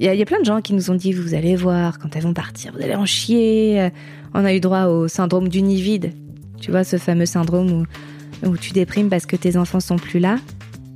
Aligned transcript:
Il 0.00 0.04
y, 0.06 0.22
a- 0.22 0.26
plein 0.26 0.38
de 0.40 0.44
gens 0.44 0.60
qui 0.60 0.74
nous 0.74 0.90
ont 0.90 0.94
dit, 0.94 1.12
vous 1.12 1.34
allez 1.34 1.56
voir, 1.56 1.98
quand 1.98 2.14
elles 2.14 2.22
vont 2.22 2.32
partir, 2.34 2.72
vous 2.76 2.82
allez 2.82 2.94
en 2.94 3.06
chier. 3.06 3.80
Euh, 3.80 3.90
On 4.34 4.44
a 4.44 4.54
eu 4.54 4.60
droit 4.60 4.84
au 4.84 5.08
syndrome 5.08 5.48
du 5.48 5.62
nid 5.62 5.80
vide. 5.80 6.12
Tu 6.60 6.70
vois, 6.70 6.84
ce 6.84 6.98
fameux 6.98 7.26
syndrome 7.26 7.70
où, 7.72 8.46
où 8.48 8.56
tu 8.56 8.72
déprimes 8.72 9.08
parce 9.08 9.26
que 9.26 9.36
tes 9.36 9.56
enfants 9.56 9.80
sont 9.80 9.96
plus 9.96 10.20
là. 10.20 10.36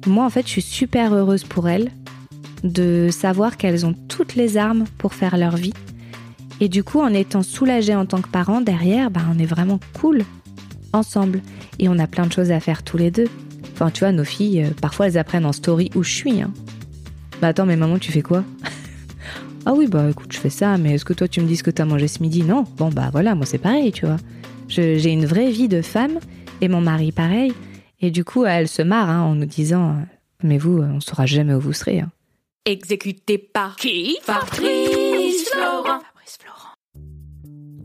Moi, 0.07 0.25
en 0.25 0.31
fait, 0.31 0.43
je 0.47 0.51
suis 0.53 0.63
super 0.63 1.15
heureuse 1.15 1.45
pour 1.45 1.69
elles 1.69 1.91
de 2.63 3.09
savoir 3.11 3.57
qu'elles 3.57 3.85
ont 3.87 3.95
toutes 4.09 4.35
les 4.37 4.57
armes 4.57 4.85
pour 4.99 5.15
faire 5.15 5.37
leur 5.37 5.57
vie. 5.57 5.73
Et 6.61 6.69
du 6.69 6.85
coup, 6.85 7.01
en 7.01 7.13
étant 7.13 7.43
soulagée 7.43 7.95
en 7.97 8.07
tant 8.07 8.21
que 8.21 8.29
parent, 8.29 8.61
derrière, 8.61 9.11
bah, 9.11 9.23
on 9.35 9.39
est 9.39 9.47
vraiment 9.47 9.81
cool 9.95 10.23
ensemble. 10.93 11.41
Et 11.79 11.89
on 11.89 11.99
a 11.99 12.07
plein 12.07 12.27
de 12.27 12.33
choses 12.33 12.51
à 12.53 12.61
faire 12.61 12.83
tous 12.85 12.99
les 12.99 13.11
deux. 13.11 13.29
Enfin, 13.73 13.91
tu 13.91 14.01
vois, 14.01 14.13
nos 14.13 14.25
filles, 14.25 14.63
euh, 14.63 14.71
parfois, 14.81 15.07
elles 15.09 15.19
apprennent 15.19 15.47
en 15.47 15.53
story 15.53 15.91
où 15.97 16.03
je 16.05 16.13
suis. 16.13 16.43
Hein. 16.43 16.53
Bah 17.43 17.49
attends, 17.49 17.67
mais 17.67 17.77
maman, 17.77 17.99
tu 17.99 18.11
fais 18.13 18.23
quoi? 18.23 18.45
Ah 19.65 19.75
oui, 19.75 19.87
bah 19.87 20.11
écoute, 20.11 20.33
je 20.33 20.39
fais 20.41 20.51
ça, 20.51 20.77
mais 20.77 20.95
est-ce 20.95 21.05
que 21.05 21.13
toi, 21.13 21.29
tu 21.29 21.41
me 21.41 21.47
dis 21.47 21.55
ce 21.57 21.63
que 21.63 21.71
t'as 21.71 21.85
mangé 21.85 22.09
ce 22.09 22.21
midi? 22.21 22.43
Non. 22.43 22.65
Bon, 22.79 22.89
bah 22.89 23.11
voilà, 23.13 23.37
moi, 23.37 23.47
c'est 23.47 23.59
pareil, 23.59 23.93
tu 23.93 24.07
vois. 24.07 24.17
J'ai 24.67 25.13
une 25.13 25.25
vraie 25.25 25.53
vie 25.53 25.69
de 25.69 25.83
femme, 25.83 26.19
et 26.61 26.67
mon 26.67 26.81
mari, 26.81 27.13
pareil. 27.13 27.53
Et 28.01 28.11
du 28.11 28.25
coup, 28.25 28.45
elle 28.45 28.67
se 28.67 28.83
marre 28.83 29.09
hein, 29.09 29.21
en 29.23 29.37
nous 29.37 29.45
disant 29.47 29.91
euh, 29.91 29.93
Mais 30.43 30.59
vous, 30.59 30.79
euh, 30.79 30.89
on 30.93 31.01
saura 31.01 31.27
jamais 31.27 31.55
où 31.55 31.61
vous 31.61 31.73
serez. 31.73 32.01
hein. 32.01 32.11
Exécuté 32.65 33.39
par 33.39 33.77
qui? 33.77 34.17
Fabrice 34.25 35.49
Florent. 35.53 36.01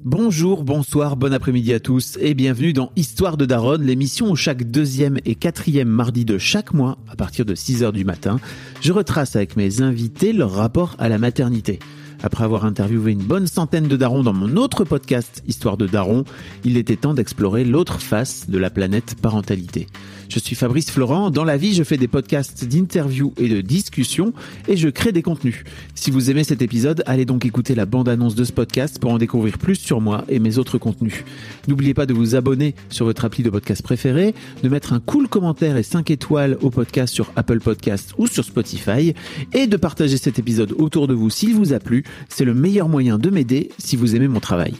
Bonjour, 0.09 0.63
bonsoir, 0.63 1.17
bon 1.17 1.33
après-midi 1.33 1.73
à 1.73 1.81
tous 1.81 2.17
et 2.21 2.33
bienvenue 2.33 2.71
dans 2.71 2.93
Histoire 2.95 3.35
de 3.35 3.45
Daronne, 3.45 3.83
l'émission 3.83 4.31
où 4.31 4.37
chaque 4.37 4.63
deuxième 4.63 5.17
et 5.25 5.35
quatrième 5.35 5.89
mardi 5.89 6.23
de 6.23 6.37
chaque 6.37 6.73
mois, 6.73 6.97
à 7.11 7.17
partir 7.17 7.43
de 7.43 7.53
6h 7.53 7.91
du 7.91 8.05
matin, 8.05 8.39
je 8.79 8.93
retrace 8.93 9.35
avec 9.35 9.57
mes 9.57 9.81
invités 9.81 10.31
leur 10.31 10.53
rapport 10.53 10.95
à 10.97 11.09
la 11.09 11.17
maternité. 11.17 11.79
Après 12.23 12.45
avoir 12.45 12.63
interviewé 12.63 13.11
une 13.11 13.21
bonne 13.21 13.47
centaine 13.47 13.89
de 13.89 13.97
darons 13.97 14.23
dans 14.23 14.31
mon 14.31 14.55
autre 14.55 14.85
podcast 14.85 15.43
Histoire 15.45 15.75
de 15.75 15.87
Daron, 15.87 16.23
il 16.63 16.77
était 16.77 16.95
temps 16.95 17.13
d'explorer 17.13 17.65
l'autre 17.65 17.99
face 17.99 18.49
de 18.49 18.57
la 18.57 18.69
planète 18.69 19.15
parentalité. 19.21 19.87
Je 20.29 20.39
suis 20.39 20.55
Fabrice 20.55 20.91
Florent, 20.91 21.31
dans 21.31 21.45
la 21.45 21.57
vie 21.57 21.73
je 21.73 21.83
fais 21.83 21.97
des 21.97 22.07
podcasts 22.07 22.65
d'interviews 22.65 23.33
et 23.37 23.47
de 23.47 23.61
discussions 23.61 24.33
et 24.67 24.75
je 24.75 24.89
crée 24.89 25.11
des 25.11 25.21
contenus. 25.21 25.63
Si 25.95 26.11
vous 26.11 26.29
aimez 26.29 26.43
cet 26.43 26.61
épisode, 26.61 27.01
allez 27.05 27.25
donc 27.25 27.45
écouter 27.45 27.75
la 27.75 27.85
bande-annonce 27.85 28.35
de 28.35 28.43
ce 28.43 28.51
podcast 28.51 28.99
pour 28.99 29.11
en 29.11 29.17
découvrir 29.17 29.57
plus 29.57 29.75
sur 29.75 30.01
moi 30.01 30.25
et 30.27 30.39
mes 30.39 30.57
autres 30.57 30.77
contenus. 30.77 31.23
N'oubliez 31.67 31.93
pas 31.93 32.05
de 32.05 32.13
vous 32.13 32.35
abonner 32.35 32.75
sur 32.89 33.05
votre 33.05 33.23
appli 33.23 33.41
de 33.43 33.49
podcast 33.49 33.81
préféré, 33.81 34.35
de 34.63 34.69
mettre 34.69 34.93
un 34.93 34.99
cool 34.99 35.29
commentaire 35.29 35.77
et 35.77 35.83
5 35.83 36.11
étoiles 36.11 36.57
au 36.61 36.69
podcast 36.69 37.13
sur 37.13 37.31
Apple 37.35 37.59
Podcasts 37.59 38.13
ou 38.17 38.27
sur 38.27 38.43
Spotify 38.43 39.13
et 39.53 39.67
de 39.67 39.77
partager 39.77 40.17
cet 40.17 40.39
épisode 40.39 40.73
autour 40.73 41.07
de 41.07 41.13
vous 41.13 41.29
s'il 41.29 41.55
vous 41.55 41.73
a 41.73 41.79
plu. 41.79 42.03
C'est 42.27 42.45
le 42.45 42.53
meilleur 42.53 42.89
moyen 42.89 43.17
de 43.17 43.29
m'aider 43.29 43.69
si 43.77 43.95
vous 43.95 44.15
aimez 44.15 44.27
mon 44.27 44.41
travail. 44.41 44.73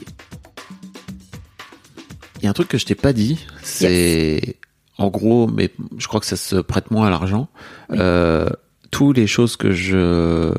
Il 2.40 2.44
y 2.44 2.46
a 2.46 2.50
un 2.50 2.54
truc 2.54 2.68
que 2.68 2.78
je 2.78 2.86
t'ai 2.86 2.94
pas 2.94 3.12
dit, 3.12 3.38
c'est 3.62 4.56
en 4.98 5.08
gros, 5.08 5.46
mais 5.46 5.70
je 5.96 6.06
crois 6.08 6.20
que 6.20 6.26
ça 6.26 6.36
se 6.36 6.56
prête 6.56 6.90
moins 6.90 7.06
à 7.06 7.10
l'argent. 7.10 7.48
Oui. 7.90 7.96
Euh, 8.00 8.48
tous 8.90 9.12
les 9.12 9.26
choses 9.26 9.56
que 9.56 9.70
je 9.72 10.52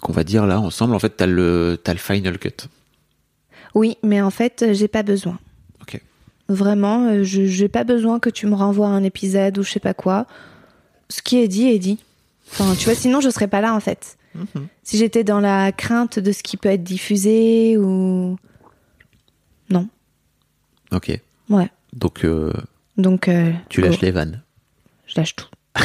qu'on 0.00 0.12
va 0.12 0.24
dire 0.24 0.46
là 0.46 0.60
ensemble, 0.60 0.94
en 0.94 0.98
fait, 0.98 1.10
t'as 1.16 1.26
le 1.26 1.78
t'as 1.82 1.92
le 1.92 1.98
final 1.98 2.38
cut. 2.38 2.68
Oui, 3.74 3.98
mais 4.02 4.20
en 4.22 4.30
fait, 4.30 4.62
euh, 4.62 4.72
j'ai 4.72 4.88
pas 4.88 5.02
besoin. 5.02 5.38
Ok. 5.82 6.00
Vraiment, 6.48 7.06
euh, 7.08 7.22
je 7.24 7.44
j'ai 7.46 7.68
pas 7.68 7.84
besoin 7.84 8.18
que 8.20 8.30
tu 8.30 8.46
me 8.46 8.54
renvoies 8.54 8.88
un 8.88 9.02
épisode 9.04 9.58
ou 9.58 9.62
je 9.62 9.70
sais 9.72 9.80
pas 9.80 9.94
quoi. 9.94 10.26
Ce 11.10 11.20
qui 11.22 11.38
est 11.38 11.48
dit 11.48 11.66
est 11.68 11.78
dit. 11.78 11.98
Enfin, 12.52 12.74
tu 12.76 12.84
vois, 12.86 12.94
sinon 12.94 13.20
je 13.20 13.28
serais 13.28 13.48
pas 13.48 13.60
là 13.60 13.74
en 13.74 13.80
fait. 13.80 14.16
Si 14.84 14.96
j'étais 14.98 15.24
dans 15.24 15.40
la 15.40 15.72
crainte 15.72 16.18
de 16.20 16.30
ce 16.32 16.42
qui 16.44 16.56
peut 16.56 16.68
être 16.68 16.84
diffusé 16.84 17.76
ou 17.76 18.36
non, 19.68 19.88
Ok. 20.92 21.20
ouais. 21.50 21.70
Donc 21.92 22.24
euh, 22.24 22.52
Donc 22.98 23.28
euh, 23.28 23.52
tu 23.68 23.80
go. 23.80 23.86
lâches 23.86 24.00
les 24.00 24.10
vannes. 24.10 24.42
je 25.06 25.14
lâche 25.18 25.36
tout. 25.36 25.46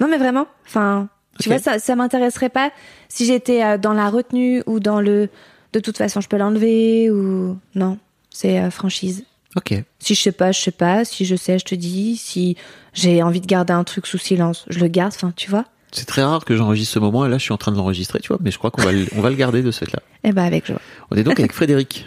non 0.00 0.08
mais 0.08 0.16
vraiment, 0.18 0.46
enfin, 0.66 1.08
tu 1.40 1.48
vois, 1.48 1.58
ça, 1.58 1.78
ça 1.78 1.96
m'intéresserait 1.96 2.48
pas 2.48 2.70
si 3.08 3.26
j'étais 3.26 3.62
euh, 3.64 3.78
dans 3.78 3.92
la 3.92 4.08
retenue 4.08 4.62
ou 4.66 4.80
dans 4.80 5.00
le. 5.00 5.28
De 5.72 5.80
toute 5.80 5.96
façon, 5.96 6.20
je 6.20 6.28
peux 6.28 6.36
l'enlever 6.36 7.10
ou 7.10 7.58
non. 7.74 7.98
C'est 8.30 8.60
euh, 8.60 8.70
franchise. 8.70 9.24
Ok. 9.56 9.74
Si 9.98 10.14
je 10.14 10.20
sais 10.20 10.32
pas, 10.32 10.52
je 10.52 10.60
sais 10.60 10.70
pas. 10.70 11.04
Si 11.04 11.24
je 11.24 11.34
sais, 11.36 11.58
je 11.58 11.64
te 11.64 11.74
dis. 11.74 12.16
Si 12.16 12.56
j'ai 12.92 13.22
envie 13.22 13.40
de 13.40 13.46
garder 13.46 13.72
un 13.72 13.84
truc 13.84 14.06
sous 14.06 14.18
silence, 14.18 14.64
je 14.68 14.78
le 14.78 14.88
garde. 14.88 15.12
Enfin, 15.14 15.32
tu 15.34 15.50
vois. 15.50 15.64
C'est 15.90 16.06
très 16.06 16.22
rare 16.22 16.44
que 16.44 16.56
j'enregistre 16.56 16.94
ce 16.94 16.98
moment 16.98 17.26
et 17.26 17.28
là 17.28 17.36
je 17.36 17.42
suis 17.42 17.52
en 17.52 17.58
train 17.58 17.70
de 17.70 17.76
l'enregistrer, 17.76 18.18
tu 18.20 18.28
vois, 18.28 18.38
mais 18.40 18.50
je 18.50 18.56
crois 18.56 18.70
qu'on 18.70 18.80
va 18.80 18.92
le, 18.92 19.06
on 19.14 19.20
va 19.20 19.28
le 19.28 19.36
garder 19.36 19.60
de 19.60 19.70
ce 19.70 19.84
fait-là. 19.84 20.00
Eh 20.24 20.32
ben 20.32 20.42
avec 20.42 20.66
joie. 20.66 20.80
On 21.10 21.16
est 21.16 21.22
donc 21.22 21.38
avec 21.38 21.52
Frédéric. 21.52 22.06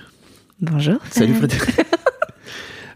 Bonjour. 0.59 0.95
Salut. 1.11 1.35
Frédéric. 1.35 1.69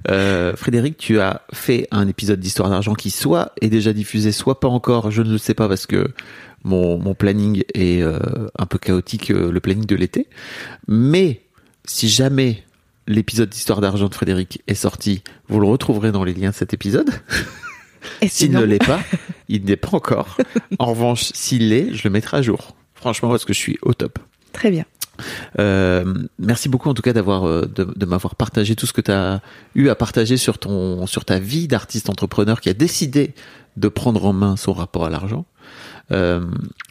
Euh, 0.08 0.56
Frédéric, 0.56 0.98
tu 0.98 1.20
as 1.20 1.42
fait 1.54 1.88
un 1.92 2.08
épisode 2.08 2.40
d'Histoire 2.40 2.70
d'argent 2.70 2.94
qui 2.94 3.12
soit 3.12 3.52
est 3.62 3.70
déjà 3.70 3.94
diffusé, 3.94 4.32
soit 4.32 4.60
pas 4.60 4.68
encore. 4.68 5.12
Je 5.12 5.22
ne 5.22 5.32
le 5.32 5.38
sais 5.38 5.54
pas 5.54 5.68
parce 5.68 5.86
que 5.86 6.08
mon, 6.64 6.98
mon 6.98 7.14
planning 7.14 7.64
est 7.74 8.02
euh, 8.02 8.20
un 8.58 8.66
peu 8.66 8.78
chaotique, 8.78 9.32
euh, 9.32 9.52
le 9.52 9.60
planning 9.60 9.86
de 9.86 9.96
l'été. 9.96 10.28
Mais 10.88 11.42
si 11.86 12.08
jamais 12.08 12.64
l'épisode 13.08 13.50
d'Histoire 13.50 13.82
d'argent 13.82 14.08
de 14.08 14.14
Frédéric 14.14 14.62
est 14.68 14.76
sorti, 14.76 15.24
vous 15.48 15.60
le 15.60 15.68
retrouverez 15.68 16.12
dans 16.12 16.24
les 16.24 16.34
liens 16.34 16.52
de 16.52 16.56
cet 16.56 16.74
épisode. 16.74 17.10
Et 18.22 18.28
S'il 18.30 18.52
ne 18.52 18.64
l'est 18.64 18.86
pas, 18.86 19.02
il 19.48 19.66
n'est 19.66 19.76
pas 19.76 19.96
encore. 19.96 20.38
En 20.78 20.88
revanche, 20.88 21.32
s'il 21.34 21.70
l'est, 21.70 21.94
je 21.94 22.04
le 22.04 22.12
mettrai 22.12 22.38
à 22.38 22.42
jour. 22.42 22.76
Franchement, 22.94 23.30
parce 23.30 23.46
que 23.46 23.54
je 23.54 23.60
suis 23.60 23.78
au 23.82 23.94
top. 23.94 24.20
Très 24.54 24.72
bien. 24.72 24.86
Euh, 25.60 26.14
merci 26.38 26.70
beaucoup 26.70 26.90
en 26.90 26.94
tout 26.94 27.02
cas 27.02 27.14
d'avoir 27.14 27.48
euh, 27.48 27.66
de, 27.74 27.84
de 27.96 28.06
m'avoir 28.06 28.36
partagé 28.36 28.76
tout 28.76 28.86
ce 28.86 28.94
que 28.94 29.02
tu 29.02 29.12
as 29.12 29.42
eu 29.76 29.90
à 29.90 29.96
partager 29.96 30.38
sur 30.38 30.58
ton 30.58 31.06
sur 31.08 31.26
ta 31.26 31.40
vie 31.40 31.68
d'artiste 31.68 32.10
entrepreneur 32.10 32.62
qui 32.62 32.70
a 32.70 32.74
décidé 32.74 33.34
de 33.78 33.88
prendre 33.88 34.26
en 34.26 34.34
main 34.34 34.56
son 34.56 34.74
rapport 34.74 35.06
à 35.06 35.10
l'argent. 35.10 35.46
Euh, 36.12 36.42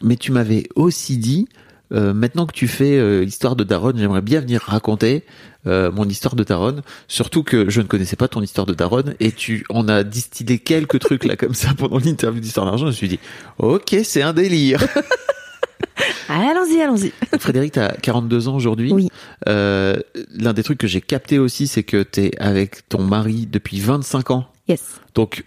mais 0.03 0.17
tu 0.17 0.33
m'avais 0.33 0.69
aussi 0.75 1.19
dit 1.19 1.49
euh, 1.93 2.12
maintenant 2.12 2.47
que 2.47 2.53
tu 2.53 2.69
fais 2.69 2.99
euh, 2.99 3.25
histoire 3.25 3.56
de 3.56 3.65
Daronne, 3.65 3.99
j'aimerais 3.99 4.21
bien 4.21 4.41
venir 4.41 4.61
raconter 4.62 5.25
euh, 5.67 5.91
mon 5.91 6.06
histoire 6.06 6.34
de 6.34 6.44
Daronne. 6.44 6.83
Surtout 7.09 7.43
que 7.43 7.71
je 7.71 7.81
ne 7.81 7.87
connaissais 7.87 8.17
pas 8.17 8.28
ton 8.28 8.43
histoire 8.43 8.67
de 8.67 8.75
Daronne 8.75 9.15
et 9.21 9.33
tu 9.33 9.65
en 9.71 9.88
as 9.88 10.05
distillé 10.05 10.59
quelques 10.59 10.99
trucs 10.99 11.25
là 11.25 11.37
comme 11.37 11.55
ça 11.55 11.71
pendant 11.77 11.99
l'interview 11.99 12.41
d'histoire 12.41 12.67
d'argent. 12.67 12.87
Je 12.87 12.91
me 12.91 12.97
suis 12.97 13.09
dit, 13.09 13.19
ok, 13.59 13.97
c'est 14.05 14.22
un 14.22 14.33
délire. 14.33 14.84
Allons-y, 16.28 16.81
allons-y. 16.81 17.12
Frédéric, 17.39 17.72
tu 17.72 17.81
as 17.81 17.89
42 18.03 18.49
ans 18.49 18.55
aujourd'hui. 18.56 18.93
Oui. 18.93 19.09
Euh, 19.49 19.97
L'un 20.34 20.53
des 20.53 20.62
trucs 20.62 20.78
que 20.78 20.87
j'ai 20.87 21.00
capté 21.00 21.39
aussi, 21.39 21.66
c'est 21.66 21.83
que 21.83 22.03
tu 22.03 22.21
es 22.25 22.39
avec 22.41 22.89
ton 22.89 23.03
mari 23.03 23.47
depuis 23.50 23.81
25 23.81 24.31
ans. 24.31 24.47
Yes. 24.69 25.00
Donc, 25.15 25.44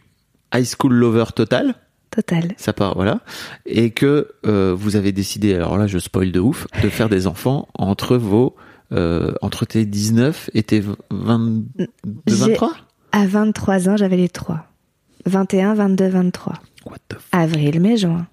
high 0.54 0.66
school 0.66 0.94
lover 0.94 1.26
total, 1.36 1.76
Total. 2.10 2.54
ça 2.58 2.74
part, 2.74 2.96
voilà. 2.96 3.20
Et 3.66 3.92
que 3.92 4.30
euh, 4.46 4.74
vous 4.78 4.96
avez 4.96 5.12
décidé, 5.12 5.54
alors 5.56 5.78
là, 5.78 5.86
je 5.88 6.00
spoil 6.00 6.32
de 6.32 6.40
ouf, 6.40 6.66
de 6.84 6.90
faire 6.90 7.10
des 7.10 7.28
enfants 7.28 7.68
entre 7.76 8.18
vos. 8.18 8.56
Euh, 8.94 9.32
entre 9.42 9.64
tes 9.64 9.86
19 9.86 10.50
et 10.54 10.64
tes 10.64 10.84
22, 11.12 11.88
J'ai- 12.28 12.36
23 12.36 12.74
À 13.14 13.26
23 13.26 13.88
ans, 13.88 13.96
j'avais 13.96 14.18
les 14.18 14.28
trois. 14.28 14.66
21, 15.26 15.76
22, 15.76 16.10
23. 16.10 16.56
What 16.86 16.98
the 17.08 17.14
f- 17.14 17.20
Avril, 17.32 17.80
mai, 17.80 17.96
juin. 17.96 18.28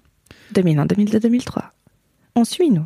2001, 0.53 0.85
2002, 0.87 1.19
2003. 1.21 1.71
On 2.35 2.43
suit, 2.45 2.69
nous. 2.69 2.85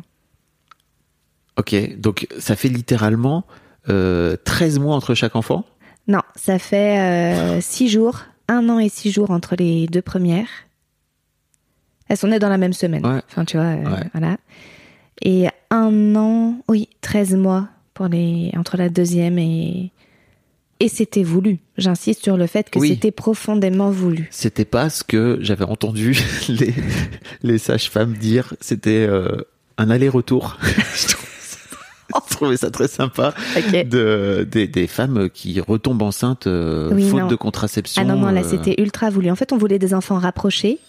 Ok, 1.56 1.74
donc 1.98 2.26
ça 2.38 2.56
fait 2.56 2.68
littéralement 2.68 3.44
euh, 3.88 4.36
13 4.44 4.78
mois 4.80 4.96
entre 4.96 5.14
chaque 5.14 5.36
enfant? 5.36 5.64
Non, 6.08 6.20
ça 6.36 6.58
fait 6.58 7.60
6 7.60 7.88
jours, 7.88 8.20
un 8.48 8.68
an 8.68 8.78
et 8.78 8.88
6 8.88 9.10
jours 9.12 9.30
entre 9.30 9.54
les 9.56 9.86
deux 9.86 10.02
premières. 10.02 10.48
Elles 12.08 12.16
sont 12.18 12.28
nées 12.28 12.38
dans 12.38 12.48
la 12.50 12.58
même 12.58 12.72
semaine. 12.74 13.06
Ouais. 13.06 13.20
Enfin, 13.30 13.44
tu 13.44 13.56
vois, 13.56 13.66
euh, 13.66 13.84
Ouais. 13.84 14.08
voilà. 14.12 14.36
Et 15.22 15.46
un 15.70 16.14
an, 16.16 16.58
oui, 16.68 16.88
13 17.00 17.36
mois 17.36 17.68
pour 17.94 18.08
les, 18.08 18.50
entre 18.56 18.76
la 18.76 18.88
deuxième 18.88 19.38
et. 19.38 19.90
Et 20.84 20.88
c'était 20.88 21.22
voulu. 21.22 21.60
J'insiste 21.78 22.22
sur 22.22 22.36
le 22.36 22.46
fait 22.46 22.68
que 22.68 22.78
Oui. 22.78 22.88
c'était 22.90 23.10
profondément 23.10 23.90
voulu. 23.90 24.28
C'était 24.30 24.66
pas 24.66 24.90
ce 24.90 25.02
que 25.02 25.38
j'avais 25.40 25.64
entendu 25.64 26.14
les, 26.50 26.74
les 27.42 27.56
sages-femmes 27.56 28.12
dire. 28.12 28.52
C'était 28.60 29.06
euh, 29.08 29.28
un 29.78 29.88
aller-retour. 29.88 30.58
je, 30.94 32.34
trouvais 32.36 32.58
ça, 32.58 32.70
très 32.70 32.86
sympa 32.88 33.32
de, 33.86 34.46
des, 34.50 34.68
des 34.68 34.86
femmes 34.86 35.30
qui 35.30 35.58
retombent 35.58 36.02
enceintes 36.02 36.46
euh, 36.48 36.92
Oui, 36.92 37.08
faute 37.08 37.20
non. 37.20 37.26
de 37.28 37.34
contraception. 37.34 38.02
Ah 38.02 38.04
non, 38.04 38.20
non, 38.20 38.30
là, 38.30 38.42
euh, 38.42 38.46
c'était 38.46 38.78
ultra 38.82 39.08
voulu. 39.08 39.30
En 39.30 39.36
fait, 39.36 39.54
on 39.54 39.56
voulait 39.56 39.78
des 39.78 39.94
enfants 39.94 40.18
rapprochés. 40.18 40.80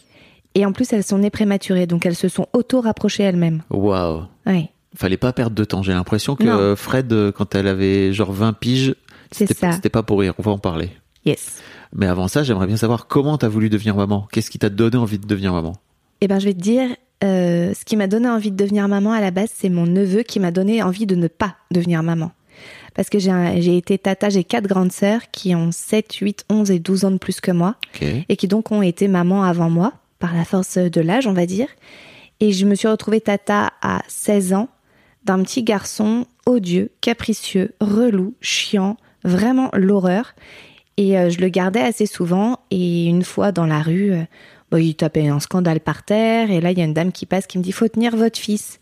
Et 0.55 0.65
en 0.65 0.73
plus, 0.73 0.91
elles 0.91 1.05
sont 1.05 1.19
nées 1.19 1.29
prématurées. 1.29 1.87
Donc, 1.87 2.05
elles 2.05 2.17
se 2.17 2.27
sont 2.27 2.47
auto-rapprochées 2.51 3.23
elles-mêmes. 3.23 3.61
Waouh. 3.69 4.23
Ouais. 4.45 4.71
Fallait 4.93 5.15
pas 5.15 5.31
perdre 5.31 5.55
de 5.55 5.63
temps. 5.63 5.83
J'ai 5.83 5.93
l'impression 5.93 6.35
que 6.35 6.43
Non. 6.43 6.75
Fred, 6.75 7.31
quand 7.31 7.55
elle 7.55 7.67
avait 7.67 8.11
genre 8.11 8.33
20 8.33 8.51
piges, 8.51 8.93
C'est 9.35 9.47
c'était 9.47 9.59
pas, 9.59 9.71
ça. 9.71 9.75
c'était 9.75 9.89
pas 9.89 10.03
pour 10.03 10.19
rire. 10.19 10.33
On 10.39 10.43
va 10.43 10.51
en 10.51 10.57
parler. 10.57 10.89
Yes. 11.25 11.61
Mais 11.93 12.07
avant 12.07 12.27
ça, 12.27 12.43
j'aimerais 12.43 12.67
bien 12.67 12.77
savoir 12.77 13.07
comment 13.07 13.37
t'as 13.37 13.47
voulu 13.47 13.69
devenir 13.69 13.95
maman. 13.95 14.27
Qu'est-ce 14.31 14.49
qui 14.49 14.59
t'a 14.59 14.69
donné 14.69 14.97
envie 14.97 15.19
de 15.19 15.27
devenir 15.27 15.53
maman? 15.53 15.75
Eh 16.21 16.27
ben, 16.27 16.39
je 16.39 16.45
vais 16.45 16.53
te 16.53 16.61
dire, 16.61 16.89
euh, 17.23 17.73
ce 17.73 17.83
qui 17.83 17.97
m'a 17.97 18.07
donné 18.07 18.29
envie 18.29 18.51
de 18.51 18.55
devenir 18.55 18.87
maman 18.87 19.11
à 19.11 19.19
la 19.19 19.31
base, 19.31 19.49
c'est 19.53 19.69
mon 19.69 19.85
neveu 19.85 20.23
qui 20.23 20.39
m'a 20.39 20.51
donné 20.51 20.81
envie 20.83 21.05
de 21.05 21.15
ne 21.15 21.27
pas 21.27 21.55
devenir 21.71 22.03
maman. 22.03 22.31
Parce 22.93 23.09
que 23.09 23.19
j'ai 23.19 23.77
été 23.77 23.97
tata, 23.97 24.29
j'ai 24.29 24.45
quatre 24.45 24.67
grandes 24.67 24.93
sœurs 24.93 25.29
qui 25.31 25.53
ont 25.53 25.71
7, 25.73 26.13
8, 26.13 26.45
11 26.49 26.71
et 26.71 26.79
12 26.79 27.05
ans 27.05 27.11
de 27.11 27.17
plus 27.17 27.41
que 27.41 27.51
moi 27.51 27.75
et 28.01 28.37
qui 28.37 28.47
donc 28.47 28.71
ont 28.71 28.81
été 28.81 29.09
maman 29.09 29.43
avant 29.43 29.69
moi, 29.69 29.91
par 30.19 30.33
la 30.33 30.45
force 30.45 30.77
de 30.77 31.01
l'âge, 31.01 31.27
on 31.27 31.33
va 31.33 31.45
dire. 31.45 31.67
Et 32.39 32.53
je 32.53 32.65
me 32.65 32.75
suis 32.75 32.87
retrouvée 32.87 33.19
tata 33.19 33.73
à 33.81 34.01
16 34.07 34.53
ans 34.53 34.69
d'un 35.25 35.43
petit 35.43 35.63
garçon 35.63 36.25
odieux, 36.45 36.91
capricieux, 37.01 37.73
relou, 37.81 38.35
chiant, 38.39 38.95
vraiment 39.25 39.69
l'horreur. 39.73 40.33
Et 40.97 41.17
euh, 41.17 41.29
je 41.29 41.39
le 41.39 41.49
gardais 41.49 41.81
assez 41.81 42.05
souvent. 42.05 42.59
Et 42.71 43.05
une 43.05 43.23
fois 43.23 43.51
dans 43.51 43.65
la 43.65 43.81
rue, 43.81 44.13
euh, 44.13 44.23
bah, 44.71 44.79
il 44.79 44.95
tapait 44.95 45.27
un 45.27 45.39
scandale 45.39 45.81
par 45.81 46.03
terre. 46.03 46.51
Et 46.51 46.61
là, 46.61 46.71
il 46.71 46.77
y 46.77 46.81
a 46.81 46.85
une 46.85 46.93
dame 46.93 47.11
qui 47.11 47.25
passe 47.25 47.47
qui 47.47 47.57
me 47.57 47.63
dit 47.63 47.71
Faut 47.71 47.87
tenir 47.87 48.15
votre 48.15 48.39
fils. 48.39 48.79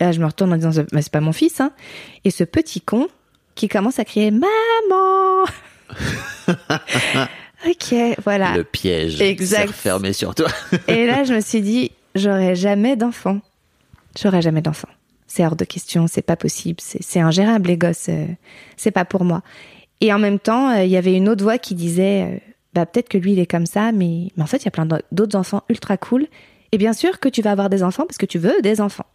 Et 0.00 0.04
là, 0.04 0.12
je 0.12 0.20
me 0.20 0.26
retourne 0.26 0.52
en 0.52 0.56
disant 0.56 0.84
Bah, 0.92 1.00
C'est 1.00 1.12
pas 1.12 1.20
mon 1.20 1.32
fils. 1.32 1.60
Hein. 1.60 1.72
Et 2.24 2.30
ce 2.30 2.44
petit 2.44 2.80
con 2.80 3.08
qui 3.54 3.68
commence 3.68 3.98
à 3.98 4.04
crier 4.04 4.30
Maman 4.30 5.44
Ok, 7.66 7.94
voilà. 8.22 8.56
Le 8.56 8.64
piège 8.64 9.22
Exact. 9.22 9.68
refermé 9.68 10.12
sur 10.12 10.34
toi. 10.34 10.48
Et 10.88 11.06
là, 11.06 11.24
je 11.24 11.34
me 11.34 11.40
suis 11.40 11.62
dit, 11.62 11.92
j'aurai 12.14 12.54
jamais 12.54 12.96
d'enfant. 12.96 13.40
J'aurai 14.20 14.42
jamais 14.42 14.60
d'enfant. 14.60 14.88
C'est 15.26 15.46
hors 15.46 15.56
de 15.56 15.64
question, 15.64 16.06
c'est 16.06 16.22
pas 16.22 16.36
possible, 16.36 16.78
c'est 16.80 17.02
c'est 17.02 17.20
ingérable, 17.20 17.68
les 17.68 17.76
gosses, 17.76 18.08
euh, 18.08 18.26
c'est 18.76 18.90
pas 18.90 19.04
pour 19.04 19.24
moi. 19.24 19.42
Et 20.04 20.12
en 20.12 20.18
même 20.18 20.38
temps, 20.38 20.68
euh, 20.68 20.84
il 20.84 20.90
y 20.90 20.98
avait 20.98 21.14
une 21.14 21.30
autre 21.30 21.42
voix 21.42 21.56
qui 21.56 21.74
disait, 21.74 22.24
euh, 22.24 22.38
bah 22.74 22.84
peut-être 22.84 23.08
que 23.08 23.16
lui, 23.16 23.32
il 23.32 23.38
est 23.38 23.46
comme 23.46 23.64
ça, 23.64 23.90
mais, 23.90 24.28
mais 24.36 24.42
en 24.42 24.46
fait, 24.46 24.58
il 24.58 24.66
y 24.66 24.68
a 24.68 24.70
plein 24.70 24.86
d'autres 25.12 25.34
enfants 25.34 25.62
ultra 25.70 25.96
cool. 25.96 26.26
Et 26.72 26.76
bien 26.76 26.92
sûr 26.92 27.20
que 27.20 27.28
tu 27.30 27.40
vas 27.40 27.52
avoir 27.52 27.70
des 27.70 27.82
enfants 27.82 28.04
parce 28.04 28.18
que 28.18 28.26
tu 28.26 28.38
veux 28.38 28.60
des 28.60 28.82
enfants. 28.82 29.06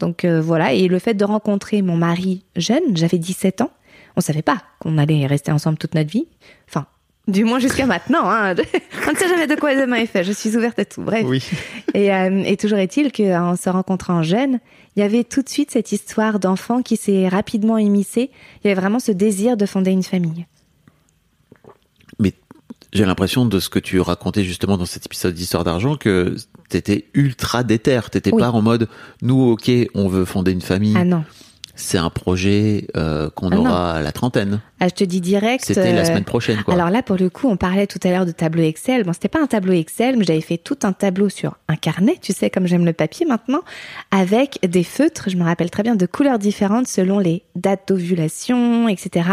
Donc 0.00 0.24
euh, 0.24 0.40
voilà, 0.40 0.72
et 0.72 0.88
le 0.88 0.98
fait 0.98 1.14
de 1.14 1.24
rencontrer 1.24 1.80
mon 1.80 1.96
mari 1.96 2.44
jeune, 2.56 2.96
j'avais 2.96 3.18
17 3.18 3.60
ans, 3.60 3.70
on 4.16 4.20
savait 4.20 4.42
pas 4.42 4.58
qu'on 4.80 4.98
allait 4.98 5.26
rester 5.26 5.52
ensemble 5.52 5.78
toute 5.78 5.94
notre 5.94 6.10
vie. 6.10 6.26
Enfin, 6.68 6.86
du 7.28 7.44
moins 7.44 7.60
jusqu'à 7.60 7.86
maintenant. 7.86 8.28
Hein. 8.28 8.56
on 9.08 9.12
ne 9.12 9.16
sait 9.16 9.28
jamais 9.28 9.46
de 9.46 9.54
quoi 9.54 9.76
demain 9.76 9.98
est 9.98 10.06
fait. 10.06 10.24
Je 10.24 10.32
suis 10.32 10.56
ouverte 10.56 10.80
à 10.80 10.84
tout. 10.84 11.02
Bref. 11.02 11.24
Oui. 11.24 11.40
Et, 11.94 12.12
euh, 12.12 12.42
et 12.44 12.56
toujours 12.56 12.78
est-il 12.78 13.12
qu'en 13.12 13.54
se 13.54 13.70
rencontrant 13.70 14.24
jeune, 14.24 14.58
il 14.96 15.00
y 15.00 15.02
avait 15.02 15.24
tout 15.24 15.42
de 15.42 15.48
suite 15.48 15.70
cette 15.70 15.92
histoire 15.92 16.38
d'enfant 16.40 16.82
qui 16.82 16.96
s'est 16.96 17.28
rapidement 17.28 17.76
immiscée. 17.78 18.30
Il 18.64 18.68
y 18.68 18.70
avait 18.70 18.80
vraiment 18.80 18.98
ce 18.98 19.12
désir 19.12 19.56
de 19.56 19.66
fonder 19.66 19.90
une 19.90 20.02
famille. 20.02 20.46
Mais 22.18 22.32
j'ai 22.92 23.04
l'impression 23.04 23.44
de 23.44 23.60
ce 23.60 23.68
que 23.68 23.78
tu 23.78 24.00
racontais 24.00 24.42
justement 24.42 24.78
dans 24.78 24.86
cet 24.86 25.04
épisode 25.06 25.34
d'Histoire 25.34 25.64
d'argent 25.64 25.96
que 25.96 26.36
t'étais 26.70 27.06
ultra 27.14 27.62
déter. 27.62 28.00
T'étais 28.10 28.32
Oui. 28.32 28.40
pas 28.40 28.50
en 28.50 28.62
mode, 28.62 28.88
nous, 29.22 29.40
ok, 29.50 29.70
on 29.94 30.08
veut 30.08 30.24
fonder 30.24 30.52
une 30.52 30.62
famille. 30.62 30.94
Ah 30.96 31.04
non. 31.04 31.24
C'est 31.76 31.98
un 31.98 32.08
projet 32.08 32.88
euh, 32.96 33.28
qu'on 33.30 33.50
Ah 33.52 33.58
aura 33.58 33.92
à 33.92 34.00
la 34.00 34.10
trentaine. 34.10 34.60
Ah, 34.80 34.88
je 34.88 34.94
te 34.94 35.04
dis 35.04 35.20
direct. 35.20 35.64
C'était 35.64 35.92
la 35.92 36.00
euh, 36.00 36.04
semaine 36.04 36.24
prochaine, 36.24 36.62
quoi. 36.62 36.72
Alors 36.74 36.90
là, 36.90 37.02
pour 37.02 37.16
le 37.16 37.28
coup, 37.28 37.48
on 37.48 37.58
parlait 37.58 37.86
tout 37.86 38.00
à 38.02 38.10
l'heure 38.10 38.24
de 38.24 38.32
tableau 38.32 38.62
Excel. 38.62 39.04
Bon, 39.04 39.12
c'était 39.12 39.28
pas 39.28 39.42
un 39.42 39.46
tableau 39.46 39.74
Excel, 39.74 40.16
mais 40.16 40.24
j'avais 40.24 40.40
fait 40.40 40.56
tout 40.56 40.78
un 40.82 40.92
tableau 40.92 41.28
sur 41.28 41.58
un 41.68 41.76
carnet, 41.76 42.16
tu 42.20 42.32
sais, 42.32 42.48
comme 42.48 42.66
j'aime 42.66 42.86
le 42.86 42.94
papier 42.94 43.26
maintenant, 43.26 43.60
avec 44.10 44.58
des 44.66 44.84
feutres, 44.84 45.28
je 45.28 45.36
me 45.36 45.44
rappelle 45.44 45.70
très 45.70 45.82
bien, 45.82 45.96
de 45.96 46.06
couleurs 46.06 46.38
différentes 46.38 46.88
selon 46.88 47.18
les 47.18 47.42
dates 47.54 47.88
d'ovulation, 47.88 48.88
etc. 48.88 49.28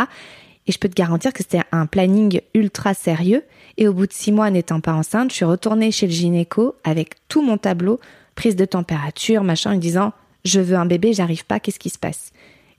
Et 0.68 0.74
je 0.74 0.80
peux 0.80 0.90
te 0.90 0.96
garantir 0.96 1.32
que 1.32 1.44
c'était 1.44 1.64
un 1.72 1.86
planning 1.86 2.42
ultra 2.54 2.94
sérieux. 2.94 3.44
Et 3.78 3.88
au 3.88 3.94
bout 3.94 4.06
de 4.06 4.14
six 4.14 4.32
mois, 4.34 4.50
n'étant 4.50 4.82
pas 4.82 4.94
enceinte, 4.94 5.32
je 5.32 5.36
suis 5.36 5.46
retournée 5.46 5.92
chez 5.92 6.08
le 6.08 6.14
gynéco 6.14 6.76
avec 6.84 7.16
tout 7.30 7.42
mon 7.42 7.58
tableau, 7.58 8.00
prise 8.36 8.56
de 8.58 8.66
température, 8.66 9.44
machin, 9.44 9.74
en 9.74 9.78
disant, 9.78 10.12
je 10.46 10.60
veux 10.60 10.76
un 10.76 10.86
bébé, 10.86 11.14
j'arrive 11.14 11.46
pas, 11.46 11.60
qu'est-ce 11.60 11.80
qui 11.80 11.90
se 11.90 11.98
passe? 11.98 12.33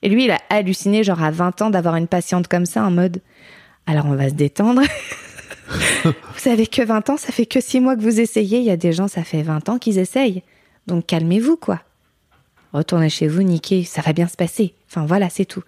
Et 0.04 0.10
lui, 0.10 0.24
il 0.24 0.30
a 0.30 0.38
halluciné, 0.50 1.02
genre 1.02 1.22
à 1.22 1.30
20 1.30 1.62
ans, 1.62 1.70
d'avoir 1.70 1.96
une 1.96 2.06
patiente 2.06 2.46
comme 2.46 2.66
ça, 2.66 2.84
en 2.84 2.90
mode, 2.90 3.22
alors 3.86 4.04
on 4.04 4.14
va 4.14 4.28
se 4.28 4.34
détendre. 4.34 4.82
vous 6.04 6.12
savez 6.36 6.66
que 6.66 6.82
20 6.82 7.08
ans, 7.08 7.16
ça 7.16 7.32
fait 7.32 7.46
que 7.46 7.58
6 7.58 7.80
mois 7.80 7.96
que 7.96 8.02
vous 8.02 8.20
essayez. 8.20 8.58
Il 8.58 8.64
y 8.64 8.70
a 8.70 8.76
des 8.76 8.92
gens, 8.92 9.08
ça 9.08 9.24
fait 9.24 9.42
20 9.42 9.70
ans 9.70 9.78
qu'ils 9.78 9.98
essayent. 9.98 10.42
Donc 10.86 11.06
calmez-vous, 11.06 11.56
quoi. 11.56 11.80
Retournez 12.74 13.08
chez 13.08 13.28
vous, 13.28 13.42
niquez, 13.42 13.82
ça 13.84 14.02
va 14.02 14.12
bien 14.12 14.28
se 14.28 14.36
passer. 14.36 14.74
Enfin 14.90 15.06
voilà, 15.06 15.30
c'est 15.30 15.46
tout. 15.46 15.62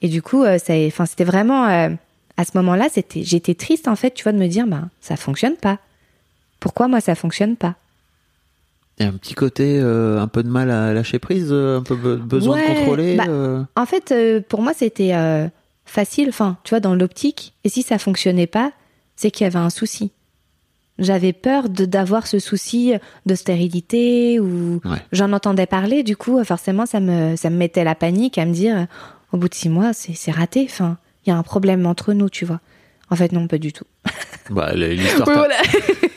Et 0.00 0.08
du 0.08 0.22
coup, 0.22 0.44
euh, 0.44 0.58
c'était 0.58 1.24
vraiment, 1.24 1.66
euh, 1.66 1.88
à 2.36 2.44
ce 2.44 2.56
moment-là, 2.58 2.86
j'étais 3.16 3.54
triste 3.54 3.88
en 3.88 3.96
fait, 3.96 4.12
tu 4.12 4.22
vois, 4.22 4.32
de 4.32 4.38
me 4.38 4.46
dire, 4.46 4.66
bah, 4.68 4.82
ça 5.00 5.16
fonctionne 5.16 5.56
pas. 5.56 5.78
Pourquoi 6.60 6.86
moi 6.86 7.00
ça 7.00 7.16
fonctionne 7.16 7.56
pas? 7.56 7.74
Il 9.02 9.06
y 9.06 9.08
a 9.08 9.12
un 9.12 9.16
petit 9.18 9.34
côté 9.34 9.78
euh, 9.80 10.20
un 10.20 10.28
peu 10.28 10.42
de 10.42 10.48
mal 10.48 10.70
à 10.70 10.92
lâcher 10.94 11.18
prise, 11.18 11.48
euh, 11.50 11.78
un 11.78 11.82
peu 11.82 11.94
be- 11.96 12.16
besoin 12.20 12.56
Ouais, 12.56 12.62
de 12.68 12.74
contrôler. 12.78 13.16
bah, 13.16 13.24
euh. 13.28 13.62
En 13.76 13.86
fait, 13.86 14.14
pour 14.48 14.62
moi, 14.62 14.72
c'était 14.74 15.12
facile. 15.84 16.28
Enfin, 16.28 16.56
tu 16.64 16.70
vois, 16.70 16.80
dans 16.80 16.94
l'optique. 16.94 17.54
Et 17.64 17.68
si 17.68 17.82
ça 17.82 17.98
fonctionnait 17.98 18.46
pas, 18.46 18.72
c'est 19.16 19.30
qu'il 19.30 19.44
y 19.44 19.46
avait 19.46 19.58
un 19.58 19.70
souci. 19.70 20.10
J'avais 20.98 21.32
peur 21.32 21.68
d'avoir 21.68 22.26
ce 22.26 22.38
souci 22.38 22.92
de 23.26 23.34
stérilité 23.34 24.38
ou 24.38 24.80
Ouais. 24.84 24.98
j'en 25.10 25.32
entendais 25.32 25.66
parler. 25.66 26.02
Du 26.02 26.16
coup, 26.16 26.42
forcément, 26.44 26.86
ça 26.86 27.00
me 27.00 27.34
ça 27.36 27.48
me 27.50 27.56
mettait 27.56 27.82
la 27.82 27.94
panique 27.94 28.36
à 28.38 28.44
me 28.44 28.52
dire 28.52 28.86
au 29.32 29.38
bout 29.38 29.48
de 29.48 29.54
six 29.54 29.70
mois, 29.70 29.92
c'est 29.94 30.12
c'est 30.14 30.30
raté. 30.30 30.66
Enfin, 30.68 30.98
il 31.26 31.30
y 31.30 31.32
a 31.32 31.36
un 31.36 31.42
problème 31.42 31.86
entre 31.86 32.12
nous, 32.12 32.28
tu 32.28 32.44
vois. 32.44 32.60
En 33.10 33.16
fait, 33.16 33.32
non, 33.32 33.48
pas 33.48 33.58
du 33.58 33.72
tout. 33.72 33.84
Bah, 34.50 34.72
l'histoire 34.74 35.28
Oui, 35.28 35.34
t'a- 35.34 35.38
voilà. 35.38 35.56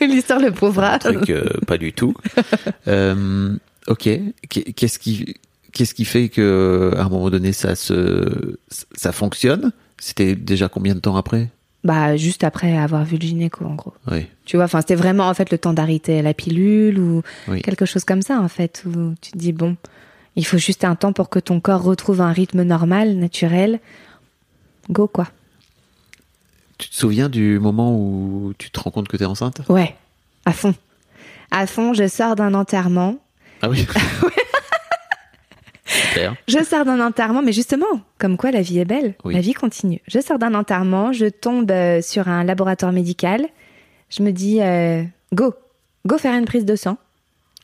L'histoire 0.00 0.40
le 0.40 0.50
prouvera. 0.50 0.94
un 0.94 0.98
truc 0.98 1.30
euh, 1.30 1.44
pas 1.66 1.78
du 1.78 1.92
tout. 1.92 2.14
Euh, 2.88 3.56
ok. 3.88 4.08
Qu'est- 4.48 4.72
Qu'est-ce 4.72 4.98
qui 4.98 5.34
qu'est-ce 5.72 5.94
qui 5.94 6.04
fait 6.04 6.28
que 6.28 6.92
à 6.96 7.02
un 7.04 7.08
moment 7.08 7.30
donné 7.30 7.52
ça 7.52 7.74
se 7.74 8.56
ça 8.94 9.12
fonctionne? 9.12 9.72
C'était 9.98 10.34
déjà 10.36 10.68
combien 10.68 10.94
de 10.94 11.00
temps 11.00 11.16
après? 11.16 11.48
Bah, 11.84 12.16
juste 12.16 12.42
après 12.44 12.76
avoir 12.76 13.04
vu 13.04 13.16
le 13.16 13.22
gynéco, 13.22 13.64
en 13.64 13.74
gros. 13.74 13.94
Oui. 14.10 14.26
Tu 14.44 14.56
vois, 14.56 14.64
enfin, 14.64 14.80
c'était 14.80 14.94
vraiment 14.96 15.28
en 15.28 15.34
fait 15.34 15.50
le 15.52 15.58
temps 15.58 15.72
d'arrêter 15.72 16.20
la 16.22 16.34
pilule 16.34 16.98
ou 16.98 17.22
Oui. 17.48 17.62
quelque 17.62 17.86
chose 17.86 18.04
comme 18.04 18.22
ça, 18.22 18.40
en 18.40 18.48
fait, 18.48 18.82
où 18.86 19.14
tu 19.20 19.30
te 19.30 19.38
dis, 19.38 19.52
bon, 19.52 19.76
il 20.34 20.44
faut 20.44 20.58
juste 20.58 20.84
un 20.84 20.96
temps 20.96 21.12
pour 21.12 21.28
que 21.30 21.38
ton 21.38 21.60
corps 21.60 21.82
retrouve 21.82 22.20
un 22.20 22.32
rythme 22.32 22.62
normal, 22.62 23.14
naturel. 23.16 23.78
Go, 24.90 25.06
quoi. 25.06 25.28
Tu 26.78 26.88
te 26.90 26.94
souviens 26.94 27.28
du 27.28 27.58
moment 27.58 27.94
où 27.96 28.52
tu 28.58 28.70
te 28.70 28.78
rends 28.80 28.90
compte 28.90 29.08
que 29.08 29.16
t'es 29.16 29.24
enceinte? 29.24 29.62
Ouais, 29.68 29.94
à 30.44 30.52
fond. 30.52 30.74
À 31.50 31.66
fond, 31.66 31.94
je 31.94 32.06
sors 32.08 32.36
d'un 32.36 32.52
enterrement. 32.54 33.16
Ah 33.62 33.68
oui. 33.70 33.86
Super. 35.86 36.34
Je 36.48 36.62
sors 36.64 36.84
d'un 36.84 37.00
enterrement, 37.00 37.42
mais 37.42 37.52
justement, 37.52 37.86
comme 38.18 38.36
quoi 38.36 38.50
la 38.50 38.60
vie 38.60 38.80
est 38.80 38.84
belle, 38.84 39.14
Oui. 39.24 39.34
la 39.34 39.40
vie 39.40 39.52
continue. 39.54 40.00
Je 40.08 40.20
sors 40.20 40.38
d'un 40.38 40.54
enterrement, 40.54 41.12
je 41.12 41.26
tombe 41.26 41.70
euh, 41.70 42.02
sur 42.02 42.28
un 42.28 42.42
laboratoire 42.44 42.92
médical. 42.92 43.46
Je 44.10 44.22
me 44.22 44.32
dis, 44.32 44.60
euh, 44.60 45.02
go, 45.32 45.54
go 46.06 46.18
faire 46.18 46.34
une 46.36 46.44
prise 46.44 46.64
de 46.64 46.74
sang. 46.76 46.98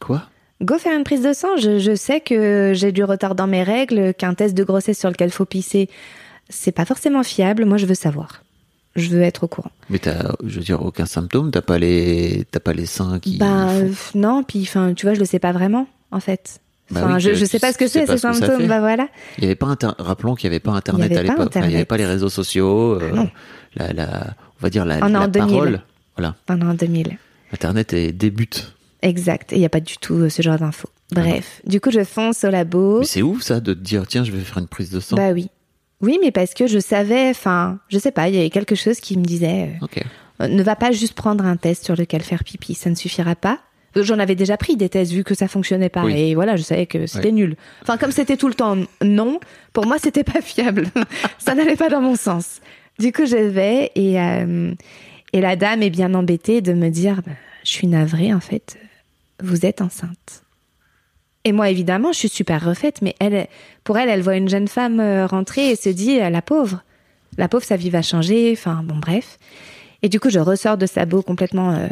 Quoi? 0.01 0.23
Go 0.63 0.79
faire 0.79 0.97
une 0.97 1.05
prise 1.05 1.23
de 1.23 1.33
sang. 1.33 1.57
Je, 1.59 1.79
je 1.81 1.95
sais 1.97 2.21
que 2.21 2.73
j'ai 2.75 2.93
du 2.93 3.03
retard 3.05 3.35
dans 3.35 3.49
mes 3.49 3.65
règles, 3.65 4.15
qu'un 4.15 4.35
test 4.35 4.55
de 4.55 4.63
grossesse 4.65 4.99
sur 4.99 5.11
lequel 5.11 5.31
faut 5.31 5.45
pisser, 5.45 5.89
c'est 6.49 6.73
pas 6.73 6.85
forcément 6.85 7.25
fiable. 7.25 7.65
Moi, 7.65 7.77
je 7.77 7.87
veux 7.87 7.95
savoir. 7.95 8.42
Je 8.97 9.09
veux 9.09 9.23
être 9.23 9.45
au 9.45 9.49
courant. 9.49 9.71
Mais 9.91 9.99
t'as, 9.99 10.33
je 10.45 10.57
veux 10.59 10.65
dire, 10.65 10.83
aucun 10.85 11.07
symptôme? 11.07 11.51
T'as 11.51 11.63
pas 11.63 11.79
les, 11.79 12.45
t'as 12.51 12.61
pas 12.61 12.73
les 12.75 12.87
seins 12.87 13.19
qui. 13.21 13.39
Bah 13.39 13.69
font- 13.69 13.85
euh, 13.87 13.91
non, 14.15 14.43
puis 14.43 14.63
enfin, 14.63 14.93
tu 14.95 15.07
vois, 15.07 15.15
je 15.15 15.21
le 15.21 15.25
sais 15.27 15.39
pas 15.39 15.53
vraiment, 15.53 15.87
en 16.11 16.21
fait. 16.21 16.61
Bah 16.91 17.01
Enfin, 17.05 17.15
oui, 17.15 17.21
je, 17.23 17.33
je 17.35 17.45
sais 17.47 17.59
pas 17.59 17.73
ce 17.73 17.79
que 17.79 17.87
c'est 17.87 18.07
ces 18.07 18.19
symptômes. 18.19 18.67
Bah 18.67 18.81
voilà. 18.81 19.09
Il 19.39 19.45
y 19.45 19.47
avait 19.47 19.55
pas 19.55 19.67
inter- 19.69 19.93
rappelons 19.99 20.35
qu'il 20.35 20.45
y 20.45 20.51
avait 20.51 20.61
pas 20.61 20.73
internet 20.73 21.11
à 21.17 21.23
l'époque. 21.23 21.53
Enfin, 21.57 21.67
il 21.67 21.73
y 21.73 21.77
avait 21.77 21.85
pas 21.87 21.97
les 21.97 22.05
réseaux 22.07 22.29
sociaux. 22.29 23.01
euh, 23.01 23.13
Non. 23.13 23.31
la, 23.77 23.93
la, 23.95 24.27
on 24.61 24.63
va 24.63 24.69
dire 24.71 24.85
la, 24.85 24.99
la 25.01 25.07
en 25.23 25.29
2000. 25.29 25.31
parole. 25.53 25.81
Voilà. 26.17 26.35
Pendant 26.45 26.75
2000. 26.75 27.17
Internet 27.53 27.95
est 27.95 28.13
débute. 28.13 28.75
Exact. 29.01 29.53
Et 29.53 29.57
il 29.57 29.61
n'y 29.61 29.65
a 29.65 29.71
pas 29.71 29.81
du 29.81 29.97
tout 29.97 30.15
euh, 30.15 30.29
ce 30.29 30.43
genre 30.43 30.59
d'infos. 30.59 30.89
Bref. 31.13 31.61
Du 31.67 31.81
coup, 31.81 31.91
je 31.91 32.05
fonce 32.05 32.45
au 32.45 32.51
labo. 32.51 33.01
Mais 33.01 33.07
c'est 33.07 33.23
ouf 33.23 33.43
ça 33.43 33.61
de 33.61 33.73
te 33.75 33.79
dire 33.81 34.07
tiens 34.07 34.25
je 34.25 34.33
vais 34.33 34.41
faire 34.41 34.59
une 34.59 34.67
prise 34.69 34.91
de 34.91 35.01
sang. 35.01 35.17
Bah 35.17 35.31
oui. 35.33 35.49
Oui, 36.03 36.19
mais 36.21 36.31
parce 36.33 36.53
que 36.55 36.67
je 36.67 36.79
savais, 36.79 37.31
enfin, 37.31 37.79
je 37.89 37.99
sais 37.99 38.11
pas, 38.11 38.29
il 38.29 38.35
y 38.35 38.39
avait 38.39 38.51
quelque 38.51 38.75
chose 38.75 38.99
qui 39.01 39.17
me 39.17 39.25
disait, 39.25 39.71
Ok. 39.81 40.03
euh, 40.41 40.49
ne 40.49 40.63
va 40.63 40.75
pas 40.77 40.91
juste 40.93 41.15
prendre 41.15 41.45
un 41.45 41.57
test 41.57 41.85
sur 41.85 41.97
lequel 41.97 42.23
faire 42.23 42.43
pipi, 42.45 42.75
ça 42.75 42.91
ne 42.91 42.95
suffira 42.97 43.35
pas. 43.37 43.61
Euh, 43.97 44.03
J'en 44.03 44.19
avais 44.19 44.35
déjà 44.35 44.57
pris 44.57 44.77
des 44.77 44.89
tests 44.89 45.13
vu 45.13 45.23
que 45.23 45.35
ça 45.35 45.49
fonctionnait 45.49 45.91
pas 45.91 46.05
Oui. 46.05 46.15
et 46.19 46.35
voilà, 46.35 46.57
je 46.57 46.63
savais 46.63 46.87
que 46.87 47.07
c'était 47.07 47.31
nul. 47.33 47.57
Enfin, 47.83 47.97
comme 47.99 48.11
c'était 48.11 48.37
tout 48.37 48.49
le 48.49 48.55
temps 48.55 48.77
non, 49.03 49.39
pour 49.73 49.87
moi 49.87 49.97
c'était 50.01 50.25
pas 50.25 50.41
fiable. 50.41 50.87
ça 51.39 51.55
n'allait 51.55 51.77
pas 51.77 51.89
dans 51.89 52.01
mon 52.01 52.17
sens. 52.17 52.61
Du 52.99 53.13
coup, 53.13 53.25
je 53.27 53.37
vais 53.37 53.91
et 53.95 54.21
euh, 54.21 54.75
et 55.33 55.41
la 55.41 55.57
dame 55.57 55.83
est 55.83 55.91
bien 55.91 56.13
embêtée 56.15 56.61
de 56.63 56.73
me 56.73 56.89
dire, 56.91 57.23
bah, 57.25 57.33
je 57.65 57.71
suis 57.71 57.87
navrée 57.87 58.35
en 58.35 58.41
fait, 58.41 58.77
vous 59.43 59.65
êtes 59.67 59.81
enceinte. 59.81 60.42
Et 61.45 61.53
moi, 61.53 61.71
évidemment, 61.71 62.13
je 62.13 62.19
suis 62.19 62.29
super 62.29 62.65
refaite, 62.65 63.03
mais 63.03 63.15
elle, 63.19 63.49
pour 63.85 63.99
elle, 63.99 64.09
elle 64.09 64.23
voit 64.23 64.37
une 64.37 64.49
jeune 64.49 64.69
femme 64.69 65.01
euh, 65.01 65.27
rentrer 65.27 65.71
et 65.71 65.77
se 65.77 65.89
dit, 65.89 66.21
euh, 66.21 66.31
la 66.31 66.43
pauvre, 66.43 66.83
la 67.37 67.49
pauvre, 67.49 67.65
sa 67.65 67.77
vie 67.77 67.91
va 67.91 68.03
changer. 68.03 68.53
Enfin, 68.53 68.83
bon, 68.85 68.97
bref. 68.97 69.39
Et 70.03 70.09
du 70.09 70.21
coup, 70.21 70.31
je 70.31 70.39
ressors 70.39 70.77
de 70.77 70.87
Sabo 70.87 71.23
complètement 71.23 71.73
euh, 71.73 71.89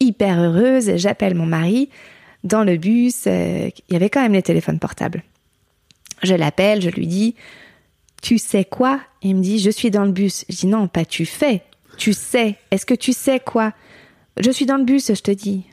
hyper 0.00 0.40
heureuse. 0.40 0.96
J'appelle 0.96 1.34
mon 1.34 1.46
mari. 1.46 1.88
dans 2.44 2.64
le 2.64 2.76
bus, 2.76 3.24
euh, 3.26 3.70
il 3.88 3.92
y 3.92 3.96
avait 3.96 4.10
quand 4.10 4.22
même 4.22 4.32
les 4.32 4.42
téléphones 4.42 4.78
portables. 4.78 5.22
Je 6.22 6.34
l'appelle, 6.34 6.80
je 6.80 6.90
lui 6.90 7.06
dis, 7.06 7.34
tu 8.22 8.38
sais 8.38 8.64
quoi? 8.64 9.00
Il 9.22 9.36
me 9.36 9.42
dit, 9.42 9.58
je 9.58 9.70
suis 9.70 9.90
dans 9.90 10.04
le 10.04 10.12
bus. 10.12 10.44
Je 10.48 10.56
dis, 10.56 10.66
non, 10.66 10.88
pas 10.88 11.04
tu 11.04 11.26
fais, 11.26 11.62
tu 11.98 12.12
sais. 12.12 12.56
Est-ce 12.70 12.86
que 12.86 12.94
tu 12.94 13.12
sais 13.12 13.40
quoi? 13.40 13.72
Je 14.38 14.50
suis 14.50 14.66
dans 14.66 14.76
le 14.76 14.84
bus, 14.84 15.12
je 15.14 15.20
te 15.20 15.30
dis. 15.30 15.64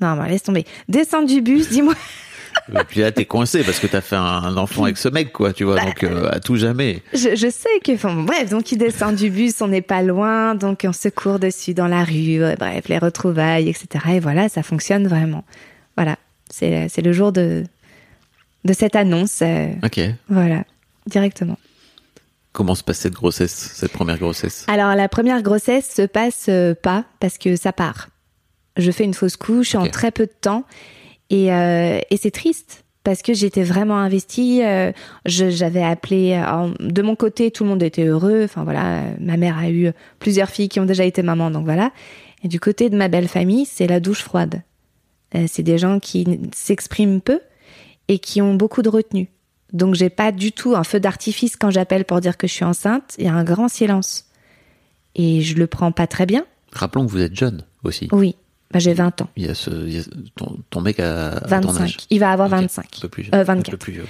Non, 0.00 0.20
laisse 0.22 0.44
tomber. 0.44 0.64
Descends 0.88 1.22
du 1.22 1.42
bus, 1.42 1.68
dis-moi. 1.70 1.94
Et 2.72 2.84
puis 2.86 3.00
là, 3.00 3.12
t'es 3.12 3.24
coincé 3.24 3.62
parce 3.64 3.78
que 3.80 3.86
t'as 3.86 4.00
fait 4.00 4.16
un 4.16 4.56
enfant 4.56 4.84
avec 4.84 4.98
ce 4.98 5.08
mec, 5.08 5.32
quoi, 5.32 5.52
tu 5.52 5.64
vois, 5.64 5.80
donc 5.80 6.02
euh, 6.04 6.28
à 6.30 6.40
tout 6.40 6.56
jamais. 6.56 7.02
Je, 7.14 7.34
je 7.34 7.48
sais 7.50 7.68
que, 7.84 7.92
enfin, 7.92 8.14
bref, 8.14 8.50
donc 8.50 8.70
il 8.72 8.78
descend 8.78 9.14
du 9.16 9.30
bus, 9.30 9.60
on 9.60 9.68
n'est 9.68 9.82
pas 9.82 10.02
loin, 10.02 10.54
donc 10.54 10.84
on 10.86 10.92
se 10.92 11.08
court 11.08 11.38
dessus 11.38 11.74
dans 11.74 11.86
la 11.88 12.04
rue, 12.04 12.42
euh, 12.42 12.54
bref, 12.58 12.88
les 12.88 12.98
retrouvailles, 12.98 13.68
etc. 13.68 14.04
Et 14.14 14.20
voilà, 14.20 14.48
ça 14.48 14.62
fonctionne 14.62 15.06
vraiment. 15.08 15.44
Voilà, 15.96 16.16
c'est 16.50 16.88
le 17.02 17.12
jour 17.12 17.32
de 17.32 17.64
de 18.64 18.72
cette 18.72 18.96
annonce. 18.96 19.38
euh, 19.42 19.68
Ok. 19.84 20.00
voilà, 20.28 20.64
directement. 21.06 21.58
Comment 22.52 22.74
se 22.74 22.82
passe 22.82 22.98
cette 22.98 23.14
grossesse, 23.14 23.72
cette 23.74 23.92
première 23.92 24.18
grossesse? 24.18 24.64
Alors 24.68 24.94
la 24.94 25.08
première 25.08 25.42
grossesse 25.42 25.90
se 25.94 26.02
passe 26.02 26.46
euh, 26.48 26.74
pas 26.74 27.04
parce 27.20 27.38
que 27.38 27.56
ça 27.56 27.72
part. 27.72 28.08
Je 28.76 28.90
fais 28.90 29.04
une 29.04 29.14
fausse 29.14 29.36
couche 29.36 29.74
en 29.74 29.86
très 29.88 30.10
peu 30.10 30.26
de 30.26 30.32
temps 30.40 30.64
et, 31.30 31.52
euh, 31.52 32.00
et 32.10 32.16
c'est 32.16 32.30
triste 32.30 32.84
parce 33.04 33.22
que 33.22 33.32
j'étais 33.32 33.62
vraiment 33.62 33.98
investie. 33.98 34.62
euh, 34.62 34.92
J'avais 35.24 35.82
appelé 35.82 36.32
euh, 36.34 36.68
de 36.80 37.02
mon 37.02 37.16
côté, 37.16 37.50
tout 37.50 37.64
le 37.64 37.70
monde 37.70 37.82
était 37.82 38.04
heureux. 38.04 38.42
Enfin 38.44 38.64
voilà, 38.64 39.04
ma 39.20 39.36
mère 39.36 39.56
a 39.58 39.70
eu 39.70 39.90
plusieurs 40.18 40.50
filles 40.50 40.68
qui 40.68 40.80
ont 40.80 40.84
déjà 40.84 41.04
été 41.04 41.22
mamans, 41.22 41.50
donc 41.50 41.64
voilà. 41.64 41.92
Et 42.42 42.48
du 42.48 42.60
côté 42.60 42.90
de 42.90 42.96
ma 42.96 43.08
belle 43.08 43.28
famille, 43.28 43.64
c'est 43.66 43.86
la 43.86 44.00
douche 44.00 44.22
froide. 44.22 44.62
Euh, 45.34 45.46
c'est 45.48 45.62
des 45.62 45.78
gens 45.78 45.98
qui 46.00 46.40
s'expriment 46.54 47.20
peu 47.20 47.40
et 48.08 48.18
qui 48.18 48.40
ont 48.42 48.54
beaucoup 48.54 48.82
de 48.82 48.88
retenue. 48.88 49.28
Donc 49.72 49.94
j'ai 49.94 50.08
pas 50.08 50.32
du 50.32 50.52
tout 50.52 50.74
un 50.74 50.84
feu 50.84 50.98
d'artifice 51.00 51.56
quand 51.56 51.70
j'appelle 51.70 52.04
pour 52.04 52.20
dire 52.20 52.36
que 52.38 52.46
je 52.46 52.52
suis 52.52 52.64
enceinte. 52.64 53.14
Il 53.18 53.24
y 53.26 53.28
a 53.28 53.34
un 53.34 53.44
grand 53.44 53.68
silence. 53.68 54.24
Et 55.14 55.40
je 55.42 55.56
le 55.56 55.66
prends 55.66 55.92
pas 55.92 56.06
très 56.06 56.26
bien. 56.26 56.46
Rappelons 56.72 57.04
que 57.06 57.10
vous 57.10 57.20
êtes 57.20 57.34
jeune 57.34 57.64
aussi. 57.84 58.08
Oui, 58.12 58.36
bah, 58.70 58.78
j'ai 58.78 58.92
20 58.94 59.22
ans. 59.22 59.28
Il 59.36 59.46
y 59.46 59.48
a 59.48 59.54
ce, 59.54 59.70
il 59.70 59.96
y 59.96 60.00
a- 60.00 60.04
ton, 60.36 60.58
ton 60.70 60.80
mec 60.80 61.00
a, 61.00 61.32
a 61.38 61.60
ton 61.60 61.68
25. 61.68 61.82
âge. 61.82 61.96
Il 62.10 62.20
va 62.20 62.30
avoir 62.32 62.48
Ok. 62.48 62.54
25. 62.60 62.84
Un 62.84 63.00
peu 63.00 63.08
plus 63.08 63.22
jeune. 63.24 63.34
Euh, 63.34 63.40
Un 63.40 63.44
24. 63.44 63.70
peu 63.70 63.76
plus 63.78 63.92
vieux. 63.94 64.06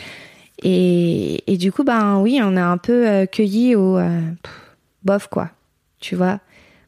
Et, 0.62 1.45
et 1.53 1.57
du 1.57 1.71
coup, 1.71 1.85
ben 1.85 2.19
oui, 2.19 2.41
on 2.43 2.57
a 2.57 2.65
un 2.65 2.79
peu 2.79 3.07
euh, 3.09 3.27
cueilli 3.27 3.77
au 3.77 3.97
euh, 3.99 4.21
pff, 4.43 4.53
bof, 5.05 5.29
quoi. 5.29 5.50
Tu 6.00 6.17
vois? 6.17 6.41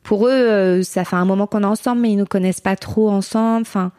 Pour 0.03 0.27
eux, 0.27 0.83
ça 0.83 1.05
fait 1.05 1.17
un 1.17 1.25
moment 1.25 1.47
qu'on 1.47 1.63
est 1.63 1.67
ensemble, 1.67 2.01
mais 2.03 2.11
ils 2.13 2.17
nous 2.17 2.25
connaissent 2.27 2.61
pas 2.61 2.75
trop 2.77 3.11
ensemble. 3.11 3.63
Enfin, 3.63 3.93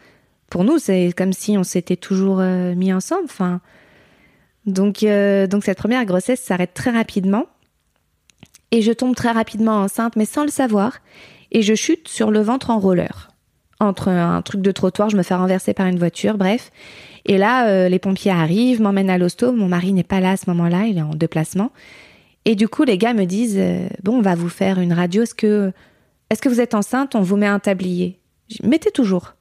pour 0.49 0.63
nous, 0.65 0.77
c'est 0.79 1.13
comme 1.15 1.31
si 1.31 1.57
on 1.57 1.63
s'était 1.63 1.95
toujours 1.95 2.39
mis 2.41 2.91
ensemble. 2.91 3.23
Enfin, 3.25 3.61
donc, 4.65 5.05
donc 5.49 5.63
cette 5.63 5.77
première 5.77 6.03
grossesse 6.05 6.41
s'arrête 6.41 6.73
très 6.73 6.91
rapidement. 6.91 7.45
Et 8.71 8.81
je 8.81 8.91
tombe 8.91 9.15
très 9.15 9.31
rapidement 9.31 9.75
enceinte, 9.77 10.15
mais 10.15 10.25
sans 10.25 10.43
le 10.43 10.49
savoir. 10.49 10.97
Et 11.51 11.61
je 11.61 11.75
chute 11.75 12.07
sur 12.07 12.31
le 12.31 12.39
ventre 12.41 12.69
en 12.71 12.79
roller. 12.79 13.30
Entre 13.81 14.09
un 14.09 14.43
truc 14.43 14.61
de 14.61 14.71
trottoir, 14.71 15.09
je 15.09 15.17
me 15.17 15.23
fais 15.23 15.33
renverser 15.33 15.73
par 15.73 15.87
une 15.87 15.97
voiture, 15.97 16.37
bref. 16.37 16.71
Et 17.25 17.39
là, 17.39 17.67
euh, 17.67 17.89
les 17.89 17.97
pompiers 17.97 18.29
arrivent, 18.29 18.79
m'emmènent 18.79 19.09
à 19.09 19.17
l'hosto. 19.17 19.51
Mon 19.53 19.67
mari 19.67 19.91
n'est 19.91 20.03
pas 20.03 20.19
là 20.19 20.31
à 20.31 20.37
ce 20.37 20.47
moment-là, 20.51 20.85
il 20.85 20.99
est 20.99 21.01
en 21.01 21.15
déplacement. 21.15 21.71
Et 22.45 22.53
du 22.53 22.67
coup, 22.67 22.83
les 22.83 22.99
gars 22.99 23.15
me 23.15 23.25
disent 23.25 23.57
euh, 23.57 23.87
Bon, 24.03 24.19
on 24.19 24.21
va 24.21 24.35
vous 24.35 24.49
faire 24.49 24.79
une 24.79 24.93
radio. 24.93 25.23
Est-ce 25.23 25.33
que, 25.33 25.71
est-ce 26.29 26.43
que 26.43 26.47
vous 26.47 26.61
êtes 26.61 26.75
enceinte? 26.75 27.15
On 27.15 27.21
vous 27.21 27.37
met 27.37 27.47
un 27.47 27.57
tablier. 27.57 28.19
Mettez 28.61 28.91
toujours. 28.91 29.33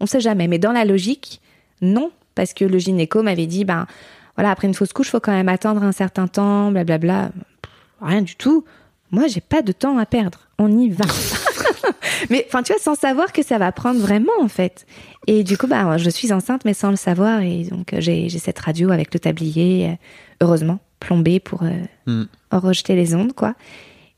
On 0.00 0.06
sait 0.06 0.20
jamais. 0.20 0.48
Mais 0.48 0.58
dans 0.58 0.72
la 0.72 0.84
logique, 0.84 1.40
non. 1.80 2.10
Parce 2.34 2.54
que 2.54 2.64
le 2.64 2.78
gynéco 2.78 3.22
m'avait 3.22 3.46
dit 3.46 3.64
Ben 3.64 3.86
voilà, 4.34 4.50
après 4.50 4.66
une 4.66 4.74
fausse 4.74 4.92
couche, 4.92 5.10
faut 5.10 5.20
quand 5.20 5.30
même 5.30 5.48
attendre 5.48 5.84
un 5.84 5.92
certain 5.92 6.26
temps, 6.26 6.72
blablabla. 6.72 7.30
Pff, 7.62 7.72
Rien 8.02 8.22
du 8.22 8.34
tout. 8.34 8.64
Moi, 9.12 9.28
j'ai 9.28 9.40
pas 9.40 9.62
de 9.62 9.70
temps 9.70 9.98
à 9.98 10.06
perdre. 10.06 10.48
On 10.58 10.76
y 10.76 10.90
va. 10.90 11.04
mais 12.30 12.44
enfin, 12.48 12.62
tu 12.62 12.72
vois, 12.72 12.80
sans 12.82 12.94
savoir 12.94 13.32
que 13.32 13.42
ça 13.42 13.58
va 13.58 13.72
prendre 13.72 14.00
vraiment, 14.00 14.32
en 14.40 14.48
fait. 14.48 14.86
Et 15.26 15.44
du 15.44 15.56
coup, 15.58 15.66
bah, 15.66 15.96
je 15.98 16.10
suis 16.10 16.32
enceinte, 16.32 16.64
mais 16.64 16.74
sans 16.74 16.90
le 16.90 16.96
savoir. 16.96 17.40
Et 17.42 17.64
donc, 17.64 17.92
euh, 17.92 18.00
j'ai 18.00 18.28
cette 18.30 18.58
radio 18.58 18.90
avec 18.90 19.12
le 19.14 19.20
tablier, 19.20 19.90
euh, 19.90 19.94
heureusement, 20.44 20.78
plombé 21.00 21.40
pour 21.40 21.62
euh, 21.62 21.72
Hmm. 22.06 22.24
rejeter 22.50 22.94
les 22.96 23.14
ondes, 23.14 23.32
quoi. 23.34 23.54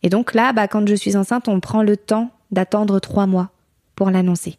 Et 0.03 0.09
donc 0.09 0.35
là, 0.35 0.53
bah, 0.53 0.69
quand 0.69 0.87
je 0.89 0.95
suis 0.95 1.17
enceinte, 1.17 1.49
on 1.49 1.61
prend 1.61 1.83
le 1.83 1.97
temps 1.97 2.31
d'attendre 2.51 3.01
trois 3.01 3.27
mois 3.27 3.51
pour 3.97 4.11
l'annoncer. 4.11 4.57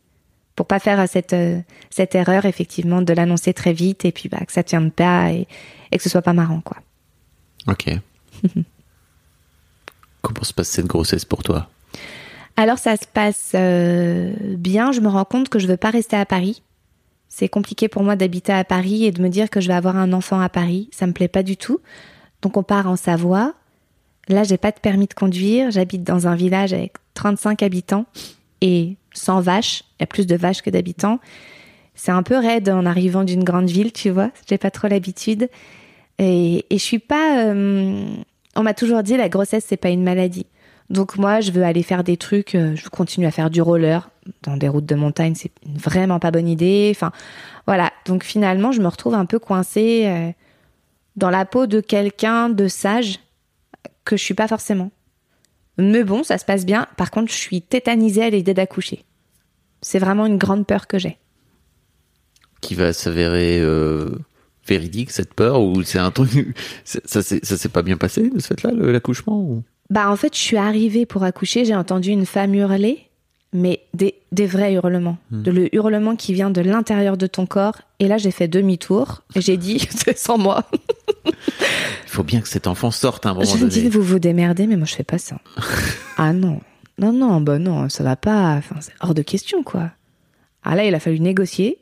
Pour 0.56 0.68
pas 0.68 0.80
faire 0.80 1.08
cette, 1.10 1.34
euh, 1.34 1.60
cette 1.90 2.14
erreur, 2.14 2.46
effectivement, 2.46 3.02
de 3.02 3.14
l'annoncer 3.14 3.54
très 3.54 3.74
vite 3.74 4.06
et 4.06 4.12
puis 4.12 4.30
bah, 4.30 4.40
que 4.46 4.52
ça 4.52 4.64
tienne 4.64 4.92
pas 4.92 5.32
et, 5.32 5.48
et 5.92 5.98
que 5.98 6.04
ce 6.04 6.10
soit 6.10 6.22
pas 6.22 6.34
marrant, 6.34 6.62
quoi. 6.62 6.78
Ok. 7.68 7.90
Comment 10.22 10.44
se 10.44 10.54
passe 10.54 10.70
cette 10.70 10.86
grossesse 10.88 11.26
pour 11.26 11.42
toi? 11.42 11.70
Alors 12.62 12.78
ça 12.78 12.96
se 12.96 13.08
passe 13.12 13.54
euh, 13.56 14.32
bien. 14.56 14.92
Je 14.92 15.02
me 15.02 15.08
rends 15.08 15.26
compte 15.26 15.50
que 15.50 15.58
je 15.58 15.66
veux 15.66 15.78
pas 15.78 15.90
rester 15.90 16.16
à 16.16 16.28
Paris. 16.28 16.62
C'est 17.28 17.50
compliqué 17.50 17.88
pour 17.88 18.04
moi 18.04 18.16
d'habiter 18.16 18.54
à 18.54 18.64
Paris 18.64 19.04
et 19.04 19.12
de 19.12 19.20
me 19.20 19.30
dire 19.30 19.50
que 19.50 19.60
je 19.60 19.68
vais 19.68 19.74
avoir 19.74 19.98
un 19.98 20.14
enfant 20.14 20.40
à 20.40 20.48
Paris. 20.48 20.88
Ça 20.92 21.08
me 21.08 21.12
plaît 21.12 21.28
pas 21.28 21.42
du 21.42 21.58
tout. 21.58 21.80
Donc 22.44 22.58
on 22.58 22.62
part 22.62 22.86
en 22.86 22.96
Savoie. 22.96 23.56
Là, 24.28 24.44
j'ai 24.44 24.58
pas 24.58 24.70
de 24.70 24.80
permis 24.80 25.08
de 25.08 25.16
conduire. 25.16 25.72
J'habite 25.72 26.04
dans 26.04 26.28
un 26.28 26.36
village 26.36 26.72
avec 26.72 26.94
35 27.16 27.64
habitants 27.64 28.06
et 28.62 28.96
100 29.16 29.42
vaches. 29.42 29.82
Il 30.00 30.02
y 30.02 30.04
a 30.04 30.06
plus 30.06 30.28
de 30.28 30.36
vaches 30.36 30.62
que 30.62 30.70
d'habitants. 30.70 31.20
C'est 31.96 32.12
un 32.12 32.22
peu 32.22 32.38
raide 32.38 32.70
en 32.70 32.86
arrivant 32.86 33.24
d'une 33.24 33.44
grande 33.44 33.72
ville, 33.72 33.92
tu 33.92 34.12
vois. 34.12 34.30
J'ai 34.48 34.60
pas 34.60 34.70
trop 34.70 34.88
l'habitude. 34.88 35.50
Et, 36.20 36.68
et 36.70 36.78
je 36.78 36.84
suis 36.84 37.00
pas. 37.00 37.44
euh, 37.44 38.06
on 38.56 38.62
m'a 38.62 38.76
toujours 38.76 39.02
dit 39.02 39.18
la 39.18 39.30
grossesse 39.30 39.66
c'est 39.68 39.78
pas 39.78 39.90
une 39.90 40.04
maladie. 40.04 40.46
Donc 40.92 41.18
moi, 41.18 41.40
je 41.40 41.52
veux 41.52 41.64
aller 41.64 41.84
faire 41.84 42.04
des 42.04 42.18
trucs. 42.18 42.54
euh, 42.54 42.76
Je 42.76 42.84
veux 42.84 42.90
continuer 42.90 43.26
à 43.26 43.32
faire 43.32 43.50
du 43.50 43.62
roller 43.62 44.10
dans 44.44 44.58
des 44.58 44.68
routes 44.68 44.86
de 44.86 44.96
montagne. 44.96 45.36
C'est 45.36 45.52
vraiment 45.66 46.20
pas 46.20 46.32
bonne 46.32 46.50
idée. 46.50 46.92
Enfin, 46.94 47.12
voilà. 47.66 47.92
Donc 48.06 48.26
finalement, 48.26 48.74
je 48.74 48.82
me 48.82 48.88
retrouve 48.88 49.14
un 49.14 49.26
peu 49.26 49.40
coincée 49.40 50.04
euh, 50.06 50.32
dans 51.16 51.30
la 51.30 51.46
peau 51.46 51.66
de 51.66 51.80
quelqu'un 51.80 52.50
de 52.50 52.68
sage 52.68 53.20
que 54.04 54.18
je 54.18 54.24
suis 54.24 54.34
pas 54.34 54.50
forcément. 54.50 54.92
Mais 55.78 56.04
bon, 56.04 56.24
ça 56.24 56.38
se 56.38 56.44
passe 56.44 56.66
bien. 56.66 56.88
Par 56.98 57.10
contre, 57.10 57.32
je 57.32 57.38
suis 57.38 57.62
tétanisée 57.62 58.24
à 58.24 58.30
l'idée 58.30 58.54
d'accoucher. 58.54 59.06
C'est 59.82 60.00
vraiment 60.00 60.26
une 60.26 60.38
grande 60.38 60.68
peur 60.68 60.88
que 60.88 61.00
j'ai. 61.00 61.18
Qui 62.60 62.76
va 62.76 62.92
s'avérer 62.92 63.62
euh, 63.62 64.10
véridique, 64.68 65.12
cette 65.12 65.34
peur 65.34 65.62
Ou 65.62 65.84
c'est 65.84 66.00
un 66.00 66.12
truc. 66.12 66.30
Ça 66.84 67.22
s'est 67.24 67.70
pas 67.70 67.82
bien 67.82 67.96
passé, 67.96 68.30
de 68.30 68.40
ce 68.40 68.48
fait-là, 68.48 68.72
l'accouchement 68.74 69.40
ou... 69.40 69.64
Bah 69.92 70.10
en 70.10 70.16
fait, 70.16 70.34
je 70.36 70.42
suis 70.42 70.58
arrivée 70.58 71.06
pour 71.06 71.24
accoucher, 71.24 71.66
j'ai 71.66 71.76
entendu 71.76 72.10
une 72.10 72.26
femme 72.26 72.56
hurler, 72.56 73.10
mais 73.54 73.82
des, 73.94 74.16
des 74.32 74.46
vrais 74.48 74.74
hurlements. 74.74 75.18
De 75.32 75.52
le 75.52 75.74
hurlement 75.76 76.16
qui 76.16 76.34
vient 76.34 76.50
de 76.50 76.62
l'intérieur 76.62 77.18
de 77.18 77.28
ton 77.28 77.46
corps. 77.46 77.76
Et 78.00 78.08
là, 78.08 78.18
j'ai 78.18 78.32
fait 78.32 78.48
demi-tour 78.48 79.22
et 79.36 79.42
j'ai 79.42 79.58
dit, 79.58 79.80
c'est 79.90 80.18
sans 80.18 80.38
moi. 80.38 80.64
Il 81.26 81.34
faut 82.08 82.24
bien 82.24 82.40
que 82.40 82.48
cet 82.48 82.68
enfant 82.68 82.90
sorte 82.90 83.26
un 83.26 83.34
moment 83.34 83.46
Je 83.46 83.56
me 83.56 83.60
donné. 83.70 83.72
dis, 83.72 83.90
vous 83.90 84.02
vous 84.02 84.20
démerdez, 84.20 84.66
mais 84.66 84.78
moi, 84.78 84.86
je 84.86 84.96
fais 84.96 85.04
pas 85.04 85.18
ça. 85.18 85.38
ah 86.18 86.32
non. 86.32 86.62
Non, 86.98 87.12
non, 87.12 87.42
bah 87.42 87.60
non, 87.60 87.90
ça 87.90 88.04
va 88.04 88.16
pas. 88.16 88.54
Enfin, 88.56 88.76
c'est 88.80 88.94
hors 89.02 89.14
de 89.14 89.22
question, 89.22 89.64
quoi. 89.64 89.92
Ah 90.64 90.76
là, 90.76 90.86
il 90.86 90.96
a 90.96 91.00
fallu 91.02 91.20
négocier. 91.20 91.80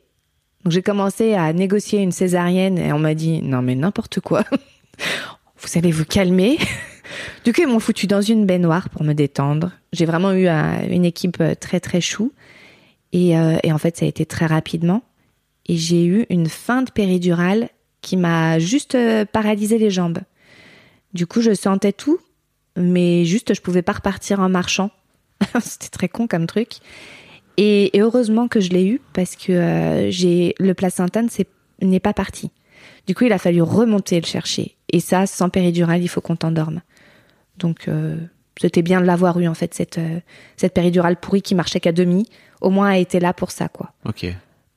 Donc, 0.64 0.72
j'ai 0.72 0.82
commencé 0.82 1.34
à 1.34 1.52
négocier 1.52 2.00
une 2.00 2.12
césarienne 2.12 2.76
et 2.78 2.92
on 2.92 2.98
m'a 2.98 3.14
dit, 3.14 3.40
non, 3.42 3.62
mais 3.62 3.76
n'importe 3.76 4.18
quoi. 4.18 4.42
vous 5.58 5.78
allez 5.78 5.92
vous 5.92 6.04
calmer. 6.04 6.58
Du 7.44 7.52
coup, 7.52 7.62
ils 7.62 7.68
m'ont 7.68 7.80
foutu 7.80 8.06
dans 8.06 8.20
une 8.20 8.46
baignoire 8.46 8.90
pour 8.90 9.04
me 9.04 9.12
détendre. 9.12 9.72
J'ai 9.92 10.04
vraiment 10.04 10.32
eu 10.32 10.46
euh, 10.46 10.86
une 10.88 11.04
équipe 11.04 11.40
euh, 11.40 11.54
très, 11.54 11.80
très 11.80 12.00
chou. 12.00 12.32
Et, 13.12 13.36
euh, 13.36 13.58
et 13.62 13.72
en 13.72 13.78
fait, 13.78 13.96
ça 13.96 14.04
a 14.04 14.08
été 14.08 14.26
très 14.26 14.46
rapidement. 14.46 15.02
Et 15.66 15.76
j'ai 15.76 16.04
eu 16.04 16.26
une 16.30 16.48
fin 16.48 16.82
de 16.82 16.90
péridurale 16.90 17.68
qui 18.02 18.16
m'a 18.16 18.58
juste 18.58 18.96
paralysé 19.32 19.78
les 19.78 19.90
jambes. 19.90 20.20
Du 21.12 21.26
coup, 21.26 21.42
je 21.42 21.54
sentais 21.54 21.92
tout, 21.92 22.18
mais 22.76 23.24
juste, 23.24 23.54
je 23.54 23.60
pouvais 23.60 23.82
pas 23.82 23.92
repartir 23.92 24.40
en 24.40 24.48
marchant. 24.48 24.90
C'était 25.60 25.88
très 25.88 26.08
con 26.08 26.26
comme 26.26 26.46
truc. 26.46 26.76
Et, 27.56 27.90
heureusement 27.94 28.48
que 28.48 28.60
je 28.60 28.70
l'ai 28.70 28.86
eu 28.86 29.00
parce 29.12 29.36
que 29.36 30.08
j'ai 30.08 30.54
le 30.58 30.72
placenta 30.72 31.20
n'est 31.82 32.00
pas 32.00 32.14
parti. 32.14 32.50
Du 33.06 33.14
coup, 33.14 33.24
il 33.24 33.32
a 33.32 33.38
fallu 33.38 33.60
remonter 33.62 34.20
le 34.20 34.26
chercher. 34.26 34.76
Et 34.92 35.00
ça, 35.00 35.26
sans 35.26 35.50
péridurale, 35.50 36.02
il 36.02 36.08
faut 36.08 36.20
qu'on 36.20 36.36
t'endorme. 36.36 36.80
Donc, 37.60 37.86
euh, 37.88 38.16
c'était 38.60 38.82
bien 38.82 39.00
de 39.00 39.06
l'avoir 39.06 39.38
eu 39.40 39.46
en 39.48 39.54
fait 39.54 39.72
cette 39.74 39.98
euh, 39.98 40.18
cette 40.56 40.74
péridurale 40.74 41.16
pourrie 41.16 41.42
qui 41.42 41.54
marchait 41.54 41.80
qu'à 41.80 41.92
demi. 41.92 42.26
Au 42.60 42.70
moins, 42.70 42.90
elle 42.90 43.02
était 43.02 43.20
là 43.20 43.32
pour 43.32 43.50
ça, 43.52 43.68
quoi. 43.68 43.92
Ok. 44.04 44.26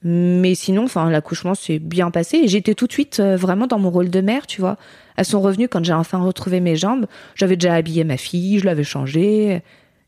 Mais 0.05 0.53
sinon, 0.53 0.83
enfin, 0.83 1.09
l'accouchement 1.09 1.55
s'est 1.55 1.79
bien 1.79 2.11
passé 2.11 2.37
et 2.37 2.47
j'étais 2.49 2.75
tout 2.75 2.87
de 2.87 2.91
suite 2.91 3.19
euh, 3.21 3.37
vraiment 3.37 3.67
dans 3.67 3.79
mon 3.79 3.89
rôle 3.89 4.09
de 4.09 4.19
mère, 4.21 4.45
tu 4.47 4.59
vois. 4.59 4.77
Elles 5.15 5.23
sont 5.25 5.39
revenues 5.41 5.69
quand 5.69 5.83
j'ai 5.83 5.93
enfin 5.93 6.17
retrouvé 6.19 6.59
mes 6.59 6.75
jambes. 6.75 7.05
J'avais 7.35 7.55
déjà 7.55 7.73
habillé 7.75 8.03
ma 8.03 8.17
fille, 8.17 8.59
je 8.59 8.65
l'avais 8.65 8.83
changée. 8.83 9.51
Et 9.55 9.61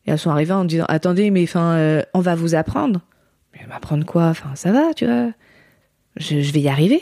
elles 0.05 0.19
sont 0.19 0.31
arrivées 0.31 0.53
en 0.53 0.63
me 0.63 0.69
disant 0.69 0.85
Attendez, 0.89 1.31
mais 1.31 1.43
enfin, 1.43 2.01
on 2.13 2.19
va 2.19 2.35
vous 2.35 2.55
apprendre. 2.55 2.99
Mais 3.53 3.65
m'apprendre 3.67 4.05
quoi? 4.05 4.25
Enfin, 4.27 4.51
ça 4.55 4.71
va, 4.73 4.93
tu 4.93 5.05
vois. 5.05 5.31
je, 6.17 6.41
je 6.41 6.51
vais 6.51 6.59
y 6.61 6.67
arriver. 6.69 7.01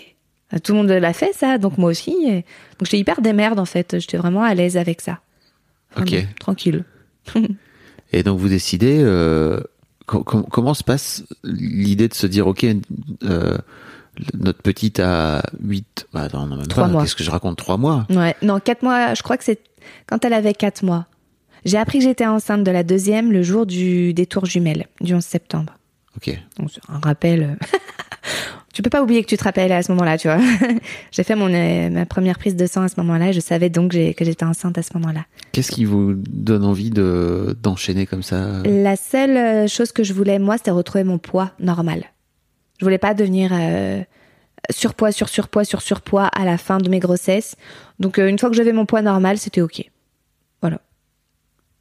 Tout 0.64 0.74
le 0.74 0.78
monde 0.80 0.90
l'a 0.90 1.14
fait 1.14 1.34
ça, 1.34 1.58
donc 1.58 1.80
moi 1.80 1.90
aussi. 1.90 2.12
Et- 2.28 2.42
Donc 2.78 2.84
j'étais 2.86 3.00
hyper 3.00 3.22
démerde 3.22 3.60
en 3.60 3.66
fait. 3.66 4.00
J'étais 4.00 4.18
vraiment 4.18 4.44
à 4.44 4.54
l'aise 4.54 4.78
avec 4.78 5.02
ça. 5.02 5.20
Ok. 5.98 6.10
Vraiment, 6.10 6.28
Tranquille. 6.40 6.84
Et 8.14 8.24
donc 8.24 8.40
vous 8.40 8.50
décidez, 8.50 9.00
euh, 9.02 9.60
com- 10.06 10.24
com- 10.24 10.46
comment 10.50 10.74
se 10.74 10.84
passe 10.84 11.24
l'idée 11.44 12.08
de 12.08 12.14
se 12.14 12.28
dire, 12.28 12.46
ok, 12.48 12.66
euh, 13.24 13.58
notre 14.36 14.62
petite 14.62 15.00
a 15.00 15.42
8, 15.64 16.08
bah 16.14 16.22
attends, 16.24 16.46
non, 16.46 16.58
même 16.58 16.68
pas, 16.68 16.88
mois. 16.88 17.02
qu'est-ce 17.02 17.16
que 17.16 17.24
je 17.24 17.32
raconte, 17.32 17.58
3 17.58 17.78
mois? 17.78 18.06
Ouais, 18.12 18.36
non, 18.44 18.60
quatre 18.60 18.84
mois, 18.84 19.14
je 19.16 19.24
crois 19.24 19.38
que 19.38 19.44
c'est 19.44 19.60
quand 20.06 20.24
elle 20.26 20.34
avait 20.34 20.54
quatre 20.54 20.84
mois. 20.84 21.08
J'ai 21.66 21.78
appris 21.78 22.00
que 22.00 22.04
j'étais 22.04 22.26
enceinte 22.28 22.64
de 22.64 22.72
la 22.72 22.84
deuxième 22.84 23.32
le 23.32 23.42
jour 23.42 23.66
du 23.66 24.14
détour 24.14 24.46
jumelle, 24.46 24.86
du 25.02 25.16
11 25.16 25.24
septembre. 25.24 25.74
Ok. 26.18 26.38
Donc, 26.60 26.70
un 26.90 27.00
rappel. 27.00 27.58
tu 28.74 28.82
peux 28.82 28.90
pas 28.90 29.04
oublier 29.04 29.24
que 29.24 29.30
tu 29.30 29.38
te 29.38 29.44
rappelles 29.44 29.72
à 29.72 29.84
ce 29.84 29.92
moment-là, 29.92 30.18
tu 30.18 30.28
vois. 30.28 30.40
j'ai 31.12 31.24
fait 31.24 31.36
mon, 31.36 31.54
euh, 31.54 31.90
ma 31.90 32.06
première 32.06 32.40
prise 32.40 32.56
de 32.56 32.66
sang 32.66 32.82
à 32.82 32.90
ce 32.90 32.96
moment-là 32.98 33.30
et 33.30 33.34
je 33.34 33.40
savais 33.40 33.70
donc 33.70 33.92
que 33.92 34.26
j'étais 34.26 34.44
enceinte 34.44 34.78
à 34.78 34.82
ce 34.82 34.90
moment-là. 34.96 35.26
Qu'est-ce 35.52 35.72
qui 35.72 35.86
vous 35.86 36.16
donne 36.16 36.66
envie 36.66 36.90
de 36.90 37.56
d'enchaîner 37.62 38.08
comme 38.08 38.24
ça? 38.24 38.64
La 38.66 38.96
seule 38.96 39.38
euh, 39.38 39.68
chose 39.68 39.92
que 39.92 40.04
je 40.04 40.14
voulais, 40.14 40.40
moi, 40.40 40.58
c'était 40.58 40.72
retrouver 40.72 41.04
mon 41.04 41.20
poids 41.20 41.52
normal. 41.60 42.04
Je 42.80 42.86
voulais 42.86 42.98
pas 42.98 43.14
devenir 43.14 43.52
euh, 43.54 44.02
surpoids, 44.72 45.12
sur 45.12 45.30
surpoids, 45.30 45.66
sur 45.66 45.82
surpoids 45.82 46.26
à 46.26 46.44
la 46.44 46.58
fin 46.58 46.80
de 46.80 46.90
mes 46.90 47.00
grossesses. 47.00 47.56
Donc, 48.00 48.18
euh, 48.18 48.28
une 48.28 48.40
fois 48.40 48.50
que 48.50 48.56
j'avais 48.56 48.74
mon 48.74 48.88
poids 48.88 49.04
normal, 49.04 49.38
c'était 49.38 49.62
OK. 49.62 49.90
Voilà. 50.62 50.80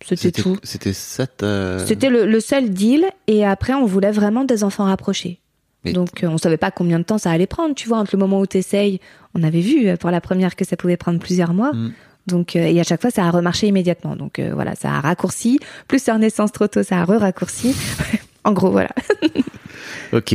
C'était 0.05 0.33
tout. 0.33 0.59
C'était 0.63 0.93
ça 0.93 1.27
ta... 1.27 1.79
C'était 1.87 2.11
le, 2.11 2.27
le 2.27 2.41
seul 2.41 2.71
deal. 2.71 3.07
Et 3.29 3.47
après, 3.47 3.73
on 3.73 3.87
voulait 3.87 4.11
vraiment 4.11 4.45
des 4.45 4.63
enfants 4.65 4.85
rapprochés. 4.85 5.41
Donc, 5.85 6.23
euh, 6.23 6.29
on 6.29 6.39
savait 6.39 6.57
pas 6.57 6.71
combien 6.71 6.99
de 6.99 7.05
temps 7.05 7.19
ça 7.19 7.31
allait 7.31 7.47
prendre. 7.47 7.75
Tu 7.75 7.89
vois, 7.89 7.99
entre 7.99 8.15
le 8.15 8.21
moment 8.21 8.39
où 8.41 8.47
tu 8.47 8.59
essayes, 8.59 9.01
on 9.35 9.43
avait 9.43 9.61
vu 9.61 9.89
euh, 9.89 9.97
pour 9.97 10.11
la 10.11 10.21
première 10.21 10.55
que 10.55 10.65
ça 10.65 10.77
pouvait 10.77 10.97
prendre 10.97 11.19
plusieurs 11.19 11.53
mois. 11.55 11.73
Mm. 11.73 11.93
Donc, 12.29 12.55
euh, 12.55 12.61
et 12.67 12.79
à 12.79 12.85
chaque 12.85 13.01
fois, 13.01 13.11
ça 13.11 13.25
a 13.25 13.31
remarché 13.33 13.67
immédiatement. 13.67 14.15
Donc, 14.15 14.39
euh, 14.39 14.53
voilà, 14.55 14.77
ça 14.77 14.93
a 14.93 15.01
raccourci. 15.01 15.59
Plus 15.89 16.01
sur 16.03 16.17
naissance 16.19 16.53
trop 16.53 16.69
tôt, 16.69 16.85
ça 16.85 17.01
a 17.01 17.05
re-raccourci. 17.05 17.75
en 18.45 18.53
gros, 18.53 18.71
voilà. 18.71 18.91
Ok. 20.13 20.35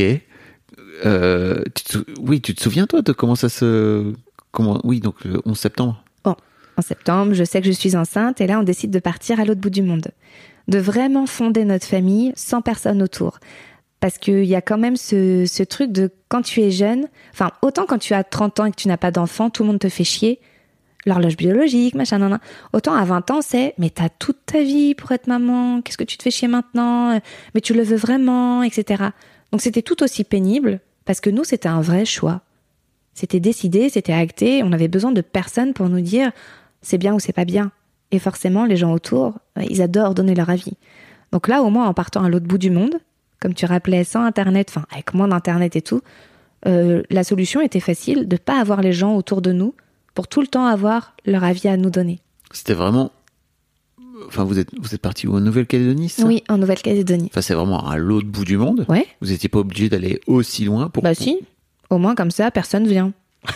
Euh, 1.06 1.63
tu 1.75 1.84
te 1.84 1.92
sou- 1.92 2.06
Oui, 2.20 2.42
tu 2.42 2.56
te 2.56 2.62
souviens 2.62 2.88
toi 2.88 3.01
de 3.01 3.12
comment 3.13 3.36
ça 3.36 3.50
se... 3.50 4.13
Comment... 4.51 4.82
Oui, 4.84 5.00
donc 5.00 5.24
le 5.24 5.39
11 5.46 5.58
septembre. 5.58 6.04
En 6.80 6.84
septembre, 6.84 7.34
je 7.34 7.44
sais 7.44 7.60
que 7.60 7.66
je 7.66 7.72
suis 7.72 7.96
enceinte 7.96 8.39
et 8.39 8.46
là, 8.46 8.60
on 8.60 8.63
décide 8.63 8.92
de 8.92 9.00
partir 9.00 9.39
à 9.39 9.46
l'autre 9.46 9.60
bout 9.60 9.72
du 9.72 9.82
monde. 9.82 10.10
De 10.68 10.77
vraiment 10.77 11.25
fonder 11.25 11.66
notre 11.66 11.88
famille 11.88 12.34
sans 12.36 12.62
personne 12.62 13.01
autour. 13.01 13.39
Parce 14.00 14.18
qu'il 14.18 14.46
y 14.46 14.56
a 14.56 14.62
quand 14.62 14.77
même 14.77 14.96
ce, 14.96 15.46
ce 15.48 15.63
truc 15.63 15.92
de 15.92 16.12
quand 16.30 16.44
tu 16.44 16.62
es 16.62 16.70
jeune, 16.70 17.08
enfin, 17.34 17.51
autant 17.62 17.86
quand 17.86 17.98
tu 17.98 18.13
as 18.13 18.24
30 18.24 18.60
ans 18.60 18.66
et 18.66 18.72
que 18.72 18.75
tu 18.75 18.88
n'as 18.88 18.98
pas 18.98 19.12
d'enfant, 19.12 19.50
tout 19.50 19.63
le 19.63 19.68
monde 19.68 19.80
te 19.80 19.89
fait 19.89 20.04
chier. 20.04 20.39
L'horloge 21.06 21.38
biologique, 21.38 21.96
machin, 21.96 22.20
nan, 22.20 22.32
nan. 22.32 22.39
Autant 22.74 22.94
à 22.94 23.06
20 23.06 23.32
ans, 23.32 23.42
c'est, 23.42 23.74
mais 23.77 23.89
t'as 23.89 24.10
toute 24.10 24.46
ta 24.46 24.62
vie 24.62 24.94
pour 24.94 25.12
être 25.13 25.27
maman, 25.27 25.82
qu'est-ce 25.82 25.98
que 25.98 26.04
tu 26.04 26.18
te 26.18 26.24
fais 26.24 26.32
chier 26.32 26.48
maintenant, 26.48 27.20
mais 27.56 27.62
tu 27.62 27.74
le 27.74 27.82
veux 27.82 27.96
vraiment, 27.96 28.62
etc. 28.62 29.06
Donc 29.51 29.62
c'était 29.62 29.82
tout 29.82 30.04
aussi 30.04 30.24
pénible, 30.24 30.80
parce 31.06 31.22
que 31.22 31.30
nous, 31.30 31.44
c'était 31.44 31.70
un 31.70 31.82
vrai 31.82 32.06
choix. 32.06 32.42
C'était 33.13 33.39
décidé, 33.39 33.89
c'était 33.89 34.13
acté, 34.13 34.62
on 34.63 34.74
avait 34.74 34.89
besoin 34.89 35.12
de 35.12 35.22
personne 35.22 35.74
pour 35.74 35.89
nous 35.89 36.01
dire 36.01 36.32
c'est 36.82 36.98
bien 36.98 37.16
ou 37.16 37.20
c'est 37.20 37.34
pas 37.34 37.46
bien. 37.46 37.72
Et 38.12 38.20
forcément, 38.20 38.66
les 38.66 38.77
gens 38.77 38.94
autour, 38.94 39.39
euh, 39.58 39.63
ils 39.70 39.82
adorent 39.82 40.13
donner 40.13 40.36
leur 40.36 40.50
avis. 40.50 40.74
Donc 41.32 41.48
là, 41.48 41.62
au 41.62 41.70
moins, 41.70 41.88
en 41.88 41.94
partant 41.94 42.24
à 42.24 42.30
l'autre 42.30 42.46
bout 42.46 42.58
du 42.58 42.70
monde, 42.70 42.96
comme 43.39 43.53
tu 43.53 43.65
rappelais, 43.65 44.03
sans 44.03 44.24
Internet, 44.24 44.67
enfin, 44.70 44.86
avec 44.91 45.13
moins 45.13 45.27
d'Internet 45.27 45.75
et 45.75 45.82
tout, 45.82 46.01
euh, 46.65 47.03
la 47.10 47.24
solution 47.24 47.62
était 47.62 47.79
facile 47.79 48.27
de 48.27 48.38
pas 48.38 48.60
avoir 48.60 48.82
les 48.82 48.94
gens 48.94 49.15
autour 49.15 49.41
de 49.41 49.51
nous 49.51 49.75
pour 50.13 50.27
tout 50.27 50.41
le 50.41 50.48
temps 50.48 50.65
avoir 50.65 51.15
leur 51.26 51.43
avis 51.43 51.67
à 51.67 51.78
nous 51.78 51.89
donner. 51.89 52.19
C'était 52.52 52.73
vraiment... 52.73 53.12
Enfin, 54.26 54.43
vous 54.43 54.58
êtes, 54.58 54.69
vous 54.80 54.95
êtes 54.95 55.02
parti 55.02 55.28
où? 55.28 55.36
En 55.36 55.39
Nouvelle-Calédonie, 55.41 56.12
Oui, 56.23 56.43
en 56.50 56.58
Nouvelle-Calédonie. 56.58 57.28
Enfin, 57.32 57.41
c'est 57.41 57.54
vraiment 57.54 57.88
à 57.88 57.97
l'autre 57.97 58.28
bout 58.28 58.45
du 58.45 58.58
monde. 58.58 58.86
Ouais, 58.89 59.06
Vous 59.21 59.28
n'étiez 59.28 59.47
pas 59.47 59.60
obligé 59.60 59.89
d'aller 59.89 60.19
aussi 60.26 60.65
loin 60.65 60.89
pour... 60.89 61.04
bah 61.04 61.13
si. 61.13 61.39
Au 61.91 62.00
moins, 62.00 62.15
comme 62.15 62.32
ça, 62.32 62.50
personne 62.50 62.88
vient. 62.88 63.13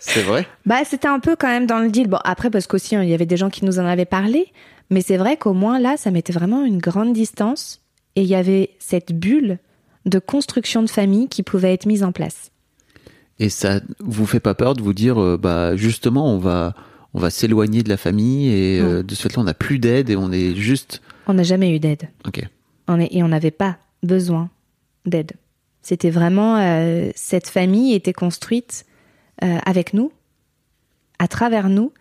C'est 0.00 0.22
vrai? 0.22 0.46
Bah, 0.66 0.80
c'était 0.84 1.08
un 1.08 1.20
peu 1.20 1.36
quand 1.36 1.46
même 1.48 1.66
dans 1.66 1.78
le 1.78 1.90
deal. 1.90 2.08
Bon, 2.08 2.18
après, 2.24 2.50
parce 2.50 2.66
qu'aussi, 2.66 2.94
hein, 2.96 3.02
il 3.02 3.08
y 3.08 3.14
avait 3.14 3.24
des 3.26 3.36
gens 3.36 3.50
qui 3.50 3.64
nous 3.64 3.78
en 3.78 3.86
avaient 3.86 4.04
parlé. 4.04 4.52
Mais 4.90 5.00
c'est 5.00 5.16
vrai 5.16 5.36
qu'au 5.36 5.52
moins, 5.54 5.78
là, 5.78 5.96
ça 5.96 6.10
mettait 6.10 6.32
vraiment 6.32 6.64
une 6.64 6.78
grande 6.78 7.12
distance. 7.12 7.80
Et 8.18 8.22
il 8.22 8.26
y 8.28 8.34
avait 8.34 8.70
cette 8.80 9.12
bulle 9.12 9.58
de 10.06 10.18
construction 10.18 10.82
de 10.82 10.90
famille 10.90 11.28
qui 11.28 11.44
pouvait 11.44 11.72
être 11.72 11.86
mise 11.86 12.02
en 12.02 12.10
place. 12.10 12.50
Et 13.38 13.48
ça 13.48 13.80
vous 14.00 14.26
fait 14.26 14.40
pas 14.40 14.54
peur 14.54 14.74
de 14.74 14.82
vous 14.82 14.92
dire, 14.94 15.22
euh, 15.22 15.36
bah 15.36 15.76
justement, 15.76 16.32
on 16.34 16.38
va, 16.38 16.74
on 17.14 17.20
va 17.20 17.30
s'éloigner 17.30 17.82
de 17.84 17.88
la 17.88 17.96
famille 17.96 18.48
et 18.48 18.80
euh, 18.80 19.04
de 19.04 19.14
ce 19.14 19.22
fait-là, 19.22 19.36
on 19.42 19.44
n'a 19.44 19.54
plus 19.54 19.78
d'aide 19.78 20.10
et 20.10 20.16
on 20.16 20.32
est 20.32 20.56
juste. 20.56 21.00
On 21.28 21.34
n'a 21.34 21.44
jamais 21.44 21.70
eu 21.74 21.78
d'aide. 21.78 22.08
Ok. 22.26 22.42
On 22.88 22.98
est- 22.98 23.14
et 23.14 23.22
on 23.22 23.28
n'avait 23.28 23.52
pas 23.52 23.76
besoin 24.02 24.50
d'aide. 25.06 25.32
C'était 25.82 26.10
vraiment 26.10 26.56
euh, 26.58 27.10
cette 27.14 27.48
famille 27.48 27.94
était 27.94 28.12
construite 28.12 28.84
avec 29.40 29.94
nous, 29.94 30.10
à 31.20 31.28
travers 31.28 31.68
nous, 31.68 31.92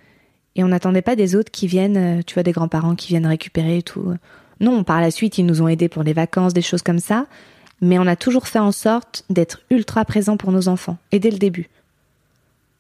et 0.56 0.64
on 0.64 0.70
n'attendait 0.70 1.04
pas 1.04 1.16
des 1.16 1.36
autres 1.36 1.52
qui 1.52 1.68
viennent, 1.68 2.24
tu 2.26 2.34
vois, 2.34 2.42
des 2.42 2.52
grands-parents 2.52 2.96
qui 2.96 3.10
viennent 3.10 3.28
récupérer 3.28 3.78
et 3.78 3.84
tout. 3.84 4.12
Non, 4.60 4.84
par 4.84 5.02
la 5.02 5.12
suite, 5.12 5.38
ils 5.38 5.46
nous 5.46 5.62
ont 5.62 5.68
aidés 5.68 5.90
pour 5.90 6.04
les 6.04 6.14
vacances, 6.14 6.54
des 6.54 6.62
choses 6.62 6.82
comme 6.82 7.00
ça, 7.00 7.28
mais 7.82 8.00
on 8.00 8.08
a 8.08 8.16
toujours 8.16 8.48
fait 8.48 8.60
en 8.60 8.72
sorte 8.72 9.24
d'être 9.30 9.62
ultra 9.70 10.06
présent 10.06 10.38
pour 10.38 10.52
nos 10.52 10.68
enfants, 10.68 10.98
et 11.12 11.20
dès 11.20 11.32
le 11.32 11.38
début. 11.38 11.70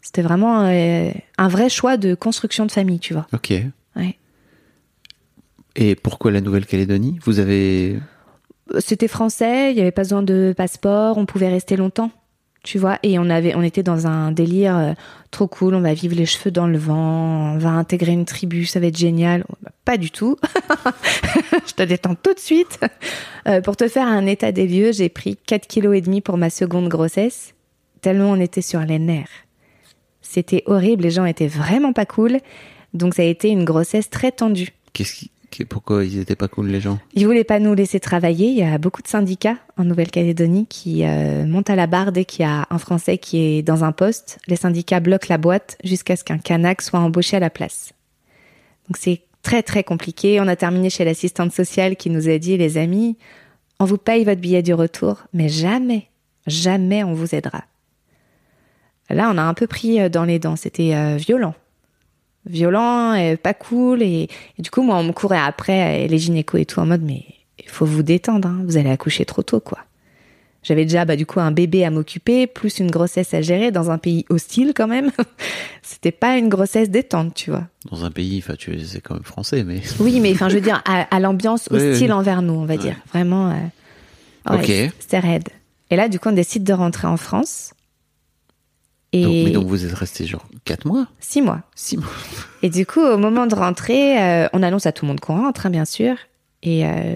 C'était 0.01 0.21
vraiment 0.21 0.63
euh, 0.65 1.11
un 1.37 1.47
vrai 1.47 1.69
choix 1.69 1.97
de 1.97 2.15
construction 2.15 2.65
de 2.65 2.71
famille, 2.71 2.99
tu 2.99 3.13
vois. 3.13 3.27
Ok. 3.33 3.53
Ouais. 3.95 4.17
Et 5.75 5.95
pourquoi 5.95 6.31
la 6.31 6.41
Nouvelle-Calédonie? 6.41 7.19
Vous 7.23 7.39
avez. 7.39 7.99
c'était 8.79 9.07
français, 9.07 9.71
il 9.71 9.75
n'y 9.75 9.81
avait 9.81 9.91
pas 9.91 10.03
besoin 10.03 10.23
de 10.23 10.53
passeport, 10.55 11.17
on 11.17 11.25
pouvait 11.25 11.49
rester 11.49 11.75
longtemps, 11.75 12.11
tu 12.67 12.79
vois. 12.79 12.99
Et 13.01 13.17
on 13.17 13.29
avait, 13.29 13.55
on 13.55 13.61
était 13.61 13.81
dans 13.81 14.07
un 14.07 14.33
délire 14.33 14.77
euh, 14.77 14.91
trop 15.31 15.47
cool. 15.47 15.73
On 15.73 15.79
va 15.79 15.93
vivre 15.93 16.15
les 16.17 16.25
cheveux 16.25 16.51
dans 16.51 16.67
le 16.67 16.77
vent, 16.77 17.53
on 17.53 17.57
va 17.57 17.69
intégrer 17.69 18.11
une 18.11 18.25
tribu, 18.25 18.65
ça 18.65 18.81
va 18.81 18.87
être 18.87 18.97
génial. 18.97 19.45
Bah, 19.61 19.71
Pas 19.85 19.95
du 19.95 20.11
tout. 20.11 20.35
Je 21.65 21.73
te 21.73 21.83
détends 21.83 22.15
tout 22.15 22.33
de 22.33 22.39
suite. 22.39 22.81
Euh, 23.47 23.61
pour 23.61 23.77
te 23.77 23.87
faire 23.87 24.05
un 24.05 24.25
état 24.25 24.51
des 24.51 24.67
lieux, 24.67 24.91
j'ai 24.91 25.07
pris 25.07 25.37
4 25.37 25.65
kilos 25.65 25.95
et 25.95 26.01
demi 26.01 26.19
pour 26.19 26.37
ma 26.37 26.49
seconde 26.49 26.89
grossesse, 26.89 27.53
tellement 28.01 28.31
on 28.31 28.39
était 28.41 28.61
sur 28.61 28.81
les 28.81 28.99
nerfs. 28.99 29.45
C'était 30.21 30.63
horrible, 30.65 31.03
les 31.03 31.11
gens 31.11 31.23
étaient 31.23 31.47
vraiment 31.47 31.93
pas 31.93 32.05
cool. 32.05 32.39
Donc 32.93 33.13
ça 33.13 33.21
a 33.21 33.25
été 33.25 33.47
une 33.47 33.63
grossesse 33.63 34.09
très 34.09 34.33
tendue. 34.33 34.73
Qu'est-ce 34.91 35.13
qui... 35.13 35.31
Pourquoi 35.69 36.03
ils 36.03 36.19
étaient 36.19 36.35
pas 36.35 36.47
cool 36.47 36.67
les 36.67 36.79
gens? 36.81 36.99
Ils 37.13 37.25
voulaient 37.25 37.43
pas 37.43 37.59
nous 37.59 37.73
laisser 37.73 37.99
travailler. 37.99 38.47
Il 38.47 38.57
y 38.57 38.63
a 38.63 38.77
beaucoup 38.77 39.01
de 39.01 39.07
syndicats 39.07 39.57
en 39.77 39.85
Nouvelle-Calédonie 39.85 40.67
qui 40.67 41.03
euh, 41.03 41.45
montent 41.45 41.69
à 41.69 41.75
la 41.75 41.87
barre 41.87 42.11
dès 42.11 42.25
qu'il 42.25 42.43
y 42.43 42.47
a 42.47 42.67
un 42.69 42.77
Français 42.77 43.17
qui 43.17 43.39
est 43.39 43.61
dans 43.63 43.83
un 43.83 43.91
poste. 43.91 44.39
Les 44.47 44.55
syndicats 44.55 44.99
bloquent 44.99 45.27
la 45.29 45.37
boîte 45.37 45.77
jusqu'à 45.83 46.15
ce 46.15 46.23
qu'un 46.23 46.37
Kanak 46.37 46.81
soit 46.81 46.99
embauché 46.99 47.37
à 47.37 47.39
la 47.39 47.49
place. 47.49 47.93
Donc 48.87 48.97
c'est 48.97 49.21
très 49.41 49.63
très 49.63 49.83
compliqué. 49.83 50.39
On 50.39 50.47
a 50.47 50.55
terminé 50.55 50.89
chez 50.89 51.05
l'assistante 51.05 51.53
sociale 51.53 51.95
qui 51.95 52.09
nous 52.09 52.29
a 52.29 52.37
dit, 52.37 52.57
les 52.57 52.77
amis, 52.77 53.17
on 53.79 53.85
vous 53.85 53.97
paye 53.97 54.25
votre 54.25 54.41
billet 54.41 54.61
du 54.61 54.73
retour, 54.73 55.23
mais 55.33 55.49
jamais, 55.49 56.07
jamais 56.45 57.03
on 57.03 57.13
vous 57.13 57.33
aidera. 57.33 57.63
Là, 59.09 59.31
on 59.33 59.37
a 59.37 59.43
un 59.43 59.53
peu 59.53 59.67
pris 59.67 60.01
euh, 60.01 60.09
dans 60.09 60.25
les 60.25 60.39
dents. 60.39 60.55
C'était 60.55 60.93
euh, 60.93 61.15
violent 61.17 61.55
violent, 62.49 63.13
et 63.13 63.37
pas 63.37 63.53
cool. 63.53 64.01
Et, 64.01 64.29
et 64.57 64.61
du 64.61 64.69
coup, 64.69 64.81
moi, 64.81 64.95
on 64.97 65.03
me 65.03 65.11
courait 65.13 65.39
après, 65.39 66.03
et 66.03 66.07
les 66.07 66.17
gynécos 66.17 66.59
et 66.61 66.65
tout, 66.65 66.79
en 66.79 66.85
mode, 66.85 67.01
mais 67.03 67.23
il 67.59 67.69
faut 67.69 67.85
vous 67.85 68.03
détendre, 68.03 68.47
hein, 68.47 68.61
vous 68.65 68.77
allez 68.77 68.89
accoucher 68.89 69.25
trop 69.25 69.43
tôt, 69.43 69.59
quoi. 69.59 69.79
J'avais 70.63 70.83
déjà, 70.83 71.05
bah, 71.05 71.15
du 71.15 71.25
coup, 71.25 71.39
un 71.39 71.51
bébé 71.51 71.85
à 71.85 71.91
m'occuper, 71.91 72.45
plus 72.45 72.79
une 72.79 72.91
grossesse 72.91 73.33
à 73.33 73.41
gérer 73.41 73.71
dans 73.71 73.89
un 73.89 73.97
pays 73.97 74.25
hostile, 74.29 74.73
quand 74.75 74.87
même. 74.87 75.11
C'était 75.81 76.11
pas 76.11 76.37
une 76.37 76.49
grossesse 76.49 76.89
détente, 76.89 77.33
tu 77.35 77.51
vois. 77.51 77.63
Dans 77.89 78.03
un 78.03 78.11
pays, 78.11 78.41
enfin, 78.43 78.55
tu 78.57 78.77
c'est 78.81 78.99
quand 78.99 79.13
même 79.13 79.23
français, 79.23 79.63
mais. 79.63 79.81
Oui, 79.99 80.19
mais 80.19 80.33
enfin, 80.33 80.49
je 80.49 80.55
veux 80.55 80.61
dire, 80.61 80.81
à, 80.85 81.03
à 81.15 81.19
l'ambiance 81.21 81.69
hostile 81.71 82.07
oui. 82.07 82.11
envers 82.11 82.41
nous, 82.41 82.53
on 82.55 82.65
va 82.65 82.75
dire. 82.75 82.95
Vraiment. 83.13 83.49
euh, 83.51 84.53
ouais, 84.57 84.57
Ok. 84.59 84.91
C'était 84.99 85.19
raide. 85.19 85.47
Et 85.89 85.95
là, 85.95 86.09
du 86.09 86.19
coup, 86.19 86.27
on 86.29 86.33
décide 86.33 86.65
de 86.65 86.73
rentrer 86.73 87.07
en 87.07 87.15
France. 87.17 87.73
Et 89.13 89.23
Donc, 89.23 89.33
mais 89.33 89.51
donc 89.51 89.65
vous 89.67 89.85
êtes 89.85 89.93
resté 89.93 90.25
genre 90.25 90.45
4 90.65 90.85
mois 90.85 91.07
six 91.19 91.41
mois. 91.41 91.61
6 91.75 91.97
mois 91.97 92.07
Et 92.63 92.69
du 92.69 92.85
coup, 92.85 93.01
au 93.01 93.17
moment 93.17 93.47
de 93.47 93.55
rentrer, 93.55 94.21
euh, 94.21 94.47
on 94.53 94.63
annonce 94.63 94.85
à 94.85 94.91
tout 94.91 95.05
le 95.05 95.09
monde 95.09 95.19
qu'on 95.19 95.41
rentre, 95.41 95.65
hein, 95.65 95.69
bien 95.69 95.85
sûr. 95.85 96.15
Et 96.63 96.85
euh, 96.85 97.15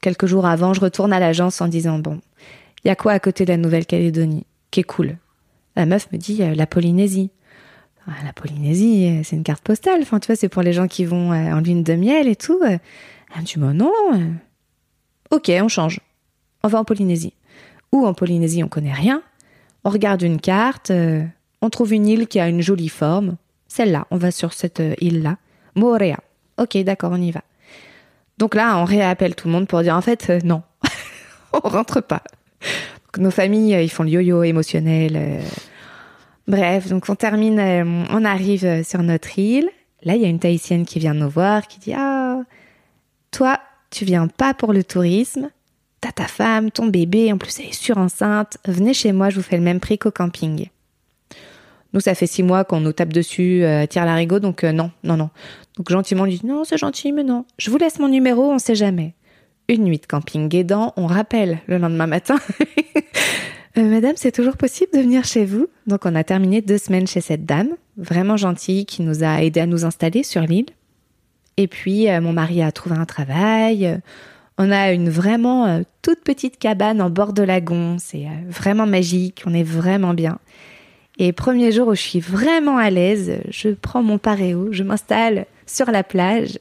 quelques 0.00 0.26
jours 0.26 0.46
avant, 0.46 0.74
je 0.74 0.80
retourne 0.80 1.12
à 1.12 1.20
l'agence 1.20 1.60
en 1.60 1.68
disant 1.68 1.98
bon, 1.98 2.20
il 2.84 2.88
y 2.88 2.90
a 2.90 2.96
quoi 2.96 3.12
à 3.12 3.20
côté 3.20 3.44
de 3.44 3.50
la 3.50 3.56
Nouvelle-Calédonie 3.56 4.46
qui 4.70 4.80
est 4.80 4.84
cool? 4.84 5.16
La 5.76 5.86
meuf 5.86 6.10
me 6.12 6.18
dit 6.18 6.42
euh, 6.42 6.54
la 6.54 6.66
Polynésie. 6.66 7.30
Ah, 8.08 8.12
la 8.24 8.32
Polynésie, 8.32 9.20
c'est 9.22 9.36
une 9.36 9.44
carte 9.44 9.62
postale. 9.62 10.00
Enfin, 10.02 10.18
tu 10.18 10.26
vois, 10.26 10.34
c'est 10.34 10.48
pour 10.48 10.62
les 10.62 10.72
gens 10.72 10.88
qui 10.88 11.04
vont 11.04 11.30
en 11.30 11.60
lune 11.60 11.84
de 11.84 11.94
miel 11.94 12.26
et 12.26 12.34
tout. 12.34 12.58
Elle 12.64 12.80
me 13.36 13.44
dit 13.44 13.54
bah 13.58 13.72
non. 13.72 13.92
Ok, 15.30 15.52
on 15.62 15.68
change. 15.68 16.00
On 16.64 16.68
va 16.68 16.80
en 16.80 16.84
Polynésie. 16.84 17.34
Ou 17.92 18.04
en 18.04 18.12
Polynésie, 18.12 18.64
on 18.64 18.68
connaît 18.68 18.92
rien. 18.92 19.22
On 19.84 19.90
regarde 19.90 20.22
une 20.22 20.40
carte, 20.40 20.90
euh, 20.90 21.24
on 21.60 21.70
trouve 21.70 21.92
une 21.92 22.06
île 22.06 22.28
qui 22.28 22.38
a 22.38 22.48
une 22.48 22.60
jolie 22.60 22.88
forme. 22.88 23.36
Celle-là, 23.68 24.06
on 24.10 24.16
va 24.16 24.30
sur 24.30 24.52
cette 24.52 24.80
euh, 24.80 24.94
île-là. 25.00 25.38
Morea. 25.74 26.18
Ok, 26.58 26.76
d'accord, 26.78 27.12
on 27.12 27.20
y 27.20 27.30
va. 27.30 27.42
Donc 28.38 28.54
là, 28.54 28.76
on 28.78 28.84
réappelle 28.84 29.34
tout 29.34 29.48
le 29.48 29.52
monde 29.52 29.66
pour 29.66 29.82
dire 29.82 29.96
en 29.96 30.00
fait, 30.00 30.30
euh, 30.30 30.38
non, 30.44 30.62
on 31.52 31.68
rentre 31.68 32.00
pas. 32.00 32.22
Nos 33.18 33.30
familles, 33.30 33.82
ils 33.82 33.90
font 33.90 34.04
le 34.04 34.10
yo-yo 34.10 34.42
émotionnel. 34.42 35.42
Bref, 36.48 36.88
donc 36.88 37.08
on 37.08 37.14
termine, 37.14 37.60
on 38.10 38.24
arrive 38.24 38.82
sur 38.84 39.02
notre 39.02 39.38
île. 39.38 39.68
Là, 40.02 40.14
il 40.14 40.22
y 40.22 40.24
a 40.24 40.28
une 40.28 40.38
Tahitienne 40.38 40.86
qui 40.86 40.98
vient 40.98 41.12
nous 41.12 41.28
voir, 41.28 41.68
qui 41.68 41.78
dit 41.78 41.92
Ah, 41.94 42.40
toi, 43.30 43.60
tu 43.90 44.06
viens 44.06 44.28
pas 44.28 44.54
pour 44.54 44.72
le 44.72 44.82
tourisme. 44.82 45.50
T'as 46.02 46.10
ta 46.10 46.26
femme, 46.26 46.72
ton 46.72 46.86
bébé, 46.86 47.32
en 47.32 47.38
plus 47.38 47.60
elle 47.60 47.66
est 47.66 47.72
surenceinte. 47.72 48.58
Venez 48.66 48.92
chez 48.92 49.12
moi, 49.12 49.30
je 49.30 49.36
vous 49.36 49.42
fais 49.42 49.56
le 49.56 49.62
même 49.62 49.78
prix 49.78 49.98
qu'au 49.98 50.10
camping. 50.10 50.66
Nous, 51.92 52.00
ça 52.00 52.16
fait 52.16 52.26
six 52.26 52.42
mois 52.42 52.64
qu'on 52.64 52.80
nous 52.80 52.92
tape 52.92 53.12
dessus, 53.12 53.62
euh, 53.62 53.86
tire 53.86 54.04
l'arigot, 54.04 54.40
donc 54.40 54.64
euh, 54.64 54.72
non, 54.72 54.90
non, 55.04 55.16
non. 55.16 55.30
Donc 55.76 55.90
gentiment, 55.90 56.22
on 56.22 56.26
lui 56.26 56.40
dit 56.40 56.46
non, 56.46 56.64
c'est 56.64 56.76
gentil, 56.76 57.12
mais 57.12 57.22
non. 57.22 57.44
Je 57.56 57.70
vous 57.70 57.78
laisse 57.78 58.00
mon 58.00 58.08
numéro, 58.08 58.50
on 58.50 58.58
sait 58.58 58.74
jamais. 58.74 59.14
Une 59.68 59.84
nuit 59.84 59.98
de 59.98 60.06
camping 60.06 60.52
aidant, 60.56 60.92
on 60.96 61.06
rappelle 61.06 61.60
le 61.68 61.78
lendemain 61.78 62.06
matin. 62.06 62.36
Euh, 63.78 63.88
Madame, 63.88 64.16
c'est 64.16 64.32
toujours 64.32 64.58
possible 64.58 64.92
de 64.92 64.98
venir 64.98 65.24
chez 65.24 65.46
vous? 65.46 65.66
Donc 65.86 66.04
on 66.04 66.14
a 66.14 66.22
terminé 66.24 66.60
deux 66.60 66.76
semaines 66.76 67.06
chez 67.06 67.22
cette 67.22 67.46
dame, 67.46 67.70
vraiment 67.96 68.36
gentille, 68.36 68.84
qui 68.84 69.00
nous 69.00 69.24
a 69.24 69.42
aidé 69.42 69.60
à 69.60 69.66
nous 69.66 69.86
installer 69.86 70.22
sur 70.24 70.42
l'île. 70.42 70.66
Et 71.56 71.68
puis 71.68 72.10
euh, 72.10 72.20
mon 72.20 72.34
mari 72.34 72.60
a 72.60 72.70
trouvé 72.70 72.96
un 72.96 73.06
travail. 73.06 73.98
On 74.58 74.70
a 74.70 74.92
une 74.92 75.08
vraiment 75.08 75.66
euh, 75.66 75.82
toute 76.02 76.22
petite 76.22 76.58
cabane 76.58 77.00
en 77.00 77.10
bord 77.10 77.32
de 77.32 77.42
lagon. 77.42 77.96
C'est 77.98 78.26
euh, 78.26 78.30
vraiment 78.48 78.86
magique. 78.86 79.42
On 79.46 79.54
est 79.54 79.62
vraiment 79.62 80.14
bien. 80.14 80.38
Et 81.18 81.32
premier 81.32 81.72
jour 81.72 81.88
où 81.88 81.94
je 81.94 82.00
suis 82.00 82.20
vraiment 82.20 82.78
à 82.78 82.90
l'aise, 82.90 83.40
je 83.50 83.68
prends 83.70 84.02
mon 84.02 84.18
paréo, 84.18 84.72
je 84.72 84.82
m'installe 84.82 85.46
sur 85.66 85.90
la 85.90 86.02
plage, 86.02 86.58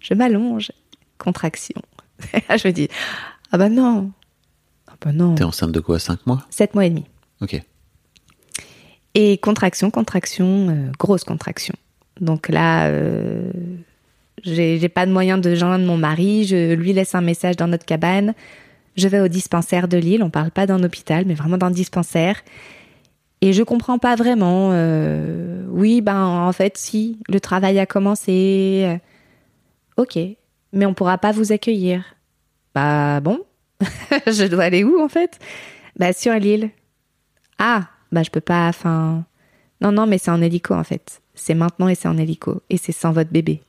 je 0.00 0.14
m'allonge, 0.14 0.72
contraction. 1.18 1.80
Je 2.32 2.68
me 2.68 2.72
dis, 2.72 2.88
ah 3.50 3.58
bah 3.58 3.68
non, 3.68 4.12
ah 4.86 4.94
bah 5.00 5.12
non, 5.12 5.34
T'es 5.34 5.42
enceinte 5.42 5.72
de 5.72 5.80
quoi 5.80 5.98
5 5.98 6.26
mois? 6.26 6.46
Sept 6.50 6.74
mois 6.74 6.86
et 6.86 6.90
demi. 6.90 7.04
Ok. 7.40 7.60
Et 9.14 9.38
contraction, 9.38 9.90
contraction, 9.90 10.68
euh, 10.68 10.90
grosse 10.98 11.24
contraction. 11.24 11.74
Donc 12.20 12.48
là, 12.48 12.86
euh, 12.88 13.50
j'ai 14.42 14.88
pas 14.88 15.06
de 15.06 15.12
moyen 15.12 15.38
de 15.38 15.54
joindre 15.54 15.84
mon 15.84 15.96
mari. 15.96 16.44
Je 16.44 16.74
lui 16.74 16.92
laisse 16.92 17.14
un 17.14 17.20
message 17.20 17.56
dans 17.56 17.68
notre 17.68 17.84
cabane. 17.84 18.34
Je 18.96 19.08
vais 19.08 19.20
au 19.20 19.28
dispensaire 19.28 19.88
de 19.88 19.96
Lille. 19.96 20.22
On 20.22 20.30
parle 20.30 20.50
pas 20.50 20.66
d'un 20.66 20.82
hôpital, 20.82 21.24
mais 21.26 21.34
vraiment 21.34 21.58
d'un 21.58 21.70
dispensaire. 21.70 22.42
Et 23.40 23.52
je 23.52 23.62
comprends 23.62 23.98
pas 23.98 24.14
vraiment. 24.14 24.70
euh, 24.72 25.64
oui, 25.70 26.00
ben 26.00 26.24
en 26.24 26.52
fait, 26.52 26.76
si 26.76 27.18
le 27.28 27.40
travail 27.40 27.78
a 27.78 27.86
commencé. 27.86 28.98
ok, 29.96 30.18
mais 30.72 30.86
on 30.86 30.94
pourra 30.94 31.18
pas 31.18 31.32
vous 31.32 31.52
accueillir. 31.52 32.04
Bah 32.74 33.20
bon, 33.20 33.40
je 34.26 34.46
dois 34.46 34.64
aller 34.64 34.84
où 34.84 35.00
en 35.00 35.08
fait? 35.08 35.38
Bah 35.98 36.12
sur 36.12 36.32
l'île. 36.34 36.70
Ah, 37.58 37.88
bah 38.12 38.22
je 38.22 38.30
peux 38.30 38.40
pas, 38.40 38.68
enfin... 38.68 39.24
Non, 39.80 39.92
non, 39.92 40.06
mais 40.06 40.18
c'est 40.18 40.30
en 40.30 40.40
hélico 40.40 40.74
en 40.74 40.84
fait. 40.84 41.20
C'est 41.34 41.54
maintenant 41.54 41.88
et 41.88 41.94
c'est 41.94 42.08
en 42.08 42.16
hélico. 42.16 42.62
Et 42.70 42.76
c'est 42.76 42.92
sans 42.92 43.12
votre 43.12 43.30
bébé. 43.30 43.60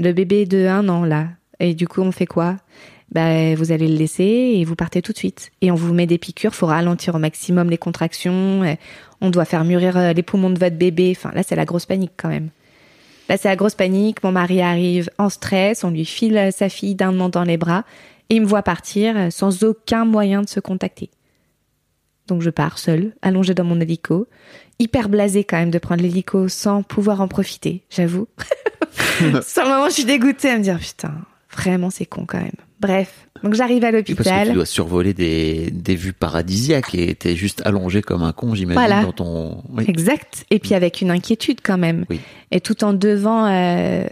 Le 0.00 0.12
bébé 0.12 0.46
de 0.46 0.66
un 0.66 0.88
an 0.88 1.04
là. 1.04 1.28
Et 1.60 1.74
du 1.74 1.88
coup, 1.88 2.02
on 2.02 2.12
fait 2.12 2.26
quoi? 2.26 2.56
Bah 3.10 3.54
vous 3.54 3.72
allez 3.72 3.88
le 3.88 3.96
laisser 3.96 4.22
et 4.22 4.64
vous 4.64 4.76
partez 4.76 5.00
tout 5.02 5.12
de 5.12 5.18
suite. 5.18 5.50
Et 5.62 5.70
on 5.70 5.74
vous 5.74 5.94
met 5.94 6.06
des 6.06 6.18
piqûres, 6.18 6.54
faut 6.54 6.66
ralentir 6.66 7.14
au 7.14 7.18
maximum 7.18 7.70
les 7.70 7.78
contractions. 7.78 8.64
et 8.64 8.78
On 9.20 9.30
doit 9.30 9.46
faire 9.46 9.64
mûrir 9.64 9.96
euh, 9.96 10.12
les 10.12 10.22
poumons 10.22 10.50
de 10.50 10.58
votre 10.58 10.76
bébé. 10.76 11.14
Enfin 11.16 11.32
là, 11.34 11.42
c'est 11.42 11.56
la 11.56 11.64
grosse 11.64 11.86
panique 11.86 12.12
quand 12.16 12.28
même. 12.28 12.50
Là, 13.28 13.36
c'est 13.36 13.48
la 13.48 13.56
grosse 13.56 13.74
panique. 13.74 14.22
Mon 14.22 14.32
mari 14.32 14.60
arrive 14.60 15.10
en 15.18 15.30
stress. 15.30 15.84
On 15.84 15.90
lui 15.90 16.04
file 16.04 16.36
euh, 16.36 16.50
sa 16.50 16.68
fille 16.68 16.94
d'un 16.94 17.18
an 17.20 17.28
dans 17.28 17.44
les 17.44 17.56
bras. 17.56 17.84
Et 18.30 18.36
il 18.36 18.42
me 18.42 18.46
voit 18.46 18.62
partir 18.62 19.16
euh, 19.16 19.30
sans 19.30 19.64
aucun 19.64 20.04
moyen 20.04 20.42
de 20.42 20.48
se 20.48 20.60
contacter. 20.60 21.10
Donc 22.26 22.42
je 22.42 22.50
pars 22.50 22.78
seule, 22.78 23.14
allongée 23.22 23.54
dans 23.54 23.64
mon 23.64 23.80
hélico, 23.80 24.28
hyper 24.78 25.08
blasée 25.08 25.44
quand 25.44 25.56
même 25.56 25.70
de 25.70 25.78
prendre 25.78 26.02
l'hélico 26.02 26.46
sans 26.48 26.82
pouvoir 26.82 27.22
en 27.22 27.28
profiter, 27.28 27.82
j'avoue. 27.88 28.28
Sur 29.42 29.64
le 29.64 29.68
moment, 29.70 29.88
je 29.88 29.94
suis 29.94 30.04
dégoûtée 30.04 30.50
à 30.50 30.58
me 30.58 30.62
dire 30.62 30.78
putain, 30.78 31.14
vraiment 31.50 31.90
c'est 31.90 32.06
con 32.06 32.24
quand 32.26 32.38
même. 32.38 32.50
Bref, 32.80 33.26
donc 33.42 33.54
j'arrive 33.54 33.84
à 33.84 33.90
Puis 33.90 34.14
parce 34.14 34.18
que 34.18 34.22
tu 34.22 34.28
l'hôpital. 34.38 34.54
dois 34.54 34.66
survoler 34.66 35.12
des, 35.14 35.70
des 35.72 35.96
vues 35.96 36.12
paradisiaques 36.12 36.94
et 36.94 37.14
t'es 37.16 37.34
juste 37.34 37.60
allongé 37.66 38.02
comme 38.02 38.22
un 38.22 38.32
con, 38.32 38.54
j'imagine, 38.54 38.80
Voilà. 38.80 39.02
dans 39.02 39.12
ton. 39.12 39.64
Oui. 39.70 39.84
Exact. 39.88 40.44
Et 40.50 40.58
puis 40.60 40.74
avec 40.74 41.00
une 41.00 41.10
inquiétude 41.10 41.58
quand 41.62 41.78
même. 41.78 42.04
Oui. 42.08 42.20
Et 42.52 42.60
tout 42.60 42.84
en 42.84 42.92
devant, 42.92 43.46
euh, 43.46 44.04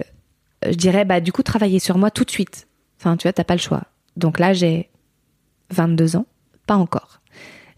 je 0.68 0.74
dirais, 0.74 1.04
bah 1.04 1.20
du 1.20 1.30
coup, 1.30 1.42
travailler 1.44 1.78
sur 1.78 1.96
moi 1.98 2.10
tout 2.10 2.24
de 2.24 2.30
suite. 2.30 2.66
Enfin, 2.98 3.16
tu 3.16 3.22
vois, 3.24 3.32
t'as 3.32 3.44
pas 3.44 3.54
le 3.54 3.60
choix. 3.60 3.82
Donc 4.16 4.40
là, 4.40 4.52
j'ai 4.52 4.88
22 5.70 6.16
ans, 6.16 6.26
pas 6.66 6.74
encore. 6.76 7.20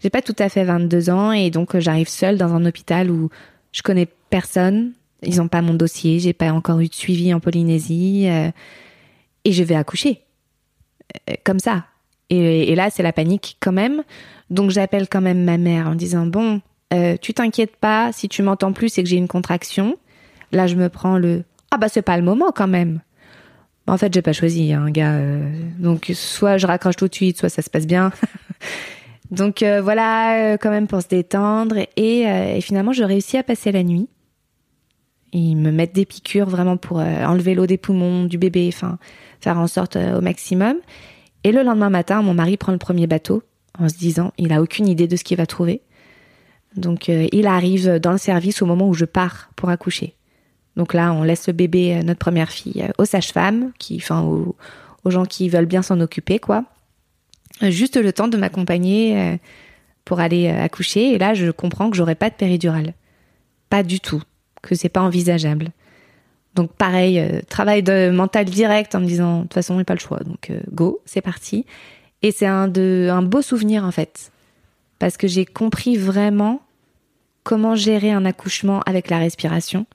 J'ai 0.01 0.09
pas 0.09 0.21
tout 0.23 0.35
à 0.39 0.49
fait 0.49 0.63
22 0.63 1.09
ans 1.11 1.31
et 1.33 1.51
donc 1.51 1.75
euh, 1.75 1.79
j'arrive 1.79 2.07
seule 2.09 2.37
dans 2.37 2.53
un 2.55 2.65
hôpital 2.65 3.11
où 3.11 3.29
je 3.73 3.81
connais 3.83 4.07
personne. 4.31 4.93
Ils 5.23 5.41
ont 5.41 5.47
pas 5.47 5.61
mon 5.61 5.73
dossier, 5.73 6.19
j'ai 6.19 6.33
pas 6.33 6.51
encore 6.51 6.79
eu 6.79 6.87
de 6.87 6.93
suivi 6.93 7.33
en 7.33 7.39
Polynésie 7.39 8.27
euh, 8.27 8.51
et 9.45 9.51
je 9.51 9.63
vais 9.63 9.75
accoucher 9.75 10.21
Euh, 11.29 11.33
comme 11.43 11.59
ça. 11.59 11.85
Et, 12.29 12.75
là, 12.75 12.89
c'est 12.91 13.01
la 13.01 13.11
panique 13.11 13.57
quand 13.59 13.71
même. 13.71 14.03
Donc 14.51 14.69
j'appelle 14.69 15.07
quand 15.09 15.21
même 15.21 15.43
ma 15.43 15.57
mère 15.57 15.87
en 15.87 15.95
disant 15.95 16.27
bon, 16.27 16.61
euh, 16.93 17.17
tu 17.19 17.33
t'inquiètes 17.33 17.75
pas, 17.77 18.11
si 18.13 18.29
tu 18.29 18.43
m'entends 18.43 18.73
plus, 18.73 18.89
c'est 18.89 19.01
que 19.03 19.09
j'ai 19.09 19.17
une 19.17 19.27
contraction. 19.27 19.97
Là, 20.51 20.67
je 20.67 20.75
me 20.75 20.89
prends 20.89 21.17
le 21.17 21.43
ah 21.71 21.77
bah 21.77 21.87
c'est 21.89 22.03
pas 22.03 22.17
le 22.17 22.23
moment 22.23 22.51
quand 22.53 22.67
même. 22.67 23.01
En 23.87 23.97
fait, 23.97 24.13
j'ai 24.13 24.21
pas 24.21 24.33
choisi, 24.33 24.71
un 24.73 24.91
gars. 24.91 25.15
euh, 25.15 25.49
donc 25.79 26.11
soit 26.13 26.57
je 26.57 26.67
raccroche 26.67 26.95
tout 26.95 27.07
de 27.07 27.15
suite, 27.15 27.39
soit 27.39 27.49
ça 27.49 27.63
se 27.63 27.69
passe 27.71 27.87
bien. 27.87 28.11
donc 29.31 29.63
euh, 29.63 29.81
voilà, 29.81 30.53
euh, 30.53 30.57
quand 30.57 30.69
même 30.69 30.87
pour 30.87 31.01
se 31.01 31.07
détendre. 31.07 31.77
Et, 31.95 32.21
et 32.21 32.61
finalement, 32.61 32.93
je 32.93 33.03
réussis 33.03 33.37
à 33.37 33.43
passer 33.43 33.71
la 33.71 33.83
nuit. 33.83 34.07
Ils 35.31 35.55
me 35.55 35.71
mettent 35.71 35.93
des 35.93 36.05
piqûres 36.05 36.49
vraiment 36.49 36.77
pour 36.77 36.99
euh, 36.99 37.25
enlever 37.25 37.53
l'eau 37.53 37.67
des 37.67 37.77
poumons 37.77 38.25
du 38.25 38.37
bébé, 38.37 38.69
enfin 38.73 38.97
faire 39.39 39.57
en 39.57 39.67
sorte 39.67 39.95
euh, 39.95 40.17
au 40.17 40.21
maximum. 40.21 40.77
Et 41.43 41.51
le 41.51 41.63
lendemain 41.63 41.89
matin, 41.89 42.21
mon 42.21 42.33
mari 42.33 42.57
prend 42.57 42.71
le 42.71 42.77
premier 42.77 43.07
bateau 43.07 43.43
en 43.77 43.87
se 43.87 43.95
disant, 43.95 44.33
il 44.37 44.51
a 44.51 44.61
aucune 44.61 44.87
idée 44.87 45.07
de 45.07 45.15
ce 45.15 45.23
qu'il 45.23 45.37
va 45.37 45.45
trouver. 45.45 45.81
Donc 46.75 47.09
euh, 47.09 47.27
il 47.31 47.47
arrive 47.47 47.97
dans 47.99 48.11
le 48.11 48.17
service 48.17 48.61
au 48.61 48.65
moment 48.65 48.87
où 48.87 48.93
je 48.93 49.05
pars 49.05 49.49
pour 49.55 49.69
accoucher. 49.69 50.15
Donc 50.75 50.93
là, 50.93 51.13
on 51.13 51.23
laisse 51.23 51.47
le 51.47 51.53
bébé, 51.53 52.01
notre 52.03 52.19
première 52.19 52.51
fille, 52.51 52.87
aux 52.97 53.05
sages-femmes, 53.05 53.71
qui, 53.79 53.97
enfin, 53.97 54.21
aux, 54.21 54.55
aux 55.03 55.09
gens 55.09 55.25
qui 55.25 55.49
veulent 55.49 55.65
bien 55.65 55.81
s'en 55.81 55.99
occuper, 55.99 56.39
quoi. 56.39 56.63
Juste 57.61 57.97
le 57.97 58.13
temps 58.13 58.29
de 58.29 58.37
m'accompagner 58.37 59.39
pour 60.05 60.21
aller 60.21 60.47
accoucher. 60.47 61.11
Et 61.11 61.17
là, 61.17 61.33
je 61.33 61.51
comprends 61.51 61.89
que 61.89 61.97
j'aurai 61.97 62.15
pas 62.15 62.29
de 62.29 62.35
péridurale. 62.35 62.93
Pas 63.69 63.83
du 63.83 63.99
tout. 63.99 64.21
Que 64.61 64.75
c'est 64.75 64.89
pas 64.89 65.01
envisageable. 65.01 65.71
Donc 66.55 66.73
pareil, 66.73 67.19
euh, 67.19 67.41
travail 67.47 67.83
de 67.83 68.09
mental 68.09 68.45
direct 68.45 68.95
en 68.95 68.99
me 68.99 69.05
disant, 69.05 69.37
de 69.37 69.41
toute 69.43 69.53
façon, 69.53 69.77
j'ai 69.77 69.83
pas 69.83 69.93
le 69.93 69.99
choix. 69.99 70.19
Donc 70.19 70.49
euh, 70.49 70.59
go, 70.71 71.01
c'est 71.05 71.21
parti. 71.21 71.65
Et 72.21 72.31
c'est 72.31 72.47
un, 72.47 72.67
de, 72.67 73.09
un 73.11 73.21
beau 73.21 73.41
souvenir, 73.41 73.85
en 73.85 73.91
fait. 73.91 74.31
Parce 74.97 75.15
que 75.15 75.27
j'ai 75.27 75.45
compris 75.45 75.95
vraiment 75.95 76.61
comment 77.43 77.75
gérer 77.75 78.11
un 78.11 78.25
accouchement 78.25 78.81
avec 78.81 79.09
la 79.09 79.17
respiration 79.17 79.85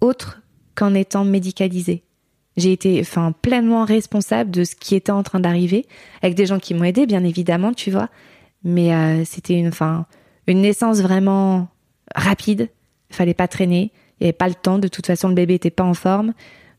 autre 0.00 0.40
qu'en 0.74 0.94
étant 0.94 1.24
médicalisée. 1.24 2.02
J'ai 2.56 2.72
été 2.72 2.98
enfin 3.00 3.32
pleinement 3.32 3.84
responsable 3.84 4.50
de 4.50 4.64
ce 4.64 4.74
qui 4.74 4.94
était 4.94 5.12
en 5.12 5.22
train 5.22 5.40
d'arriver 5.40 5.86
avec 6.22 6.34
des 6.34 6.46
gens 6.46 6.58
qui 6.58 6.74
m'ont 6.74 6.84
aidé 6.84 7.06
bien 7.06 7.24
évidemment, 7.24 7.72
tu 7.72 7.90
vois, 7.90 8.08
mais 8.64 8.92
euh, 8.92 9.24
c'était 9.24 9.54
une 9.54 9.68
enfin 9.68 10.06
une 10.46 10.62
naissance 10.62 11.00
vraiment 11.00 11.68
rapide, 12.14 12.68
il 13.10 13.16
fallait 13.16 13.34
pas 13.34 13.48
traîner, 13.48 13.90
il 14.20 14.24
y 14.24 14.26
avait 14.26 14.32
pas 14.32 14.48
le 14.48 14.54
temps 14.54 14.78
de 14.78 14.88
toute 14.88 15.06
façon 15.06 15.28
le 15.28 15.34
bébé 15.34 15.54
était 15.54 15.70
pas 15.70 15.84
en 15.84 15.94
forme. 15.94 16.32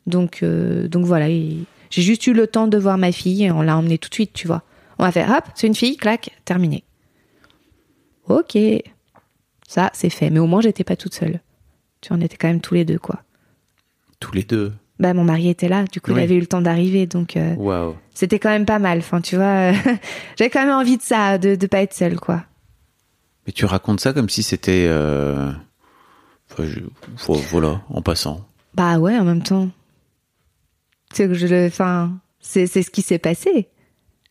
Donc 0.07 0.43
euh, 0.43 0.87
donc 0.87 1.05
voilà, 1.05 1.27
j'ai 1.29 2.01
juste 2.01 2.25
eu 2.27 2.33
le 2.33 2.47
temps 2.47 2.67
de 2.67 2.77
voir 2.77 2.97
ma 2.97 3.11
fille 3.11 3.43
et 3.45 3.51
on 3.51 3.61
l'a 3.61 3.77
emmenée 3.77 3.97
tout 3.97 4.09
de 4.09 4.13
suite, 4.13 4.33
tu 4.33 4.47
vois. 4.47 4.63
On 4.97 5.03
va 5.03 5.11
faire 5.11 5.29
hop, 5.31 5.43
c'est 5.55 5.67
une 5.67 5.75
fille, 5.75 5.97
clac, 5.97 6.31
terminé. 6.45 6.83
OK. 8.27 8.57
Ça, 9.67 9.91
c'est 9.93 10.09
fait, 10.09 10.29
mais 10.29 10.39
au 10.39 10.47
moins 10.47 10.61
j'étais 10.61 10.83
pas 10.83 10.95
toute 10.95 11.13
seule. 11.13 11.39
Tu 12.01 12.13
en 12.13 12.21
étais 12.21 12.37
quand 12.37 12.47
même 12.47 12.61
tous 12.61 12.73
les 12.73 12.85
deux, 12.85 12.99
quoi. 12.99 13.21
Tous 14.19 14.33
les 14.33 14.43
deux. 14.43 14.73
Bah, 14.99 15.13
mon 15.13 15.23
mari 15.23 15.47
était 15.49 15.69
là, 15.69 15.85
du 15.85 16.01
coup, 16.01 16.11
il 16.11 16.17
Oui. 16.17 16.23
avait 16.23 16.35
eu 16.35 16.39
le 16.41 16.47
temps 16.47 16.61
d'arriver, 16.61 17.05
donc 17.07 17.37
euh, 17.37 17.91
c'était 18.13 18.39
quand 18.39 18.49
même 18.49 18.65
pas 18.65 18.79
mal. 18.79 18.97
Enfin, 18.99 19.21
tu 19.21 19.35
vois, 19.37 19.71
euh, 19.71 19.73
j'avais 20.37 20.49
quand 20.49 20.65
même 20.65 20.73
envie 20.75 20.97
de 20.97 21.01
ça, 21.01 21.37
de, 21.37 21.55
de 21.55 21.67
pas 21.67 21.81
être 21.81 21.93
seule, 21.93 22.19
quoi. 22.19 22.43
Mais 23.47 23.53
tu 23.53 23.65
racontes 23.65 23.99
ça 24.01 24.11
comme 24.11 24.27
si 24.29 24.43
c'était. 24.43 24.85
euh, 24.89 25.51
enfin, 26.51 26.65
je- 26.65 26.79
vo- 27.25 27.33
Voilà, 27.51 27.81
en 27.89 28.01
passant. 28.01 28.45
Bah 28.75 28.97
ouais, 28.99 29.17
en 29.17 29.23
même 29.25 29.43
temps. 29.43 29.69
C'est 31.13 31.27
que 31.27 31.33
je 31.33 31.47
le, 31.47 31.65
enfin, 31.67 32.11
c'est 32.39 32.67
c'est 32.67 32.83
ce 32.83 32.91
qui 32.91 33.01
s'est 33.01 33.17
passé. 33.19 33.67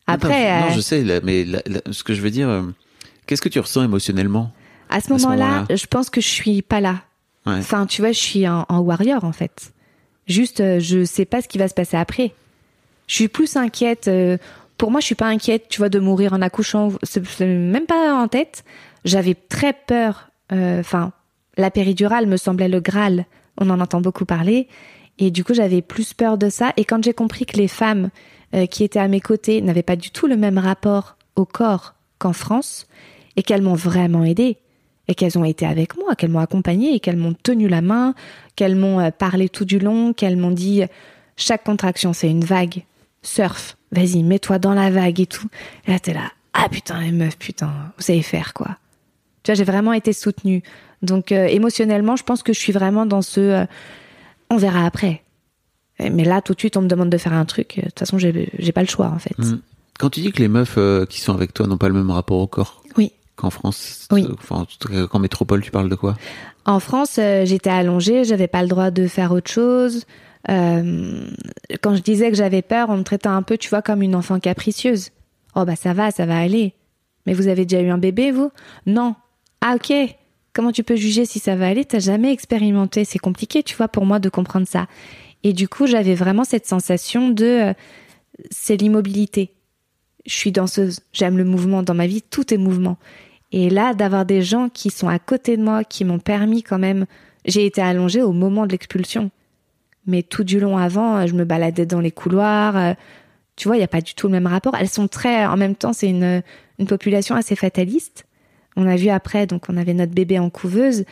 Après, 0.06 0.60
non, 0.60 0.66
euh, 0.68 0.70
je 0.74 0.80
sais, 0.80 1.02
là, 1.04 1.20
mais 1.22 1.44
la- 1.44 1.60
ce 1.90 2.02
que 2.04 2.14
je 2.14 2.20
veux 2.22 2.30
dire, 2.30 2.48
euh, 2.48 2.62
Qu'est-ce 3.26 3.42
que 3.42 3.50
tu 3.50 3.60
ressens 3.60 3.82
émotionnellement 3.84 4.52
À 4.88 5.02
ce 5.02 5.12
moment-là, 5.12 5.66
je 5.68 5.84
pense 5.84 6.08
que 6.08 6.22
je 6.22 6.28
suis 6.28 6.62
pas 6.62 6.80
là. 6.80 7.02
Ouais. 7.44 7.56
Enfin, 7.58 7.84
tu 7.84 8.00
vois, 8.00 8.10
je 8.12 8.18
suis 8.18 8.48
en, 8.48 8.64
warrior 8.70 9.22
en 9.24 9.32
fait. 9.32 9.74
Juste, 10.26 10.60
euh, 10.60 10.80
je 10.80 11.04
sais 11.04 11.26
pas 11.26 11.42
ce 11.42 11.48
qui 11.48 11.58
va 11.58 11.68
se 11.68 11.74
passer 11.74 11.98
après. 11.98 12.32
Je 13.06 13.14
suis 13.16 13.28
plus 13.28 13.56
inquiète. 13.56 14.08
euh, 14.08 14.38
pour 14.78 14.90
moi, 14.90 15.00
je 15.00 15.06
suis 15.06 15.14
pas 15.14 15.26
inquiète, 15.26 15.66
tu 15.68 15.76
vois, 15.76 15.90
de 15.90 15.98
mourir 15.98 16.32
en 16.32 16.40
accouchant. 16.40 16.88
C'est 17.02 17.44
même 17.44 17.84
pas 17.84 18.14
en 18.14 18.28
tête. 18.28 18.64
J'avais 19.04 19.34
très 19.34 19.74
peur. 19.74 20.30
euh, 20.52 20.80
Enfin, 20.80 21.12
la 21.58 21.70
péridurale 21.70 22.26
me 22.26 22.38
semblait 22.38 22.68
le 22.68 22.80
Graal. 22.80 23.26
On 23.60 23.68
en 23.68 23.80
entend 23.80 24.00
beaucoup 24.00 24.24
parler. 24.24 24.68
Et 25.18 25.30
du 25.30 25.44
coup, 25.44 25.52
j'avais 25.52 25.82
plus 25.82 26.14
peur 26.14 26.38
de 26.38 26.48
ça. 26.48 26.72
Et 26.76 26.84
quand 26.84 27.02
j'ai 27.04 27.12
compris 27.12 27.44
que 27.44 27.56
les 27.56 27.68
femmes 27.68 28.10
euh, 28.54 28.66
qui 28.66 28.84
étaient 28.84 29.00
à 29.00 29.08
mes 29.08 29.20
côtés 29.20 29.60
n'avaient 29.60 29.82
pas 29.82 29.96
du 29.96 30.10
tout 30.10 30.28
le 30.28 30.36
même 30.36 30.58
rapport 30.58 31.16
au 31.36 31.44
corps 31.44 31.94
qu'en 32.18 32.32
France, 32.32 32.86
et 33.36 33.42
qu'elles 33.42 33.62
m'ont 33.62 33.74
vraiment 33.74 34.24
aidée, 34.24 34.56
et 35.06 35.14
qu'elles 35.14 35.38
ont 35.38 35.44
été 35.44 35.66
avec 35.66 35.96
moi, 35.96 36.14
qu'elles 36.14 36.30
m'ont 36.30 36.38
accompagnée, 36.38 36.94
et 36.94 37.00
qu'elles 37.00 37.16
m'ont 37.16 37.34
tenu 37.34 37.68
la 37.68 37.82
main, 37.82 38.14
qu'elles 38.56 38.76
m'ont 38.76 39.00
euh, 39.00 39.10
parlé 39.10 39.48
tout 39.48 39.64
du 39.64 39.78
long, 39.78 40.12
qu'elles 40.12 40.36
m'ont 40.36 40.50
dit 40.50 40.82
chaque 41.36 41.64
contraction 41.64 42.12
c'est 42.12 42.30
une 42.30 42.44
vague, 42.44 42.84
surf, 43.22 43.76
vas-y, 43.92 44.22
mets-toi 44.22 44.58
dans 44.58 44.74
la 44.74 44.90
vague 44.90 45.20
et 45.20 45.26
tout. 45.26 45.48
Et 45.86 45.92
là, 45.92 45.98
t'es 45.98 46.12
là, 46.12 46.32
ah 46.52 46.68
putain, 46.68 47.00
les 47.00 47.12
meufs, 47.12 47.38
putain, 47.38 47.70
vous 47.96 48.02
savez 48.02 48.22
faire 48.22 48.54
quoi. 48.54 48.78
Tu 49.42 49.52
vois, 49.52 49.54
j'ai 49.54 49.64
vraiment 49.64 49.92
été 49.92 50.12
soutenue. 50.12 50.62
Donc 51.02 51.32
euh, 51.32 51.46
émotionnellement, 51.46 52.16
je 52.16 52.24
pense 52.24 52.42
que 52.42 52.52
je 52.52 52.58
suis 52.58 52.72
vraiment 52.72 53.06
dans 53.06 53.22
ce 53.22 53.40
euh, 53.40 53.64
on 54.50 54.56
verra 54.56 54.84
après. 54.86 55.22
Mais 56.00 56.24
là, 56.24 56.40
tout 56.40 56.54
de 56.54 56.60
suite, 56.60 56.76
on 56.76 56.82
me 56.82 56.86
demande 56.86 57.10
de 57.10 57.18
faire 57.18 57.32
un 57.32 57.44
truc. 57.44 57.74
De 57.76 57.82
toute 57.86 57.98
façon, 57.98 58.18
j'ai 58.18 58.72
pas 58.72 58.82
le 58.82 58.86
choix, 58.86 59.08
en 59.08 59.18
fait. 59.18 59.36
Mm. 59.36 59.60
Quand 59.98 60.10
tu 60.10 60.20
dis 60.20 60.30
que 60.30 60.38
les 60.38 60.46
meufs 60.46 60.76
euh, 60.78 61.04
qui 61.06 61.20
sont 61.20 61.34
avec 61.34 61.52
toi 61.52 61.66
n'ont 61.66 61.76
pas 61.76 61.88
le 61.88 61.94
même 61.94 62.12
rapport 62.12 62.38
au 62.38 62.46
corps 62.46 62.84
Oui. 62.96 63.10
qu'en 63.34 63.50
France, 63.50 64.06
Oui. 64.12 64.24
enfin, 64.32 64.64
qu'en 65.10 65.18
métropole, 65.18 65.60
tu 65.60 65.72
parles 65.72 65.88
de 65.88 65.96
quoi? 65.96 66.16
En 66.66 66.78
France, 66.78 67.18
j'étais 67.44 67.70
allongée, 67.70 68.22
j'avais 68.24 68.46
pas 68.46 68.62
le 68.62 68.68
droit 68.68 68.92
de 68.92 69.08
faire 69.08 69.32
autre 69.32 69.50
chose. 69.50 70.04
Euh, 70.48 71.26
quand 71.82 71.96
je 71.96 72.02
disais 72.02 72.30
que 72.30 72.36
j'avais 72.36 72.62
peur, 72.62 72.90
on 72.90 72.96
me 72.98 73.02
traitait 73.02 73.26
un 73.28 73.42
peu, 73.42 73.58
tu 73.58 73.68
vois, 73.68 73.82
comme 73.82 74.02
une 74.02 74.14
enfant 74.14 74.38
capricieuse. 74.38 75.10
Oh 75.56 75.64
bah 75.64 75.76
ça 75.76 75.94
va, 75.94 76.10
ça 76.10 76.26
va 76.26 76.38
aller. 76.38 76.74
Mais 77.26 77.34
vous 77.34 77.48
avez 77.48 77.66
déjà 77.66 77.82
eu 77.82 77.90
un 77.90 77.98
bébé, 77.98 78.30
vous? 78.30 78.50
Non. 78.86 79.16
Ah 79.60 79.74
ok. 79.74 79.92
Comment 80.58 80.72
tu 80.72 80.82
peux 80.82 80.96
juger 80.96 81.24
si 81.24 81.38
ça 81.38 81.54
va 81.54 81.68
aller? 81.68 81.84
T'as 81.84 82.00
jamais 82.00 82.32
expérimenté. 82.32 83.04
C'est 83.04 83.20
compliqué, 83.20 83.62
tu 83.62 83.76
vois, 83.76 83.86
pour 83.86 84.04
moi 84.04 84.18
de 84.18 84.28
comprendre 84.28 84.66
ça. 84.66 84.88
Et 85.44 85.52
du 85.52 85.68
coup, 85.68 85.86
j'avais 85.86 86.16
vraiment 86.16 86.42
cette 86.42 86.66
sensation 86.66 87.28
de 87.28 87.68
euh, 87.68 87.72
c'est 88.50 88.76
l'immobilité. 88.76 89.52
Je 90.26 90.34
suis 90.34 90.50
danseuse, 90.50 90.98
j'aime 91.12 91.38
le 91.38 91.44
mouvement 91.44 91.84
dans 91.84 91.94
ma 91.94 92.08
vie, 92.08 92.22
tout 92.22 92.52
est 92.52 92.56
mouvement. 92.56 92.96
Et 93.52 93.70
là, 93.70 93.94
d'avoir 93.94 94.26
des 94.26 94.42
gens 94.42 94.68
qui 94.68 94.90
sont 94.90 95.06
à 95.06 95.20
côté 95.20 95.56
de 95.56 95.62
moi, 95.62 95.84
qui 95.84 96.04
m'ont 96.04 96.18
permis 96.18 96.64
quand 96.64 96.80
même, 96.80 97.06
j'ai 97.44 97.64
été 97.64 97.80
allongée 97.80 98.22
au 98.22 98.32
moment 98.32 98.66
de 98.66 98.72
l'expulsion. 98.72 99.30
Mais 100.08 100.24
tout 100.24 100.42
du 100.42 100.58
long 100.58 100.76
avant, 100.76 101.24
je 101.24 101.34
me 101.34 101.44
baladais 101.44 101.86
dans 101.86 102.00
les 102.00 102.10
couloirs. 102.10 102.76
euh, 102.76 102.94
Tu 103.54 103.68
vois, 103.68 103.76
il 103.76 103.78
n'y 103.78 103.84
a 103.84 103.88
pas 103.88 104.00
du 104.00 104.14
tout 104.14 104.26
le 104.26 104.32
même 104.32 104.48
rapport. 104.48 104.74
Elles 104.74 104.88
sont 104.88 105.06
très, 105.06 105.46
en 105.46 105.56
même 105.56 105.76
temps, 105.76 105.92
c'est 105.92 106.08
une 106.10 106.42
population 106.88 107.36
assez 107.36 107.54
fataliste. 107.54 108.24
On 108.76 108.86
a 108.86 108.96
vu 108.96 109.08
après, 109.08 109.46
donc 109.46 109.64
on 109.68 109.76
avait 109.76 109.94
notre 109.94 110.12
bébé 110.12 110.38
en 110.38 110.50
couveuse. 110.50 111.04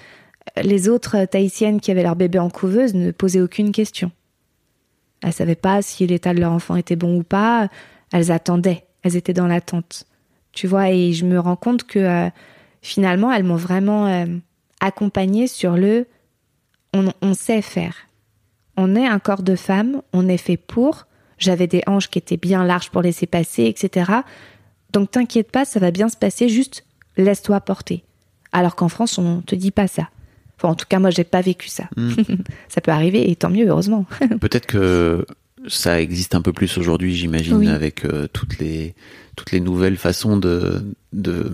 Les 0.63 0.89
autres 0.89 1.25
tahitiennes 1.25 1.81
qui 1.81 1.91
avaient 1.91 2.03
leur 2.03 2.17
bébé 2.17 2.39
en 2.39 2.51
couveuse 2.51 2.95
ne 2.95 3.11
posaient 3.11 3.41
aucune 3.41 3.73
question. 3.73 4.13
Elles 5.23 5.33
savaient 5.33 5.55
pas 5.55 5.83
si 5.83 6.07
l'état 6.07 6.35
de 6.35 6.41
leur 6.41 6.53
enfant 6.53 6.77
était 6.77 6.97
bon 6.97 7.19
ou 7.19 7.23
pas. 7.23 7.69
Elles 8.13 8.31
attendaient. 8.31 8.85
Elles 9.03 9.17
étaient 9.17 9.33
dans 9.33 9.47
l'attente. 9.47 10.05
Tu 10.53 10.67
vois, 10.67 10.91
et 10.91 11.13
je 11.13 11.25
me 11.25 11.39
rends 11.39 11.57
compte 11.57 11.85
que 11.85 11.99
euh, 11.99 12.31
finalement, 12.81 13.33
elles 13.33 13.45
m'ont 13.45 13.57
vraiment 13.57 14.07
euh, 14.07 14.27
accompagnée 14.81 15.49
sur 15.49 15.77
le 15.77 16.07
on, 16.95 17.13
on 17.21 17.35
sait 17.35 17.63
faire. 17.63 18.07
On 18.77 18.95
est 18.95 19.07
un 19.07 19.19
corps 19.19 19.43
de 19.43 19.57
femme, 19.57 20.03
on 20.13 20.29
est 20.29 20.37
fait 20.37 20.57
pour. 20.57 21.07
J'avais 21.39 21.67
des 21.67 21.83
hanches 21.87 22.09
qui 22.09 22.19
étaient 22.19 22.37
bien 22.37 22.65
larges 22.65 22.91
pour 22.91 23.03
laisser 23.03 23.27
passer, 23.27 23.65
etc. 23.65 24.11
Donc 24.93 25.11
t'inquiète 25.11 25.51
pas, 25.51 25.65
ça 25.65 25.81
va 25.81 25.91
bien 25.91 26.09
se 26.09 26.17
passer, 26.17 26.49
juste 26.49 26.85
laisse-toi 27.17 27.61
porter. 27.61 28.03
Alors 28.53 28.77
qu'en 28.77 28.89
France, 28.89 29.19
on 29.19 29.41
te 29.43 29.55
dit 29.55 29.71
pas 29.71 29.87
ça. 29.89 30.09
Enfin, 30.59 30.69
en 30.69 30.75
tout 30.75 30.87
cas, 30.89 30.99
moi, 30.99 31.11
j'ai 31.11 31.25
pas 31.25 31.43
vécu 31.43 31.69
ça. 31.69 31.89
Mm. 31.97 32.13
ça 32.69 32.81
peut 32.81 32.91
arriver, 32.91 33.31
et 33.31 33.37
tant 33.37 33.51
mieux, 33.51 33.67
heureusement. 33.69 34.07
Peut-être 34.41 34.67
que 34.67 35.27
ça 35.69 36.01
existe 36.01 36.35
un 36.35 36.43
peu 36.43 36.53
plus 36.53 36.79
aujourd'hui, 36.79 37.15
j'imagine, 37.17 37.57
Oui. 37.57 37.69
avec 37.69 38.05
euh, 38.05 38.27
toutes 38.33 38.59
les 38.59 38.95
toutes 39.35 39.53
les 39.53 39.61
nouvelles 39.61 39.97
façons 39.99 40.37
de 40.39 40.83
de 41.13 41.51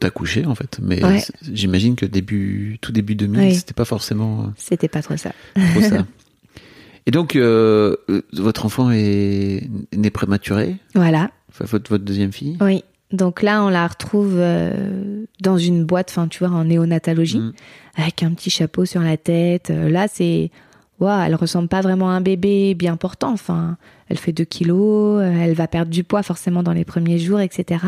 d'accoucher 0.00 0.44
en 0.46 0.54
fait. 0.54 0.78
Mais 0.82 1.02
Ouais. 1.02 1.22
j'imagine 1.50 1.96
que 1.96 2.04
début 2.06 2.78
tout 2.82 2.92
début 2.92 3.14
2000, 3.14 3.40
Oui. 3.40 3.54
c'était 3.56 3.72
pas 3.74 3.86
forcément 3.86 4.42
euh, 4.42 4.46
C'était 4.56 4.88
pas 4.88 5.02
trop 5.02 5.16
ça. 5.16 5.32
trop 5.72 5.80
ça. 5.80 6.06
Et 7.06 7.10
donc 7.12 7.34
euh, 7.36 7.96
euh, 8.10 8.22
votre 8.34 8.66
enfant 8.66 8.90
est 8.92 9.68
né 9.96 10.10
prématuré, 10.10 10.76
Voilà. 10.94 11.30
enfin, 11.48 11.64
votre 11.64 11.88
votre 11.90 12.04
deuxième 12.04 12.32
fille? 12.32 12.58
Oui. 12.60 12.84
Donc 13.12 13.42
là, 13.42 13.62
on 13.62 13.68
la 13.68 13.86
retrouve 13.86 14.34
euh, 14.36 15.24
dans 15.40 15.56
une 15.58 15.84
boîte, 15.84 16.08
enfin, 16.10 16.26
tu 16.28 16.44
vois, 16.44 16.54
en 16.56 16.64
néonatologie, 16.64 17.38
Mm. 17.38 17.52
avec 17.96 18.22
un 18.22 18.32
petit 18.32 18.50
chapeau 18.50 18.84
sur 18.84 19.00
la 19.00 19.16
tête. 19.16 19.70
Euh, 19.70 19.88
Là, 19.88 20.08
c'est. 20.08 20.50
Waouh, 20.98 21.24
elle 21.26 21.34
ressemble 21.34 21.68
pas 21.68 21.82
vraiment 21.82 22.08
à 22.08 22.14
un 22.14 22.20
bébé 22.22 22.74
bien 22.74 22.96
portant. 22.96 23.30
Enfin, 23.32 23.76
elle 24.08 24.16
fait 24.16 24.32
2 24.32 24.44
kilos, 24.44 25.20
euh, 25.20 25.30
elle 25.42 25.52
va 25.54 25.68
perdre 25.68 25.90
du 25.90 26.04
poids 26.04 26.22
forcément 26.22 26.62
dans 26.62 26.72
les 26.72 26.86
premiers 26.86 27.18
jours, 27.18 27.40
etc. 27.40 27.84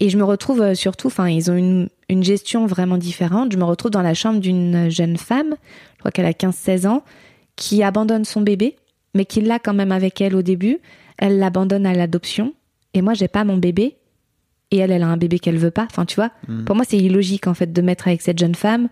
Et 0.00 0.08
je 0.10 0.18
me 0.18 0.24
retrouve 0.24 0.74
surtout, 0.74 1.06
enfin, 1.06 1.28
ils 1.28 1.48
ont 1.50 1.56
une, 1.56 1.88
une 2.08 2.24
gestion 2.24 2.66
vraiment 2.66 2.98
différente. 2.98 3.52
Je 3.52 3.56
me 3.56 3.62
retrouve 3.62 3.92
dans 3.92 4.02
la 4.02 4.14
chambre 4.14 4.40
d'une 4.40 4.90
jeune 4.90 5.16
femme, 5.16 5.54
je 5.94 5.98
crois 6.00 6.10
qu'elle 6.10 6.26
a 6.26 6.32
15-16 6.32 6.88
ans, 6.88 7.04
qui 7.54 7.84
abandonne 7.84 8.24
son 8.24 8.40
bébé, 8.40 8.74
mais 9.14 9.24
qui 9.24 9.40
l'a 9.40 9.60
quand 9.60 9.74
même 9.74 9.92
avec 9.92 10.20
elle 10.20 10.34
au 10.34 10.42
début. 10.42 10.78
Elle 11.18 11.38
l'abandonne 11.38 11.86
à 11.86 11.94
l'adoption. 11.94 12.52
Et 12.94 13.00
moi, 13.02 13.14
j'ai 13.14 13.28
pas 13.28 13.44
mon 13.44 13.58
bébé. 13.58 13.96
Et 14.72 14.78
elle, 14.78 14.90
elle 14.90 15.02
a 15.04 15.06
un 15.08 15.16
bébé 15.16 15.38
qu'elle 15.38 15.58
veut 15.58 15.70
pas. 15.70 15.84
Enfin, 15.84 16.04
tu 16.06 16.16
vois, 16.16 16.30
Mm. 16.48 16.64
pour 16.64 16.74
moi, 16.74 16.84
c'est 16.88 16.96
illogique, 16.98 17.46
en 17.46 17.54
fait, 17.54 17.72
de 17.72 17.82
mettre 17.82 18.08
avec 18.08 18.22
cette 18.22 18.38
jeune 18.38 18.54
femme. 18.56 18.88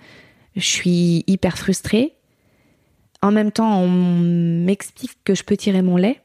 Je 0.55 0.65
suis 0.65 1.25
hyper 1.27 1.59
frustrée. 1.59 2.13
En 3.23 3.33
même 3.33 3.51
temps, 3.51 3.81
on 3.81 3.89
m'explique 3.89 5.17
que 5.25 5.35
je 5.35 5.43
peux 5.43 5.57
tirer 5.57 5.83
mon 5.83 5.97
lait 5.97 6.21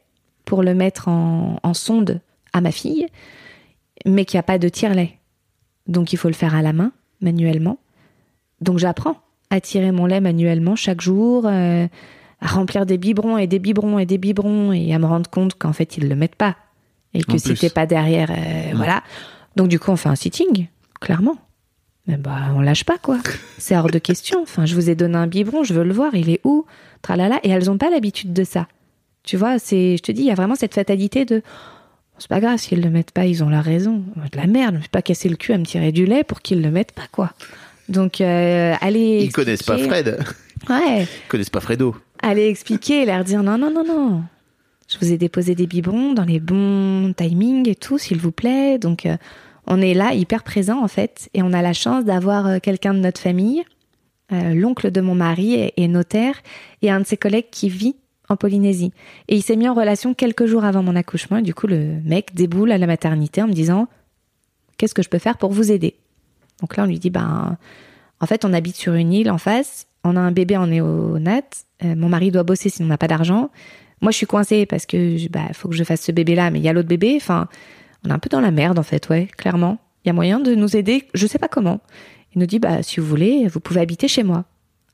pour 0.46 0.62
le 0.62 0.74
mettre 0.76 1.08
en, 1.08 1.60
en 1.64 1.74
sonde 1.74 2.22
à 2.54 2.62
ma 2.62 2.72
fille, 2.72 3.08
mais 4.06 4.26
qu'il 4.26 4.38
n'y 4.38 4.42
a 4.42 4.44
pas 4.44 4.58
de 4.60 4.70
tire-lait. 4.70 5.18
Donc, 5.88 6.14
il 6.14 6.18
faut 6.18 6.28
le 6.30 6.34
faire 6.36 6.54
à 6.56 6.62
la 6.62 6.74
main, 6.74 6.92
manuellement. 7.22 7.78
Donc, 8.62 8.78
j'apprends 8.80 9.18
à 9.50 9.60
tirer 9.62 9.92
mon 9.92 10.06
lait 10.06 10.22
manuellement 10.22 10.76
chaque 10.76 11.02
jour, 11.02 11.46
euh, 11.46 11.88
à 12.42 12.48
remplir 12.48 12.86
des 12.86 12.98
biberons 12.98 13.38
et 13.38 13.48
des 13.48 13.60
biberons 13.60 14.00
et 14.00 14.06
des 14.06 14.18
biberons 14.18 14.72
et 14.74 14.94
à 14.94 15.00
me 15.00 15.06
rendre 15.06 15.30
compte 15.30 15.56
qu'en 15.56 15.74
fait, 15.74 15.98
ils 15.98 16.08
le 16.10 16.16
mettent 16.16 16.36
pas. 16.36 16.56
Et 17.14 17.24
que 17.24 17.34
En 17.34 17.38
si 17.38 17.54
t'es 17.54 17.70
pas 17.70 17.86
derrière, 17.86 18.30
euh, 18.32 18.74
Mm. 18.74 18.78
voilà. 18.78 19.04
Donc, 19.56 19.68
du 19.70 19.80
coup, 19.80 19.92
on 19.92 19.96
fait 19.96 20.10
un 20.10 20.16
sitting, 20.16 20.68
clairement. 21.00 21.38
Mais 22.08 22.18
bah, 22.18 22.52
on 22.56 22.62
lâche 22.62 22.84
pas, 22.84 22.98
quoi. 22.98 23.18
C'est 23.58 23.76
hors 23.76 23.90
de 23.90 23.98
question. 24.00 24.42
Enfin, 24.44 24.66
je 24.66 24.76
vous 24.76 24.90
ai 24.90 24.96
donné 24.96 25.16
un 25.18 25.28
biberon, 25.28 25.64
je 25.64 25.74
veux 25.74 25.84
le 25.84 25.94
voir, 25.94 26.14
il 26.16 26.30
est 26.30 26.40
où? 26.44 26.66
Tralala. 27.02 27.40
Et 27.44 27.50
elles 27.50 27.70
ont 27.72 27.78
pas 27.78 27.90
l'habitude 27.90 28.32
de 28.34 28.44
ça. 28.44 28.68
Tu 29.24 29.38
vois, 29.38 29.58
c'est, 29.58 29.98
je 29.98 30.04
te 30.04 30.12
dis, 30.12 30.22
il 30.22 30.28
y 30.28 30.32
a 30.32 30.36
vraiment 30.36 30.56
cette 30.56 30.76
fatalité 30.76 31.26
de. 31.26 31.42
C'est 32.20 32.30
pas 32.30 32.40
grave, 32.40 32.60
s'ils 32.60 32.82
le 32.82 32.90
mettent 32.90 33.12
pas, 33.12 33.26
ils 33.26 33.44
ont 33.44 33.50
la 33.50 33.60
raison. 33.62 34.04
De 34.32 34.38
la 34.38 34.46
merde, 34.48 34.76
je 34.76 34.82
suis 34.82 34.90
pas 34.90 35.02
cassé 35.02 35.28
le 35.30 35.36
cul 35.36 35.52
à 35.54 35.58
me 35.58 35.66
tirer 35.66 35.92
du 35.92 36.06
lait 36.06 36.24
pour 36.24 36.42
qu'ils 36.42 36.62
le 36.62 36.70
mettent 36.72 36.94
pas, 36.94 37.08
quoi. 37.12 37.32
Donc, 37.90 38.22
euh, 38.22 38.74
allez. 38.82 39.22
Ils 39.24 39.32
connaissent 39.34 39.64
pas 39.64 39.74
expliquer- 39.78 40.04
Fred, 40.04 40.20
Ouais. 40.70 41.04
ils 41.04 41.28
connaissent 41.28 41.50
pas 41.50 41.60
Fredo. 41.60 41.96
Allez 42.22 42.48
expliquer 42.48 43.06
leur 43.06 43.24
dire 43.24 43.44
non, 43.44 43.58
non, 43.58 43.70
non, 43.72 43.84
non. 43.84 44.24
Je 44.88 44.98
vous 45.00 45.12
ai 45.12 45.18
déposé 45.18 45.56
des 45.56 45.66
biberons 45.66 46.14
dans 46.14 46.26
les 46.26 46.40
bons 46.40 47.14
timings 47.14 47.68
et 47.68 47.76
tout, 47.76 47.98
s'il 47.98 48.20
vous 48.20 48.32
plaît. 48.32 48.78
Donc, 48.78 49.06
euh, 49.06 49.18
on 49.66 49.82
est 49.82 49.96
là, 49.96 50.14
hyper 50.14 50.44
présent 50.44 50.84
en 50.84 50.88
fait. 50.88 51.30
Et 51.34 51.42
on 51.42 51.54
a 51.54 51.62
la 51.62 51.74
chance 51.74 52.06
d'avoir 52.06 52.48
euh, 52.48 52.60
quelqu'un 52.60 52.94
de 52.94 53.00
notre 53.00 53.20
famille, 53.20 53.64
euh, 54.32 54.54
l'oncle 54.54 54.92
de 54.92 55.02
mon 55.02 55.16
mari 55.16 55.72
est, 55.76 55.88
notaire, 55.88 56.36
et 56.82 56.92
un 56.92 57.00
de 57.00 57.06
ses 57.06 57.18
collègues 57.18 57.50
qui 57.50 57.70
vit 57.70 57.96
en 58.30 58.36
Polynésie. 58.36 58.92
Et 59.28 59.36
il 59.36 59.42
s'est 59.42 59.56
mis 59.56 59.68
en 59.68 59.74
relation 59.74 60.14
quelques 60.14 60.46
jours 60.46 60.66
avant 60.66 60.84
mon 60.84 60.96
accouchement. 60.96 61.42
Du 61.42 61.54
coup, 61.54 61.68
le 61.68 62.00
mec 62.04 62.36
déboule 62.36 62.72
à 62.72 62.78
la 62.78 62.88
maternité 62.88 63.42
en 63.42 63.48
me 63.48 63.54
disant 63.54 63.88
Qu'est-ce 64.78 64.94
que 64.94 65.04
je 65.04 65.10
peux 65.10 65.20
faire 65.20 65.38
pour 65.38 65.52
vous 65.52 65.72
aider? 65.72 65.96
Donc 66.62 66.78
là, 66.78 66.84
on 66.84 66.88
lui 66.88 67.00
dit 67.00 67.10
Ben, 67.10 67.58
en 68.20 68.26
fait, 68.28 68.46
on 68.46 68.54
habite 68.54 68.76
sur 68.76 68.94
une 68.94 69.14
île 69.14 69.32
en 69.32 69.38
face. 69.40 69.88
On 70.04 70.16
a 70.16 70.20
un 70.20 70.32
bébé 70.32 70.58
en 70.58 70.68
néonat. 70.68 71.42
Mon 71.84 72.10
mari 72.10 72.30
doit 72.30 72.44
bosser 72.44 72.70
sinon 72.70 72.88
on 72.88 72.90
n'a 72.90 72.98
pas 72.98 73.08
d'argent. 73.08 73.50
Moi, 74.02 74.12
je 74.12 74.18
suis 74.18 74.26
coincée 74.26 74.66
parce 74.66 74.86
que 74.86 75.28
bah, 75.30 75.48
faut 75.54 75.70
que 75.70 75.76
je 75.76 75.84
fasse 75.84 76.02
ce 76.02 76.12
bébé-là, 76.12 76.52
mais 76.52 76.60
il 76.60 76.66
y 76.66 76.70
a 76.70 76.74
l'autre 76.74 76.88
bébé. 76.90 77.14
Enfin, 77.16 77.48
on 78.06 78.10
est 78.10 78.14
un 78.14 78.20
peu 78.20 78.30
dans 78.30 78.42
la 78.42 78.52
merde 78.52 78.78
en 78.78 78.84
fait, 78.84 79.10
ouais, 79.10 79.28
clairement. 79.38 79.80
Il 80.04 80.10
y 80.10 80.12
a 80.12 80.14
moyen 80.14 80.40
de 80.40 80.54
nous 80.54 80.76
aider, 80.76 81.08
je 81.16 81.26
sais 81.26 81.40
pas 81.40 81.48
comment. 81.48 81.80
Il 82.36 82.40
nous 82.40 82.46
dit 82.46 82.60
bah 82.60 82.84
si 82.84 83.00
vous 83.00 83.06
voulez, 83.08 83.48
vous 83.48 83.60
pouvez 83.60 83.82
habiter 83.82 84.08
chez 84.08 84.22
moi. 84.24 84.46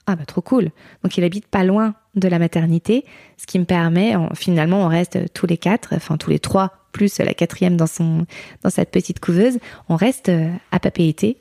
Ah 0.08 0.16
bah 0.16 0.26
trop 0.26 0.42
cool. 0.42 0.70
Donc 1.04 1.18
il 1.18 1.24
habite 1.24 1.48
pas 1.48 1.64
loin 1.64 1.96
de 2.16 2.28
la 2.28 2.40
maternité, 2.40 3.04
ce 3.38 3.46
qui 3.46 3.60
me 3.60 3.66
permet, 3.66 4.16
en- 4.16 4.34
finalement, 4.36 4.84
on 4.84 4.88
reste 4.88 5.34
tous 5.34 5.48
les 5.48 5.58
quatre, 5.58 5.94
enfin 5.96 6.18
tous 6.18 6.30
les 6.30 6.40
trois, 6.40 6.72
plus 6.92 7.20
la 7.20 7.34
quatrième 7.34 7.78
dans 7.78 7.88
son 7.88 8.26
dans 8.64 8.70
cette 8.70 8.92
petite 8.92 9.20
couveuse, 9.20 9.60
on 9.90 9.96
reste 9.96 10.30
euh, 10.30 10.50
à 10.72 10.80
papeyetter 10.80 11.38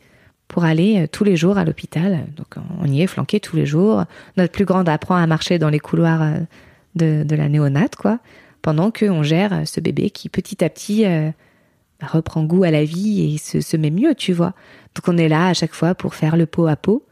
pour 0.49 0.65
aller 0.65 1.03
euh, 1.03 1.07
tous 1.11 1.25
les 1.25 1.37
jours 1.37 1.57
à 1.59 1.65
l'hôpital. 1.65 2.27
Donc 2.37 2.55
on 2.81 2.87
y 2.87 3.03
est 3.03 3.07
flanqué 3.07 3.39
tous 3.41 3.55
les 3.57 3.67
jours. 3.67 4.05
Notre 4.37 4.53
plus 4.53 4.65
grande 4.65 4.89
apprend 4.89 5.17
à 5.17 5.27
marcher 5.27 5.59
dans 5.59 5.71
les 5.71 5.81
couloirs 5.81 6.23
euh, 6.23 6.39
de, 6.95 7.25
la 7.35 7.49
néonate, 7.49 7.97
quoi, 7.97 8.19
pendant 8.63 8.91
qu'on 8.91 9.23
gère 9.23 9.67
ce 9.67 9.81
bébé 9.81 10.11
qui 10.11 10.29
petit 10.29 10.65
à 10.65 10.69
petit 10.69 11.07
euh, 11.07 11.31
reprend 12.03 12.45
goût 12.45 12.65
à 12.65 12.71
la 12.71 12.85
vie 12.85 13.35
et 13.35 13.39
se, 13.39 13.61
se 13.61 13.77
met 13.77 13.91
mieux, 13.91 14.15
tu 14.15 14.33
vois. 14.33 14.55
Donc 14.95 15.09
on 15.09 15.17
est 15.17 15.29
là 15.29 15.49
à 15.49 15.55
chaque 15.55 15.75
fois 15.75 15.95
pour 15.95 16.15
faire 16.15 16.37
le 16.37 16.47
pot 16.47 16.67
à 16.67 16.77
pot. 16.77 17.05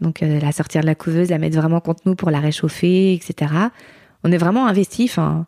Donc 0.00 0.22
euh, 0.22 0.40
la 0.40 0.52
sortir 0.52 0.82
de 0.82 0.86
la 0.86 0.94
couveuse, 0.94 1.30
la 1.30 1.38
mettre 1.38 1.56
vraiment 1.56 1.80
contre 1.80 2.02
nous 2.06 2.14
pour 2.14 2.30
la 2.30 2.40
réchauffer, 2.40 3.14
etc. 3.14 3.52
On 4.24 4.32
est 4.32 4.38
vraiment 4.38 4.66
investi, 4.66 5.04
enfin, 5.04 5.46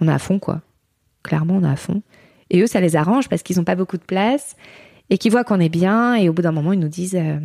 on 0.00 0.08
est 0.08 0.12
à 0.12 0.18
fond, 0.18 0.38
quoi. 0.38 0.62
Clairement, 1.22 1.56
on 1.56 1.64
est 1.64 1.70
à 1.70 1.76
fond. 1.76 2.02
Et 2.50 2.60
eux, 2.60 2.66
ça 2.66 2.80
les 2.80 2.96
arrange 2.96 3.28
parce 3.28 3.42
qu'ils 3.42 3.56
n'ont 3.56 3.64
pas 3.64 3.76
beaucoup 3.76 3.96
de 3.96 4.04
place 4.04 4.56
et 5.10 5.18
qu'ils 5.18 5.32
voient 5.32 5.44
qu'on 5.44 5.60
est 5.60 5.68
bien. 5.68 6.14
Et 6.14 6.28
au 6.28 6.32
bout 6.32 6.42
d'un 6.42 6.52
moment, 6.52 6.72
ils 6.72 6.80
nous 6.80 6.88
disent 6.88 7.16
euh, 7.16 7.38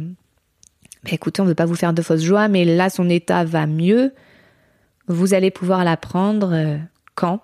Bah, 1.04 1.12
écoutez, 1.12 1.42
on 1.42 1.46
ne 1.46 1.50
veut 1.50 1.56
pas 1.56 1.66
vous 1.66 1.76
faire 1.76 1.94
de 1.94 2.02
fausses 2.02 2.24
joies, 2.24 2.48
mais 2.48 2.66
là, 2.66 2.90
son 2.90 3.10
état 3.10 3.44
va 3.44 3.68
mieux. 3.68 4.14
Vous 5.10 5.34
allez 5.34 5.50
pouvoir 5.52 5.84
la 5.84 5.98
prendre 5.98 6.52
euh, 6.54 6.78
quand? 7.16 7.42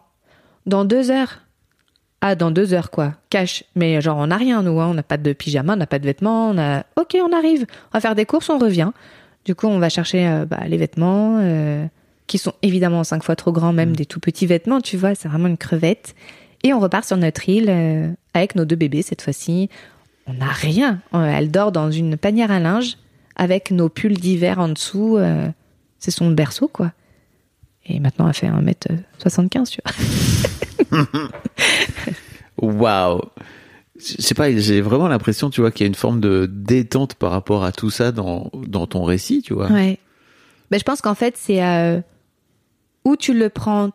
Dans 0.68 0.86
deux 0.86 1.12
heures. 1.12 1.42
Ah, 2.22 2.36
dans 2.36 2.52
deux 2.52 2.74
heures, 2.74 2.92
quoi. 2.92 3.14
Cash. 3.30 3.64
Mais 3.76 4.00
genre, 4.02 4.18
on 4.18 4.28
n'a 4.28 4.38
rien, 4.38 4.62
nous. 4.64 4.80
hein. 4.80 4.88
On 4.88 4.94
n'a 4.94 5.04
pas 5.04 5.18
de 5.18 5.34
pyjama, 5.34 5.74
on 5.74 5.76
n'a 5.76 5.88
pas 5.88 6.00
de 6.00 6.06
vêtements. 6.06 6.50
On 6.50 6.58
a... 6.58 6.86
Ok, 6.96 7.18
on 7.22 7.36
arrive. 7.36 7.66
On 7.88 7.98
va 7.98 8.00
faire 8.00 8.16
des 8.16 8.26
courses, 8.26 8.50
on 8.50 8.58
revient. 8.58 8.92
Du 9.46 9.54
coup, 9.56 9.68
on 9.68 9.80
va 9.80 9.90
chercher 9.90 10.28
euh, 10.28 10.46
bah, 10.46 10.62
les 10.68 10.78
vêtements, 10.78 11.40
euh, 11.40 11.86
qui 12.28 12.38
sont 12.38 12.54
évidemment 12.62 13.04
cinq 13.04 13.24
fois 13.24 13.36
trop 13.36 13.52
grands, 13.52 13.74
même 13.74 13.96
des 13.96 14.06
tout 14.06 14.20
petits 14.20 14.46
vêtements, 14.48 14.82
tu 14.82 14.98
vois. 14.98 15.14
C'est 15.16 15.28
vraiment 15.28 15.48
une 15.48 15.58
crevette. 15.58 16.16
Et 16.64 16.74
on 16.74 16.80
repart 16.80 17.06
sur 17.06 17.18
notre 17.18 17.48
île 17.50 17.70
euh, 17.70 18.12
avec 18.34 18.56
nos 18.56 18.66
deux 18.66 18.76
bébés 18.76 19.02
cette 19.02 19.22
fois-ci. 19.22 19.70
On 20.28 20.34
n'a 20.34 20.48
rien. 20.48 21.00
Elle 21.14 21.52
dort 21.52 21.72
dans 21.72 21.92
une 21.92 22.18
panière 22.18 22.50
à 22.50 22.60
linge 22.60 22.98
avec 23.36 23.70
nos 23.70 23.90
pulls 23.90 24.18
d'hiver 24.18 24.58
en 24.60 24.70
dessous. 24.70 25.20
c'est 26.00 26.10
son 26.10 26.32
berceau, 26.32 26.68
quoi. 26.68 26.94
Et 27.88 28.00
maintenant, 28.00 28.28
elle 28.28 28.34
fait 28.34 28.48
1m75, 28.50 29.70
tu 29.70 29.82
vois. 30.92 31.04
Waouh 32.62 33.22
Je 33.98 34.22
sais 34.22 34.34
pas, 34.36 34.52
j'ai 34.52 34.82
vraiment 34.82 35.08
l'impression, 35.08 35.50
tu 35.50 35.62
vois, 35.62 35.72
qu'il 35.72 35.84
y 35.84 35.86
a 35.86 35.88
une 35.88 35.96
forme 35.96 36.20
de 36.20 36.50
détente 36.52 37.16
par 37.16 37.32
rapport 37.32 37.64
à 37.64 37.72
tout 37.72 37.90
ça 37.90 38.12
dans, 38.12 38.50
dans 38.68 38.88
ton 38.88 39.04
récit, 39.04 39.42
tu 39.42 39.54
vois. 39.54 39.72
Ouais. 39.72 40.00
Ben, 40.72 40.80
je 40.80 40.84
pense 40.84 41.02
qu'en 41.02 41.16
fait, 41.16 41.36
c'est 41.38 41.64
euh, 41.64 42.02
où 43.04 43.16
tu 43.16 43.34
le 43.38 43.50
prends 43.50 43.92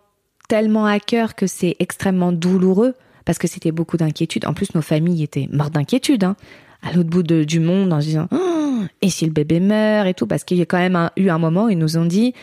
tellement 0.49 0.87
à 0.87 1.01
cœur 1.01 1.35
que 1.35 1.47
c'est 1.47 1.77
extrêmement 1.81 2.33
douloureux 2.33 2.95
parce 3.25 3.39
que 3.39 3.49
c'était 3.49 3.73
beaucoup 3.73 3.97
d'inquiétude. 3.97 4.47
En 4.47 4.55
plus, 4.55 4.75
nos 4.75 4.83
familles 4.83 5.23
étaient 5.23 5.49
mortes 5.53 5.73
d'inquiétude, 5.75 6.25
hein, 6.25 6.37
à 6.83 6.93
l'autre 6.93 7.11
bout 7.11 7.23
de- 7.23 7.45
du 7.45 7.61
monde, 7.61 7.93
en 7.93 8.01
se 8.01 8.07
disant 8.07 8.29
Oh, 8.33 8.83
et 9.03 9.11
si 9.11 9.27
le 9.27 9.33
bébé 9.33 9.61
meurt 9.61 10.07
et 10.07 10.15
tout, 10.15 10.27
parce 10.27 10.45
qu'il 10.45 10.57
y 10.59 10.63
a 10.63 10.67
quand 10.67 10.79
même 10.79 10.97
un- 10.97 11.11
eu 11.17 11.29
un 11.29 11.39
moment 11.39 11.65
où 11.67 11.69
ils 11.71 11.79
nous 11.79 11.97
ont 11.99 12.05
dit 12.07 12.35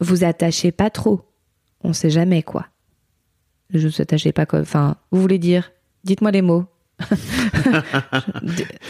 vous 0.00 0.24
attachez 0.24 0.72
pas 0.72 0.90
trop, 0.90 1.22
on 1.82 1.92
sait 1.92 2.10
jamais 2.10 2.42
quoi. 2.42 2.66
Je 3.70 3.88
vous 3.88 4.00
attachez 4.00 4.32
pas 4.32 4.46
quoi. 4.46 4.60
Enfin, 4.60 4.96
vous 5.10 5.20
voulez 5.20 5.38
dire 5.38 5.70
Dites-moi 6.04 6.30
les 6.30 6.42
mots. 6.42 6.66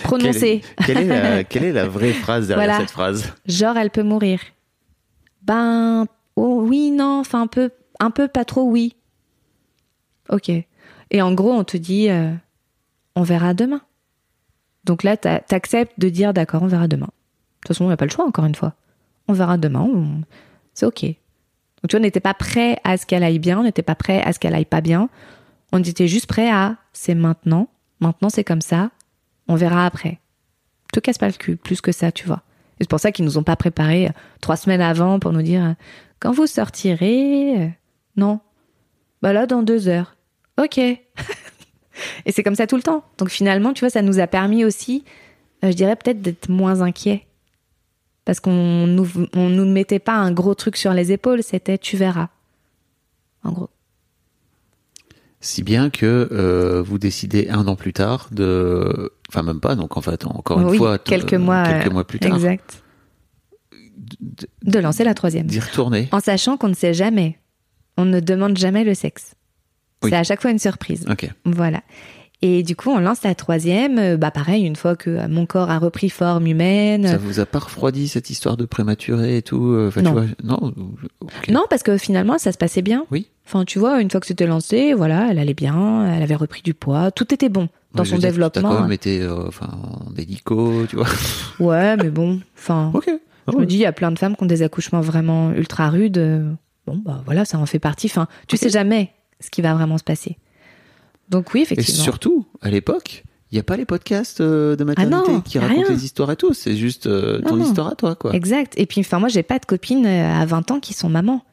Prononcez. 0.03 0.63
Quelle 0.85 0.99
est, 0.99 1.07
la, 1.07 1.45
quelle 1.45 1.65
est 1.65 1.73
la 1.73 1.87
vraie 1.89 2.13
phrase 2.13 2.49
derrière 2.49 2.67
Voilà. 2.67 2.81
cette 2.81 2.91
phrase? 2.91 3.33
Genre, 3.47 3.77
elle 3.77 3.91
peut 3.91 4.03
mourir. 4.03 4.41
Ben, 5.43 6.07
oh, 6.37 6.65
oui, 6.67 6.91
non, 6.91 7.21
enfin, 7.21 7.43
un 7.43 7.47
peu, 7.47 7.71
un 8.01 8.11
peu, 8.11 8.29
pas 8.29 8.45
trop, 8.45 8.63
oui. 8.63 8.97
Ok. 10.31 10.51
Et 11.11 11.23
en 11.23 11.33
gros, 11.35 11.53
on 11.53 11.65
te 11.65 11.77
dit, 11.77 12.09
euh, 12.11 12.33
on 13.15 13.23
verra 13.23 13.55
demain. 13.55 13.83
Donc 14.85 15.03
là, 15.03 15.17
t'a- 15.17 15.41
t'acceptes 15.41 15.99
de 15.99 16.09
dire, 16.09 16.35
d'accord, 16.35 16.63
on 16.63 16.67
verra 16.67 16.89
demain. 16.89 17.07
De 17.07 17.13
toute 17.61 17.69
façon, 17.69 17.85
on 17.85 17.89
n'a 17.89 17.97
pas 17.97 18.07
le 18.07 18.11
choix, 18.11 18.27
encore 18.27 18.45
une 18.45 18.55
fois. 18.55 18.75
On 19.29 19.33
verra 19.33 19.57
demain, 19.57 19.81
on- 19.81 20.23
c'est 20.75 20.87
ok. 20.87 21.03
Donc 21.05 21.15
tu 21.89 21.97
vois, 21.97 22.01
on 22.01 22.03
n'était 22.03 22.21
pas 22.21 22.35
prêt 22.35 22.79
à 22.85 22.97
ce 22.97 23.07
qu'elle 23.07 23.23
aille 23.23 23.39
bien, 23.39 23.61
on 23.61 23.63
n'était 23.63 23.83
pas 23.83 23.95
prêt 23.95 24.23
à 24.23 24.33
ce 24.33 24.39
qu'elle 24.39 24.55
aille 24.55 24.65
pas 24.65 24.81
bien. 24.81 25.09
On 25.73 25.83
était 25.83 26.09
juste 26.09 26.27
prêt 26.27 26.51
à, 26.51 26.77
c'est 26.93 27.15
maintenant, 27.15 27.69
maintenant 28.01 28.29
c'est 28.29 28.45
comme 28.45 28.61
ça, 28.61 28.91
on 29.49 29.55
verra 29.57 29.87
après. 29.87 30.21
Te 30.93 31.01
casse 31.01 31.19
pas 31.19 31.27
le 31.27 31.33
cul, 31.33 31.57
plus 31.57 31.81
que 31.81 31.91
ça, 31.93 32.13
tu 32.13 32.27
vois. 32.27 32.43
Et 32.79 32.85
c'est 32.85 32.91
pour 32.91 33.01
ça 33.01 33.13
qu'ils 33.13 33.25
nous 33.25 33.39
ont 33.39 33.43
pas 33.43 33.57
préparé 33.57 34.07
euh, 34.07 34.11
trois 34.41 34.57
semaines 34.57 34.81
avant 34.81 35.19
pour 35.19 35.33
nous 35.33 35.43
dire 35.43 35.65
euh, 35.65 35.73
quand 36.21 36.33
vous 36.33 36.47
sortirez. 36.47 37.61
euh, 37.61 37.69
Non. 38.17 38.41
Bah 39.23 39.33
là, 39.33 39.47
dans 39.47 39.63
deux 39.63 39.89
heures. 39.89 40.17
Ok. 40.61 40.79
Et 42.27 42.33
c'est 42.33 42.43
comme 42.43 42.55
ça 42.57 42.67
tout 42.67 42.77
le 42.77 42.83
temps. 42.83 43.05
Donc 43.19 43.29
finalement, 43.29 43.73
tu 43.73 43.81
vois, 43.81 43.91
ça 43.91 44.03
nous 44.03 44.19
a 44.21 44.27
permis 44.27 44.65
aussi, 44.65 45.05
je 45.63 45.69
dirais 45.73 45.97
peut-être 45.97 46.21
d'être 46.23 46.49
moins 46.49 46.81
inquiets. 46.81 47.27
Parce 48.25 48.41
qu'on 48.41 48.87
nous, 48.87 49.09
on 49.35 49.49
nous 49.51 49.67
mettait 49.67 49.99
pas 49.99 50.15
un 50.15 50.33
gros 50.33 50.55
truc 50.55 50.77
sur 50.77 50.93
les 50.93 51.13
épaules, 51.13 51.43
c'était 51.43 51.79
tu 51.79 51.97
verras. 51.97 52.29
En 53.43 53.53
gros. 53.53 53.71
Si 55.41 55.63
bien 55.63 55.91
que 55.91 56.31
euh, 56.33 56.81
vous 56.83 56.99
décidez 56.99 57.49
un 57.51 57.69
an 57.69 57.77
plus 57.77 57.93
tard 57.93 58.29
de... 58.33 59.13
Enfin, 59.29 59.43
même 59.43 59.61
pas, 59.61 59.75
donc 59.75 59.99
en 59.99 60.01
fait, 60.01 60.27
encore 60.27 60.61
une 60.61 60.69
oui, 60.71 60.79
fois... 60.79 60.99
quelques 60.99 61.35
mois, 61.35 61.65
quelques 61.65 61.93
mois 61.93 62.05
plus 62.05 62.19
tard, 62.19 62.35
Exact. 62.35 62.83
De 64.63 64.79
lancer 64.79 65.05
la 65.05 65.13
troisième. 65.13 65.47
d'y 65.47 65.61
retourner. 65.61 66.09
En 66.13 66.21
sachant 66.21 66.57
qu'on 66.57 66.69
ne 66.69 66.75
sait 66.75 66.95
jamais. 66.95 67.39
On 67.99 68.07
ne 68.07 68.21
demande 68.21 68.57
jamais 68.57 68.85
le 68.85 68.95
sexe. 68.95 69.35
Oui. 70.03 70.11
C'est 70.11 70.17
à 70.17 70.25
chaque 70.25 70.41
fois 70.41 70.51
une 70.51 70.59
surprise. 70.59 71.05
Ok. 71.11 71.29
Voilà. 71.45 71.83
Et 72.47 72.63
du 72.63 72.77
coup, 72.77 72.91
on 72.91 72.99
lance 72.99 73.23
la 73.23 73.35
troisième. 73.35 73.99
euh, 73.99 74.17
Bah 74.19 74.31
pareil, 74.31 74.65
une 74.65 74.77
fois 74.77 74.97
que 74.97 75.09
euh, 75.09 75.29
mon 75.29 75.47
corps 75.47 75.71
a 75.71 75.79
repris 75.79 76.11
forme 76.11 76.47
humaine. 76.47 77.07
Ça 77.07 77.17
vous 77.17 77.41
a 77.41 77.47
pas 77.47 77.59
refroidi 77.61 78.07
cette 78.07 78.29
histoire 78.29 78.59
de 78.59 78.67
prématuré 78.67 79.39
et 79.39 79.43
tout 79.43 79.69
euh, 79.69 79.91
tu 79.95 80.03
Non. 80.03 80.13
vois, 80.13 80.25
Non. 80.43 80.75
Non, 81.49 81.65
parce 81.71 81.83
que 81.83 81.97
finalement, 81.97 82.37
ça 82.37 82.53
se 82.53 82.59
passait 82.59 82.83
bien. 82.83 83.07
Oui. 83.11 83.29
Enfin, 83.47 83.65
tu 83.65 83.79
vois, 83.79 84.01
une 84.03 84.11
fois 84.11 84.21
que 84.21 84.27
c'était 84.27 84.47
lancé, 84.47 84.93
voilà, 84.93 85.29
elle 85.31 85.39
allait 85.39 85.55
bien, 85.55 86.07
elle 86.15 86.23
avait 86.23 86.35
repris 86.35 86.61
du 86.63 86.75
poids, 86.75 87.11
tout 87.11 87.33
était 87.33 87.49
bon 87.49 87.69
dans 87.95 88.03
Ouais, 88.03 88.09
son 88.09 88.17
dire, 88.17 88.29
T'as 88.29 88.33
développement. 88.33 88.69
quand 88.75 88.83
même 88.83 88.93
été 88.93 89.23
euh, 89.23 89.47
enfin, 89.49 89.69
en 89.73 90.13
tu 90.87 90.97
vois. 90.97 91.07
Ouais, 91.61 91.97
mais 91.97 92.11
bon, 92.11 92.41
enfin, 92.59 92.91
ok. 92.93 93.09
je 93.51 93.57
me 93.57 93.65
dis, 93.65 93.77
il 93.77 93.81
y 93.81 93.87
a 93.87 93.93
plein 93.93 94.11
de 94.13 94.19
femmes 94.19 94.37
qui 94.37 94.43
ont 94.43 94.47
des 94.47 94.63
accouchements 94.63 95.01
vraiment 95.01 95.51
ultra 95.53 95.89
rudes. 95.89 96.19
Bon, 96.87 96.97
bah 97.03 97.23
voilà, 97.25 97.47
ça 97.47 97.59
en 97.59 97.65
fait 97.65 97.79
partie. 97.79 98.09
Enfin, 98.09 98.27
tu 98.49 98.59
sais 98.59 98.69
jamais 98.69 99.13
ce 99.41 99.49
qui 99.51 99.63
va 99.63 99.73
vraiment 99.73 99.97
se 99.97 100.05
passer. 100.05 100.37
Donc 101.29 101.55
oui, 101.55 101.61
Et 101.61 101.63
effectivement. 101.65 102.03
surtout, 102.05 102.47
à 102.61 102.71
l'époque, 102.71 103.25
il 103.51 103.55
n'y 103.55 103.61
a 103.61 103.65
pas 103.65 103.77
les 103.77 103.85
podcasts 103.85 104.41
euh, 104.41 104.77
de 104.77 104.85
maternité 104.85 105.17
Ah 105.27 105.33
non, 105.33 105.41
qui 105.41 105.59
racontent 105.59 105.89
les 105.91 106.05
histoires 106.05 106.31
et 106.31 106.37
tout. 106.37 106.55
C'est 106.55 106.77
juste 106.77 107.07
euh, 107.07 107.39
Non, 107.43 107.51
ton 107.51 107.57
non. 107.57 107.65
histoire 107.65 107.89
à 107.89 107.95
toi, 107.95 108.15
quoi. 108.15 108.35
Exact. 108.35 108.75
Et 108.77 108.87
puis, 108.87 109.01
enfin, 109.01 109.19
moi, 109.19 109.29
j'ai 109.29 109.43
pas 109.43 109.59
de 109.59 109.65
copines 109.65 110.07
euh, 110.07 110.41
à 110.41 110.45
20 110.45 110.71
ans 110.73 110.81
qui 110.81 110.93
sont 110.95 111.09
mamans. 111.09 111.45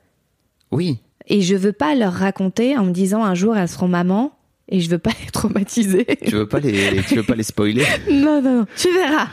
Oui. 0.71 0.99
Et 1.27 1.41
je 1.41 1.55
veux 1.55 1.73
pas 1.73 1.95
leur 1.95 2.13
raconter 2.13 2.77
en 2.77 2.83
me 2.85 2.91
disant 2.91 3.23
un 3.23 3.35
jour 3.35 3.55
elles 3.55 3.67
seront 3.69 3.87
mamans 3.87 4.31
et 4.67 4.79
je 4.79 4.89
veux 4.89 4.97
pas 4.97 5.11
les 5.23 5.29
traumatiser. 5.31 6.05
Tu 6.25 6.31
veux 6.35 6.47
pas 6.47 6.59
les, 6.59 7.01
tu 7.07 7.15
veux 7.15 7.23
pas 7.23 7.35
les 7.35 7.43
spoiler 7.43 7.85
non, 8.11 8.41
non, 8.41 8.59
non, 8.59 8.65
tu 8.75 8.87
verras. 8.91 9.27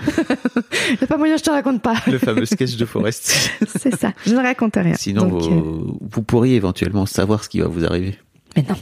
y 1.00 1.04
a 1.04 1.06
pas 1.06 1.16
moyen, 1.16 1.36
je 1.36 1.42
te 1.44 1.50
raconte 1.50 1.80
pas. 1.80 1.94
Le 2.06 2.18
fameux 2.18 2.44
sketch 2.44 2.76
de 2.76 2.84
Forest. 2.84 3.50
C'est 3.78 3.94
ça, 3.96 4.12
je 4.26 4.34
ne 4.34 4.40
raconte 4.40 4.74
rien. 4.76 4.94
Sinon, 4.94 5.26
Donc, 5.28 5.42
euh, 5.42 5.46
vous, 5.46 5.98
vous 6.00 6.22
pourriez 6.22 6.56
éventuellement 6.56 7.06
savoir 7.06 7.42
ce 7.44 7.48
qui 7.48 7.60
va 7.60 7.68
vous 7.68 7.84
arriver. 7.84 8.18
Mais 8.56 8.64
non, 8.68 8.76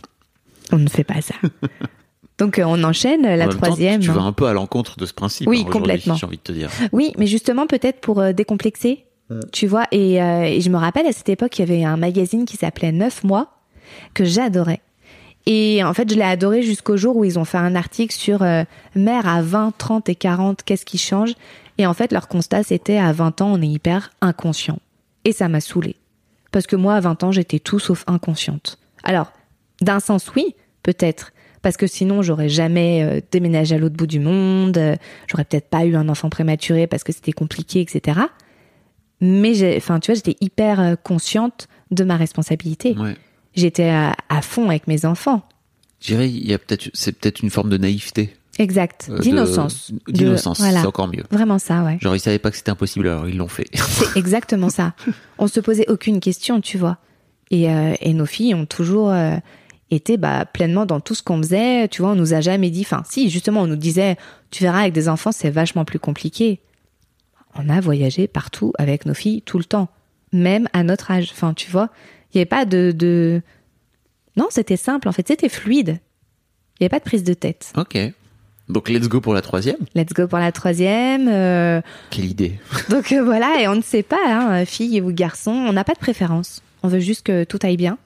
on 0.72 0.78
ne 0.78 0.88
fait 0.88 1.04
pas 1.04 1.20
ça. 1.20 1.34
Donc 2.38 2.58
euh, 2.58 2.64
on 2.66 2.82
enchaîne 2.84 3.24
En 3.24 3.36
la 3.36 3.46
temps, 3.48 3.56
troisième. 3.56 4.00
tu 4.00 4.10
vas 4.10 4.20
un 4.22 4.32
peu 4.32 4.46
à 4.46 4.52
l'encontre 4.52 4.96
de 4.98 5.06
ce 5.06 5.14
principe. 5.14 5.48
Oui, 5.48 5.64
hein, 5.66 5.70
complètement. 5.70 6.14
J'ai 6.16 6.26
envie 6.26 6.36
de 6.36 6.42
te 6.42 6.52
dire. 6.52 6.70
Oui, 6.92 7.12
mais 7.18 7.26
justement 7.26 7.66
peut-être 7.66 8.00
pour 8.00 8.20
euh, 8.20 8.32
décomplexer, 8.32 9.04
tu 9.52 9.66
vois. 9.66 9.84
Et, 9.90 10.22
euh, 10.22 10.42
et 10.42 10.60
je 10.60 10.68
me 10.70 10.76
rappelle 10.76 11.06
à 11.06 11.12
cette 11.12 11.28
époque, 11.30 11.58
il 11.58 11.60
y 11.60 11.64
avait 11.64 11.84
un 11.84 11.96
magazine 11.96 12.44
qui 12.44 12.56
s'appelait 12.56 12.92
9 12.92 13.24
mois 13.24 13.52
que 14.14 14.24
j'adorais. 14.24 14.80
Et 15.46 15.82
en 15.84 15.94
fait, 15.94 16.10
je 16.10 16.16
l'ai 16.16 16.22
adoré 16.22 16.62
jusqu'au 16.62 16.96
jour 16.96 17.16
où 17.16 17.24
ils 17.24 17.38
ont 17.38 17.44
fait 17.44 17.58
un 17.58 17.76
article 17.76 18.12
sur 18.12 18.42
euh, 18.42 18.64
mère 18.96 19.28
à 19.28 19.42
20, 19.42 19.72
30 19.78 20.08
et 20.08 20.16
40, 20.16 20.62
qu'est-ce 20.64 20.84
qui 20.84 20.98
change? 20.98 21.34
Et 21.78 21.86
en 21.86 21.94
fait, 21.94 22.12
leur 22.12 22.26
constat, 22.26 22.64
c'était 22.64 22.98
à 22.98 23.12
20 23.12 23.40
ans, 23.42 23.52
on 23.52 23.62
est 23.62 23.68
hyper 23.68 24.10
inconscient. 24.20 24.78
Et 25.24 25.32
ça 25.32 25.48
m'a 25.48 25.60
saoulée. 25.60 25.96
Parce 26.50 26.66
que 26.66 26.74
moi, 26.74 26.94
à 26.96 27.00
20 27.00 27.22
ans, 27.24 27.32
j'étais 27.32 27.60
tout 27.60 27.78
sauf 27.78 28.02
inconsciente. 28.08 28.78
Alors, 29.04 29.30
d'un 29.80 30.00
sens, 30.00 30.30
oui, 30.34 30.54
peut-être. 30.82 31.32
Parce 31.62 31.76
que 31.76 31.86
sinon, 31.86 32.22
j'aurais 32.22 32.48
jamais 32.48 33.02
euh, 33.02 33.20
déménagé 33.32 33.74
à 33.74 33.78
l'autre 33.78 33.96
bout 33.96 34.06
du 34.06 34.20
monde, 34.20 34.78
euh, 34.78 34.94
j'aurais 35.26 35.44
peut-être 35.44 35.68
pas 35.68 35.84
eu 35.84 35.96
un 35.96 36.08
enfant 36.08 36.30
prématuré 36.30 36.86
parce 36.86 37.02
que 37.02 37.12
c'était 37.12 37.32
compliqué, 37.32 37.80
etc. 37.80 38.20
Mais, 39.20 39.76
enfin, 39.76 39.98
tu 39.98 40.10
vois, 40.12 40.14
j'étais 40.14 40.36
hyper 40.40 40.80
euh, 40.80 40.94
consciente 40.94 41.68
de 41.90 42.04
ma 42.04 42.16
responsabilité. 42.16 42.94
Ouais. 42.96 43.16
J'étais 43.54 43.88
à, 43.88 44.14
à 44.28 44.42
fond 44.42 44.68
avec 44.68 44.86
mes 44.86 45.04
enfants. 45.06 45.42
Je 46.00 46.08
dirais, 46.08 46.28
il 46.28 46.46
y 46.46 46.52
a 46.52 46.58
peut-être, 46.58 46.90
c'est 46.92 47.12
peut-être 47.18 47.40
une 47.40 47.50
forme 47.50 47.70
de 47.70 47.78
naïveté. 47.78 48.36
Exact. 48.58 49.08
euh, 49.10 49.18
D'innocence. 49.18 49.92
D'innocence, 50.08 50.60
voilà. 50.60 50.80
c'est 50.82 50.86
encore 50.86 51.08
mieux. 51.08 51.24
Vraiment 51.30 51.58
ça, 51.58 51.82
ouais. 51.82 51.98
Genre, 52.00 52.14
ils 52.14 52.20
savaient 52.20 52.38
pas 52.38 52.50
que 52.50 52.56
c'était 52.56 52.70
impossible, 52.70 53.08
alors 53.08 53.28
ils 53.28 53.36
l'ont 53.36 53.48
fait. 53.48 53.68
C'est 53.74 54.16
exactement 54.18 54.70
ça. 54.70 54.94
On 55.38 55.46
se 55.48 55.60
posait 55.60 55.88
aucune 55.90 56.20
question, 56.20 56.60
tu 56.60 56.78
vois. 56.78 56.98
Et, 57.50 57.70
euh, 57.70 57.94
et 58.00 58.12
nos 58.12 58.26
filles 58.26 58.54
ont 58.54 58.66
toujours 58.66 59.10
euh, 59.10 59.36
été 59.90 60.16
bah, 60.16 60.44
pleinement 60.46 60.86
dans 60.86 61.00
tout 61.00 61.14
ce 61.14 61.22
qu'on 61.22 61.38
faisait. 61.38 61.88
Tu 61.88 62.02
vois, 62.02 62.12
on 62.12 62.16
nous 62.16 62.34
a 62.34 62.40
jamais 62.40 62.70
dit. 62.70 62.82
Enfin, 62.82 63.02
si, 63.08 63.30
justement, 63.30 63.62
on 63.62 63.66
nous 63.66 63.76
disait, 63.76 64.16
tu 64.50 64.62
verras, 64.64 64.80
avec 64.80 64.92
des 64.92 65.08
enfants, 65.08 65.32
c'est 65.32 65.50
vachement 65.50 65.84
plus 65.84 65.98
compliqué. 65.98 66.60
On 67.54 67.68
a 67.68 67.80
voyagé 67.80 68.26
partout 68.26 68.72
avec 68.78 69.06
nos 69.06 69.14
filles 69.14 69.42
tout 69.42 69.58
le 69.58 69.64
temps, 69.64 69.88
même 70.32 70.68
à 70.72 70.82
notre 70.82 71.10
âge. 71.10 71.30
Enfin, 71.32 71.54
tu 71.54 71.70
vois, 71.70 71.88
il 72.32 72.36
n'y 72.36 72.40
avait 72.40 72.46
pas 72.46 72.64
de, 72.64 72.92
de... 72.92 73.40
Non, 74.36 74.48
c'était 74.50 74.76
simple. 74.76 75.08
En 75.08 75.12
fait, 75.12 75.26
c'était 75.28 75.48
fluide. 75.48 75.98
Il 76.78 76.82
n'y 76.82 76.84
avait 76.84 76.88
pas 76.90 76.98
de 76.98 77.04
prise 77.04 77.24
de 77.24 77.34
tête. 77.34 77.72
ok. 77.76 77.96
Donc, 78.68 78.88
let's 78.88 79.06
go 79.08 79.20
pour 79.20 79.32
la 79.32 79.42
troisième. 79.42 79.76
Let's 79.94 80.12
go 80.12 80.26
pour 80.26 80.40
la 80.40 80.50
troisième. 80.50 81.28
euh, 81.28 81.80
Quelle 82.10 82.24
idée. 82.24 82.58
donc 82.90 83.12
euh, 83.12 83.22
voilà, 83.22 83.60
et 83.60 83.68
on 83.68 83.76
ne 83.76 83.80
sait 83.80 84.02
pas, 84.02 84.18
hein, 84.26 84.64
fille 84.64 85.00
ou 85.00 85.12
garçon, 85.12 85.52
on 85.52 85.72
n'a 85.72 85.84
pas 85.84 85.94
de 85.94 86.00
préférence. 86.00 86.62
On 86.82 86.88
veut 86.88 86.98
juste 86.98 87.24
que 87.24 87.44
tout 87.44 87.60
aille 87.62 87.76
bien. 87.76 87.96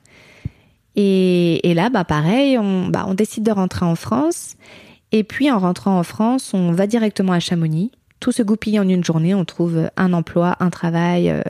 Et, 0.97 1.73
là, 1.75 1.89
bah 1.89 2.05
pareil, 2.05 2.59
on, 2.59 2.89
bah, 2.89 3.05
on 3.07 3.15
décide 3.15 3.45
de 3.45 3.53
rentrer 3.53 3.87
en 3.87 3.95
France. 3.95 4.57
Et 5.13 5.25
puis 5.25 5.51
en 5.51 5.59
rentrant 5.59 5.99
en 5.99 6.03
France, 6.03 6.55
on 6.55 6.73
va 6.73 6.87
directement 6.87 7.33
à 7.33 7.41
Chamonix. 7.41 7.91
Tout 8.21 8.33
se 8.33 8.43
goupille 8.43 8.79
en 8.79 8.89
une 8.89 9.05
journée. 9.05 9.35
On 9.35 9.45
trouve 9.45 9.91
un 9.97 10.13
emploi, 10.13 10.57
un 10.61 10.71
travail. 10.71 11.31
euh, 11.31 11.43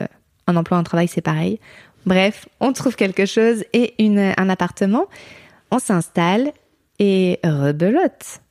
un 0.47 0.55
emploi, 0.55 0.77
un 0.77 0.83
travail, 0.83 1.07
c'est 1.07 1.21
pareil. 1.21 1.59
Bref, 2.05 2.47
on 2.59 2.73
trouve 2.73 2.95
quelque 2.95 3.25
chose 3.25 3.63
et 3.73 3.93
une, 4.03 4.33
un 4.37 4.49
appartement. 4.49 5.05
On 5.71 5.79
s'installe 5.79 6.51
et 6.99 7.39
rebelote. 7.43 8.41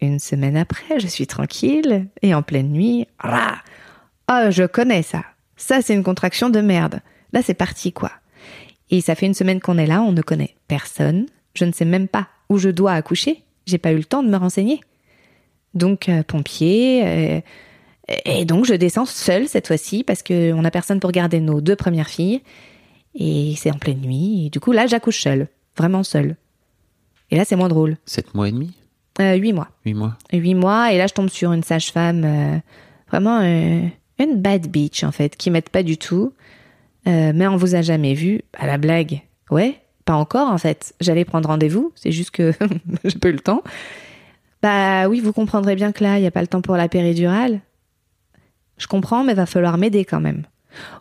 Une 0.00 0.18
semaine 0.18 0.56
après, 0.56 1.00
je 1.00 1.06
suis 1.06 1.26
tranquille 1.26 2.08
et 2.22 2.34
en 2.34 2.42
pleine 2.42 2.70
nuit, 2.70 3.06
ah, 3.18 4.50
je 4.50 4.64
connais 4.64 5.02
ça. 5.02 5.22
Ça, 5.56 5.80
c'est 5.80 5.94
une 5.94 6.02
contraction 6.02 6.50
de 6.50 6.60
merde. 6.60 7.00
Là, 7.32 7.40
c'est 7.42 7.54
parti, 7.54 7.92
quoi. 7.92 8.10
Et 8.90 9.00
ça 9.00 9.14
fait 9.14 9.26
une 9.26 9.34
semaine 9.34 9.60
qu'on 9.60 9.78
est 9.78 9.86
là, 9.86 10.02
on 10.02 10.12
ne 10.12 10.22
connaît 10.22 10.54
personne. 10.68 11.26
Je 11.54 11.64
ne 11.64 11.72
sais 11.72 11.84
même 11.84 12.08
pas 12.08 12.28
où 12.48 12.58
je 12.58 12.68
dois 12.68 12.92
accoucher. 12.92 13.42
J'ai 13.66 13.78
pas 13.78 13.92
eu 13.92 13.96
le 13.96 14.04
temps 14.04 14.22
de 14.22 14.28
me 14.28 14.36
renseigner. 14.36 14.80
Donc, 15.74 16.08
euh, 16.08 16.22
pompier. 16.22 17.02
euh, 17.04 17.40
et 18.24 18.44
donc, 18.44 18.64
je 18.64 18.74
descends 18.74 19.06
seule 19.06 19.48
cette 19.48 19.66
fois-ci 19.66 20.04
parce 20.04 20.22
qu'on 20.22 20.62
n'a 20.62 20.70
personne 20.70 21.00
pour 21.00 21.10
garder 21.10 21.40
nos 21.40 21.60
deux 21.60 21.74
premières 21.74 22.08
filles. 22.08 22.42
Et 23.14 23.54
c'est 23.56 23.70
en 23.72 23.78
pleine 23.78 24.00
nuit. 24.00 24.46
Et 24.46 24.50
du 24.50 24.60
coup, 24.60 24.72
là, 24.72 24.86
j'accouche 24.86 25.20
seule. 25.20 25.48
Vraiment 25.76 26.04
seule. 26.04 26.36
Et 27.30 27.36
là, 27.36 27.44
c'est 27.44 27.56
moins 27.56 27.68
drôle. 27.68 27.96
Sept 28.06 28.34
mois 28.34 28.48
et 28.48 28.52
demi? 28.52 28.72
Euh, 29.20 29.34
huit 29.34 29.52
mois. 29.52 29.68
Huit 29.84 29.94
mois 29.94 30.16
Huit 30.32 30.54
mois, 30.54 30.92
et 30.92 30.98
là 30.98 31.06
je 31.06 31.14
tombe 31.14 31.30
sur 31.30 31.52
une 31.52 31.62
sage-femme, 31.62 32.60
vraiment 33.10 33.40
une 33.40 34.36
bad 34.36 34.68
bitch 34.68 35.04
en 35.04 35.10
fait, 35.10 35.36
qui 35.36 35.50
m'aide 35.50 35.70
pas 35.70 35.82
du 35.82 35.96
tout. 35.96 36.34
Euh, 37.06 37.32
mais 37.34 37.46
on 37.46 37.56
vous 37.56 37.74
a 37.74 37.82
jamais 37.82 38.14
vu 38.14 38.42
à 38.54 38.66
la 38.66 38.78
blague. 38.78 39.22
Ouais, 39.50 39.80
pas 40.04 40.14
encore 40.14 40.48
en 40.48 40.58
fait. 40.58 40.94
J'allais 41.00 41.24
prendre 41.24 41.48
rendez-vous, 41.48 41.92
c'est 41.94 42.12
juste 42.12 42.30
que 42.30 42.52
j'ai 43.04 43.18
pas 43.18 43.28
eu 43.28 43.32
le 43.32 43.40
temps. 43.40 43.62
Bah 44.62 45.08
oui, 45.08 45.20
vous 45.20 45.32
comprendrez 45.32 45.76
bien 45.76 45.92
que 45.92 46.02
là, 46.02 46.18
il 46.18 46.22
n'y 46.22 46.26
a 46.26 46.32
pas 46.32 46.40
le 46.40 46.46
temps 46.48 46.62
pour 46.62 46.76
la 46.76 46.88
péridurale. 46.88 47.60
Je 48.78 48.86
comprends, 48.86 49.24
mais 49.24 49.34
va 49.34 49.46
falloir 49.46 49.78
m'aider 49.78 50.04
quand 50.04 50.20
même. 50.20 50.44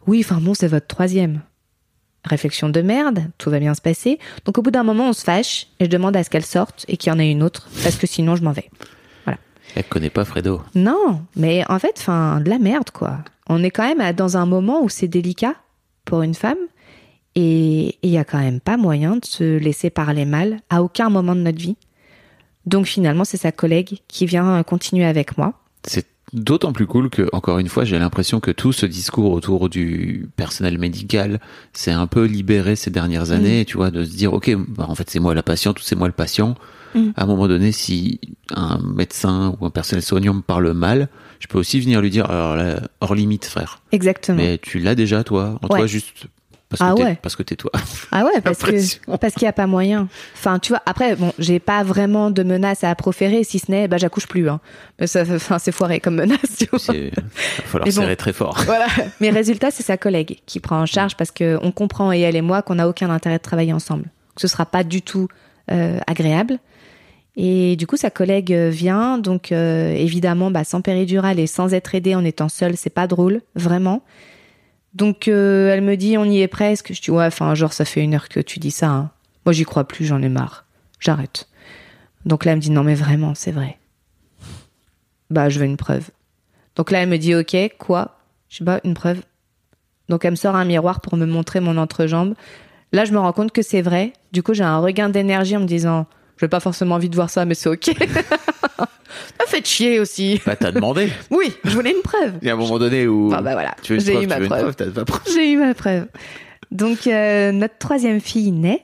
Oui, 0.07 0.21
enfin 0.23 0.39
bon, 0.39 0.53
c'est 0.53 0.67
votre 0.67 0.87
troisième. 0.87 1.41
Réflexion 2.23 2.69
de 2.69 2.81
merde, 2.81 3.23
tout 3.37 3.49
va 3.49 3.59
bien 3.59 3.73
se 3.73 3.81
passer. 3.81 4.19
Donc 4.45 4.57
au 4.57 4.61
bout 4.61 4.71
d'un 4.71 4.83
moment, 4.83 5.09
on 5.09 5.13
se 5.13 5.23
fâche 5.23 5.67
et 5.79 5.85
je 5.85 5.89
demande 5.89 6.15
à 6.15 6.23
ce 6.23 6.29
qu'elle 6.29 6.45
sorte 6.45 6.85
et 6.87 6.97
qu'il 6.97 7.11
y 7.11 7.15
en 7.15 7.19
ait 7.19 7.29
une 7.29 7.43
autre, 7.43 7.67
parce 7.83 7.97
que 7.97 8.07
sinon 8.07 8.35
je 8.35 8.43
m'en 8.43 8.51
vais. 8.51 8.69
Elle 9.75 9.83
connaît 9.83 10.09
pas 10.09 10.23
Fredo. 10.23 10.61
Non, 10.73 11.21
mais 11.35 11.69
en 11.69 11.79
fait, 11.79 11.95
enfin, 11.97 12.39
de 12.39 12.49
la 12.49 12.59
merde, 12.59 12.91
quoi. 12.91 13.19
On 13.49 13.61
est 13.61 13.71
quand 13.71 13.93
même 13.93 14.13
dans 14.13 14.37
un 14.37 14.45
moment 14.45 14.81
où 14.81 14.89
c'est 14.89 15.09
délicat 15.09 15.55
pour 16.05 16.21
une 16.21 16.35
femme 16.35 16.57
et 17.35 17.97
il 18.01 18.09
y 18.09 18.17
a 18.17 18.23
quand 18.23 18.39
même 18.39 18.61
pas 18.61 18.77
moyen 18.77 19.17
de 19.17 19.25
se 19.25 19.57
laisser 19.57 19.89
parler 19.89 20.25
mal 20.25 20.61
à 20.69 20.81
aucun 20.81 21.09
moment 21.09 21.35
de 21.35 21.41
notre 21.41 21.59
vie. 21.59 21.75
Donc 22.65 22.85
finalement, 22.85 23.25
c'est 23.25 23.37
sa 23.37 23.51
collègue 23.51 23.99
qui 24.07 24.25
vient 24.25 24.63
continuer 24.63 25.05
avec 25.05 25.37
moi. 25.37 25.53
D'autant 26.34 26.73
plus 26.73 26.88
cool 26.88 27.09
que, 27.09 27.30
encore 27.34 27.59
une 27.59 27.69
fois, 27.69 27.86
j'ai 27.86 27.99
l'impression 27.99 28.39
que 28.39 28.51
tout 28.51 28.73
ce 28.73 28.86
discours 28.86 29.32
autour 29.32 29.69
du 29.69 30.28
personnel 30.36 30.78
médical 30.78 31.39
s'est 31.73 31.91
un 31.91 32.07
peu 32.07 32.26
libéré 32.26 32.76
ces 32.76 32.89
dernières 32.91 33.32
années, 33.32 33.65
tu 33.65 33.78
vois, 33.78 33.91
de 33.91 34.03
se 34.03 34.15
dire, 34.15 34.34
ok, 34.34 34.55
bah, 34.69 34.86
en 34.88 34.95
fait, 34.95 35.09
c'est 35.09 35.19
moi 35.19 35.34
la 35.36 35.43
patiente 35.43 35.80
ou 35.80 35.84
c'est 35.84 35.95
moi 35.95 36.07
le 36.07 36.13
patient. 36.13 36.55
Mm. 36.95 37.09
À 37.15 37.23
un 37.23 37.26
moment 37.26 37.47
donné, 37.47 37.71
si 37.71 38.19
un 38.51 38.80
médecin 38.80 39.55
ou 39.59 39.65
un 39.65 39.69
personnel 39.69 40.01
soignant 40.03 40.34
me 40.34 40.41
parle 40.41 40.71
mal, 40.73 41.09
je 41.39 41.47
peux 41.47 41.59
aussi 41.59 41.80
venir 41.80 42.01
lui 42.01 42.09
dire, 42.09 42.30
alors 42.30 42.55
là, 42.55 42.82
hors 43.01 43.15
limite, 43.15 43.45
frère. 43.45 43.82
Exactement. 43.91 44.38
Mais 44.38 44.57
tu 44.57 44.80
l'as 44.80 44.95
déjà, 44.95 45.23
toi, 45.23 45.59
en 45.61 45.67
Ouais. 45.67 45.80
toi, 45.80 45.88
juste 45.88 46.28
parce 46.78 46.89
que 46.89 46.93
Ah 46.93 46.95
t'es- 46.95 47.03
ouais. 47.11 47.17
parce 47.21 47.36
que 47.36 47.43
t'es 47.43 47.55
toi. 47.55 47.71
Ah 48.11 48.23
ouais, 48.26 48.41
parce 48.41 48.59
que 48.59 49.15
parce 49.17 49.34
qu'il 49.34 49.43
y 49.43 49.47
a 49.47 49.53
pas 49.53 49.67
moyen. 49.67 50.07
Enfin, 50.36 50.59
tu 50.59 50.69
vois. 50.73 50.82
Après, 50.86 51.15
bon, 51.15 51.34
j'ai 51.39 51.59
pas 51.59 51.84
vraiment 51.84 52.32
de 52.32 52.43
menace 52.43 52.84
à 52.84 52.93
proférer, 52.95 53.43
si 53.43 53.59
ce 53.59 53.71
n'est, 53.71 53.88
bah, 53.88 53.97
j'accouche 53.97 54.28
plus. 54.28 54.49
Hein. 54.49 54.59
Mais 54.99 55.07
ça, 55.07 55.23
enfin, 55.36 55.59
c'est 55.59 55.71
foiré 55.71 55.99
comme 55.99 56.15
menace. 56.15 56.39
Tu 56.57 56.65
vois. 56.69 56.80
C'est- 56.80 57.11
va 57.15 57.21
falloir 57.65 57.86
bon. 57.86 57.91
serrer 57.91 58.15
très 58.15 58.34
fort. 58.34 58.57
Voilà. 58.65 58.88
Mais 59.21 59.30
résultat, 59.30 59.71
c'est 59.71 59.84
sa 59.84 59.97
collègue 59.97 60.39
qui 60.45 60.59
prend 60.59 60.80
en 60.82 60.86
charge 60.86 61.15
parce 61.15 61.32
que 61.32 61.57
on 61.61 61.71
comprend 61.71 62.11
et 62.13 62.19
elle 62.21 62.36
et 62.36 62.41
moi 62.41 62.61
qu'on 62.61 62.76
n'a 62.76 62.88
aucun 62.88 63.09
intérêt 63.09 63.38
de 63.38 63.43
travailler 63.43 63.73
ensemble. 63.73 64.05
Que 64.36 64.41
ce 64.41 64.47
sera 64.47 64.65
pas 64.65 64.84
du 64.84 65.01
tout 65.01 65.28
euh, 65.71 65.99
agréable. 66.07 66.59
Et 67.38 67.76
du 67.76 67.86
coup, 67.86 67.97
sa 67.97 68.09
collègue 68.09 68.53
euh, 68.53 68.69
vient, 68.69 69.17
donc 69.17 69.51
euh, 69.51 69.93
évidemment, 69.93 70.51
bah, 70.51 70.63
sans 70.63 70.80
péridurale 70.82 71.38
et 71.39 71.47
sans 71.47 71.73
être 71.73 71.93
aidée 71.93 72.15
en 72.15 72.23
étant 72.23 72.47
seule, 72.47 72.78
c'est 72.78 72.89
pas 72.89 73.07
drôle, 73.07 73.41
vraiment. 73.55 74.03
Donc 74.95 75.27
euh, 75.27 75.71
elle 75.73 75.81
me 75.81 75.95
dit, 75.97 76.17
on 76.17 76.25
y 76.25 76.41
est 76.41 76.47
presque. 76.47 76.93
Je 76.93 77.01
dis 77.01 77.11
ouais, 77.11 77.25
enfin 77.25 77.53
genre 77.53 77.73
ça 77.73 77.85
fait 77.85 78.01
une 78.01 78.15
heure 78.15 78.29
que 78.29 78.39
tu 78.39 78.59
dis 78.59 78.71
ça. 78.71 78.87
hein. 78.89 79.11
Moi 79.45 79.53
j'y 79.53 79.63
crois 79.65 79.83
plus, 79.87 80.05
j'en 80.05 80.21
ai 80.21 80.29
marre. 80.29 80.65
J'arrête. 80.99 81.47
Donc 82.25 82.45
là 82.45 82.53
elle 82.53 82.57
me 82.57 82.61
dit 82.61 82.71
non 82.71 82.83
mais 82.83 82.95
vraiment, 82.95 83.35
c'est 83.35 83.51
vrai. 83.51 83.77
Bah 85.29 85.49
je 85.49 85.59
veux 85.59 85.65
une 85.65 85.77
preuve. 85.77 86.09
Donc 86.75 86.91
là 86.91 87.03
elle 87.03 87.09
me 87.09 87.17
dit 87.17 87.35
ok, 87.35 87.55
quoi? 87.77 88.17
Je 88.49 88.57
sais 88.57 88.63
pas, 88.65 88.79
une 88.83 88.93
preuve. 88.93 89.21
Donc 90.07 90.23
elle 90.23 90.31
me 90.31 90.35
sort 90.35 90.55
un 90.55 90.65
miroir 90.65 91.01
pour 91.01 91.17
me 91.17 91.25
montrer 91.25 91.59
mon 91.59 91.77
entrejambe. 91.77 92.35
Là 92.93 93.05
je 93.05 93.11
me 93.11 93.19
rends 93.19 93.33
compte 93.33 93.51
que 93.51 93.61
c'est 93.61 93.81
vrai. 93.81 94.13
Du 94.31 94.43
coup 94.43 94.53
j'ai 94.53 94.63
un 94.63 94.77
regain 94.79 95.09
d'énergie 95.09 95.57
en 95.57 95.61
me 95.61 95.65
disant, 95.65 96.05
j'ai 96.39 96.47
pas 96.47 96.59
forcément 96.59 96.95
envie 96.95 97.09
de 97.09 97.15
voir 97.15 97.29
ça, 97.29 97.45
mais 97.45 97.53
c'est 97.55 97.69
ok. 97.69 97.86
ça 98.77 99.45
fait 99.47 99.65
chier 99.65 99.99
aussi. 99.99 100.41
Bah, 100.45 100.55
t'as 100.55 100.71
demandé. 100.71 101.09
Oui, 101.31 101.53
je 101.63 101.71
voulais 101.71 101.91
une 101.91 102.01
preuve. 102.01 102.33
Il 102.41 102.47
y 102.47 102.51
a 102.51 102.53
un 102.53 102.57
moment 102.57 102.77
donné 102.79 103.07
où 103.07 103.27
Enfin, 103.27 103.41
bah 103.41 103.53
voilà, 103.53 103.75
tu 103.81 103.93
veux 103.93 103.99
une 103.99 104.05
j'ai 104.05 104.11
preuve, 104.13 104.23
eu 104.23 104.27
tu 104.27 104.29
ma 104.29 104.38
veux 104.38 104.43
une 104.43 104.49
preuve. 104.49 104.61
preuve, 104.61 104.75
t'as 104.75 104.91
pas 104.91 105.05
preuve. 105.05 105.33
J'ai 105.33 105.51
eu 105.51 105.57
ma 105.57 105.73
preuve. 105.73 106.07
Donc, 106.71 107.07
euh, 107.07 107.51
notre 107.51 107.77
troisième 107.77 108.19
fille 108.19 108.51
naît. 108.51 108.83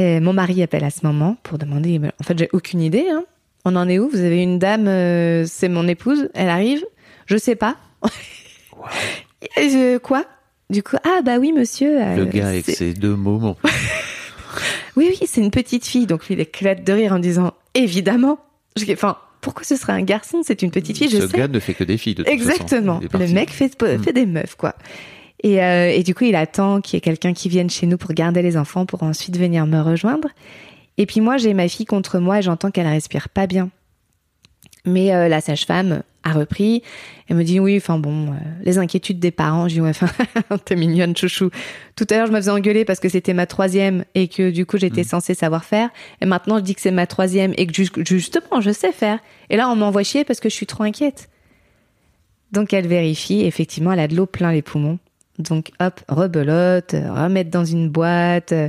Euh, 0.00 0.20
mon 0.20 0.32
mari 0.32 0.62
appelle 0.62 0.84
à 0.84 0.90
ce 0.90 1.06
moment 1.06 1.36
pour 1.42 1.56
demander. 1.58 2.00
En 2.20 2.24
fait, 2.24 2.38
j'ai 2.38 2.48
aucune 2.52 2.80
idée. 2.80 3.06
hein. 3.10 3.24
On 3.64 3.76
en 3.76 3.88
est 3.88 3.98
où? 3.98 4.08
Vous 4.10 4.20
avez 4.20 4.42
une 4.42 4.58
dame, 4.58 4.86
euh, 4.88 5.44
c'est 5.46 5.68
mon 5.68 5.88
épouse, 5.88 6.28
elle 6.34 6.48
arrive. 6.50 6.84
Je 7.26 7.36
sais 7.36 7.54
pas. 7.56 7.76
Je- 9.56 9.98
quoi? 9.98 10.24
Du 10.70 10.82
coup, 10.82 10.96
ah 11.04 11.20
bah 11.24 11.36
oui, 11.38 11.52
monsieur. 11.52 12.02
euh, 12.02 12.16
Le 12.16 12.24
gars 12.26 12.48
avec 12.48 12.64
c'est- 12.66 12.74
ses 12.74 12.92
deux 12.94 13.14
mômes. 13.16 13.54
Oui, 14.96 15.08
oui, 15.10 15.26
c'est 15.26 15.40
une 15.40 15.50
petite 15.50 15.86
fille. 15.86 16.06
Donc 16.06 16.26
lui, 16.26 16.34
il 16.34 16.40
éclate 16.40 16.84
de 16.84 16.92
rire 16.92 17.12
en 17.12 17.18
disant 17.18 17.52
évidemment. 17.74 18.38
Enfin, 18.92 19.16
pourquoi 19.40 19.64
ce 19.64 19.76
serait 19.76 19.92
un 19.92 20.02
garçon? 20.02 20.42
C'est 20.44 20.62
une 20.62 20.70
petite 20.70 20.96
fille, 20.98 21.08
je 21.10 21.18
Ce 21.20 21.28
sais. 21.28 21.36
gars 21.38 21.48
ne 21.48 21.58
fait 21.60 21.74
que 21.74 21.84
des 21.84 21.96
filles, 21.98 22.14
de 22.14 22.22
toute 22.22 22.32
Exactement. 22.32 23.00
façon. 23.00 23.18
Le 23.18 23.28
mec 23.32 23.50
fait, 23.50 23.80
Mm. 23.80 24.02
fait 24.02 24.12
des 24.12 24.26
meufs, 24.26 24.54
quoi. 24.56 24.74
Et, 25.42 25.62
euh, 25.62 25.90
et 25.90 26.02
du 26.02 26.14
coup, 26.14 26.24
il 26.24 26.34
attend 26.36 26.80
qu'il 26.80 26.96
y 26.96 26.98
ait 26.98 27.00
quelqu'un 27.02 27.34
qui 27.34 27.48
vienne 27.48 27.68
chez 27.68 27.86
nous 27.86 27.98
pour 27.98 28.12
garder 28.14 28.40
les 28.40 28.56
enfants 28.56 28.86
pour 28.86 29.02
ensuite 29.02 29.36
venir 29.36 29.66
me 29.66 29.80
rejoindre. 29.80 30.28
Et 30.96 31.06
puis 31.06 31.20
moi, 31.20 31.36
j'ai 31.36 31.52
ma 31.54 31.68
fille 31.68 31.86
contre 31.86 32.18
moi 32.18 32.38
et 32.38 32.42
j'entends 32.42 32.70
qu'elle 32.70 32.86
respire 32.86 33.28
pas 33.28 33.46
bien. 33.46 33.68
Mais 34.86 35.14
euh, 35.14 35.28
la 35.28 35.40
sage-femme 35.40 36.02
a 36.24 36.32
repris. 36.32 36.82
Elle 37.28 37.36
me 37.36 37.42
dit 37.44 37.58
oui, 37.58 37.76
enfin 37.78 37.98
bon, 37.98 38.28
euh, 38.32 38.36
les 38.62 38.76
inquiétudes 38.78 39.18
des 39.18 39.30
parents. 39.30 39.66
Je 39.68 39.74
dis 39.74 39.80
ouais, 39.80 39.90
enfin, 39.90 40.08
t'es 40.64 40.76
mignonne, 40.76 41.16
chouchou. 41.16 41.50
Tout 41.96 42.06
à 42.10 42.16
l'heure, 42.16 42.26
je 42.26 42.32
me 42.32 42.36
faisais 42.36 42.50
engueuler 42.50 42.84
parce 42.84 43.00
que 43.00 43.08
c'était 43.08 43.32
ma 43.34 43.46
troisième 43.46 44.04
et 44.14 44.28
que 44.28 44.50
du 44.50 44.66
coup, 44.66 44.76
j'étais 44.78 45.04
censée 45.04 45.34
savoir 45.34 45.64
faire. 45.64 45.88
Et 46.20 46.26
maintenant, 46.26 46.58
je 46.58 46.62
dis 46.64 46.74
que 46.74 46.80
c'est 46.82 46.90
ma 46.90 47.06
troisième 47.06 47.54
et 47.56 47.66
que 47.66 47.72
ju- 47.74 47.88
justement, 48.06 48.60
je 48.60 48.70
sais 48.72 48.92
faire. 48.92 49.18
Et 49.48 49.56
là, 49.56 49.68
on 49.70 49.76
m'envoie 49.76 50.02
chier 50.02 50.24
parce 50.24 50.40
que 50.40 50.48
je 50.50 50.54
suis 50.54 50.66
trop 50.66 50.84
inquiète. 50.84 51.28
Donc 52.52 52.72
elle 52.72 52.86
vérifie, 52.86 53.40
effectivement, 53.44 53.92
elle 53.92 54.00
a 54.00 54.08
de 54.08 54.14
l'eau 54.16 54.26
plein 54.26 54.52
les 54.52 54.62
poumons. 54.62 54.98
Donc 55.38 55.70
hop, 55.80 56.00
rebelote, 56.08 56.92
remettre 56.92 57.50
dans 57.50 57.64
une 57.64 57.88
boîte, 57.88 58.52
euh, 58.52 58.68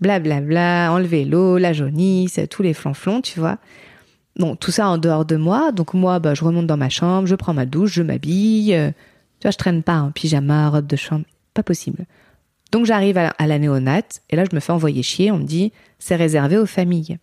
blablabla, 0.00 0.92
enlever 0.92 1.24
l'eau, 1.24 1.58
la 1.58 1.72
jaunisse, 1.72 2.38
tous 2.50 2.62
les 2.62 2.74
flanflons, 2.74 3.20
tu 3.20 3.40
vois. 3.40 3.58
Bon, 4.36 4.56
tout 4.56 4.70
ça 4.70 4.88
en 4.88 4.98
dehors 4.98 5.24
de 5.24 5.36
moi. 5.36 5.72
Donc 5.72 5.94
moi, 5.94 6.18
bah, 6.18 6.34
je 6.34 6.44
remonte 6.44 6.66
dans 6.66 6.76
ma 6.76 6.88
chambre, 6.88 7.26
je 7.26 7.34
prends 7.34 7.54
ma 7.54 7.66
douche, 7.66 7.92
je 7.92 8.02
m'habille. 8.02 8.74
euh, 8.74 8.90
tu 9.40 9.46
vois, 9.46 9.50
je 9.50 9.58
traîne 9.58 9.82
pas 9.82 9.98
en 9.98 10.10
pyjama, 10.10 10.70
robe 10.70 10.86
de 10.86 10.96
chambre. 10.96 11.24
Pas 11.54 11.62
possible. 11.62 12.06
Donc 12.72 12.86
j'arrive 12.86 13.16
à, 13.18 13.46
la 13.46 13.58
néonate 13.58 14.22
et 14.30 14.36
là, 14.36 14.44
je 14.50 14.54
me 14.54 14.60
fais 14.60 14.72
envoyer 14.72 15.02
chier. 15.02 15.30
On 15.30 15.38
me 15.38 15.44
dit, 15.44 15.72
c'est 15.98 16.16
réservé 16.16 16.58
aux 16.58 16.66
familles. 16.66 17.18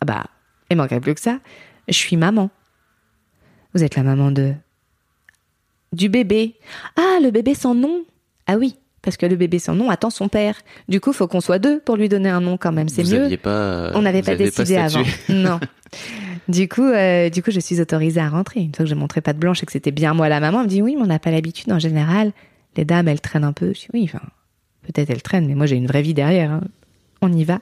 Ah 0.00 0.04
bah, 0.04 0.26
Il 0.70 0.76
manquerait 0.76 1.00
plus 1.00 1.14
que 1.14 1.20
ça. 1.20 1.40
Je 1.88 1.94
suis 1.94 2.16
maman. 2.16 2.50
Vous 3.74 3.82
êtes 3.82 3.96
la 3.96 4.02
maman 4.02 4.30
de. 4.30 4.54
Du 5.92 6.08
bébé. 6.08 6.54
Ah, 6.96 7.18
le 7.20 7.30
bébé 7.30 7.54
sans 7.54 7.74
nom. 7.74 8.04
Ah 8.46 8.56
oui, 8.56 8.76
parce 9.06 9.16
que 9.16 9.24
le 9.24 9.36
bébé 9.36 9.58
sans 9.58 9.74
nom 9.74 9.88
attend 9.88 10.10
son 10.10 10.28
père. 10.28 10.56
Du 10.88 11.00
coup, 11.00 11.14
faut 11.14 11.26
qu'on 11.26 11.40
soit 11.40 11.58
deux 11.58 11.80
pour 11.80 11.96
lui 11.96 12.10
donner 12.10 12.28
un 12.28 12.42
nom 12.42 12.58
quand 12.58 12.72
même. 12.72 12.88
C'est 12.90 13.04
mieux. 13.04 13.34
pas. 13.38 13.92
On 13.94 14.02
n'avait 14.02 14.20
pas 14.22 14.34
décidé 14.36 14.76
avant. 14.76 15.02
Non. 15.30 15.58
Du 16.48 16.68
coup, 16.68 16.82
euh, 16.84 17.30
du 17.30 17.42
coup, 17.42 17.50
je 17.50 17.60
suis 17.60 17.80
autorisée 17.80 18.20
à 18.20 18.28
rentrer. 18.28 18.60
Une 18.60 18.74
fois 18.74 18.84
que 18.84 18.88
j'ai 18.88 18.94
montré 18.94 19.20
pas 19.20 19.32
de 19.32 19.38
blanche 19.38 19.62
et 19.62 19.66
que 19.66 19.72
c'était 19.72 19.90
bien 19.90 20.12
moi 20.14 20.28
la 20.28 20.40
maman, 20.40 20.58
elle 20.60 20.64
me 20.66 20.70
dit 20.70 20.82
oui, 20.82 20.94
mais 20.96 21.02
on 21.02 21.06
n'a 21.06 21.18
pas 21.18 21.30
l'habitude 21.30 21.72
en 21.72 21.78
général. 21.78 22.32
Les 22.76 22.84
dames, 22.84 23.08
elles 23.08 23.20
traînent 23.20 23.44
un 23.44 23.52
peu. 23.52 23.68
Je 23.68 23.80
dis 23.80 23.86
oui, 23.94 24.02
enfin, 24.12 24.20
peut-être 24.82 25.08
elles 25.10 25.22
traînent, 25.22 25.46
mais 25.46 25.54
moi 25.54 25.66
j'ai 25.66 25.76
une 25.76 25.86
vraie 25.86 26.02
vie 26.02 26.14
derrière. 26.14 26.50
hein. 26.52 26.60
On 27.22 27.32
y 27.32 27.44
va. 27.44 27.60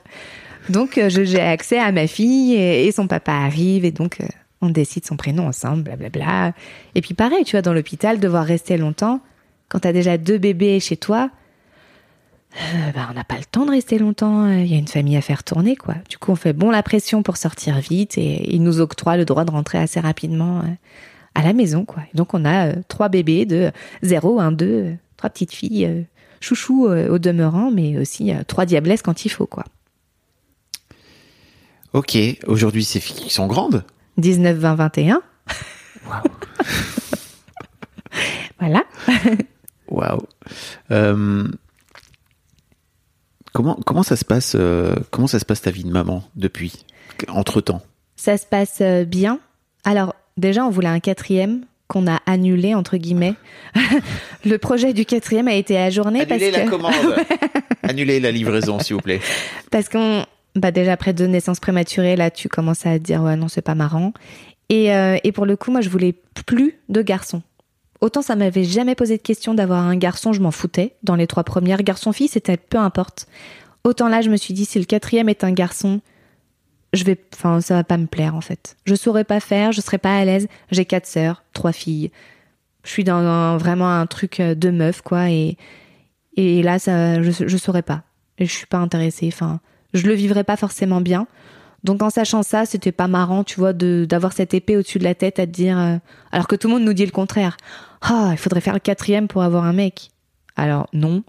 Donc 0.69 0.97
euh, 0.97 1.09
je- 1.09 1.23
j'ai 1.23 1.39
accès 1.39 1.79
à 1.79 1.91
ma 1.91 2.07
fille 2.07 2.53
et, 2.55 2.85
et 2.87 2.91
son 2.91 3.07
papa 3.07 3.31
arrive 3.33 3.85
et 3.85 3.91
donc 3.91 4.17
euh, 4.21 4.25
on 4.61 4.69
décide 4.69 5.05
son 5.05 5.15
prénom 5.15 5.47
ensemble, 5.47 5.83
blablabla. 5.83 6.53
Et 6.95 7.01
puis 7.01 7.13
pareil, 7.13 7.43
tu 7.45 7.51
vois, 7.51 7.61
dans 7.61 7.73
l'hôpital, 7.73 8.19
devoir 8.19 8.45
rester 8.45 8.77
longtemps 8.77 9.19
quand 9.69 9.79
t'as 9.79 9.93
déjà 9.93 10.17
deux 10.17 10.37
bébés 10.37 10.79
chez 10.79 10.97
toi. 10.97 11.29
euh, 12.55 12.91
bah, 12.93 13.07
on 13.09 13.13
n'a 13.13 13.23
pas 13.23 13.37
le 13.37 13.45
temps 13.45 13.65
de 13.65 13.71
rester 13.71 13.97
longtemps. 13.99 14.47
Il 14.49 14.67
y 14.67 14.75
a 14.75 14.77
une 14.77 14.87
famille 14.87 15.17
à 15.17 15.21
faire 15.21 15.43
tourner, 15.43 15.75
quoi. 15.75 15.95
Du 16.09 16.17
coup, 16.17 16.31
on 16.31 16.35
fait 16.35 16.53
bon 16.53 16.69
la 16.71 16.83
pression 16.83 17.23
pour 17.23 17.37
sortir 17.37 17.79
vite 17.79 18.17
et 18.17 18.53
il 18.53 18.63
nous 18.63 18.79
octroie 18.79 19.17
le 19.17 19.25
droit 19.25 19.43
de 19.45 19.51
rentrer 19.51 19.77
assez 19.77 19.99
rapidement 19.99 20.59
euh, 20.59 20.67
à 21.35 21.43
la 21.43 21.53
maison, 21.53 21.83
quoi. 21.85 22.03
Et 22.13 22.17
donc, 22.17 22.33
on 22.33 22.45
a 22.45 22.67
euh, 22.67 22.73
trois 22.87 23.09
bébés 23.09 23.45
de 23.45 23.71
0, 24.03 24.39
1, 24.39 24.51
2, 24.51 24.65
euh, 24.65 24.93
trois 25.17 25.29
petites 25.29 25.53
filles, 25.53 25.85
euh, 25.85 26.01
chouchou 26.39 26.87
euh, 26.87 27.09
au 27.09 27.19
demeurant, 27.19 27.71
mais 27.71 27.97
aussi 27.97 28.31
euh, 28.31 28.43
trois 28.47 28.65
diablesses 28.65 29.01
quand 29.01 29.25
il 29.25 29.29
faut, 29.29 29.47
quoi. 29.47 29.65
Ok, 31.93 32.17
aujourd'hui, 32.47 32.83
ces 32.83 32.99
filles 32.99 33.15
qui 33.15 33.29
sont 33.33 33.47
grandes. 33.47 33.83
19, 34.17 34.57
20, 34.57 34.75
21. 34.75 35.21
voilà. 38.59 38.83
Waouh. 39.89 40.21
Euh, 40.91 41.47
comment 43.53 43.77
comment 43.85 44.03
ça 44.03 44.15
se 44.15 44.25
passe 44.25 44.53
euh, 44.55 44.95
Comment 45.11 45.27
ça 45.27 45.39
se 45.39 45.45
passe 45.45 45.61
ta 45.61 45.71
vie 45.71 45.83
de 45.83 45.91
maman 45.91 46.23
depuis 46.35 46.85
entre 47.27 47.61
temps 47.61 47.81
Ça 48.15 48.37
se 48.37 48.45
passe 48.45 48.79
euh, 48.81 49.05
bien. 49.05 49.39
Alors, 49.83 50.15
déjà, 50.37 50.65
on 50.65 50.69
voulait 50.69 50.87
un 50.87 50.99
quatrième 50.99 51.65
qu'on 51.87 52.07
a 52.07 52.19
annulé, 52.25 52.73
entre 52.73 52.97
guillemets. 52.97 53.35
le 54.45 54.57
projet 54.57 54.93
du 54.93 55.05
quatrième 55.05 55.47
a 55.47 55.53
été 55.53 55.77
ajourné 55.77 56.25
parce 56.25 56.41
Annulez 56.41 56.51
la 56.51 56.65
que... 56.65 56.69
commande. 56.69 56.93
Annulez 57.83 58.19
la 58.19 58.31
livraison, 58.31 58.79
s'il 58.79 58.95
vous 58.95 59.01
plaît. 59.01 59.21
Parce 59.69 59.89
qu'on, 59.89 60.25
bah 60.55 60.71
déjà 60.71 60.93
après 60.93 61.13
deux 61.13 61.27
naissances 61.27 61.59
prématurées, 61.59 62.15
là, 62.15 62.31
tu 62.31 62.49
commences 62.49 62.85
à 62.85 62.97
te 62.97 63.03
dire 63.03 63.21
ouais 63.21 63.35
non 63.35 63.47
c'est 63.47 63.61
pas 63.61 63.75
marrant. 63.75 64.13
Et, 64.69 64.93
euh, 64.93 65.17
et 65.23 65.31
pour 65.31 65.45
le 65.45 65.55
coup, 65.55 65.71
moi, 65.71 65.81
je 65.81 65.89
voulais 65.89 66.15
plus 66.45 66.79
de 66.89 67.01
garçons. 67.01 67.43
Autant 68.01 68.21
ça 68.21 68.35
m'avait 68.35 68.63
jamais 68.65 68.95
posé 68.95 69.17
de 69.17 69.21
question 69.21 69.53
d'avoir 69.53 69.83
un 69.83 69.95
garçon, 69.95 70.33
je 70.33 70.41
m'en 70.41 70.51
foutais. 70.51 70.95
Dans 71.03 71.15
les 71.15 71.27
trois 71.27 71.43
premières, 71.43 71.81
garçon-fille, 71.83 72.27
c'était 72.27 72.57
peu 72.57 72.77
importe. 72.77 73.27
Autant 73.83 74.07
là, 74.09 74.21
je 74.21 74.29
me 74.29 74.37
suis 74.37 74.53
dit 74.53 74.65
si 74.65 74.79
le 74.79 74.85
quatrième 74.85 75.29
est 75.29 75.43
un 75.43 75.51
garçon, 75.51 76.01
je 76.93 77.03
vais, 77.03 77.17
enfin, 77.33 77.61
ça 77.61 77.75
va 77.75 77.83
pas 77.83 77.97
me 77.97 78.05
plaire 78.07 78.35
en 78.35 78.41
fait. 78.41 78.77
Je 78.85 78.95
saurais 78.95 79.23
pas 79.23 79.39
faire, 79.39 79.71
je 79.71 79.81
serais 79.81 79.97
pas 79.97 80.15
à 80.17 80.25
l'aise. 80.25 80.47
J'ai 80.71 80.85
quatre 80.85 81.07
sœurs, 81.07 81.43
trois 81.53 81.71
filles. 81.71 82.11
Je 82.83 82.89
suis 82.91 83.03
dans 83.03 83.17
un- 83.17 83.57
vraiment 83.57 83.89
un 83.89 84.05
truc 84.05 84.39
euh, 84.39 84.55
de 84.55 84.69
meuf 84.69 85.01
quoi 85.01 85.29
et 85.29 85.57
et 86.37 86.61
là 86.63 86.79
ça, 86.79 87.21
je 87.23 87.31
je 87.31 87.57
saurais 87.57 87.81
pas. 87.81 88.03
Je 88.39 88.45
suis 88.45 88.65
pas 88.67 88.77
intéressée. 88.77 89.27
Enfin, 89.31 89.59
je 89.93 90.05
le 90.07 90.13
vivrais 90.13 90.43
pas 90.43 90.57
forcément 90.57 90.99
bien. 91.01 91.27
Donc 91.85 92.01
en 92.01 92.09
sachant 92.09 92.43
ça, 92.43 92.65
c'était 92.65 92.91
pas 92.91 93.07
marrant, 93.07 93.43
tu 93.43 93.59
vois, 93.59 93.71
d'avoir 93.73 94.33
cette 94.33 94.53
épée 94.53 94.75
au-dessus 94.75 94.99
de 94.99 95.03
la 95.03 95.15
tête 95.15 95.39
à 95.39 95.45
te 95.45 95.51
dire, 95.51 95.77
euh, 95.79 95.97
alors 96.31 96.47
que 96.47 96.55
tout 96.55 96.67
le 96.67 96.73
monde 96.73 96.83
nous 96.83 96.93
dit 96.93 97.05
le 97.05 97.11
contraire. 97.11 97.57
Ah, 98.01 98.29
il 98.31 98.37
faudrait 98.37 98.59
faire 98.61 98.73
le 98.73 98.79
quatrième 98.79 99.27
pour 99.27 99.43
avoir 99.43 99.63
un 99.63 99.73
mec. 99.73 100.09
Alors 100.55 100.87
non. 100.93 101.23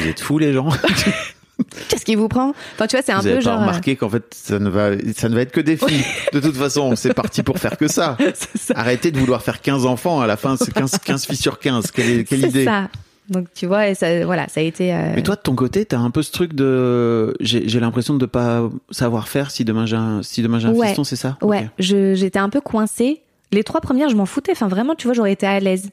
Vous 0.00 0.08
êtes 0.08 0.20
fous, 0.20 0.38
les 0.38 0.52
gens. 0.52 0.68
Qu'est-ce 1.88 2.04
qui 2.04 2.14
vous 2.14 2.28
prend? 2.28 2.50
Enfin, 2.74 2.86
tu 2.86 2.96
vois, 2.96 3.02
c'est 3.04 3.12
un 3.12 3.18
vous 3.18 3.24
peu 3.24 3.28
avez 3.30 3.38
pas 3.38 3.44
genre. 3.44 3.58
euh, 3.58 3.66
remarqué 3.66 3.96
qu'en 3.96 4.08
fait, 4.08 4.24
ça 4.32 4.58
ne 4.60 4.68
va, 4.70 4.90
ça 5.16 5.28
ne 5.28 5.34
va 5.34 5.40
être 5.42 5.50
que 5.50 5.60
des 5.60 5.76
filles. 5.76 6.04
De 6.32 6.38
toute 6.40 6.56
façon, 6.56 6.94
c'est 6.94 7.14
parti 7.14 7.42
pour 7.42 7.58
faire 7.58 7.76
que 7.76 7.88
ça. 7.88 8.16
Arrêtez 8.76 9.10
de 9.10 9.18
vouloir 9.18 9.42
faire 9.42 9.60
15 9.60 9.84
enfants. 9.84 10.20
À 10.20 10.26
la 10.28 10.36
fin, 10.36 10.56
c'est 10.56 10.72
15, 10.72 10.98
15 11.04 11.26
filles 11.26 11.36
sur 11.36 11.58
15. 11.58 11.90
Quelle, 11.90 12.20
idée? 12.44 12.64
ça. 12.64 12.88
Donc 13.28 13.48
tu 13.54 13.66
vois, 13.66 13.88
et 13.88 13.94
ça, 13.94 14.24
voilà, 14.24 14.48
ça 14.48 14.60
a 14.60 14.62
été. 14.62 14.94
euh, 14.94 15.12
Mais 15.14 15.22
toi, 15.22 15.36
de 15.36 15.40
ton 15.42 15.54
côté, 15.54 15.84
t'as 15.84 15.98
un 15.98 16.10
peu 16.10 16.22
ce 16.22 16.32
truc 16.32 16.54
de, 16.54 17.34
j'ai 17.40 17.80
l'impression 17.80 18.14
de 18.14 18.24
pas 18.26 18.68
savoir 18.90 19.28
faire 19.28 19.50
si 19.50 19.64
demain 19.64 19.84
j'ai 19.86 19.96
un, 19.96 20.22
si 20.22 20.42
demain 20.42 20.58
j'ai 20.58 20.68
un 20.68 20.72
Ouais. 20.74 20.88
fiston, 20.88 21.04
c'est 21.04 21.16
ça? 21.16 21.36
Ouais, 21.42 21.68
j'étais 21.78 22.38
un 22.38 22.48
peu 22.48 22.60
coincée. 22.60 23.22
Les 23.52 23.64
trois 23.64 23.80
premières, 23.80 24.08
je 24.08 24.16
m'en 24.16 24.26
foutais. 24.26 24.52
Enfin, 24.52 24.68
vraiment, 24.68 24.94
tu 24.94 25.06
vois, 25.06 25.14
j'aurais 25.14 25.32
été 25.32 25.46
à 25.46 25.58
l'aise. 25.60 25.90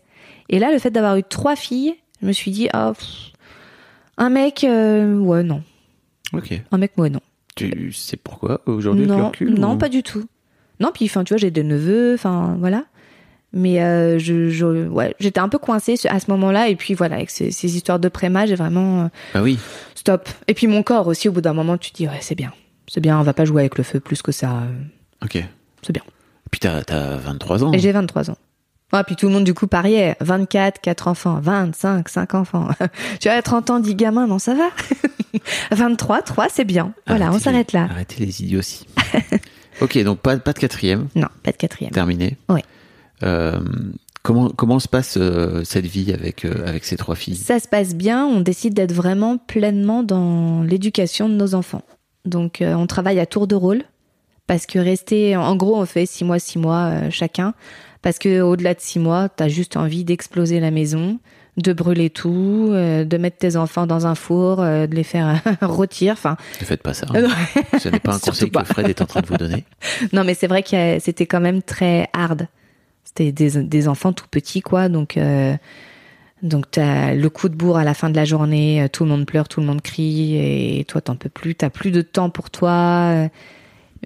Et 0.49 0.59
là, 0.59 0.71
le 0.71 0.79
fait 0.79 0.91
d'avoir 0.91 1.15
eu 1.17 1.23
trois 1.23 1.55
filles, 1.55 1.95
je 2.21 2.27
me 2.27 2.31
suis 2.31 2.51
dit, 2.51 2.67
oh, 2.73 2.91
pff, 2.97 3.07
un 4.17 4.29
mec, 4.29 4.63
euh, 4.63 5.17
ouais, 5.17 5.43
non. 5.43 5.61
Ok. 6.33 6.53
Un 6.71 6.77
mec, 6.77 6.91
ouais, 6.97 7.09
non. 7.09 7.21
Tu 7.55 7.91
sais 7.93 8.17
pourquoi 8.17 8.61
aujourd'hui 8.65 9.07
non, 9.07 9.27
recul 9.27 9.53
non, 9.57 9.73
ou- 9.73 9.77
pas 9.77 9.87
du 9.89 10.03
tout. 10.03 10.23
Non, 10.81 10.91
puis, 10.93 11.05
enfin, 11.05 11.23
tu 11.23 11.33
vois, 11.33 11.37
j'ai 11.37 11.51
des 11.51 11.63
neveux, 11.63 12.13
enfin, 12.15 12.55
voilà. 12.59 12.83
Mais 13.57 13.81
euh, 13.81 14.19
je, 14.19 14.49
je- 14.49 14.87
ouais, 14.87 15.15
j'étais 15.19 15.39
un 15.39 15.47
peu 15.49 15.57
coincée 15.57 15.95
à 16.09 16.19
ce 16.19 16.29
moment-là. 16.31 16.67
Et 16.67 16.75
puis, 16.75 16.93
voilà, 16.93 17.15
avec 17.15 17.29
ces, 17.29 17.51
ces 17.51 17.75
histoires 17.77 17.99
de 17.99 18.09
préma, 18.09 18.45
j'ai 18.45 18.55
vraiment 18.55 19.09
Bah 19.33 19.41
oui. 19.41 19.57
stop. 19.95 20.27
Et 20.47 20.53
puis, 20.53 20.67
mon 20.67 20.83
corps 20.83 21.07
aussi, 21.07 21.29
au 21.29 21.31
bout 21.31 21.41
d'un 21.41 21.53
moment, 21.53 21.77
tu 21.77 21.91
te 21.91 21.97
dis, 21.97 22.07
ouais, 22.07 22.17
c'est 22.19 22.35
bien. 22.35 22.51
C'est 22.87 22.99
bien, 23.01 23.17
on 23.19 23.23
va 23.23 23.33
pas 23.33 23.45
jouer 23.45 23.61
avec 23.61 23.77
le 23.77 23.83
feu 23.83 23.99
plus 24.01 24.21
que 24.21 24.31
ça. 24.33 24.63
Ok. 25.23 25.41
C'est 25.81 25.93
bien. 25.93 26.03
Puis 26.51 26.59
t'as, 26.59 26.83
t'as 26.83 27.15
23 27.15 27.63
ans. 27.63 27.71
Et 27.73 27.79
j'ai 27.79 27.91
23 27.93 28.29
ans. 28.29 28.37
Ah, 28.91 29.03
puis 29.03 29.15
tout 29.15 29.25
le 29.27 29.33
monde, 29.33 29.43
du 29.45 29.53
coup, 29.53 29.67
pariait. 29.67 30.15
24, 30.19 30.79
4 30.81 31.07
enfants. 31.07 31.39
25, 31.41 32.07
5 32.09 32.33
enfants. 32.35 32.67
tu 33.19 33.29
vois, 33.29 33.41
30 33.41 33.69
ans, 33.71 33.79
10 33.79 33.95
gamins, 33.95 34.27
non, 34.27 34.37
ça 34.37 34.53
va? 34.53 34.69
23, 35.71 36.21
3, 36.21 36.47
c'est 36.49 36.65
bien. 36.65 36.93
Voilà, 37.07 37.25
Arrêtez 37.27 37.37
on 37.37 37.43
s'arrête 37.43 37.71
les- 37.73 37.79
là. 37.79 37.87
Arrêtez 37.89 38.23
les 38.25 38.43
idioties. 38.43 38.85
ok, 39.81 39.97
donc 40.03 40.19
pas, 40.19 40.37
pas 40.37 40.53
de 40.53 40.59
quatrième, 40.59 41.07
Non, 41.15 41.27
pas 41.43 41.51
de 41.51 41.57
quatrième. 41.57 41.91
terminé. 41.91 42.37
Ouais. 42.49 42.63
Euh, 43.23 43.59
comment, 44.25 44.49
comment 44.49 44.79
se 44.79 44.87
passe 44.89 45.17
euh, 45.17 45.63
cette 45.63 45.85
vie 45.85 46.11
avec, 46.11 46.43
euh, 46.43 46.67
avec 46.67 46.83
ces 46.83 46.97
trois 46.97 47.15
filles? 47.15 47.35
Ça 47.35 47.59
se 47.59 47.67
passe 47.67 47.95
bien. 47.95 48.25
On 48.25 48.41
décide 48.41 48.73
d'être 48.73 48.91
vraiment 48.91 49.37
pleinement 49.37 50.03
dans 50.03 50.63
l'éducation 50.63 51.29
de 51.29 51.35
nos 51.35 51.55
enfants. 51.55 51.83
Donc, 52.25 52.61
euh, 52.61 52.73
on 52.73 52.87
travaille 52.87 53.19
à 53.19 53.25
tour 53.25 53.47
de 53.47 53.55
rôle. 53.55 53.83
Parce 54.47 54.65
que 54.65 54.77
rester, 54.77 55.35
en 55.35 55.55
gros, 55.55 55.75
on 55.75 55.85
fait 55.85 56.05
6 56.05 56.23
mois, 56.23 56.37
6 56.39 56.59
mois 56.59 57.09
chacun. 57.09 57.53
Parce 58.03 58.19
que 58.19 58.41
au-delà 58.41 58.75
de 58.75 58.79
6 58.79 58.99
mois, 58.99 59.27
t'as 59.29 59.47
juste 59.47 59.75
envie 59.75 60.03
d'exploser 60.03 60.59
la 60.59 60.69
maison, 60.69 61.19
de 61.57 61.73
brûler 61.73 62.11
tout, 62.11 62.67
de 62.69 63.17
mettre 63.17 63.37
tes 63.37 63.55
enfants 63.55 63.87
dans 63.87 64.05
un 64.05 64.13
four, 64.13 64.57
de 64.57 64.93
les 64.93 65.03
faire 65.03 65.41
rôtir. 65.63 66.13
Enfin, 66.13 66.37
Ne 66.61 66.65
faites 66.67 66.83
pas 66.83 66.93
ça. 66.93 67.07
hein. 67.15 67.27
Ce 67.79 67.89
n'est 67.89 67.99
pas 67.99 68.13
un 68.13 68.19
conseil 68.19 68.51
pas. 68.51 68.61
que 68.61 68.67
Fred 68.67 68.87
est 68.87 69.01
en 69.01 69.07
train 69.07 69.21
de 69.21 69.25
vous 69.25 69.37
donner. 69.37 69.65
Non, 70.13 70.23
mais 70.23 70.35
c'est 70.35 70.45
vrai 70.45 70.61
que 70.61 70.99
c'était 70.99 71.25
quand 71.25 71.41
même 71.41 71.63
très 71.63 72.07
hard. 72.13 72.47
C'était 73.05 73.31
des, 73.31 73.87
enfants 73.87 74.11
tout 74.13 74.27
petits, 74.29 74.61
quoi. 74.61 74.89
Donc, 74.89 75.15
euh, 75.15 75.55
donc 76.41 76.69
t'as 76.71 77.13
le 77.13 77.29
coup 77.29 77.47
de 77.47 77.55
bourre 77.55 77.77
à 77.77 77.83
la 77.83 77.93
fin 77.93 78.09
de 78.09 78.15
la 78.15 78.25
journée. 78.25 78.81
euh, 78.81 78.87
Tout 78.89 79.03
le 79.05 79.11
monde 79.11 79.25
pleure, 79.25 79.47
tout 79.47 79.61
le 79.61 79.65
monde 79.65 79.81
crie, 79.81 80.35
et 80.35 80.83
toi 80.85 81.01
t'en 81.01 81.15
peux 81.15 81.29
plus. 81.29 81.55
T'as 81.55 81.69
plus 81.69 81.91
de 81.91 82.01
temps 82.01 82.29
pour 82.29 82.49
toi. 82.49 82.71
euh. 83.13 83.27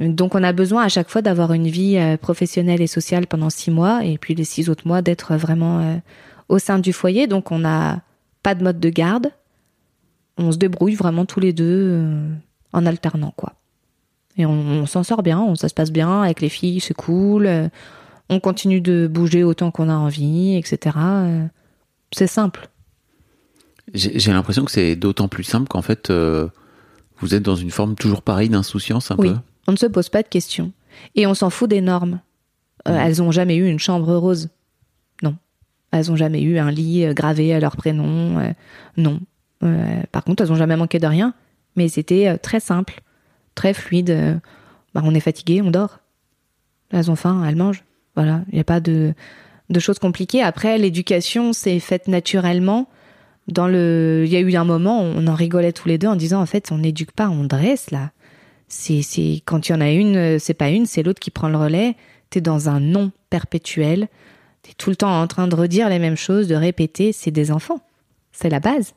Donc, 0.02 0.36
on 0.36 0.44
a 0.44 0.54
besoin 0.54 0.84
à 0.84 0.90
chaque 0.90 1.10
fois 1.10 1.22
d'avoir 1.22 1.52
une 1.54 1.68
vie 1.68 1.98
professionnelle 2.22 2.82
et 2.82 2.88
sociale 2.88 3.28
pendant 3.28 3.50
six 3.50 3.72
mois, 3.72 4.06
et 4.06 4.18
puis 4.18 4.34
les 4.36 4.46
six 4.46 4.70
autres 4.70 4.88
mois 4.88 5.02
d'être 5.02 5.36
vraiment 5.36 6.00
au 6.48 6.58
sein 6.58 6.80
du 6.80 6.94
foyer. 6.94 7.28
Donc, 7.28 7.52
on 7.52 7.60
n'a 7.60 8.02
pas 8.42 8.56
de 8.56 8.64
mode 8.64 8.80
de 8.80 8.90
garde. 8.90 9.32
On 10.38 10.54
se 10.54 10.58
débrouille 10.58 10.96
vraiment 10.96 11.26
tous 11.26 11.42
les 11.42 11.52
deux 11.52 12.02
en 12.72 12.86
alternant, 12.86 13.34
quoi. 13.36 13.56
Et 14.38 14.46
on, 14.46 14.86
s'en 14.86 15.04
sort 15.04 15.22
bien, 15.22 15.42
on, 15.42 15.56
ça 15.56 15.68
se 15.68 15.74
passe 15.74 15.92
bien 15.92 16.22
avec 16.22 16.40
les 16.40 16.48
filles, 16.48 16.80
c'est 16.80 16.94
cool. 16.94 17.70
On 18.30 18.40
continue 18.40 18.82
de 18.82 19.08
bouger 19.12 19.44
autant 19.44 19.72
qu'on 19.72 19.90
a 19.90 19.96
envie, 19.96 20.56
etc. 20.56 20.96
euh, 21.00 21.46
c'est 22.12 22.28
simple. 22.28 22.70
J'ai 23.94 24.32
l'impression 24.32 24.66
que 24.66 24.72
c'est 24.72 24.96
d'autant 24.96 25.28
plus 25.28 25.44
simple 25.44 25.68
qu'en 25.68 25.82
fait, 25.82 26.12
euh, 26.12 26.48
vous 27.18 27.34
êtes 27.34 27.42
dans 27.44 27.56
une 27.56 27.72
forme 27.72 27.96
toujours 27.96 28.22
pareille 28.22 28.50
d'insouciance 28.50 29.10
un 29.10 29.16
Oui. 29.18 29.30
peu. 29.32 29.36
On 29.68 29.72
ne 29.72 29.78
se 29.78 29.88
pose 29.88 30.10
pas 30.10 30.22
de 30.22 30.28
questions. 30.28 30.72
Et 31.16 31.26
on 31.26 31.34
s'en 31.34 31.50
fout 31.50 31.70
des 31.70 31.82
normes. 31.82 32.20
Euh, 32.88 32.92
Mhm. 32.94 33.00
Elles 33.00 33.22
ont 33.24 33.32
jamais 33.32 33.56
eu 33.56 33.68
une 33.68 33.80
chambre 33.80 34.16
rose. 34.16 34.50
Non. 35.24 35.36
Elles 35.92 36.12
ont 36.12 36.16
jamais 36.16 36.42
eu 36.42 36.60
un 36.60 36.70
lit 36.70 37.06
gravé 37.16 37.54
à 37.54 37.60
leur 37.60 37.76
prénom. 37.78 38.40
euh, 38.40 38.52
non. 38.98 39.20
Par 40.12 40.24
contre, 40.24 40.44
elles 40.44 40.52
ont 40.52 40.56
jamais 40.56 40.78
manqué 40.78 41.00
de 41.00 41.08
rien. 41.08 41.34
Mais 41.76 41.88
c'était 41.90 42.38
très 42.38 42.60
simple, 42.60 43.02
très 43.56 43.74
fluide. 43.74 44.40
bah, 44.94 45.02
on 45.04 45.14
est 45.16 45.20
fatigué, 45.20 45.62
on 45.62 45.72
dort. 45.72 46.00
Elles 46.92 47.10
ont 47.12 47.16
faim, 47.16 47.44
elles 47.46 47.56
mangent. 47.56 47.84
Voilà. 48.20 48.42
Il 48.52 48.56
n'y 48.56 48.60
a 48.60 48.66
pas 48.66 48.82
de, 48.82 49.14
de 49.70 49.80
choses 49.80 49.98
compliquées. 49.98 50.44
Après, 50.44 50.78
l'éducation, 50.78 51.54
c'est 51.54 51.80
faite 51.80 52.10
naturellement. 52.10 52.90
Dans 53.48 53.66
le, 53.66 54.24
il 54.26 54.30
y 54.30 54.36
a 54.36 54.42
eu 54.42 54.56
un 54.58 54.66
moment, 54.66 55.02
on 55.02 55.26
en 55.26 55.36
rigolait 55.36 55.72
tous 55.72 55.88
les 55.88 55.98
deux 55.98 56.10
en 56.10 56.18
disant, 56.18 56.42
en 56.42 56.46
fait, 56.46 56.70
on 56.74 56.80
n'éduque 56.80 57.14
pas, 57.14 57.30
on 57.30 57.46
dresse 57.46 57.92
là. 57.92 58.12
C'est, 58.68 59.04
c'est 59.04 59.42
quand 59.46 59.70
il 59.70 59.72
y 59.72 59.76
en 59.76 59.80
a 59.80 59.90
une, 59.90 60.38
c'est 60.38 60.54
pas 60.54 60.70
une, 60.70 60.86
c'est 60.86 61.02
l'autre 61.02 61.22
qui 61.22 61.32
prend 61.32 61.48
le 61.48 61.58
relais. 61.58 61.96
T'es 62.30 62.42
dans 62.42 62.68
un 62.68 62.82
non 62.82 63.14
perpétuel. 63.30 64.10
T'es 64.64 64.74
tout 64.78 64.90
le 64.90 64.98
temps 64.98 65.22
en 65.22 65.26
train 65.28 65.48
de 65.48 65.56
redire 65.56 65.88
les 65.88 65.98
mêmes 65.98 66.18
choses, 66.18 66.50
de 66.50 66.56
répéter. 66.56 67.14
C'est 67.14 67.32
des 67.32 67.50
enfants. 67.50 67.80
C'est 68.34 68.50
la 68.50 68.60
base. 68.60 68.96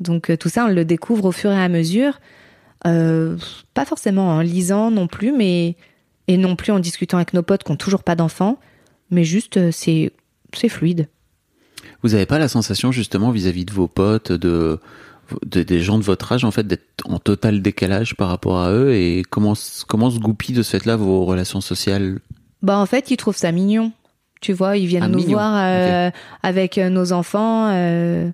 Donc 0.00 0.30
euh, 0.30 0.38
tout 0.38 0.48
ça, 0.48 0.64
on 0.64 0.68
le 0.68 0.86
découvre 0.86 1.26
au 1.26 1.32
fur 1.32 1.52
et 1.52 1.62
à 1.62 1.68
mesure. 1.68 2.20
Euh, 2.86 3.36
pas 3.74 3.84
forcément 3.84 4.28
en 4.28 4.40
lisant 4.40 4.90
non 4.90 5.08
plus, 5.08 5.30
mais 5.30 5.76
et 6.28 6.36
non 6.36 6.56
plus 6.56 6.72
en 6.72 6.78
discutant 6.80 7.16
avec 7.18 7.32
nos 7.34 7.42
potes 7.42 7.64
qui 7.64 7.70
ont 7.72 7.76
toujours 7.76 8.02
pas 8.02 8.14
d'enfants, 8.16 8.58
mais 9.10 9.24
juste 9.24 9.56
euh, 9.56 9.70
c'est 9.72 10.12
c'est 10.54 10.68
fluide. 10.68 11.08
Vous 12.02 12.10
n'avez 12.10 12.26
pas 12.26 12.38
la 12.38 12.48
sensation 12.48 12.92
justement 12.92 13.30
vis-à-vis 13.30 13.64
de 13.64 13.72
vos 13.72 13.88
potes, 13.88 14.32
de, 14.32 14.78
de- 15.44 15.62
des 15.62 15.80
gens 15.80 15.98
de 15.98 16.02
votre 16.04 16.32
âge 16.32 16.44
en 16.44 16.50
fait, 16.50 16.66
d'être 16.66 16.82
en 17.04 17.18
total 17.18 17.62
décalage 17.62 18.14
par 18.16 18.28
rapport 18.28 18.58
à 18.60 18.72
eux? 18.72 18.94
Et 18.94 19.22
comment 19.28 19.54
comment 19.86 20.10
se 20.10 20.18
goupillent 20.18 20.54
de 20.54 20.62
ce 20.62 20.76
fait-là 20.76 20.96
vos 20.96 21.24
relations 21.24 21.60
sociales? 21.60 22.18
Bah 22.62 22.78
en 22.78 22.86
fait, 22.86 23.10
ils 23.10 23.16
trouvent 23.16 23.36
ça 23.36 23.52
mignon. 23.52 23.92
Tu 24.40 24.52
vois, 24.52 24.76
ils 24.76 24.86
viennent 24.86 25.02
Ah, 25.04 25.08
nous 25.08 25.18
mignon. 25.18 25.32
voir 25.32 25.54
euh, 25.56 26.10
avec 26.42 26.76
euh, 26.78 26.88
nos 26.90 27.12
enfants, 27.12 27.68
euh, 27.72 28.28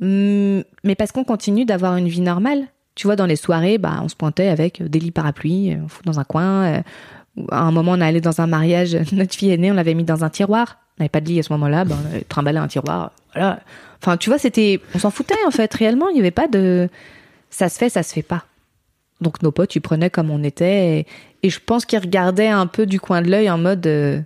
mm, 0.00 0.60
mais 0.84 0.94
parce 0.96 1.12
qu'on 1.12 1.24
continue 1.24 1.64
d'avoir 1.64 1.96
une 1.96 2.08
vie 2.08 2.20
normale. 2.20 2.66
Tu 2.94 3.06
vois, 3.06 3.16
dans 3.16 3.26
les 3.26 3.36
soirées, 3.36 3.76
bah 3.78 4.00
on 4.02 4.08
se 4.08 4.16
pointait 4.16 4.48
avec 4.48 4.82
des 4.82 4.98
lits 4.98 5.10
parapluies, 5.10 5.76
on 5.82 5.88
fout 5.88 6.04
dans 6.06 6.18
un 6.18 6.24
coin. 6.24 6.64
euh, 6.64 6.80
à 7.50 7.60
un 7.60 7.70
moment, 7.70 7.92
on 7.92 8.00
est 8.00 8.04
allé 8.04 8.20
dans 8.20 8.40
un 8.40 8.46
mariage, 8.46 8.96
notre 9.12 9.34
fille 9.34 9.50
aînée, 9.50 9.70
on 9.70 9.74
l'avait 9.74 9.94
mis 9.94 10.04
dans 10.04 10.24
un 10.24 10.30
tiroir. 10.30 10.78
On 10.98 11.02
n'avait 11.02 11.10
pas 11.10 11.20
de 11.20 11.26
lit 11.26 11.38
à 11.38 11.42
ce 11.42 11.52
moment-là, 11.52 11.84
bah, 11.84 11.96
on 12.36 12.46
avait 12.46 12.58
un 12.58 12.68
tiroir. 12.68 13.12
Voilà. 13.34 13.60
Enfin, 14.02 14.16
tu 14.16 14.30
vois, 14.30 14.38
c'était, 14.38 14.80
on 14.94 14.98
s'en 14.98 15.10
foutait 15.10 15.34
en 15.46 15.50
fait. 15.50 15.72
Réellement, 15.74 16.08
il 16.08 16.14
n'y 16.14 16.20
avait 16.20 16.30
pas 16.30 16.48
de, 16.48 16.88
ça 17.50 17.68
se 17.68 17.78
fait, 17.78 17.88
ça 17.88 18.02
se 18.02 18.12
fait 18.12 18.22
pas. 18.22 18.44
Donc 19.20 19.42
nos 19.42 19.52
potes, 19.52 19.74
ils 19.76 19.80
prenaient 19.80 20.10
comme 20.10 20.30
on 20.30 20.42
était, 20.42 21.06
et, 21.42 21.50
je 21.50 21.58
pense 21.64 21.84
qu'ils 21.84 22.00
regardaient 22.00 22.48
un 22.48 22.66
peu 22.66 22.86
du 22.86 22.98
coin 22.98 23.22
de 23.22 23.30
l'œil 23.30 23.48
en 23.48 23.58
mode, 23.58 23.86
euh, 23.86 24.20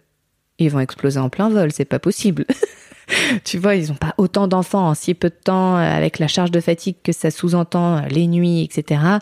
ils 0.59 0.71
vont 0.71 0.81
exploser 0.81 1.21
en 1.21 1.29
plein 1.29 1.51
vol, 1.51 1.71
c'est 1.71 1.85
pas 1.85 1.99
possible. 1.99 2.47
tu 3.45 3.59
vois, 3.59 3.75
ils 3.75 3.93
ont 3.93 3.97
pas 3.97 4.15
autant 4.17 4.49
d'enfants 4.49 4.89
en 4.89 4.95
si 4.95 5.15
peu 5.15 5.29
de 5.29 5.35
temps, 5.35 5.77
avec 5.77 6.19
la 6.19 6.29
charge 6.29 6.51
de 6.51 6.61
fatigue 6.61 6.97
que 7.03 7.13
ça 7.13 7.31
sous-entend, 7.31 8.03
les 8.09 8.27
nuits, 8.27 8.63
etc. 8.63 9.03
À 9.03 9.19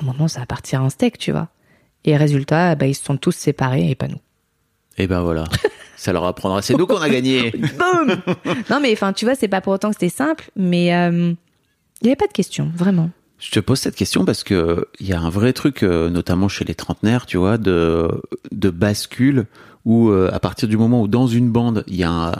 un 0.00 0.04
moment, 0.04 0.28
ça 0.28 0.40
va 0.40 0.46
partir 0.46 0.82
en 0.82 0.90
steak, 0.90 1.18
tu 1.18 1.32
vois. 1.32 1.48
Et 2.04 2.16
résultat, 2.16 2.74
bah, 2.74 2.86
ils 2.86 2.94
se 2.94 3.04
sont 3.04 3.16
tous 3.16 3.32
séparés 3.34 3.90
et 3.90 3.94
pas 3.94 4.08
nous. 4.08 4.18
Et 4.98 5.06
ben 5.06 5.22
voilà, 5.22 5.44
ça 5.96 6.12
leur 6.12 6.24
apprendra. 6.24 6.60
C'est 6.62 6.74
nous 6.76 6.86
qu'on 6.86 6.96
a 7.00 7.08
gagné. 7.08 7.50
Boum 7.78 8.16
Non, 8.70 8.80
mais 8.80 8.92
enfin, 8.92 9.12
tu 9.12 9.24
vois, 9.24 9.34
c'est 9.34 9.48
pas 9.48 9.60
pour 9.60 9.72
autant 9.72 9.88
que 9.90 9.94
c'était 9.98 10.14
simple, 10.14 10.50
mais 10.56 10.94
euh, 10.94 11.32
il 12.00 12.06
y 12.06 12.08
avait 12.08 12.16
pas 12.16 12.26
de 12.26 12.32
question, 12.32 12.70
vraiment. 12.74 13.10
Je 13.38 13.50
te 13.50 13.58
pose 13.60 13.78
cette 13.80 13.96
question 13.96 14.24
parce 14.24 14.44
que 14.44 14.86
il 15.00 15.06
y 15.08 15.12
a 15.12 15.20
un 15.20 15.30
vrai 15.30 15.52
truc, 15.52 15.82
euh, 15.82 16.10
notamment 16.10 16.48
chez 16.48 16.64
les 16.64 16.74
trentenaires, 16.74 17.26
tu 17.26 17.38
vois, 17.38 17.56
de, 17.58 18.08
de 18.52 18.70
bascule 18.70 19.46
où 19.84 20.10
euh, 20.10 20.30
à 20.32 20.38
partir 20.38 20.68
du 20.68 20.76
moment 20.76 21.02
où 21.02 21.08
dans 21.08 21.26
une 21.26 21.50
bande 21.50 21.82
il 21.88 21.96
y 21.96 22.04
a 22.04 22.10
un, 22.10 22.32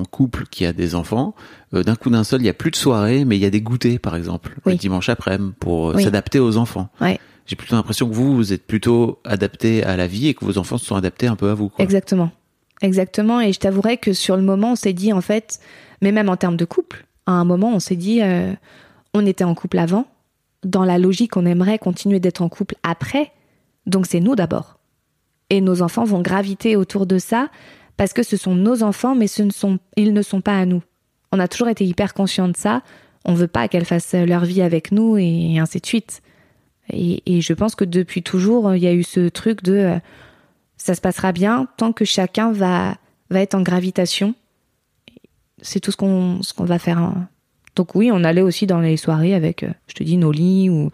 un 0.00 0.02
couple 0.10 0.46
qui 0.50 0.66
a 0.66 0.72
des 0.72 0.96
enfants, 0.96 1.34
euh, 1.74 1.84
d'un 1.84 1.94
coup 1.94 2.10
d'un 2.10 2.24
seul 2.24 2.40
il 2.42 2.46
y 2.46 2.48
a 2.48 2.54
plus 2.54 2.72
de 2.72 2.76
soirée, 2.76 3.24
mais 3.24 3.36
il 3.36 3.40
y 3.40 3.44
a 3.46 3.50
des 3.50 3.60
goûters 3.60 4.00
par 4.00 4.16
exemple 4.16 4.56
Oui. 4.66 4.72
le 4.72 4.78
dimanche 4.78 5.08
après-midi 5.08 5.52
pour 5.60 5.90
euh, 5.90 5.94
Oui. 5.94 6.02
s'adapter 6.02 6.40
aux 6.40 6.56
enfants. 6.56 6.88
Ouais. 7.00 7.20
J'ai 7.48 7.56
plutôt 7.56 7.76
l'impression 7.76 8.08
que 8.08 8.14
vous 8.14 8.36
vous 8.36 8.52
êtes 8.52 8.66
plutôt 8.66 9.20
adapté 9.24 9.82
à 9.82 9.96
la 9.96 10.06
vie 10.06 10.28
et 10.28 10.34
que 10.34 10.44
vos 10.44 10.58
enfants 10.58 10.76
se 10.76 10.84
sont 10.84 10.96
adaptés 10.96 11.26
un 11.26 11.34
peu 11.34 11.48
à 11.48 11.54
vous. 11.54 11.72
Exactement. 11.78 12.30
Exactement. 12.82 13.40
Et 13.40 13.54
je 13.54 13.58
t'avouerai 13.58 13.96
que 13.96 14.12
sur 14.12 14.36
le 14.36 14.42
moment, 14.42 14.72
on 14.72 14.76
s'est 14.76 14.92
dit, 14.92 15.14
en 15.14 15.22
fait, 15.22 15.58
mais 16.02 16.12
même 16.12 16.28
en 16.28 16.36
termes 16.36 16.58
de 16.58 16.66
couple, 16.66 17.06
à 17.26 17.32
un 17.32 17.44
moment, 17.44 17.74
on 17.74 17.80
s'est 17.80 17.96
dit, 17.96 18.22
euh, 18.22 18.52
on 19.14 19.24
était 19.24 19.44
en 19.44 19.54
couple 19.54 19.78
avant. 19.78 20.06
Dans 20.62 20.84
la 20.84 20.98
logique, 20.98 21.38
on 21.38 21.46
aimerait 21.46 21.78
continuer 21.78 22.20
d'être 22.20 22.42
en 22.42 22.50
couple 22.50 22.74
après. 22.82 23.32
Donc 23.86 24.06
c'est 24.06 24.20
nous 24.20 24.36
d'abord. 24.36 24.78
Et 25.50 25.62
nos 25.62 25.80
enfants 25.80 26.04
vont 26.04 26.20
graviter 26.20 26.76
autour 26.76 27.06
de 27.06 27.18
ça 27.18 27.48
parce 27.96 28.12
que 28.12 28.22
ce 28.22 28.36
sont 28.36 28.54
nos 28.54 28.82
enfants, 28.82 29.14
mais 29.14 29.26
ne 29.38 29.76
ils 29.96 30.12
ne 30.12 30.22
sont 30.22 30.40
pas 30.40 30.58
à 30.58 30.66
nous. 30.66 30.82
On 31.32 31.38
a 31.38 31.48
toujours 31.48 31.68
été 31.68 31.84
hyper 31.84 32.12
conscients 32.12 32.48
de 32.48 32.56
ça. 32.56 32.82
On 33.24 33.34
veut 33.34 33.48
pas 33.48 33.68
qu'elles 33.68 33.84
fassent 33.84 34.14
leur 34.14 34.44
vie 34.44 34.62
avec 34.62 34.92
nous 34.92 35.16
et 35.16 35.58
ainsi 35.58 35.80
de 35.80 35.86
suite. 35.86 36.20
Et, 36.92 37.22
et 37.26 37.40
je 37.40 37.52
pense 37.52 37.74
que 37.74 37.84
depuis 37.84 38.22
toujours, 38.22 38.74
il 38.74 38.82
y 38.82 38.86
a 38.86 38.92
eu 38.94 39.02
ce 39.02 39.28
truc 39.28 39.62
de 39.62 39.72
euh, 39.74 39.98
ça 40.76 40.94
se 40.94 41.00
passera 41.00 41.32
bien 41.32 41.66
tant 41.76 41.92
que 41.92 42.04
chacun 42.04 42.52
va, 42.52 42.96
va 43.30 43.40
être 43.40 43.54
en 43.54 43.62
gravitation. 43.62 44.34
C'est 45.60 45.80
tout 45.80 45.90
ce 45.90 45.96
qu'on 45.96 46.42
ce 46.42 46.54
qu'on 46.54 46.64
va 46.64 46.78
faire. 46.78 46.98
hein. 46.98 47.28
Donc 47.76 47.94
oui, 47.94 48.10
on 48.12 48.24
allait 48.24 48.42
aussi 48.42 48.66
dans 48.66 48.80
les 48.80 48.96
soirées 48.96 49.34
avec, 49.34 49.62
euh, 49.62 49.70
je 49.88 49.94
te 49.94 50.02
dis, 50.04 50.16
nos 50.16 50.32
lits 50.32 50.70
ou 50.70 50.90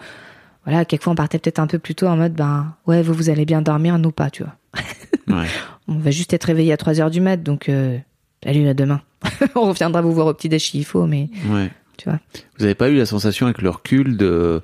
voilà, 0.64 0.84
quelquefois 0.84 1.12
on 1.12 1.16
partait 1.16 1.38
peut-être 1.38 1.58
un 1.58 1.66
peu 1.66 1.78
plus 1.78 1.94
tôt 1.94 2.06
en 2.06 2.16
mode 2.16 2.32
ben 2.32 2.74
ouais, 2.86 3.02
vous 3.02 3.12
vous 3.12 3.28
allez 3.30 3.44
bien 3.44 3.60
dormir, 3.62 3.98
nous 3.98 4.12
pas, 4.12 4.30
tu 4.30 4.42
vois. 4.42 4.54
Ouais. 5.26 5.46
On 5.88 5.96
va 5.98 6.10
juste 6.10 6.34
être 6.34 6.44
réveillé 6.44 6.70
à 6.74 6.76
3 6.76 7.00
heures 7.00 7.10
du 7.10 7.22
mat, 7.22 7.38
donc 7.42 7.70
euh, 7.70 7.96
salut 8.44 8.68
à 8.68 8.74
demain. 8.74 9.00
on 9.54 9.62
reviendra 9.68 10.02
vous 10.02 10.12
voir 10.12 10.26
au 10.26 10.34
petit 10.34 10.50
déj 10.50 10.70
s'il 10.70 10.84
faut, 10.84 11.06
mais 11.06 11.30
Ouais. 11.50 11.70
tu 11.96 12.10
vois. 12.10 12.18
Vous 12.58 12.64
n'avez 12.64 12.74
pas 12.74 12.90
eu 12.90 12.96
la 12.96 13.06
sensation 13.06 13.46
avec 13.46 13.62
le 13.62 13.70
recul 13.70 14.18
de 14.18 14.60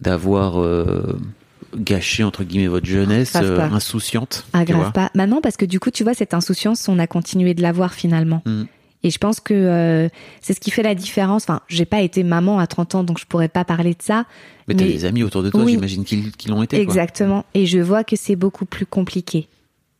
d'avoir 0.00 0.60
euh, 0.60 1.18
gâché 1.76 2.22
entre 2.24 2.44
guillemets 2.44 2.66
votre 2.68 2.86
jeunesse 2.86 3.32
euh, 3.36 3.60
insouciante 3.60 4.46
Ah, 4.52 4.64
grave 4.64 4.92
pas. 4.92 5.10
Non, 5.14 5.40
parce 5.40 5.56
que 5.56 5.64
du 5.64 5.80
coup, 5.80 5.90
tu 5.90 6.04
vois, 6.04 6.14
cette 6.14 6.34
insouciance, 6.34 6.88
on 6.88 6.98
a 6.98 7.06
continué 7.06 7.54
de 7.54 7.62
l'avoir 7.62 7.94
finalement. 7.94 8.42
Mm. 8.46 8.64
Et 9.06 9.10
je 9.10 9.18
pense 9.18 9.38
que 9.38 9.52
euh, 9.52 10.08
c'est 10.40 10.54
ce 10.54 10.60
qui 10.60 10.70
fait 10.70 10.82
la 10.82 10.94
différence. 10.94 11.42
Enfin, 11.44 11.60
j'ai 11.68 11.84
pas 11.84 12.00
été 12.00 12.22
maman 12.22 12.58
à 12.58 12.66
30 12.66 12.94
ans, 12.94 13.04
donc 13.04 13.18
je 13.18 13.26
pourrais 13.26 13.48
pas 13.48 13.64
parler 13.64 13.90
de 13.90 14.02
ça. 14.02 14.24
Mais 14.66 14.74
t'as 14.74 14.84
Mais- 14.84 14.92
des 14.92 15.04
amis 15.04 15.22
autour 15.22 15.42
de 15.42 15.50
toi, 15.50 15.62
Oui. 15.62 15.72
j'imagine 15.72 16.04
qu'ils 16.04 16.32
l'ont 16.50 16.62
été. 16.62 16.76
quoi. 16.76 16.82
Exactement. 16.82 17.44
Et 17.52 17.66
je 17.66 17.78
vois 17.80 18.02
que 18.02 18.16
c'est 18.16 18.36
beaucoup 18.36 18.64
plus 18.64 18.86
compliqué, 18.86 19.48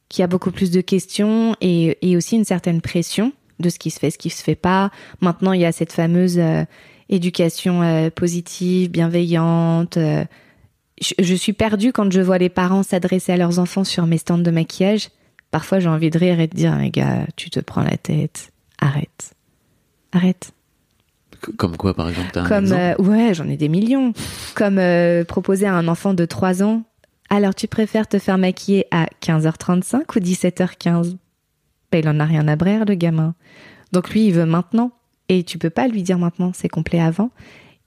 qu'il 0.08 0.22
y 0.22 0.24
a 0.24 0.26
beaucoup 0.26 0.50
plus 0.50 0.70
de 0.70 0.80
questions 0.80 1.54
et, 1.60 1.98
et 2.00 2.16
aussi 2.16 2.36
une 2.36 2.46
certaine 2.46 2.80
pression 2.80 3.32
de 3.60 3.68
ce 3.68 3.78
qui 3.78 3.90
se 3.90 3.98
fait, 3.98 4.10
ce 4.10 4.16
qui 4.18 4.30
se 4.30 4.42
fait 4.42 4.54
pas. 4.54 4.90
Maintenant, 5.20 5.52
il 5.52 5.60
y 5.60 5.66
a 5.66 5.72
cette 5.72 5.92
fameuse 5.92 6.38
euh, 6.38 6.64
éducation 7.08 7.82
euh, 7.82 8.10
positive, 8.10 8.90
bienveillante. 8.90 9.96
euh. 9.96 10.24
je, 11.00 11.14
je 11.18 11.34
suis 11.34 11.52
perdue 11.52 11.92
quand 11.92 12.10
je 12.12 12.20
vois 12.20 12.38
les 12.38 12.48
parents 12.48 12.82
s'adresser 12.82 13.32
à 13.32 13.36
leurs 13.36 13.58
enfants 13.58 13.84
sur 13.84 14.06
mes 14.06 14.18
stands 14.18 14.38
de 14.38 14.50
maquillage. 14.50 15.08
Parfois, 15.50 15.78
j'ai 15.78 15.88
envie 15.88 16.10
de 16.10 16.18
rire 16.18 16.40
et 16.40 16.48
de 16.48 16.56
dire, 16.56 16.74
mais 16.76 16.90
gars, 16.90 17.26
tu 17.36 17.50
te 17.50 17.60
prends 17.60 17.82
la 17.82 17.96
tête. 17.96 18.50
Arrête. 18.80 19.34
Arrête. 20.12 20.52
Comme 21.56 21.76
quoi, 21.76 21.94
par 21.94 22.08
exemple, 22.08 22.38
un 22.38 22.46
Comme, 22.46 22.64
exemple 22.64 23.02
euh, 23.02 23.04
ouais, 23.04 23.34
j'en 23.34 23.48
ai 23.48 23.56
des 23.56 23.68
millions. 23.68 24.12
Comme 24.54 24.78
euh, 24.78 25.24
proposer 25.24 25.66
à 25.66 25.74
un 25.74 25.88
enfant 25.88 26.14
de 26.14 26.24
3 26.24 26.62
ans, 26.62 26.82
alors 27.30 27.54
tu 27.54 27.68
préfères 27.68 28.08
te 28.08 28.18
faire 28.18 28.38
maquiller 28.38 28.86
à 28.90 29.06
15h35 29.22 30.02
ou 30.16 30.20
17h15 30.20 31.16
ben, 31.92 31.98
Il 31.98 32.08
en 32.08 32.18
a 32.20 32.24
rien 32.24 32.48
à 32.48 32.56
brère, 32.56 32.84
le 32.84 32.94
gamin. 32.94 33.34
Donc 33.92 34.10
lui, 34.10 34.26
il 34.26 34.32
veut 34.32 34.46
maintenant. 34.46 34.92
Et 35.28 35.42
tu 35.42 35.58
peux 35.58 35.70
pas 35.70 35.88
lui 35.88 36.02
dire 36.02 36.18
maintenant, 36.18 36.52
c'est 36.54 36.68
complet 36.68 37.00
avant. 37.00 37.30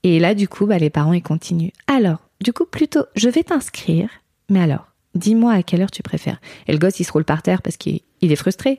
Et 0.02 0.18
là, 0.18 0.34
du 0.34 0.48
coup, 0.48 0.66
bah, 0.66 0.78
les 0.78 0.90
parents, 0.90 1.12
ils 1.12 1.22
continuent. 1.22 1.70
Alors, 1.86 2.18
du 2.40 2.52
coup, 2.52 2.64
plutôt, 2.64 3.04
je 3.16 3.28
vais 3.28 3.42
t'inscrire. 3.42 4.08
Mais 4.48 4.60
alors, 4.60 4.88
dis-moi 5.14 5.52
à 5.52 5.62
quelle 5.62 5.82
heure 5.82 5.90
tu 5.90 6.02
préfères. 6.02 6.40
Et 6.66 6.72
le 6.72 6.78
gosse, 6.78 7.00
il 7.00 7.04
se 7.04 7.12
roule 7.12 7.24
par 7.24 7.42
terre 7.42 7.62
parce 7.62 7.76
qu'il 7.76 8.00
il 8.20 8.32
est 8.32 8.36
frustré. 8.36 8.78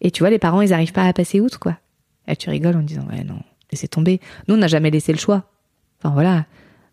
Et 0.00 0.10
tu 0.10 0.20
vois, 0.22 0.30
les 0.30 0.38
parents, 0.38 0.62
ils 0.62 0.72
arrivent 0.72 0.92
pas 0.92 1.06
à 1.06 1.12
passer 1.12 1.40
outre, 1.40 1.58
quoi. 1.58 1.78
Et 2.26 2.36
tu 2.36 2.50
rigoles 2.50 2.76
en 2.76 2.82
disant, 2.82 3.06
ouais, 3.10 3.24
non, 3.24 3.40
laissez 3.70 3.88
tomber. 3.88 4.20
Nous, 4.48 4.54
on 4.54 4.58
n'a 4.58 4.68
jamais 4.68 4.90
laissé 4.90 5.12
le 5.12 5.18
choix. 5.18 5.44
Enfin, 5.98 6.14
voilà. 6.14 6.46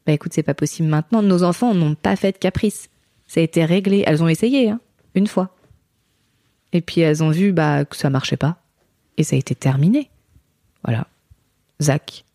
Bah 0.06 0.14
écoute, 0.14 0.34
c'est 0.34 0.44
pas 0.44 0.54
possible 0.54 0.88
maintenant. 0.88 1.22
Nos 1.22 1.44
enfants 1.44 1.74
n'ont 1.74 1.96
pas 1.96 2.16
fait 2.16 2.32
de 2.32 2.38
caprice. 2.38 2.90
Ça 3.28 3.40
a 3.40 3.44
été 3.44 3.66
réglé. 3.66 4.04
Elles 4.08 4.24
ont 4.24 4.28
essayé, 4.28 4.70
hein, 4.70 4.80
une 5.14 5.28
fois. 5.28 5.56
Et 6.74 6.82
puis 6.82 7.02
elles 7.02 7.24
ont 7.24 7.30
vu 7.30 7.52
bah, 7.52 7.86
que 7.86 7.96
ça 7.96 8.10
marchait 8.10 8.38
pas. 8.38 8.58
Et 9.18 9.24
ça 9.24 9.36
a 9.36 9.40
été 9.40 9.56
terminé. 9.56 10.10
Voilà. 10.84 11.08
Zach. 11.82 12.26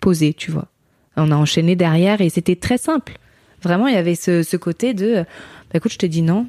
Posé, 0.00 0.32
tu 0.32 0.50
vois. 0.50 0.68
On 1.16 1.30
a 1.30 1.36
enchaîné 1.36 1.76
derrière 1.76 2.20
et 2.20 2.30
c'était 2.30 2.56
très 2.56 2.78
simple. 2.78 3.18
Vraiment, 3.62 3.88
il 3.88 3.94
y 3.94 3.98
avait 3.98 4.14
ce, 4.14 4.42
ce 4.42 4.56
côté 4.56 4.94
de 4.94 5.24
bah 5.70 5.76
écoute, 5.76 5.92
je 5.92 5.98
te 5.98 6.06
dis 6.06 6.22
non. 6.22 6.46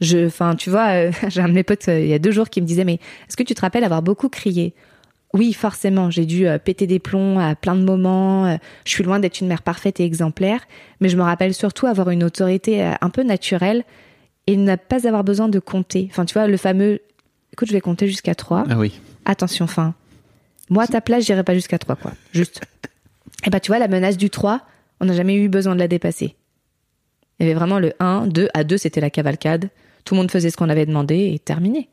Je, 0.00 0.26
enfin, 0.26 0.54
tu 0.54 0.70
vois, 0.70 0.88
euh, 0.88 1.12
j'ai 1.28 1.40
un 1.40 1.48
de 1.48 1.54
mes 1.54 1.62
potes 1.62 1.88
euh, 1.88 2.00
il 2.00 2.08
y 2.08 2.14
a 2.14 2.18
deux 2.18 2.30
jours 2.30 2.50
qui 2.50 2.60
me 2.60 2.66
disait 2.66 2.84
mais 2.84 2.94
est-ce 2.94 3.36
que 3.36 3.42
tu 3.42 3.54
te 3.54 3.60
rappelles 3.60 3.84
avoir 3.84 4.02
beaucoup 4.02 4.28
crié? 4.28 4.74
Oui, 5.32 5.52
forcément, 5.52 6.10
j'ai 6.10 6.24
dû 6.24 6.46
euh, 6.46 6.58
péter 6.58 6.86
des 6.86 6.98
plombs 6.98 7.38
à 7.38 7.54
plein 7.54 7.74
de 7.74 7.82
moments. 7.82 8.56
je 8.84 8.90
suis 8.90 9.02
loin 9.02 9.18
d'être 9.18 9.40
une 9.40 9.48
mère 9.48 9.62
parfaite 9.62 10.00
et 10.00 10.04
exemplaire, 10.04 10.60
mais 11.00 11.08
je 11.08 11.16
me 11.16 11.22
rappelle 11.22 11.54
surtout 11.54 11.86
avoir 11.86 12.10
une 12.10 12.24
autorité 12.24 12.82
un 13.00 13.10
peu 13.10 13.22
naturelle 13.22 13.84
et 14.46 14.56
ne 14.56 14.76
pas 14.76 15.06
avoir 15.08 15.24
besoin 15.24 15.48
de 15.48 15.58
compter. 15.58 16.08
Enfin, 16.10 16.24
tu 16.24 16.34
vois, 16.34 16.46
le 16.46 16.56
fameux 16.56 17.00
écoute, 17.52 17.68
je 17.68 17.72
vais 17.72 17.80
compter 17.80 18.06
jusqu'à 18.06 18.34
trois. 18.34 18.64
Ah 18.68 18.78
oui. 18.78 19.00
Attention, 19.24 19.64
enfin, 19.64 19.94
moi 20.68 20.84
à 20.84 20.86
ta 20.86 21.00
place, 21.00 21.24
j'irai 21.24 21.44
pas 21.44 21.54
jusqu'à 21.54 21.78
3, 21.78 21.96
quoi. 21.96 22.12
Juste. 22.32 22.60
Et 23.46 23.50
bah, 23.50 23.60
tu 23.60 23.70
vois, 23.70 23.78
la 23.78 23.88
menace 23.88 24.16
du 24.16 24.30
3, 24.30 24.62
on 25.00 25.06
n'a 25.06 25.14
jamais 25.14 25.36
eu 25.36 25.48
besoin 25.48 25.74
de 25.74 25.80
la 25.80 25.88
dépasser. 25.88 26.34
Il 27.38 27.46
y 27.46 27.50
avait 27.50 27.54
vraiment 27.58 27.78
le 27.78 27.92
1, 28.00 28.26
2, 28.26 28.48
à 28.54 28.64
2, 28.64 28.76
c'était 28.78 29.00
la 29.00 29.10
cavalcade. 29.10 29.70
Tout 30.04 30.14
le 30.14 30.20
monde 30.20 30.30
faisait 30.30 30.50
ce 30.50 30.56
qu'on 30.56 30.68
avait 30.68 30.86
demandé 30.86 31.32
et 31.34 31.38
terminé. 31.38 31.88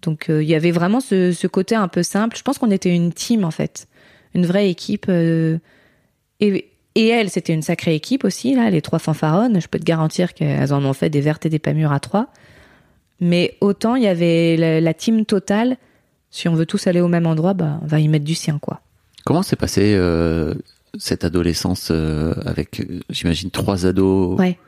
Donc, 0.00 0.30
euh, 0.30 0.42
il 0.42 0.48
y 0.48 0.54
avait 0.54 0.70
vraiment 0.70 1.00
ce, 1.00 1.46
côté 1.46 1.74
un 1.74 1.88
peu 1.88 2.02
simple. 2.02 2.36
Je 2.36 2.42
pense 2.42 2.58
qu'on 2.58 2.70
était 2.70 2.94
une 2.94 3.12
team, 3.12 3.44
en 3.44 3.50
fait. 3.50 3.86
Une 4.34 4.46
vraie 4.46 4.68
équipe. 4.70 5.06
euh, 5.08 5.58
et 6.40 6.68
Et 6.94 7.28
c'était 7.28 7.52
une 7.52 7.62
sacrée 7.62 7.94
équipe 7.94 8.24
aussi, 8.24 8.54
là, 8.54 8.70
les 8.70 8.82
trois 8.82 8.98
fanfaronnes. 8.98 9.60
Je 9.60 9.68
peux 9.68 9.78
te 9.78 9.84
garantir 9.84 10.34
qu'elles 10.34 10.72
en 10.72 10.84
ont 10.84 10.92
fait 10.92 11.10
des 11.10 11.20
vertes 11.20 11.46
et 11.46 11.50
des 11.50 11.58
pas 11.58 11.72
mûres 11.72 11.92
à 11.92 12.00
trois. 12.00 12.28
Mais 13.20 13.56
autant 13.60 13.94
il 13.94 14.02
y 14.02 14.08
avait 14.08 14.56
la, 14.56 14.80
la 14.80 14.94
team 14.94 15.24
totale. 15.24 15.76
Si 16.32 16.48
on 16.48 16.54
veut 16.54 16.66
tous 16.66 16.88
aller 16.88 17.00
au 17.00 17.08
même 17.08 17.26
endroit, 17.26 17.54
bah, 17.54 17.78
on 17.82 17.86
va 17.86 18.00
y 18.00 18.08
mettre 18.08 18.24
du 18.24 18.34
sien, 18.34 18.58
quoi. 18.58 18.80
Comment 19.24 19.44
s'est 19.44 19.54
passé 19.54 19.94
euh, 19.94 20.54
cette 20.98 21.24
adolescence 21.24 21.90
euh, 21.92 22.34
avec, 22.44 22.80
euh, 22.80 23.00
j'imagine, 23.10 23.50
trois 23.50 23.86
ados? 23.86 24.38
Ouais. 24.38 24.58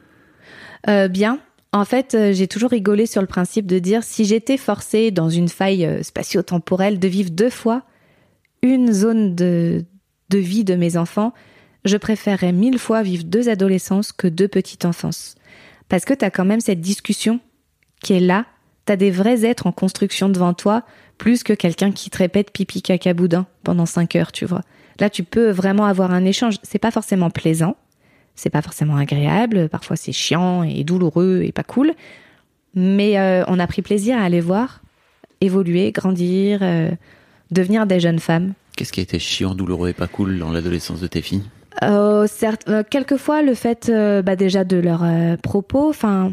Euh, 0.88 1.08
bien. 1.08 1.40
En 1.72 1.84
fait, 1.84 2.16
j'ai 2.32 2.46
toujours 2.46 2.70
rigolé 2.70 3.06
sur 3.06 3.20
le 3.20 3.26
principe 3.26 3.66
de 3.66 3.80
dire 3.80 4.04
si 4.04 4.24
j'étais 4.24 4.58
forcée 4.58 5.10
dans 5.10 5.28
une 5.28 5.48
faille 5.48 6.04
spatio-temporelle 6.04 7.00
de 7.00 7.08
vivre 7.08 7.30
deux 7.30 7.50
fois 7.50 7.82
une 8.62 8.92
zone 8.92 9.34
de, 9.34 9.84
de 10.28 10.38
vie 10.38 10.62
de 10.62 10.76
mes 10.76 10.96
enfants, 10.96 11.34
je 11.84 11.96
préférerais 11.96 12.52
mille 12.52 12.78
fois 12.78 13.02
vivre 13.02 13.24
deux 13.24 13.48
adolescences 13.48 14.12
que 14.12 14.28
deux 14.28 14.46
petites 14.46 14.84
enfances. 14.84 15.34
Parce 15.88 16.04
que 16.04 16.14
t'as 16.14 16.30
quand 16.30 16.44
même 16.44 16.60
cette 16.60 16.80
discussion 16.80 17.40
qui 18.02 18.12
est 18.12 18.20
là. 18.20 18.46
T'as 18.84 18.96
des 18.96 19.10
vrais 19.10 19.44
êtres 19.44 19.66
en 19.66 19.72
construction 19.72 20.28
devant 20.28 20.54
toi, 20.54 20.84
plus 21.18 21.42
que 21.42 21.52
quelqu'un 21.52 21.92
qui 21.92 22.10
te 22.10 22.18
répète 22.18 22.50
pipi 22.50 22.82
caca 22.82 23.14
boudin 23.14 23.46
pendant 23.62 23.86
cinq 23.86 24.16
heures, 24.16 24.32
tu 24.32 24.44
vois. 24.44 24.62
Là, 25.00 25.10
tu 25.10 25.24
peux 25.24 25.50
vraiment 25.50 25.86
avoir 25.86 26.12
un 26.12 26.24
échange. 26.24 26.56
C'est 26.62 26.78
pas 26.78 26.90
forcément 26.90 27.30
plaisant, 27.30 27.76
c'est 28.34 28.50
pas 28.50 28.62
forcément 28.62 28.96
agréable, 28.96 29.68
parfois 29.68 29.96
c'est 29.96 30.12
chiant 30.12 30.62
et 30.62 30.84
douloureux 30.84 31.42
et 31.44 31.52
pas 31.52 31.62
cool, 31.62 31.92
mais 32.74 33.18
euh, 33.18 33.44
on 33.48 33.58
a 33.58 33.66
pris 33.66 33.82
plaisir 33.82 34.18
à 34.18 34.22
aller 34.22 34.40
voir 34.40 34.80
évoluer, 35.40 35.92
grandir, 35.92 36.60
euh, 36.62 36.90
devenir 37.50 37.86
des 37.86 38.00
jeunes 38.00 38.18
femmes. 38.18 38.54
Qu'est-ce 38.76 38.92
qui 38.92 39.00
a 39.00 39.02
été 39.02 39.18
chiant, 39.18 39.54
douloureux 39.54 39.90
et 39.90 39.92
pas 39.92 40.06
cool 40.06 40.38
dans 40.38 40.50
l'adolescence 40.50 41.00
de 41.00 41.06
tes 41.06 41.20
filles? 41.20 41.44
Euh, 41.82 42.26
certes, 42.26 42.70
quelquefois 42.88 43.42
le 43.42 43.54
fait 43.54 43.90
bah, 44.24 44.36
déjà 44.36 44.64
de 44.64 44.76
leurs 44.76 45.04
propos, 45.38 45.90
enfin 45.90 46.32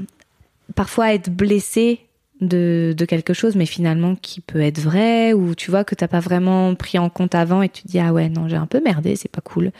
parfois 0.76 1.14
être 1.14 1.30
blessé 1.30 2.00
de, 2.42 3.06
quelque 3.08 3.34
chose, 3.34 3.56
mais 3.56 3.66
finalement 3.66 4.16
qui 4.16 4.42
peut 4.42 4.62
être 4.62 4.80
vrai, 4.80 5.34
ou 5.34 5.56
tu 5.56 5.70
vois 5.72 5.84
que 5.84 5.96
t'as 5.96 6.08
pas 6.08 6.20
vraiment 6.20 6.74
pris 6.76 6.98
en 6.98 7.10
compte 7.10 7.36
avant 7.36 7.62
et 7.62 7.70
tu 7.70 7.84
te 7.84 7.88
dis 7.88 8.00
ah 8.00 8.14
ouais 8.14 8.30
non 8.30 8.48
j'ai 8.48 8.56
un 8.56 8.66
peu 8.66 8.82
merdé, 8.84 9.16
c'est 9.16 9.32
pas 9.32 9.42
cool. 9.42 9.72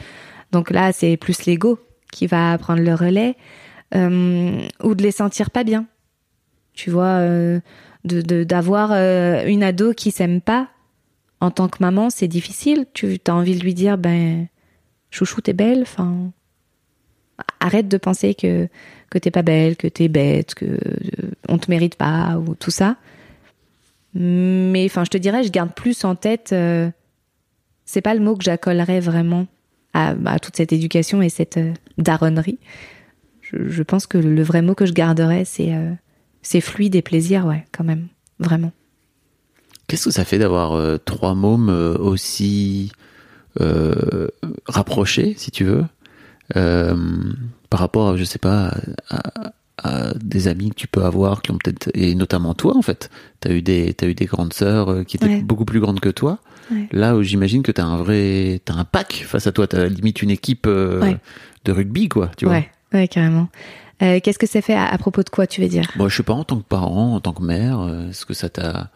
Donc 0.52 0.70
là 0.70 0.92
c'est 0.94 1.18
plus 1.18 1.46
l'ego 1.46 1.80
qui 2.12 2.28
va 2.28 2.58
prendre 2.58 2.82
le 2.82 2.94
relais, 2.94 3.36
euh, 3.96 4.62
ou 4.84 4.96
de 4.96 5.04
les 5.04 5.12
sentir 5.12 5.50
pas 5.50 5.64
bien. 5.64 5.86
Tu 6.74 6.90
vois, 6.92 7.20
euh, 7.20 7.60
de 8.06 8.22
de- 8.22 8.44
d'avoir 8.44 8.92
euh, 8.92 9.46
une 9.46 9.64
ado 9.64 9.94
qui 9.94 10.12
s'aime 10.12 10.42
pas 10.42 10.70
en 11.40 11.52
tant 11.52 11.68
que 11.68 11.78
maman, 11.82 12.10
c'est 12.10 12.28
difficile. 12.28 12.86
Tu 12.94 13.20
as 13.28 13.34
envie 13.36 13.56
de 13.58 13.64
lui 13.64 13.74
dire 13.74 13.98
ben 13.98 14.48
chouchou 15.10 15.42
t'es 15.42 15.54
belle 15.54 15.82
enfin 15.82 16.32
arrête 17.60 17.88
de 17.88 17.98
penser 17.98 18.36
que 18.36 18.68
que 19.12 19.20
t'es 19.20 19.30
pas 19.30 19.44
belle 19.44 19.76
que 19.76 19.88
t'es 19.88 20.08
bête 20.08 20.56
que 20.56 20.66
euh, 20.66 21.32
on 21.48 21.60
te 21.60 21.70
mérite 21.70 21.96
pas 21.96 22.38
ou 22.40 22.56
tout 22.56 22.72
ça. 22.72 22.96
Mais 24.16 24.86
enfin 24.86 25.04
je 25.04 25.12
te 25.12 25.18
dirais 25.18 25.44
je 25.44 25.52
garde 25.52 25.74
plus 25.76 26.04
en 26.04 26.16
tête 26.16 26.50
euh, 26.54 26.90
c'est 27.86 28.02
pas 28.02 28.16
le 28.16 28.22
mot 28.22 28.36
que 28.36 28.44
j'accolerais 28.44 29.00
vraiment 29.00 29.46
à, 29.94 30.16
toute 30.40 30.56
cette 30.56 30.72
éducation 30.72 31.22
et 31.22 31.28
cette 31.28 31.58
euh, 31.58 31.74
daronnerie. 31.98 32.58
Je, 33.42 33.84
pense 33.84 34.08
que 34.08 34.18
le 34.18 34.42
vrai 34.44 34.62
mot 34.62 34.76
que 34.76 34.86
je 34.86 34.94
garderais 34.94 35.44
c'est 35.44 35.76
euh, 35.76 35.92
c'est 36.42 36.62
fluide 36.62 36.96
et 36.96 37.02
plaisir 37.02 37.46
ouais 37.46 37.66
quand 37.74 37.84
même 37.84 38.08
vraiment. 38.40 38.72
Qu'est-ce 39.88 40.06
que 40.06 40.12
ça 40.12 40.24
fait 40.24 40.40
d'avoir 40.40 41.00
trois 41.04 41.36
mômes 41.36 41.68
aussi 42.00 42.94
rapprochés, 44.66 45.34
si 45.38 45.52
tu 45.52 45.66
veux, 45.66 45.84
par 47.72 47.80
rapport, 47.80 48.10
à, 48.10 48.18
je 48.18 48.24
sais 48.24 48.38
pas, 48.38 48.72
à, 49.10 49.52
à 49.84 50.14
des 50.24 50.48
amis 50.48 50.70
que 50.70 50.76
tu 50.76 50.88
peux 50.88 51.04
avoir 51.04 51.42
qui 51.42 51.50
ont 51.50 51.58
peut-être, 51.58 51.90
et 51.96 52.14
notamment 52.14 52.54
toi 52.54 52.78
en 52.78 52.84
fait, 52.84 53.10
t'as 53.40 53.52
eu 53.52 53.64
des, 53.64 53.96
eu 54.04 54.14
des 54.14 54.26
grandes 54.26 54.54
sœurs 54.54 54.92
euh, 54.92 55.04
qui 55.04 55.18
étaient 55.18 55.26
Ouais. 55.26 55.42
beaucoup 55.42 55.66
plus 55.66 55.80
grandes 55.80 56.00
que 56.00 56.10
toi. 56.10 56.38
Ouais. 56.72 56.88
Là 56.92 57.16
où 57.16 57.24
j'imagine 57.24 57.64
que 57.64 57.72
t'as 57.72 57.84
un 57.86 57.98
vrai, 57.98 58.62
t'as 58.64 58.76
un 58.76 58.84
pack 58.86 59.26
face 59.28 59.48
à 59.48 59.52
toi, 59.52 59.66
t'as 59.66 59.88
limite 59.88 60.22
une 60.22 60.30
équipe 60.30 60.68
euh, 60.68 61.02
Ouais. 61.02 61.18
de 61.66 61.72
rugby 61.72 62.08
quoi, 62.10 62.30
tu 62.38 62.46
vois. 62.46 62.54
ouais 62.56 62.70
ouais 62.94 63.08
carrément 63.08 63.48
Euh, 64.04 64.20
qu'est-ce 64.22 64.40
que 64.40 64.48
ça 64.48 64.62
fait 64.62 64.74
à, 64.76 64.86
à 64.86 64.98
propos 64.98 65.24
de 65.24 65.30
quoi 65.30 65.46
tu 65.48 65.62
veux 65.62 65.68
dire? 65.68 65.84
Moi, 65.96 66.10
je 66.10 66.18
sais 66.18 66.24
pas 66.24 66.34
en 66.34 66.44
tant 66.44 66.58
que 66.58 66.64
parent, 66.68 67.14
en 67.16 67.20
tant 67.20 67.34
que 67.34 67.44
mère, 67.44 67.80
euh, 67.82 68.10
est-ce 68.10 68.26
que 68.26 68.34
ça 68.34 68.50
t'a, 68.50 68.90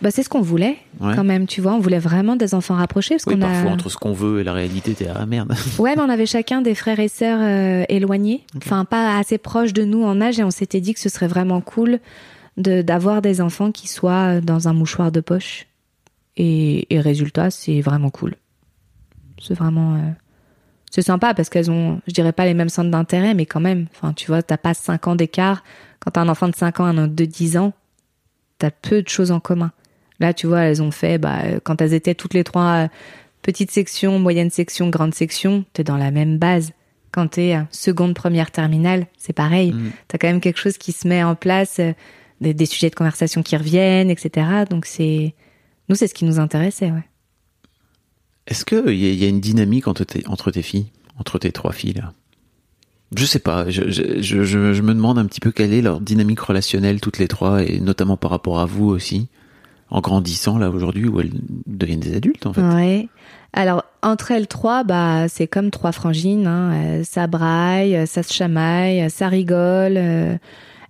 Bah, 0.00 0.10
c'est 0.12 0.22
ce 0.22 0.28
qu'on 0.28 0.40
voulait, 0.42 0.76
Ouais. 1.00 1.14
quand 1.16 1.24
même, 1.24 1.46
tu 1.48 1.60
vois. 1.60 1.72
On 1.74 1.80
voulait 1.80 1.98
vraiment 1.98 2.36
des 2.36 2.54
enfants 2.54 2.74
rapprochés. 2.76 3.16
Parce 3.16 3.24
oui, 3.26 3.34
qu'on 3.34 3.40
parfois 3.40 3.70
a... 3.70 3.74
entre 3.74 3.88
ce 3.90 3.96
qu'on 3.96 4.12
veut 4.12 4.40
et 4.40 4.44
la 4.44 4.52
réalité, 4.52 4.94
t'es 4.94 5.08
ah 5.12 5.26
merde. 5.26 5.52
Ouais, 5.78 5.96
mais 5.96 6.02
on 6.02 6.08
avait 6.08 6.26
chacun 6.26 6.62
des 6.62 6.74
frères 6.76 7.00
et 7.00 7.08
sœurs 7.08 7.40
euh, 7.42 7.84
éloignés. 7.88 8.44
Enfin, 8.56 8.84
pas 8.84 9.18
assez 9.18 9.38
proches 9.38 9.72
de 9.72 9.82
nous 9.84 10.04
en 10.04 10.20
âge. 10.20 10.38
Et 10.38 10.44
on 10.44 10.50
s'était 10.52 10.80
dit 10.80 10.94
que 10.94 11.00
ce 11.00 11.08
serait 11.08 11.26
vraiment 11.26 11.60
cool 11.60 11.98
de 12.56 12.82
d'avoir 12.82 13.22
des 13.22 13.40
enfants 13.40 13.72
qui 13.72 13.88
soient 13.88 14.40
dans 14.40 14.68
un 14.68 14.72
mouchoir 14.72 15.10
de 15.10 15.20
poche. 15.20 15.66
Et, 16.36 16.92
et 16.94 17.00
résultat, 17.00 17.50
c'est 17.50 17.80
vraiment 17.80 18.10
cool. 18.10 18.36
C'est 19.42 19.54
vraiment... 19.54 19.94
euh, 19.96 19.98
C'est 20.92 21.02
sympa 21.02 21.34
parce 21.34 21.48
qu'elles 21.48 21.70
ont, 21.72 22.00
je 22.06 22.12
dirais 22.12 22.32
pas 22.32 22.44
les 22.46 22.54
mêmes 22.54 22.68
centres 22.68 22.90
d'intérêt, 22.90 23.34
mais 23.34 23.46
quand 23.46 23.60
même. 23.60 23.86
Enfin, 23.94 24.12
tu 24.12 24.28
vois, 24.28 24.42
t'as 24.42 24.56
pas 24.58 24.74
5 24.74 25.08
ans 25.08 25.16
d'écart. 25.16 25.64
Quand 25.98 26.12
t'as 26.12 26.20
un 26.20 26.28
enfant 26.28 26.48
de 26.48 26.54
5 26.54 26.78
ans, 26.78 26.84
un 26.84 26.98
autre 26.98 27.14
de 27.14 27.24
10 27.24 27.56
ans, 27.56 27.72
t'as 28.58 28.70
peu 28.70 29.02
de 29.02 29.08
choses 29.08 29.32
en 29.32 29.40
commun. 29.40 29.72
Là, 30.20 30.34
tu 30.34 30.46
vois, 30.46 30.60
elles 30.62 30.82
ont 30.82 30.90
fait, 30.90 31.18
bah, 31.18 31.38
euh, 31.44 31.60
quand 31.62 31.80
elles 31.80 31.94
étaient 31.94 32.14
toutes 32.14 32.34
les 32.34 32.44
trois 32.44 32.84
euh, 32.84 32.88
petite 33.42 33.70
section, 33.70 34.18
moyenne 34.18 34.50
section, 34.50 34.88
grande 34.90 35.14
section, 35.14 35.64
t'es 35.72 35.84
dans 35.84 35.96
la 35.96 36.10
même 36.10 36.38
base. 36.38 36.72
Quand 37.12 37.28
t'es 37.28 37.54
euh, 37.54 37.62
seconde, 37.70 38.14
première, 38.14 38.50
terminale, 38.50 39.06
c'est 39.16 39.32
pareil. 39.32 39.72
Mm. 39.72 39.90
T'as 40.08 40.18
quand 40.18 40.26
même 40.28 40.40
quelque 40.40 40.58
chose 40.58 40.76
qui 40.78 40.92
se 40.92 41.06
met 41.06 41.22
en 41.22 41.34
place, 41.36 41.80
des, 42.40 42.52
des 42.54 42.66
sujets 42.66 42.90
de 42.90 42.94
conversation 42.96 43.42
qui 43.42 43.56
reviennent, 43.56 44.10
etc. 44.10 44.46
Donc 44.68 44.86
c'est, 44.86 45.34
nous, 45.88 45.94
c'est 45.96 46.08
ce 46.08 46.14
qui 46.14 46.24
nous 46.24 46.38
intéressait, 46.40 46.90
ouais. 46.90 47.04
Est-ce 48.46 48.64
qu'il 48.64 48.94
y, 48.94 49.06
a- 49.06 49.12
y 49.12 49.24
a 49.24 49.28
une 49.28 49.40
dynamique 49.40 49.88
entre 49.88 50.04
tes, 50.04 50.26
entre 50.26 50.50
tes 50.50 50.62
filles, 50.62 50.86
entre 51.18 51.38
tes 51.38 51.52
trois 51.52 51.72
filles 51.72 51.92
là? 51.94 52.12
Je 53.16 53.24
sais 53.24 53.38
pas, 53.38 53.70
je, 53.70 53.88
je- 53.90 54.42
je 54.44 54.82
me 54.82 54.92
demande 54.94 55.18
un 55.18 55.24
petit 55.26 55.40
peu 55.40 55.50
quelle 55.50 55.72
est 55.72 55.80
leur 55.80 56.00
dynamique 56.00 56.40
relationnelle 56.40 57.00
toutes 57.00 57.18
les 57.18 57.28
trois, 57.28 57.62
et 57.62 57.80
notamment 57.80 58.16
par 58.18 58.30
rapport 58.30 58.58
à 58.60 58.66
vous 58.66 58.86
aussi, 58.86 59.28
en 59.90 60.00
grandissant 60.00 60.58
là 60.58 60.70
aujourd'hui 60.70 61.06
où 61.08 61.20
elles 61.20 61.32
deviennent 61.66 62.00
des 62.00 62.14
adultes 62.16 62.46
en 62.46 62.52
fait. 62.52 62.62
Ouais. 62.62 63.08
Alors, 63.54 63.84
entre 64.02 64.30
elles 64.30 64.46
trois, 64.46 64.84
bah, 64.84 65.26
c'est 65.28 65.46
comme 65.46 65.70
trois 65.70 65.92
frangines. 65.92 66.46
Hein. 66.46 66.72
Euh, 66.72 67.04
ça 67.04 67.26
braille, 67.26 67.96
euh, 67.96 68.04
ça 68.06 68.22
se 68.22 68.32
chamaille, 68.34 69.02
euh, 69.02 69.08
ça 69.08 69.28
rigole. 69.28 69.96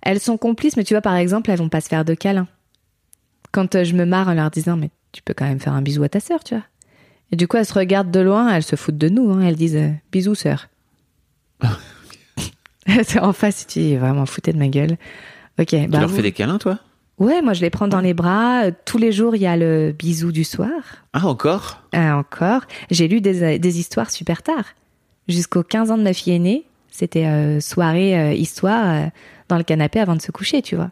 Elles 0.01 0.19
sont 0.19 0.37
complices, 0.37 0.75
mais 0.77 0.83
tu 0.83 0.93
vois, 0.93 1.01
par 1.01 1.15
exemple, 1.15 1.49
elles 1.51 1.59
vont 1.59 1.69
pas 1.69 1.81
se 1.81 1.87
faire 1.87 2.03
de 2.05 2.13
câlins. 2.13 2.47
Quand 3.51 3.83
je 3.83 3.93
me 3.95 4.05
marre 4.05 4.27
en 4.27 4.33
leur 4.33 4.51
disant, 4.51 4.75
mais 4.77 4.89
tu 5.13 5.21
peux 5.23 5.33
quand 5.33 5.45
même 5.45 5.59
faire 5.59 5.73
un 5.73 5.81
bisou 5.81 6.03
à 6.03 6.09
ta 6.09 6.19
sœur, 6.19 6.43
tu 6.43 6.53
vois. 6.53 6.63
Et 7.31 7.35
du 7.35 7.47
coup, 7.47 7.57
elles 7.57 7.65
se 7.65 7.73
regardent 7.73 8.11
de 8.11 8.19
loin, 8.19 8.49
elles 8.53 8.63
se 8.63 8.75
foutent 8.75 8.97
de 8.97 9.09
nous. 9.09 9.31
Hein. 9.31 9.41
Elles 9.41 9.55
disent, 9.55 9.79
bisous, 10.11 10.35
sœur. 10.35 10.67
en 13.21 13.33
face, 13.33 13.67
tu 13.67 13.79
dis, 13.79 13.95
vraiment, 13.95 14.25
foutez 14.25 14.51
de 14.53 14.57
ma 14.57 14.67
gueule. 14.67 14.97
Ok, 15.59 15.67
Tu 15.67 15.87
bah, 15.87 15.99
leur 15.99 16.09
vous- 16.09 16.15
fais 16.15 16.21
des 16.21 16.31
câlins 16.31 16.57
toi? 16.57 16.79
Ouais, 17.19 17.41
moi, 17.41 17.53
je 17.53 17.61
les 17.61 17.69
prends 17.69 17.87
dans 17.89 17.99
les 17.99 18.13
bras. 18.13 18.65
Euh, 18.65 18.71
Tous 18.85 18.97
les 18.97 19.11
jours, 19.11 19.35
il 19.35 19.41
y 19.41 19.47
a 19.47 19.57
le 19.57 19.91
bisou 19.91 20.31
du 20.31 20.43
soir. 20.45 20.69
Ah 21.13 21.27
encore? 21.27 21.83
Euh, 21.93 22.11
encore. 22.11 22.61
J'ai 22.89 23.07
lu 23.07 23.19
des, 23.19 23.59
des 23.59 23.79
histoires 23.79 24.09
super 24.09 24.41
tard. 24.41 24.63
Jusqu'aux 25.27 25.63
15 25.63 25.91
ans 25.91 25.97
de 25.97 26.03
ma 26.03 26.13
fille 26.13 26.33
aînée, 26.33 26.65
c'était 26.89 27.25
euh, 27.25 27.59
soirée, 27.59 28.17
euh, 28.17 28.33
histoire 28.33 28.87
euh, 28.87 29.07
dans 29.49 29.57
le 29.57 29.63
canapé 29.63 29.99
avant 29.99 30.15
de 30.15 30.21
se 30.21 30.31
coucher, 30.31 30.61
tu 30.61 30.75
vois. 30.75 30.91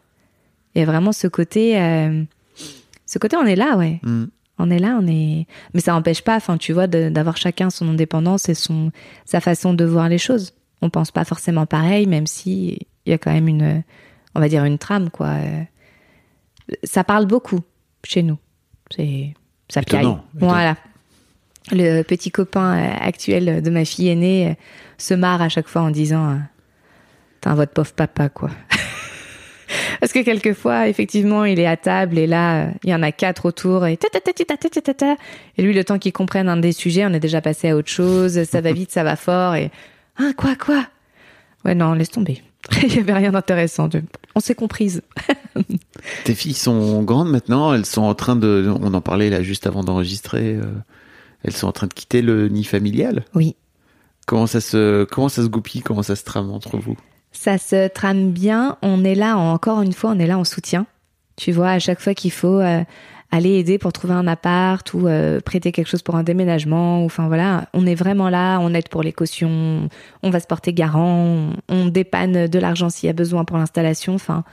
Et 0.74 0.84
vraiment 0.84 1.12
ce 1.12 1.26
côté, 1.28 1.80
euh, 1.80 2.22
ce 3.06 3.18
côté, 3.18 3.36
on 3.36 3.46
est 3.46 3.56
là, 3.56 3.76
ouais. 3.76 3.98
Hmm. 4.02 4.26
On 4.58 4.70
est 4.70 4.78
là, 4.78 4.98
on 5.00 5.06
est. 5.06 5.46
Mais 5.72 5.80
ça 5.80 5.92
n'empêche 5.92 6.22
pas, 6.22 6.36
enfin, 6.36 6.58
tu 6.58 6.72
vois, 6.72 6.86
d'avoir 6.86 7.36
chacun 7.36 7.70
son 7.70 7.88
indépendance 7.88 8.48
et 8.48 8.54
son 8.54 8.90
sa 9.24 9.40
façon 9.40 9.72
de 9.72 9.84
voir 9.84 10.08
les 10.08 10.18
choses. 10.18 10.52
On 10.82 10.90
pense 10.90 11.10
pas 11.10 11.24
forcément 11.24 11.64
pareil, 11.64 12.06
même 12.06 12.26
si 12.26 12.78
il 13.06 13.10
y 13.10 13.12
a 13.12 13.18
quand 13.18 13.32
même 13.32 13.48
une, 13.48 13.82
on 14.34 14.40
va 14.40 14.48
dire 14.48 14.64
une 14.64 14.78
trame, 14.78 15.10
quoi 15.10 15.36
ça 16.84 17.04
parle 17.04 17.26
beaucoup 17.26 17.60
chez 18.04 18.22
nous. 18.22 18.38
C'est 18.94 19.34
ça 19.68 19.80
étonnant, 19.80 20.24
étonnant. 20.34 20.48
Voilà. 20.52 20.76
Le 21.70 22.02
petit 22.02 22.30
copain 22.30 22.78
euh, 22.78 22.94
actuel 23.00 23.62
de 23.62 23.70
ma 23.70 23.84
fille 23.84 24.08
aînée 24.08 24.48
euh, 24.48 24.54
se 24.96 25.14
marre 25.14 25.42
à 25.42 25.48
chaque 25.48 25.68
fois 25.68 25.82
en 25.82 25.90
disant 25.90 26.30
euh, 26.30 26.36
"T'as 27.40 27.54
votre 27.54 27.72
pauvre 27.72 27.92
papa 27.92 28.28
quoi." 28.28 28.50
Parce 30.00 30.12
que 30.12 30.22
quelquefois, 30.22 30.88
effectivement, 30.88 31.44
il 31.44 31.60
est 31.60 31.66
à 31.66 31.76
table 31.76 32.18
et 32.18 32.26
là, 32.26 32.68
il 32.84 32.90
y 32.90 32.94
en 32.94 33.02
a 33.02 33.12
quatre 33.12 33.44
autour 33.46 33.86
et 33.86 33.98
ta 33.98 34.08
ta 34.08 34.20
ta 34.20 34.32
ta 34.32 34.56
ta 34.56 34.80
ta 34.80 34.94
ta 34.94 35.16
Et 35.58 35.62
lui, 35.62 35.74
le 35.74 35.84
temps 35.84 35.98
qu'il 35.98 36.12
comprenne 36.12 36.48
un 36.48 36.56
des 36.56 36.72
sujets, 36.72 37.04
on 37.04 37.12
est 37.12 37.20
déjà 37.20 37.42
passé 37.42 37.68
à 37.68 37.76
autre 37.76 37.90
chose. 37.90 38.44
Ça 38.44 38.60
va 38.62 38.72
vite, 38.72 38.90
ça 38.90 39.04
va 39.04 39.16
fort 39.16 39.54
et 39.54 39.70
ah 40.18 40.30
quoi 40.36 40.54
quoi? 40.56 40.86
Ouais 41.64 41.74
non, 41.74 41.92
laisse 41.92 42.10
tomber. 42.10 42.42
Il 42.82 42.94
y 42.94 42.98
avait 42.98 43.12
rien 43.12 43.32
d'intéressant. 43.32 43.88
On 44.34 44.40
s'est 44.40 44.54
comprises. 44.54 45.02
Tes 46.24 46.34
filles 46.34 46.54
sont 46.54 47.02
grandes 47.02 47.30
maintenant, 47.30 47.74
elles 47.74 47.86
sont 47.86 48.02
en 48.02 48.14
train 48.14 48.36
de, 48.36 48.72
on 48.80 48.94
en 48.94 49.00
parlait 49.00 49.30
là 49.30 49.42
juste 49.42 49.66
avant 49.66 49.82
d'enregistrer, 49.82 50.54
euh, 50.54 50.64
elles 51.42 51.56
sont 51.56 51.66
en 51.66 51.72
train 51.72 51.86
de 51.86 51.94
quitter 51.94 52.22
le 52.22 52.48
nid 52.48 52.64
familial. 52.64 53.24
Oui. 53.34 53.56
Comment 54.26 54.46
ça 54.46 54.60
se, 54.60 55.04
comment 55.04 55.28
ça 55.28 55.42
se 55.42 55.48
goupille, 55.48 55.80
comment 55.80 56.02
ça 56.02 56.14
se 56.14 56.24
trame 56.24 56.50
entre 56.50 56.76
vous? 56.76 56.96
Ça 57.32 57.56
se 57.58 57.88
trame 57.88 58.30
bien. 58.30 58.76
On 58.82 59.04
est 59.04 59.14
là, 59.14 59.36
encore 59.36 59.80
une 59.80 59.92
fois, 59.92 60.10
on 60.10 60.18
est 60.18 60.26
là 60.26 60.38
en 60.38 60.44
soutien. 60.44 60.86
Tu 61.36 61.52
vois, 61.52 61.70
à 61.70 61.78
chaque 61.78 62.00
fois 62.00 62.14
qu'il 62.14 62.32
faut 62.32 62.60
euh, 62.60 62.82
aller 63.30 63.58
aider 63.58 63.78
pour 63.78 63.92
trouver 63.92 64.14
un 64.14 64.26
appart 64.26 64.92
ou 64.94 65.06
euh, 65.06 65.40
prêter 65.40 65.70
quelque 65.72 65.88
chose 65.88 66.02
pour 66.02 66.16
un 66.16 66.22
déménagement, 66.22 67.04
enfin 67.04 67.28
voilà, 67.28 67.68
on 67.74 67.86
est 67.86 67.94
vraiment 67.94 68.30
là, 68.30 68.58
on 68.60 68.72
aide 68.72 68.88
pour 68.88 69.02
les 69.02 69.12
cautions, 69.12 69.88
on 70.22 70.30
va 70.30 70.40
se 70.40 70.46
porter 70.46 70.72
garant, 70.72 71.50
on, 71.68 71.86
dépanne 71.86 72.46
de 72.46 72.58
l'argent 72.58 72.88
s'il 72.88 73.06
y 73.06 73.10
a 73.10 73.14
besoin 73.14 73.44
pour 73.44 73.58
l'installation. 73.58 74.14
Enfin, 74.14 74.44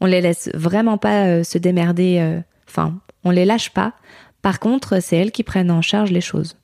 on 0.00 0.06
les 0.06 0.20
laisse 0.20 0.50
vraiment 0.54 0.98
pas 0.98 1.26
euh, 1.26 1.44
se 1.44 1.58
démerder. 1.58 2.18
euh, 2.20 2.40
Enfin, 2.68 3.00
on 3.24 3.30
les 3.30 3.44
lâche 3.44 3.70
pas. 3.70 3.94
Par 4.42 4.60
contre, 4.60 5.02
c'est 5.02 5.16
elles 5.16 5.32
qui 5.32 5.42
prennent 5.42 5.72
en 5.72 5.82
charge 5.82 6.12
les 6.12 6.20
choses. 6.20 6.56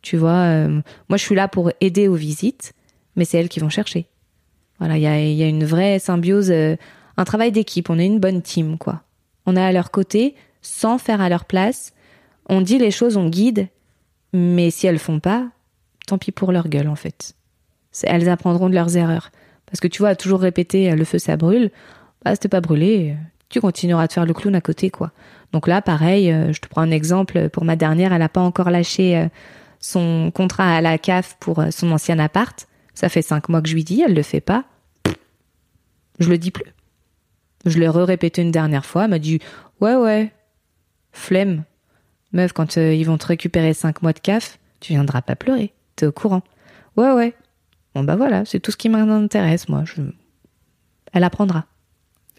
Tu 0.00 0.16
vois, 0.16 0.30
euh, 0.30 0.80
moi 1.10 1.18
je 1.18 1.22
suis 1.22 1.34
là 1.34 1.46
pour 1.46 1.70
aider 1.82 2.08
aux 2.08 2.14
visites, 2.14 2.72
mais 3.16 3.26
c'est 3.26 3.38
elles 3.38 3.50
qui 3.50 3.60
vont 3.60 3.68
chercher. 3.68 4.06
Voilà, 4.78 4.96
il 4.96 5.02
y 5.02 5.06
a, 5.06 5.20
y 5.20 5.42
a 5.42 5.46
une 5.46 5.64
vraie 5.64 5.98
symbiose, 5.98 6.50
un 6.50 7.24
travail 7.24 7.52
d'équipe. 7.52 7.90
On 7.90 7.98
est 7.98 8.06
une 8.06 8.18
bonne 8.18 8.40
team, 8.40 8.78
quoi. 8.78 9.02
On 9.44 9.56
est 9.56 9.64
à 9.64 9.72
leur 9.72 9.90
côté, 9.90 10.34
sans 10.62 10.98
faire 10.98 11.20
à 11.20 11.28
leur 11.28 11.44
place. 11.44 11.92
On 12.48 12.60
dit 12.60 12.78
les 12.78 12.90
choses, 12.90 13.16
on 13.16 13.28
guide, 13.28 13.68
mais 14.32 14.70
si 14.70 14.86
elles 14.86 14.98
font 14.98 15.20
pas, 15.20 15.48
tant 16.06 16.18
pis 16.18 16.32
pour 16.32 16.52
leur 16.52 16.68
gueule, 16.68 16.88
en 16.88 16.96
fait. 16.96 17.34
Elles 18.02 18.28
apprendront 18.28 18.68
de 18.68 18.74
leurs 18.74 18.96
erreurs. 18.96 19.30
Parce 19.66 19.80
que 19.80 19.88
tu 19.88 19.98
vois, 19.98 20.14
toujours 20.14 20.40
répéter 20.40 20.90
euh, 20.90 20.96
le 20.96 21.04
feu 21.04 21.18
ça 21.18 21.36
brûle, 21.36 21.70
bah 22.24 22.34
c'était 22.34 22.48
pas 22.48 22.60
brûlé, 22.60 23.10
euh, 23.10 23.22
tu 23.48 23.60
continueras 23.60 24.06
de 24.06 24.12
faire 24.12 24.26
le 24.26 24.32
clown 24.32 24.54
à 24.54 24.60
côté, 24.60 24.90
quoi. 24.90 25.12
Donc 25.52 25.66
là, 25.66 25.82
pareil, 25.82 26.30
euh, 26.30 26.52
je 26.52 26.60
te 26.60 26.68
prends 26.68 26.82
un 26.82 26.90
exemple. 26.90 27.48
Pour 27.50 27.64
ma 27.64 27.76
dernière, 27.76 28.12
elle 28.12 28.22
a 28.22 28.28
pas 28.28 28.40
encore 28.40 28.70
lâché 28.70 29.28
son 29.80 30.30
contrat 30.34 30.76
à 30.76 30.80
la 30.80 30.98
CAF 30.98 31.36
pour 31.40 31.62
son 31.70 31.92
ancien 31.92 32.18
appart. 32.18 32.66
Ça 32.94 33.08
fait 33.08 33.22
cinq 33.22 33.48
mois 33.48 33.60
que 33.60 33.68
je 33.68 33.74
lui 33.74 33.84
dis, 33.84 34.02
elle 34.02 34.14
le 34.14 34.22
fait 34.22 34.40
pas. 34.40 34.64
Je 36.18 36.28
le 36.28 36.38
dis 36.38 36.50
plus. 36.50 36.72
Je 37.64 37.78
l'ai 37.78 37.88
re-répété 37.88 38.42
une 38.42 38.50
dernière 38.50 38.86
fois. 38.86 39.04
Elle 39.04 39.10
m'a 39.10 39.18
dit 39.18 39.40
Ouais, 39.80 39.96
ouais. 39.96 40.32
Flemme. 41.16 41.64
Meuf, 42.32 42.52
quand 42.52 42.76
euh, 42.76 42.94
ils 42.94 43.04
vont 43.04 43.18
te 43.18 43.26
récupérer 43.26 43.72
cinq 43.74 44.02
mois 44.02 44.12
de 44.12 44.18
CAF, 44.18 44.58
tu 44.80 44.92
viendras 44.92 45.22
pas 45.22 45.34
pleurer. 45.34 45.72
T'es 45.96 46.06
au 46.06 46.12
courant. 46.12 46.42
Ouais, 46.96 47.10
ouais. 47.12 47.34
Bon, 47.94 48.04
bah 48.04 48.16
voilà, 48.16 48.44
c'est 48.44 48.60
tout 48.60 48.70
ce 48.70 48.76
qui 48.76 48.88
m'intéresse, 48.90 49.68
moi. 49.68 49.82
Je... 49.84 50.02
Elle 51.12 51.24
apprendra. 51.24 51.64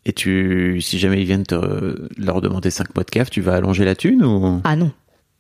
Et 0.06 0.14
tu, 0.14 0.80
si 0.82 1.00
jamais 1.00 1.22
ils 1.22 1.26
viennent 1.26 1.46
te, 1.46 2.08
leur 2.18 2.40
demander 2.40 2.70
5 2.70 2.96
mois 2.96 3.04
de 3.04 3.10
CAF, 3.10 3.30
tu 3.30 3.42
vas 3.42 3.56
allonger 3.56 3.84
la 3.84 3.96
thune 3.96 4.24
ou? 4.24 4.62
Ah 4.64 4.76
non. 4.76 4.92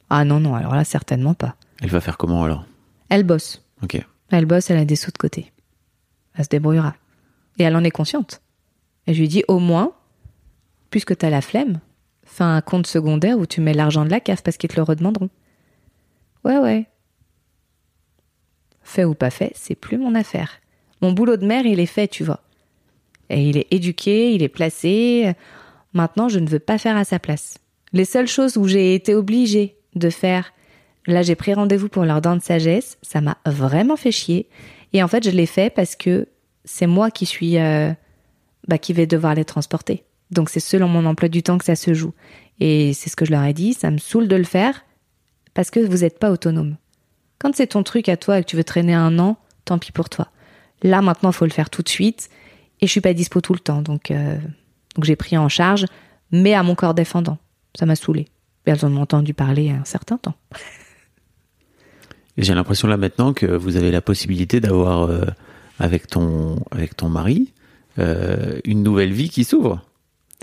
Ah 0.10 0.26
non, 0.26 0.40
non, 0.40 0.56
alors 0.56 0.74
là, 0.74 0.84
certainement 0.84 1.36
pas. 1.36 1.56
elle 1.82 1.90
va 1.90 2.02
faire 2.02 2.18
comment 2.18 2.44
alors? 2.44 2.66
Elle 3.10 3.24
bosse. 3.24 3.64
Ok. 3.84 4.04
Elle 4.32 4.46
bosse, 4.46 4.70
elle 4.72 4.80
a 4.80 4.86
des 4.86 4.96
sous 4.96 5.12
de 5.12 5.18
côté. 5.18 5.54
Elle 6.34 6.44
se 6.44 6.50
débrouillera. 6.50 6.96
Et 7.60 7.64
elle 7.64 7.76
en 7.76 7.84
est 7.84 7.92
consciente. 7.92 8.42
Et 9.06 9.14
je 9.14 9.20
lui 9.20 9.28
dis, 9.28 9.44
au 9.48 9.60
moins, 9.60 9.94
puisque 10.90 11.16
t'as 11.16 11.30
la 11.30 11.42
flemme, 11.42 11.80
un 12.44 12.62
compte 12.62 12.88
secondaire 12.88 13.38
où 13.38 13.46
tu 13.46 13.62
mets 13.62 13.74
l'argent 13.74 14.06
de 14.06 14.10
la 14.10 14.20
CAF 14.20 14.44
parce 14.44 14.58
qu'ils 14.58 14.70
te 14.70 14.76
le 14.76 14.84
redemanderont. 14.84 15.30
Ouais, 16.44 16.58
ouais. 16.58 16.88
Fait 18.84 19.04
ou 19.04 19.16
pas 19.16 19.30
fait, 19.30 19.52
c'est 19.56 19.76
plus 19.76 19.98
mon 19.98 20.16
affaire. 20.16 20.60
Mon 21.02 21.12
boulot 21.12 21.38
de 21.38 21.46
mère, 21.46 21.66
il 21.66 21.80
est 21.80 21.86
fait, 21.86 22.08
tu 22.08 22.24
vois. 22.24 22.42
Et 23.30 23.50
il 23.50 23.58
est 23.58 23.68
éduqué, 23.72 24.34
il 24.34 24.44
est 24.44 24.50
placé. 24.50 25.34
Maintenant, 25.94 26.30
je 26.30 26.40
ne 26.40 26.48
veux 26.48 26.60
pas 26.60 26.78
faire 26.78 26.96
à 26.96 27.04
sa 27.04 27.20
place. 27.20 27.58
Les 27.94 28.06
seules 28.06 28.28
choses 28.28 28.58
où 28.58 28.68
j'ai 28.68 28.94
été 28.94 29.14
obligée 29.14 29.76
de 29.96 30.10
faire, 30.10 30.54
là 31.06 31.24
j'ai 31.24 31.36
pris 31.36 31.54
rendez-vous 31.54 31.90
pour 31.90 32.06
leur 32.06 32.22
dent 32.22 32.36
de 32.36 32.42
sagesse, 32.42 32.98
ça 33.02 33.22
m'a 33.22 33.38
vraiment 33.46 33.96
fait 33.96 34.12
chier. 34.12 34.48
Et 34.94 35.04
en 35.04 35.08
fait, 35.08 35.24
je 35.24 35.32
l'ai 35.32 35.46
fait 35.46 35.70
parce 35.70 35.96
que 35.96 36.28
c'est 36.66 36.88
moi 36.88 37.12
qui 37.12 37.26
suis, 37.26 37.58
euh, 37.58 37.92
bah, 38.68 38.78
qui 38.78 38.94
vais 38.94 39.08
devoir 39.08 39.36
les 39.36 39.46
transporter. 39.46 40.04
Donc 40.32 40.50
c'est 40.50 40.60
selon 40.60 40.88
mon 40.88 41.06
emploi 41.06 41.30
du 41.30 41.44
temps 41.44 41.58
que 41.58 41.66
ça 41.66 41.76
se 41.76 41.94
joue. 41.94 42.14
Et 42.60 42.94
c'est 42.94 43.10
ce 43.10 43.16
que 43.16 43.26
je 43.26 43.32
leur 43.32 43.44
ai 43.44 43.54
dit, 43.54 43.74
ça 43.74 43.92
me 43.92 43.98
saoule 43.98 44.28
de 44.28 44.36
le 44.36 44.44
faire 44.44 44.84
parce 45.54 45.72
que 45.72 45.80
vous 45.80 45.98
n'êtes 45.98 46.20
pas 46.20 46.32
autonome. 46.32 46.76
Quand 47.40 47.56
c'est 47.56 47.68
ton 47.68 47.84
truc 47.84 48.10
à 48.10 48.18
toi 48.18 48.40
et 48.40 48.44
que 48.44 48.50
tu 48.50 48.56
veux 48.56 48.64
traîner 48.64 48.94
un 48.94 49.20
an, 49.20 49.38
tant 49.66 49.78
pis 49.78 49.92
pour 49.92 50.10
toi. 50.10 50.28
Là 50.84 51.02
maintenant, 51.02 51.30
il 51.30 51.36
faut 51.36 51.46
le 51.46 51.52
faire 51.52 51.70
tout 51.70 51.82
de 51.82 51.90
suite. 51.90 52.30
Et 52.82 52.88
je 52.88 52.92
suis 52.92 53.02
pas 53.02 53.14
dispo 53.14 53.42
tout 53.42 53.54
le 53.54 53.60
temps, 53.60 53.82
donc, 53.82 54.12
euh, 54.12 54.38
j'ai 55.02 55.16
pris 55.16 55.36
en 55.36 55.50
charge, 55.50 55.86
mais 56.32 56.54
à 56.54 56.62
mon 56.62 56.76
corps 56.76 56.94
défendant. 56.94 57.40
Ça 57.76 57.88
m'a 57.88 57.96
saoulé. 57.96 58.28
Elles 58.66 58.86
en 58.86 58.96
ont 58.96 59.02
entendu 59.02 59.34
parler 59.34 59.72
un 59.72 59.86
certain 59.86 60.18
temps. 60.18 60.36
J'ai 62.38 62.54
l'impression 62.54 62.88
là 62.88 62.98
maintenant 62.98 63.34
que 63.34 63.46
vous 63.46 63.78
avez 63.78 63.90
la 63.90 64.02
possibilité 64.02 64.60
d'avoir 64.60 65.10
euh, 65.10 65.26
avec 65.80 66.08
ton 66.08 66.58
avec 66.70 66.96
ton 66.96 67.10
mari 67.10 67.54
euh, 67.98 68.60
une 68.64 68.84
nouvelle 68.84 69.12
vie 69.12 69.30
qui 69.30 69.44
s'ouvre. 69.44 69.87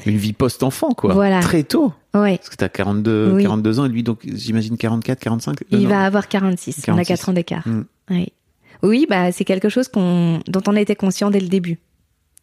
Une 0.06 0.16
vie 0.16 0.32
post-enfant, 0.32 0.90
quoi. 0.90 1.14
Voilà. 1.14 1.40
Très 1.40 1.62
tôt. 1.62 1.92
Ouais. 2.14 2.36
Parce 2.38 2.50
que 2.50 2.56
t'as 2.56 2.68
42, 2.68 3.32
Oui. 3.34 3.42
42 3.42 3.78
ans 3.80 3.84
et 3.86 3.88
lui, 3.88 4.02
donc, 4.02 4.20
j'imagine 4.24 4.76
44, 4.76 5.18
45. 5.20 5.56
Il 5.70 5.82
Non. 5.82 5.88
va 5.88 6.04
avoir 6.04 6.28
46. 6.28 6.84
On 6.88 6.92
a 6.98 7.04
46. 7.04 7.08
4 7.08 7.28
ans 7.28 7.32
d'écart. 7.32 7.68
Mm. 7.68 7.84
Oui. 8.10 8.32
Oui, 8.82 9.06
bah, 9.08 9.32
c'est 9.32 9.44
quelque 9.44 9.68
chose 9.68 9.88
qu'on, 9.88 10.40
dont 10.48 10.60
on 10.66 10.76
était 10.76 10.96
conscient 10.96 11.30
dès 11.30 11.40
le 11.40 11.48
début. 11.48 11.78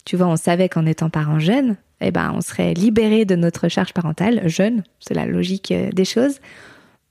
Tu 0.05 0.17
vois, 0.17 0.27
on 0.27 0.37
savait 0.37 0.69
qu'en 0.69 0.85
étant 0.87 1.09
parent 1.11 1.37
jeune, 1.39 1.75
eh 1.99 2.09
ben, 2.09 2.33
on 2.35 2.41
serait 2.41 2.73
libéré 2.73 3.25
de 3.25 3.35
notre 3.35 3.67
charge 3.67 3.93
parentale, 3.93 4.47
jeune. 4.47 4.83
C'est 4.99 5.13
la 5.13 5.25
logique 5.27 5.71
euh, 5.71 5.91
des 5.91 6.05
choses. 6.05 6.39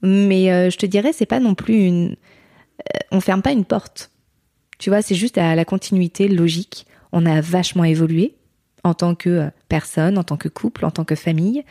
Mais 0.02 0.50
euh, 0.50 0.70
je 0.70 0.78
te 0.78 0.86
dirais, 0.86 1.12
c'est 1.12 1.26
pas 1.26 1.38
non 1.38 1.54
plus 1.54 1.74
une, 1.84 2.16
euh, 2.80 2.98
on 3.12 3.20
ferme 3.20 3.42
pas 3.42 3.52
une 3.52 3.64
porte. 3.66 4.10
Tu 4.78 4.90
vois, 4.90 5.02
c'est 5.02 5.14
juste 5.14 5.38
à 5.38 5.54
la 5.54 5.64
continuité 5.64 6.26
logique. 6.26 6.86
On 7.12 7.26
a 7.26 7.40
vachement 7.40 7.84
évolué 7.84 8.34
en 8.84 8.94
tant 8.94 9.14
que 9.14 9.28
euh, 9.28 9.50
personne, 9.68 10.18
en 10.18 10.24
tant 10.24 10.36
que 10.36 10.48
couple, 10.48 10.84
en 10.84 10.90
tant 10.90 11.04
que 11.04 11.14
famille. 11.14 11.64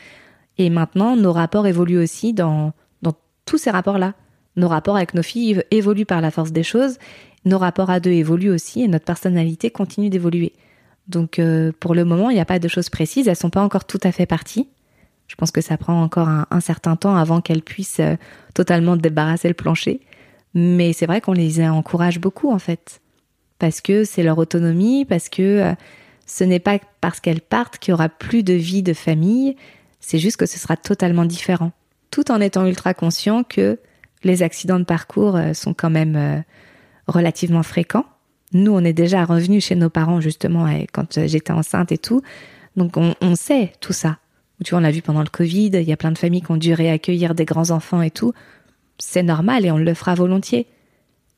Et 0.58 0.70
maintenant, 0.70 1.16
nos 1.16 1.32
rapports 1.32 1.68
évoluent 1.68 2.02
aussi 2.02 2.34
dans, 2.34 2.74
dans 3.02 3.14
tous 3.46 3.58
ces 3.58 3.72
rapports-là. 3.72 4.14
Nos 4.56 4.68
rapports 4.68 4.98
avec 4.98 5.14
nos 5.14 5.24
filles 5.24 5.64
évoluent 5.72 6.06
par 6.06 6.22
la 6.22 6.32
force 6.32 6.52
des 6.52 6.64
choses. 6.64 6.98
Nos 7.46 7.58
rapports 7.58 7.90
à 7.90 8.00
deux 8.00 8.12
évoluent 8.12 8.52
aussi 8.52 8.82
et 8.84 8.88
notre 8.88 9.06
personnalité 9.06 9.72
continue 9.72 10.10
d'évoluer. 10.10 10.54
Donc, 11.08 11.40
euh, 11.40 11.72
pour 11.80 11.96
le 11.96 12.06
moment, 12.06 12.30
il 12.30 12.34
n'y 12.34 12.42
a 12.42 12.46
pas 12.46 12.60
de 12.60 12.68
choses 12.68 12.90
précises. 12.90 13.28
Elles 13.28 13.36
sont 13.36 13.50
pas 13.50 13.64
encore 13.64 13.86
tout 13.86 14.00
à 14.04 14.12
fait 14.12 14.26
parties. 14.26 14.68
Je 15.28 15.36
pense 15.36 15.52
que 15.52 15.62
ça 15.62 15.78
prend 15.78 16.02
encore 16.02 16.28
un, 16.28 16.60
certain 16.60 16.96
temps 16.96 17.16
avant 17.16 17.40
qu'elles 17.40 17.62
puissent 17.62 18.00
euh, 18.00 18.16
totalement 18.54 18.98
débarrasser 18.98 19.48
le 19.48 19.54
plancher. 19.54 20.02
Mais 20.54 20.92
c'est 20.94 21.06
vrai 21.06 21.22
qu'on 21.22 21.34
les 21.34 21.62
encourage 21.64 22.20
beaucoup, 22.20 22.52
en 22.52 22.60
fait. 22.60 23.00
Parce 23.60 23.80
que 23.82 24.04
c'est 24.04 24.24
leur 24.24 24.38
autonomie, 24.40 25.06
parce 25.06 25.30
que 25.30 25.74
ce 26.30 26.44
n'est 26.44 26.60
pas 26.60 26.78
parce 27.02 27.20
qu'elles 27.20 27.42
partent 27.42 27.80
qu'il 27.80 27.92
y 27.92 27.94
aura 27.94 28.08
plus 28.08 28.44
de 28.44 28.54
vie 28.54 28.84
de 28.84 28.94
famille. 28.94 29.56
C'est 30.00 30.20
juste 30.20 30.38
que 30.38 30.46
ce 30.46 30.60
sera 30.60 30.78
totalement 30.78 31.26
différent. 31.26 31.72
Tout 32.12 32.32
en 32.32 32.40
étant 32.40 32.68
ultra 32.68 32.94
conscient 32.94 33.44
que 33.44 33.80
les 34.24 34.44
accidents 34.44 34.78
de 34.80 34.86
parcours 34.86 35.36
euh, 35.36 35.54
sont 35.54 35.74
quand 35.74 35.90
même 35.90 36.16
euh, 36.16 36.40
relativement 37.08 37.64
fréquents. 37.64 38.06
Nous, 38.54 38.72
on 38.72 38.84
est 38.84 38.94
déjà 38.94 39.26
revenus 39.26 39.66
chez 39.66 39.76
nos 39.76 39.90
parents, 39.90 40.22
justement, 40.22 40.68
quand 40.94 41.18
euh, 41.18 41.28
j'étais 41.28 41.52
enceinte 41.52 41.92
et 41.92 41.98
tout. 41.98 42.22
Donc, 42.76 42.96
on, 42.96 43.16
on 43.22 43.36
sait 43.36 43.74
tout 43.80 43.94
ça. 43.94 44.20
Tu 44.64 44.72
vois, 44.72 44.80
on 44.80 44.84
l'a 44.84 44.92
vu 44.92 45.02
pendant 45.02 45.24
le 45.24 45.30
Covid, 45.30 45.72
il 45.74 45.84
y 45.84 45.94
a 45.94 45.98
plein 45.98 46.12
de 46.12 46.18
familles 46.18 46.44
qui 46.44 46.52
ont 46.52 46.58
dû 46.58 46.74
réaccueillir 46.74 47.34
des 47.34 47.46
grands-enfants 47.46 48.04
et 48.04 48.12
tout. 48.12 48.34
C'est 49.00 49.24
normal 49.24 49.66
et 49.66 49.72
on 49.72 49.78
le 49.78 49.94
fera 49.96 50.14
volontiers. 50.14 50.68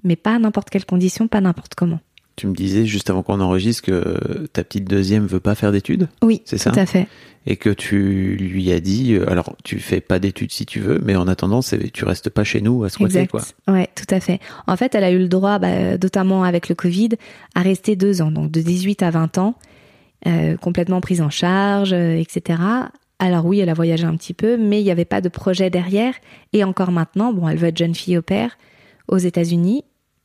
Mais 0.03 0.17
pas 0.17 0.35
à 0.35 0.39
n'importe 0.39 0.69
quelle 0.69 0.85
condition, 0.85 1.29
pas 1.29 1.39
n'importe 1.39 1.75
comment. 1.75 1.99
Tu 2.37 2.47
me 2.47 2.53
disais 2.55 2.85
juste 2.85 3.09
avant 3.09 3.23
qu'on 3.23 3.39
enregistre 3.41 3.83
que 3.83 4.47
ta 4.53 4.63
petite 4.63 4.85
deuxième 4.85 5.27
veut 5.27 5.39
pas 5.41 5.53
faire 5.55 5.71
d'études? 5.71 6.07
Oui, 6.23 6.41
C'est 6.45 6.57
tout 6.57 6.73
ça? 6.73 6.81
à 6.81 6.85
fait. 6.85 7.07
et 7.45 7.55
que 7.57 7.69
tu 7.69 8.35
lui 8.39 8.71
as 8.71 8.79
dit, 8.79 9.13
euh, 9.13 9.29
alors 9.29 9.55
tu 9.63 9.79
fais 9.79 9.99
pas 10.01 10.17
d'études 10.19 10.51
si 10.51 10.65
tu 10.65 10.79
veux, 10.79 10.99
mais 11.03 11.15
en 11.15 11.27
attendant, 11.27 11.59
tu 11.93 12.05
restes 12.05 12.29
pas 12.29 12.43
chez 12.43 12.61
nous 12.61 12.83
à 12.83 12.89
squatter 12.89 13.19
Exact. 13.19 13.31
quoi. 13.31 13.41
Ouais, 13.73 13.89
tout 13.95 14.13
à 14.13 14.19
fait. 14.19 14.39
En 14.67 14.77
fait, 14.77 14.95
elle 14.95 15.03
a 15.03 15.11
eu 15.11 15.19
le 15.19 15.27
droit, 15.27 15.59
bah, 15.59 15.97
notamment 15.97 16.43
avec 16.43 16.69
le 16.69 16.75
Covid, 16.75 17.09
à 17.53 17.61
rester 17.61 17.95
deux 17.95 18.21
ans, 18.21 18.31
donc 18.31 18.49
de 18.51 18.61
18 18.61 19.03
à 19.03 19.09
20 19.11 19.37
ans, 19.37 19.55
euh, 20.27 20.55
complètement 20.57 21.01
prise 21.01 21.21
en 21.21 21.29
charge, 21.29 21.93
euh, 21.93 22.15
etc. 22.15 22.59
Alors 23.19 23.45
oui, 23.45 23.59
elle 23.59 23.69
a 23.69 23.73
voyagé 23.75 24.05
un 24.05 24.15
petit 24.15 24.33
peu, 24.33 24.57
mais 24.57 24.79
il 24.79 24.83
n'y 24.83 24.91
avait 24.91 25.05
pas 25.05 25.21
de 25.21 25.29
projet 25.29 25.69
derrière. 25.69 26.13
Et 26.53 26.63
encore 26.63 26.91
maintenant, 26.91 27.33
bon, 27.33 27.47
elle 27.49 27.57
veut 27.57 27.67
être 27.67 27.77
jeune 27.77 27.93
fille 27.95 28.17
au 28.17 28.21
père 28.23 28.57
aux 29.07 29.17
États-Unis. 29.17 29.83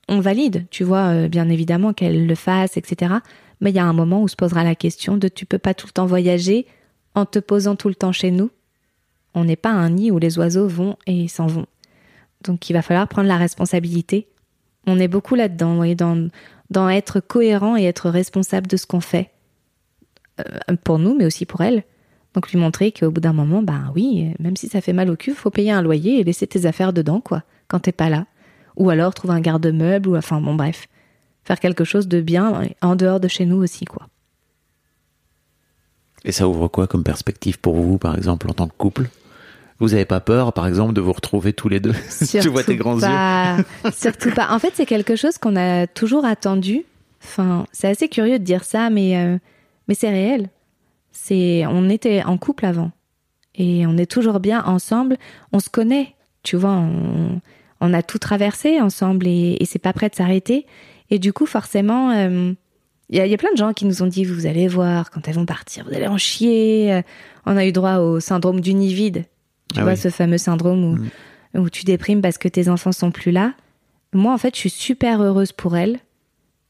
On 0.09 0.21
valide, 0.21 0.67
tu 0.71 0.85
vois, 0.85 1.09
euh, 1.09 1.29
bien 1.29 1.49
évidemment 1.49 1.93
qu'elle 1.93 2.27
le 2.27 2.35
fasse, 2.35 2.77
etc. 2.77 3.15
Mais 3.61 3.71
il 3.71 3.77
y 3.77 3.81
a 3.81 3.85
un 3.85 3.93
moment 3.93 4.23
où 4.23 4.29
se 4.29 4.37
posera 4.37 4.63
la 4.63 4.75
question 4.75 5.17
de 5.17 5.29
tu 5.29 5.47
peux 5.47 5.59
pas 5.59 5.75
tout 5.75 5.87
le 5.87 5.93
temps 5.93 6.07
voyager 6.07 6.67
en 7.15 7.27
te 7.27 7.39
posant 7.39 7.77
tout 7.77 7.89
le 7.89 7.95
temps 7.95 8.13
chez 8.13 8.31
nous. 8.31 8.51
On 9.35 9.45
n'est 9.45 9.57
pas 9.57 9.71
un 9.71 9.91
nid 9.91 10.11
où 10.11 10.19
les 10.19 10.39
oiseaux 10.39 10.69
vont 10.69 10.97
et 11.07 11.29
s'en 11.29 11.47
vont. 11.47 11.67
Donc 12.43 12.71
il 12.71 12.73
va 12.73 12.83
falloir 12.83 13.09
prendre 13.09 13.29
la 13.29 13.37
responsabilité. 13.37 14.29
On 14.87 14.99
est 14.99 15.09
beaucoup 15.09 15.35
là-dedans, 15.35 15.77
vous 15.77 15.95
dans, 16.71 16.89
être 16.89 17.21
cohérent 17.21 17.77
et 17.77 17.85
être 17.85 18.09
responsable 18.09 18.67
de 18.67 18.77
ce 18.77 18.87
qu'on 18.87 19.01
fait. 19.01 19.31
Euh, 20.41 20.77
pour 20.85 20.99
nous, 20.99 21.17
mais 21.17 21.25
aussi 21.25 21.47
pour 21.47 21.63
elle. 21.63 21.85
Donc 22.35 22.53
lui 22.53 22.59
montrer 22.59 22.93
qu'au 22.93 23.11
bout 23.11 23.21
d'un 23.21 23.33
moment, 23.33 23.63
ben 23.63 23.91
oui, 23.95 24.35
même 24.39 24.57
si 24.57 24.69
ça 24.69 24.83
fait 24.83 24.93
mal 24.93 25.11
au 25.11 25.17
cul, 25.17 25.33
faut 25.33 25.51
payer 25.51 25.71
un 25.71 25.81
loyer 25.81 26.21
et 26.21 26.25
laisser 26.25 26.47
tes 26.47 26.67
affaires 26.67 26.93
dedans, 26.93 27.21
quoi, 27.21 27.43
quand 27.67 27.81
t'es 27.81 27.93
pas 27.93 28.11
là. 28.11 28.27
Ou 28.77 28.91
alors 28.91 29.15
trouver 29.15 29.35
un 29.35 29.41
garde-meuble, 29.41 30.09
ou 30.09 30.17
enfin 30.17 30.41
bon 30.41 30.55
bref, 30.55 30.87
faire 31.45 31.61
quelque 31.61 31.85
chose 31.85 32.09
de 32.09 32.21
bien 32.21 32.69
en 32.83 32.97
dehors 32.97 33.21
de 33.21 33.29
chez 33.29 33.47
nous 33.47 33.57
aussi, 33.57 33.85
quoi. 33.85 34.07
Et 36.25 36.33
ça 36.33 36.49
ouvre 36.49 36.69
quoi 36.69 36.87
comme 36.87 37.05
perspective 37.05 37.59
pour 37.61 37.77
vous, 37.77 37.99
par 37.99 38.17
exemple, 38.17 38.51
en 38.51 38.53
tant 38.53 38.67
que 38.67 38.75
couple? 38.77 39.09
Vous 39.79 39.91
n'avez 39.91 40.05
pas 40.05 40.21
peur, 40.21 40.53
par 40.53 40.67
exemple, 40.67 40.93
de 40.95 41.01
vous 41.01 41.13
retrouver 41.13 41.53
tous 41.53 41.69
les 41.69 41.81
deux 41.81 41.95
Tu 42.41 42.49
vois 42.49 42.65
tes 42.65 42.77
grands 42.77 42.99
pas, 42.99 43.59
yeux? 43.59 43.91
surtout 43.95 44.31
pas. 44.31 44.49
En 44.51 44.59
fait, 44.59 44.73
c'est 44.75 44.87
quelque 44.87 45.17
chose 45.17 45.39
qu'on 45.39 45.55
a 45.55 45.87
toujours 45.87 46.25
attendu. 46.25 46.85
Enfin, 47.23 47.67
c'est 47.73 47.89
assez 47.89 48.09
curieux 48.09 48.39
de 48.39 48.45
dire 48.45 48.65
ça, 48.65 48.91
mais, 48.91 49.17
euh, 49.17 49.39
mais 49.87 49.95
c'est 49.95 50.09
réel. 50.09 50.49
C'est, 51.13 51.65
on 51.67 51.89
était 51.89 52.23
en 52.25 52.39
couple 52.39 52.67
avant. 52.67 52.91
Et 53.55 53.87
on 53.87 53.97
est 53.97 54.11
toujours 54.11 54.41
bien 54.41 54.65
ensemble. 54.65 55.17
On 55.53 55.61
se 55.61 55.69
connaît. 55.69 56.15
Tu 56.43 56.57
vois, 56.57 56.73
on, 56.73 57.41
on 57.81 57.93
a 57.93 58.03
tout 58.03 58.19
traversé 58.19 58.81
ensemble 58.81 59.27
et, 59.27 59.57
et 59.61 59.65
c'est 59.65 59.79
pas 59.79 59.93
prêt 59.93 60.09
de 60.09 60.15
s'arrêter. 60.15 60.67
Et 61.11 61.19
du 61.19 61.33
coup, 61.33 61.47
forcément, 61.47 62.11
euh, 62.11 62.53
il 63.11 63.17
y, 63.17 63.21
a, 63.21 63.27
y, 63.27 63.35
a 63.35 63.37
plein 63.37 63.53
de 63.53 63.57
gens 63.57 63.73
qui 63.73 63.85
nous 63.85 64.03
ont 64.03 64.07
dit, 64.07 64.25
vous 64.25 64.47
allez 64.47 64.67
voir, 64.67 65.11
quand 65.11 65.29
elles 65.29 65.35
vont 65.35 65.47
partir, 65.47 65.85
vous 65.89 65.95
allez 65.95 66.09
en 66.09 66.19
chier. 66.19 66.93
Euh, 66.93 67.03
on 67.45 67.57
a 67.57 67.65
eu 67.65 67.73
droit 67.73 67.97
au 67.97 68.21
syndrome 68.21 68.61
du 68.61 68.75
nid 68.75 68.93
vide. 68.93 69.25
Tu 69.73 69.81
ah 69.81 69.85
vois, 69.85 69.97
ce 69.97 70.09
fameux 70.09 70.39
syndrome 70.39 70.85
où, 70.85 70.97
mm. 70.97 71.61
où 71.61 71.71
tu 71.71 71.85
déprimes 71.85 72.23
parce 72.23 72.39
que 72.39 72.49
tes 72.49 72.69
enfants 72.69 72.93
sont 72.93 73.11
plus 73.11 73.31
là. 73.31 73.55
Moi, 74.13 74.33
en 74.33 74.39
fait, 74.39 74.55
je 74.55 74.61
suis 74.61 74.71
super 74.71 75.23
heureuse 75.23 75.53
pour 75.53 75.77
elles 75.77 75.99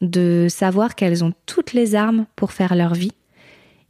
de 0.02 0.46
savoir 0.50 0.94
qu'elles 0.94 1.24
ont 1.24 1.32
toutes 1.46 1.72
les 1.72 1.94
armes 1.94 2.26
pour 2.36 2.52
faire 2.52 2.74
leur 2.74 2.94
vie. 2.94 3.12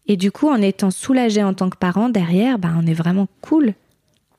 Et 0.06 0.16
du 0.16 0.30
coup, 0.30 0.48
en 0.48 0.62
étant 0.62 0.90
soulagée 0.90 1.42
en 1.42 1.54
tant 1.54 1.68
que 1.68 1.76
parent, 1.76 2.08
derrière, 2.08 2.58
ben, 2.58 2.80
on 2.80 2.86
est 2.86 2.94
vraiment 2.94 3.26
cool 3.40 3.74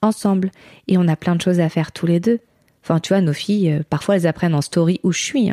ensemble. 0.01 0.51
Et 0.87 0.97
on 0.97 1.07
a 1.07 1.15
plein 1.15 1.35
de 1.35 1.41
choses 1.41 1.59
à 1.59 1.67
faire 1.67 1.91
tous 1.91 2.05
les 2.05 2.19
deux. 2.19 2.39
Enfin, 2.87 3.01
tu 3.01 3.09
vois, 3.09 3.19
nos 3.19 3.33
filles, 3.33 3.69
euh, 3.69 3.83
parfois, 3.89 4.15
elles 4.15 4.27
apprennent 4.27 4.55
en 4.55 4.61
story 4.61 5.01
où 5.03 5.11
je 5.11 5.21
suis. 5.21 5.51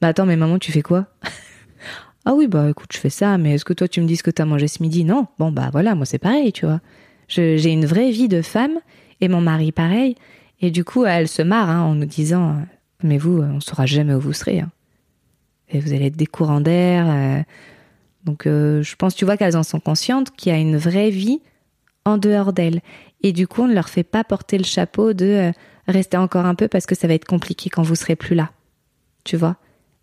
Bah 0.00 0.06
attends, 0.06 0.24
mais 0.24 0.36
maman, 0.36 0.60
tu 0.60 0.70
fais 0.70 0.82
quoi? 0.82 1.06
Ah 2.24 2.34
oui, 2.34 2.46
bah 2.46 2.68
écoute, 2.68 2.90
je 2.92 2.98
fais 2.98 3.08
ça, 3.08 3.38
mais 3.38 3.54
est-ce 3.54 3.64
que 3.64 3.72
toi 3.72 3.88
tu 3.88 4.02
me 4.02 4.06
dis 4.06 4.16
ce 4.16 4.22
que 4.22 4.30
t'as 4.30 4.44
mangé 4.44 4.68
ce 4.68 4.82
midi? 4.82 5.02
Non. 5.02 5.28
Bon, 5.38 5.50
bah 5.50 5.70
voilà, 5.72 5.94
moi 5.94 6.04
c'est 6.04 6.18
pareil, 6.18 6.52
tu 6.52 6.66
vois. 6.66 6.82
J'ai 7.28 7.72
une 7.72 7.86
vraie 7.86 8.10
vie 8.10 8.28
de 8.28 8.42
femme 8.42 8.80
et 9.22 9.28
mon 9.28 9.40
mari 9.40 9.72
pareil. 9.72 10.14
Et 10.60 10.70
du 10.70 10.84
coup, 10.84 11.06
elle 11.06 11.26
se 11.26 11.40
marre 11.40 11.70
hein, 11.70 11.80
en 11.80 11.94
nous 11.94 12.04
disant 12.04 12.56
Mais 13.02 13.16
vous, 13.16 13.40
on 13.40 13.60
saura 13.60 13.86
jamais 13.86 14.12
où 14.12 14.20
vous 14.20 14.34
serez. 14.34 14.60
Hein. 14.60 14.70
Et 15.70 15.80
vous 15.80 15.94
allez 15.94 16.06
être 16.06 16.18
des 16.18 16.26
courants 16.26 16.60
d'air. 16.60 17.06
Euh. 17.08 17.42
Donc 18.24 18.46
euh, 18.46 18.82
je 18.82 18.94
pense, 18.96 19.14
tu 19.14 19.24
vois, 19.24 19.38
qu'elles 19.38 19.56
en 19.56 19.62
sont 19.62 19.80
conscientes 19.80 20.30
qu'il 20.36 20.52
y 20.52 20.54
a 20.54 20.58
une 20.58 20.76
vraie 20.76 21.08
vie 21.08 21.40
en 22.04 22.18
dehors 22.18 22.52
d'elles. 22.52 22.82
Et 23.22 23.32
du 23.32 23.46
coup, 23.46 23.62
on 23.62 23.68
ne 23.68 23.74
leur 23.74 23.88
fait 23.88 24.04
pas 24.04 24.24
porter 24.24 24.58
le 24.58 24.64
chapeau 24.64 25.12
de 25.12 25.26
euh, 25.26 25.52
rester 25.86 26.16
encore 26.16 26.46
un 26.46 26.54
peu 26.54 26.68
parce 26.68 26.86
que 26.86 26.94
ça 26.94 27.08
va 27.08 27.14
être 27.14 27.26
compliqué 27.26 27.70
quand 27.70 27.82
vous 27.82 27.96
serez 27.96 28.16
plus 28.16 28.34
là. 28.34 28.50
Tu 29.24 29.36
vois? 29.36 29.56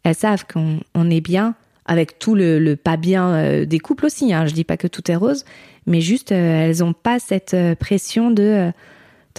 Elles 0.04 0.16
savent 0.16 0.46
qu'on 0.46 1.10
est 1.10 1.22
bien 1.22 1.56
avec 1.86 2.20
tout 2.20 2.36
le, 2.36 2.76
pas 2.76 2.98
bien 2.98 3.30
euh, 3.34 3.66
des 3.66 3.80
couples 3.80 4.06
aussi. 4.06 4.34
Hein. 4.34 4.46
Je 4.46 4.54
dis 4.54 4.64
pas 4.64 4.78
que 4.78 4.88
tout 4.88 5.10
est 5.10 5.16
rose, 5.16 5.46
mais 5.86 6.02
juste 6.02 6.32
euh, 6.32 6.68
elles 6.68 6.84
ont 6.84 6.94
pas 6.94 7.20
cette 7.20 7.56
pression 7.80 8.32
de 8.32 8.72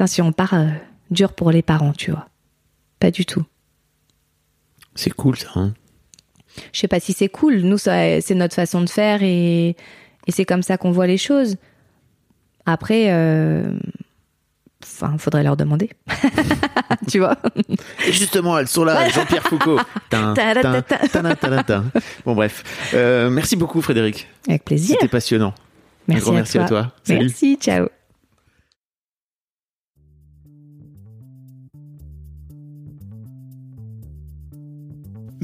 si 0.06 0.20
on 0.20 0.32
part 0.32 0.54
dur 1.10 1.32
pour 1.32 1.50
les 1.50 1.62
parents, 1.62 1.92
tu 1.92 2.10
vois. 2.10 2.28
Pas 3.00 3.10
du 3.10 3.24
tout. 3.24 3.44
C'est 4.94 5.10
cool 5.10 5.36
ça. 5.36 5.50
Hein 5.54 5.74
Je 6.72 6.80
sais 6.80 6.88
pas 6.88 7.00
si 7.00 7.12
c'est 7.12 7.28
cool. 7.28 7.60
Nous, 7.60 7.78
c'est 7.78 8.34
notre 8.34 8.54
façon 8.54 8.82
de 8.82 8.90
faire 8.90 9.22
et, 9.22 9.68
et 10.26 10.32
c'est 10.32 10.44
comme 10.44 10.62
ça 10.62 10.76
qu'on 10.76 10.90
voit 10.90 11.06
les 11.06 11.18
choses. 11.18 11.56
Après, 12.66 13.08
Enfin, 14.82 15.16
faudrait 15.18 15.42
leur 15.42 15.56
demander. 15.56 15.90
tu 17.10 17.18
vois? 17.18 17.36
Et 18.06 18.12
justement, 18.12 18.58
elles 18.58 18.68
sont 18.68 18.84
là, 18.84 19.08
Jean-Pierre 19.08 19.42
Foucault. 19.42 19.80
bon, 22.24 22.34
bref. 22.34 22.62
Euh, 22.94 23.28
merci 23.28 23.56
beaucoup, 23.56 23.82
Frédéric. 23.82 24.28
Avec 24.48 24.64
plaisir. 24.64 24.96
C'était 25.00 25.08
passionnant. 25.08 25.54
Merci, 26.06 26.22
Un 26.22 26.24
grand 26.24 26.32
à, 26.32 26.36
merci 26.36 26.52
toi. 26.52 26.64
à 26.64 26.68
toi. 26.68 26.92
Salut. 27.02 27.26
Merci, 27.26 27.58
ciao. 27.60 27.88